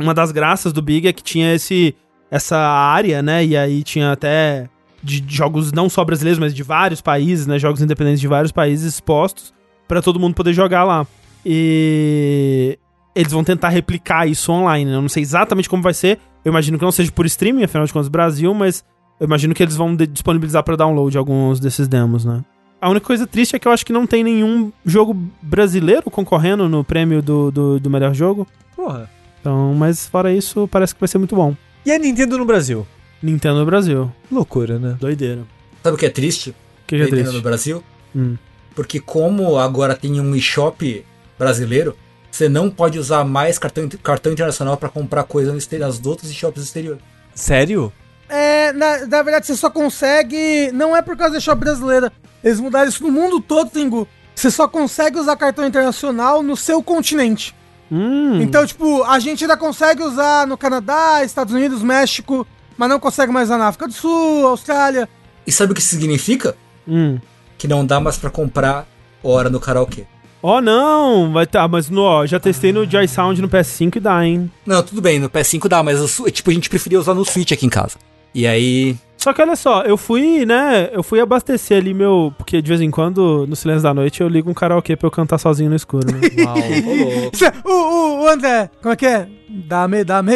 [0.00, 1.94] uma das graças do Big é que tinha esse
[2.28, 3.46] essa área, né?
[3.46, 4.68] E aí tinha até
[5.00, 7.56] de jogos não só brasileiros, mas de vários países, né?
[7.56, 9.54] Jogos independentes de vários países expostos
[9.86, 11.06] pra todo mundo poder jogar lá.
[11.46, 12.76] E
[13.14, 14.90] eles vão tentar replicar isso online.
[14.90, 14.96] né?
[14.96, 16.18] Eu não sei exatamente como vai ser.
[16.44, 18.84] Eu imagino que não seja por streaming, afinal de contas Brasil, mas
[19.20, 22.42] eu imagino que eles vão disponibilizar pra download alguns desses demos, né?
[22.84, 26.68] A única coisa triste é que eu acho que não tem nenhum jogo brasileiro concorrendo
[26.68, 28.46] no prêmio do, do, do melhor jogo.
[28.76, 29.08] Porra.
[29.40, 31.56] Então, mas fora isso, parece que vai ser muito bom.
[31.86, 32.86] E a Nintendo no Brasil?
[33.22, 34.12] Nintendo Brasil.
[34.30, 34.98] Loucura, né?
[35.00, 35.44] Doideira.
[35.82, 36.54] Sabe o que é triste?
[36.86, 37.36] Que já é Nintendo triste.
[37.38, 37.84] no Brasil?
[38.14, 38.36] Hum.
[38.74, 41.06] Porque como agora tem um eShop
[41.38, 41.96] brasileiro,
[42.30, 46.62] você não pode usar mais cartão, cartão internacional pra comprar coisa no nas outros eShops
[46.62, 47.00] exteriores.
[47.34, 47.90] Sério?
[48.28, 50.70] É, na, na verdade, você só consegue.
[50.72, 52.12] Não é por causa da shop brasileira.
[52.42, 54.06] Eles mudaram isso no mundo todo, Tengu.
[54.34, 57.54] Você só consegue usar cartão internacional no seu continente.
[57.90, 58.40] Hum.
[58.40, 62.46] Então, tipo, a gente ainda consegue usar no Canadá, Estados Unidos, México,
[62.76, 65.08] mas não consegue mais usar na África do Sul, Austrália.
[65.46, 66.56] E sabe o que isso significa?
[66.88, 67.18] Hum.
[67.56, 68.86] Que não dá mais pra comprar
[69.22, 70.04] hora no karaokê.
[70.42, 71.32] Oh, não!
[71.32, 74.50] Vai tá, mas no, ó, já testei no Joy Sound no PS5 e dá, hein?
[74.66, 77.52] Não, tudo bem, no PS5 dá, mas Su- tipo, a gente preferia usar no Switch
[77.52, 77.96] aqui em casa.
[78.34, 78.96] E aí.
[79.16, 80.90] Só que olha só, eu fui, né?
[80.92, 82.32] Eu fui abastecer ali meu.
[82.36, 85.10] Porque de vez em quando, no silêncio da noite, eu ligo um karaokê pra eu
[85.10, 86.20] cantar sozinho no escuro, né?
[86.44, 86.56] Uau.
[86.56, 87.36] Ô, louco.
[87.36, 89.28] Cê- O, o, o André, como é que é?
[89.48, 90.32] Dame, dame,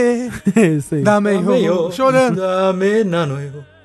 [0.56, 1.02] É isso aí.
[1.02, 2.36] dame, Dame-o, chorando.
[2.36, 3.36] dame, nano.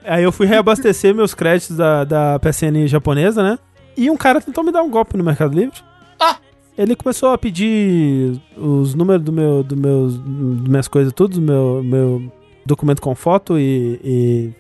[0.06, 3.58] Aí eu fui reabastecer meus créditos da, da PSN japonesa, né?
[3.98, 5.78] E um cara tentou me dar um golpe no Mercado Livre.
[6.20, 6.38] Ah!
[6.78, 11.42] Ele começou a pedir os números do meu, do meus, do minhas coisas, tudo, do
[11.42, 12.32] meu, meu
[12.66, 14.54] documento com foto e, e.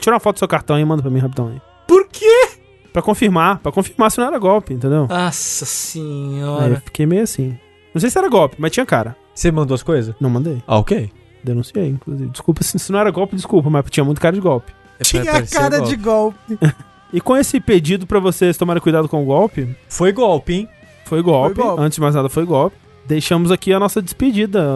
[0.00, 1.60] Tira uma foto do seu cartão e manda pra mim rapidão aí.
[1.86, 2.48] Por quê?
[2.92, 5.06] Pra confirmar, pra confirmar se não era golpe, entendeu?
[5.08, 6.82] Nossa Aí eu senhora.
[6.84, 7.58] fiquei meio assim.
[7.92, 9.16] Não sei se era golpe, mas tinha cara.
[9.34, 10.14] Você mandou as coisas?
[10.20, 10.62] Não mandei.
[10.66, 11.10] Ah, ok.
[11.44, 12.30] Denunciei, inclusive.
[12.30, 14.72] Desculpa se, se não era golpe, desculpa, mas tinha muito cara de golpe.
[14.98, 15.96] É Tinha parecer cara golpe.
[15.96, 16.58] de golpe.
[17.12, 20.68] E com esse pedido pra vocês tomarem cuidado com o golpe, Foi golpe, hein?
[21.04, 21.54] Foi golpe.
[21.54, 21.80] Foi golpe.
[21.82, 22.76] Antes de mais nada, foi golpe.
[23.06, 24.66] Deixamos aqui a nossa despedida.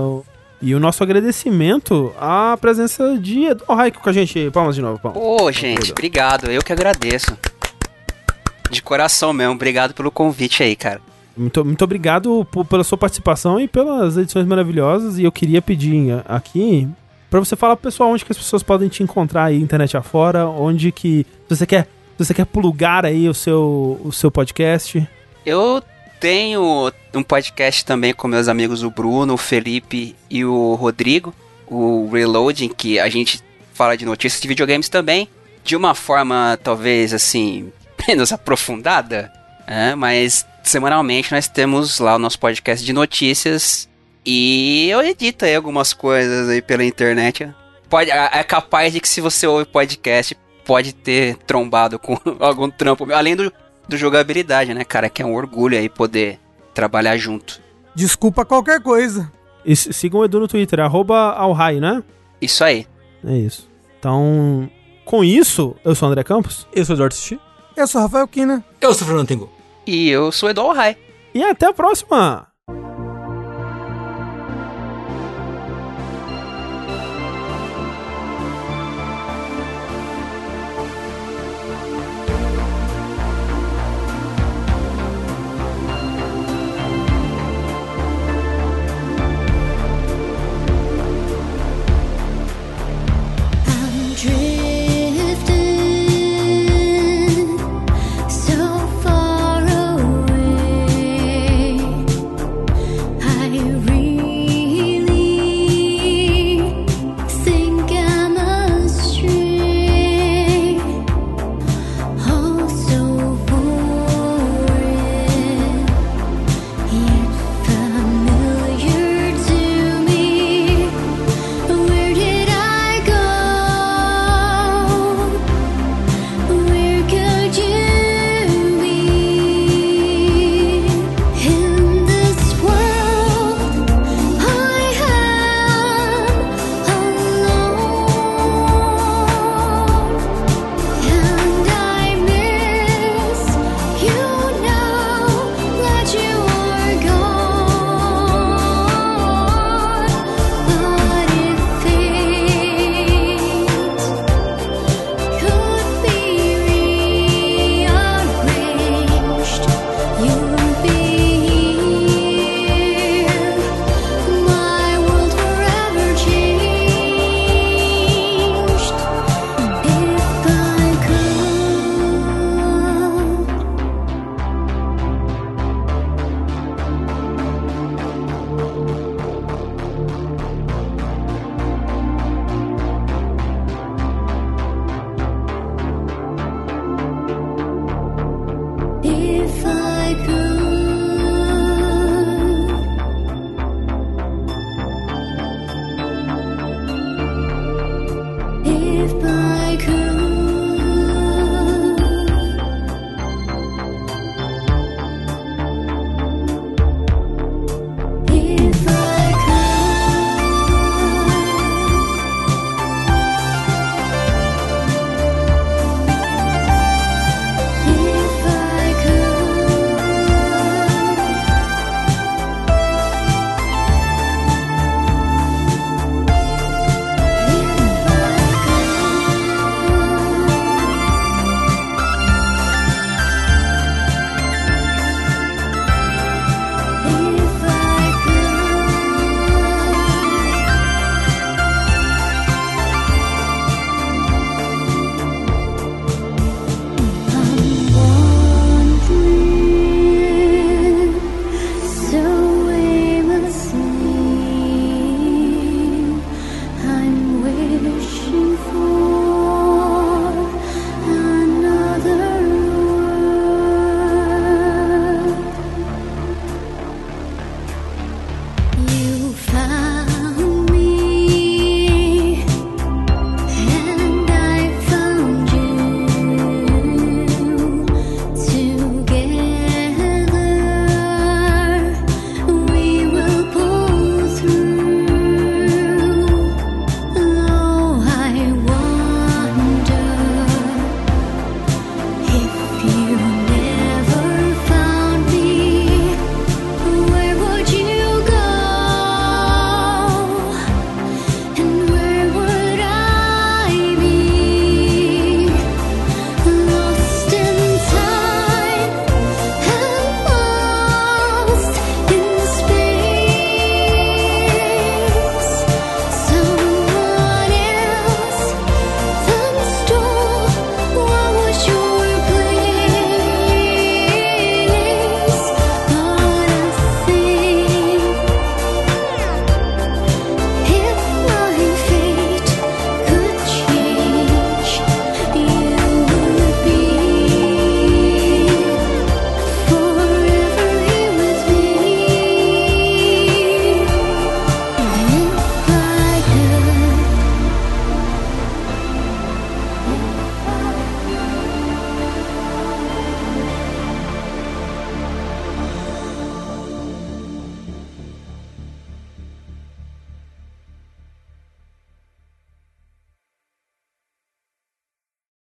[0.62, 4.50] E o nosso agradecimento à presença de Edu Raik com a gente.
[4.50, 5.20] Palmas de novo, palmas.
[5.22, 6.50] Pô, gente, obrigado.
[6.50, 7.36] Eu que agradeço.
[8.70, 11.00] De coração mesmo, obrigado pelo convite aí, cara.
[11.36, 15.18] Muito, muito obrigado por- pela sua participação e pelas edições maravilhosas.
[15.18, 16.86] E eu queria pedir aqui
[17.30, 20.46] pra você falar pro pessoal onde que as pessoas podem te encontrar aí, internet afora,
[20.46, 21.84] onde que se você quer,
[22.18, 25.08] se você quer plugar aí o seu, o seu podcast.
[25.46, 25.82] Eu
[26.20, 31.34] tenho um podcast também com meus amigos o Bruno, o Felipe e o Rodrigo,
[31.66, 33.42] o Reloading, que a gente
[33.72, 35.26] fala de notícias de videogames também,
[35.64, 37.72] de uma forma talvez assim,
[38.06, 39.32] menos aprofundada,
[39.66, 39.94] né?
[39.94, 43.88] mas semanalmente nós temos lá o nosso podcast de notícias
[44.24, 47.50] e eu edito aí algumas coisas aí pela internet.
[47.88, 53.10] Pode, é capaz de que se você ouve podcast, pode ter trombado com algum trampo,
[53.12, 53.50] além do,
[53.90, 55.10] do jogabilidade, né, cara?
[55.10, 56.38] Que é um orgulho aí poder
[56.72, 57.60] trabalhar junto.
[57.94, 59.30] Desculpa qualquer coisa.
[59.64, 62.02] E sigam o Edu no Twitter, arroba Alhai, né?
[62.40, 62.86] Isso aí.
[63.24, 63.68] É isso.
[63.98, 64.70] Então,
[65.04, 66.66] com isso, eu sou o André Campos.
[66.72, 67.38] Eu sou o Eduardo Sushi.
[67.76, 68.64] Eu sou o Rafael Kina.
[68.80, 69.50] Eu sou o Fernando Tengu.
[69.86, 70.96] E eu sou o Edu Rai.
[71.34, 72.49] E até a próxima!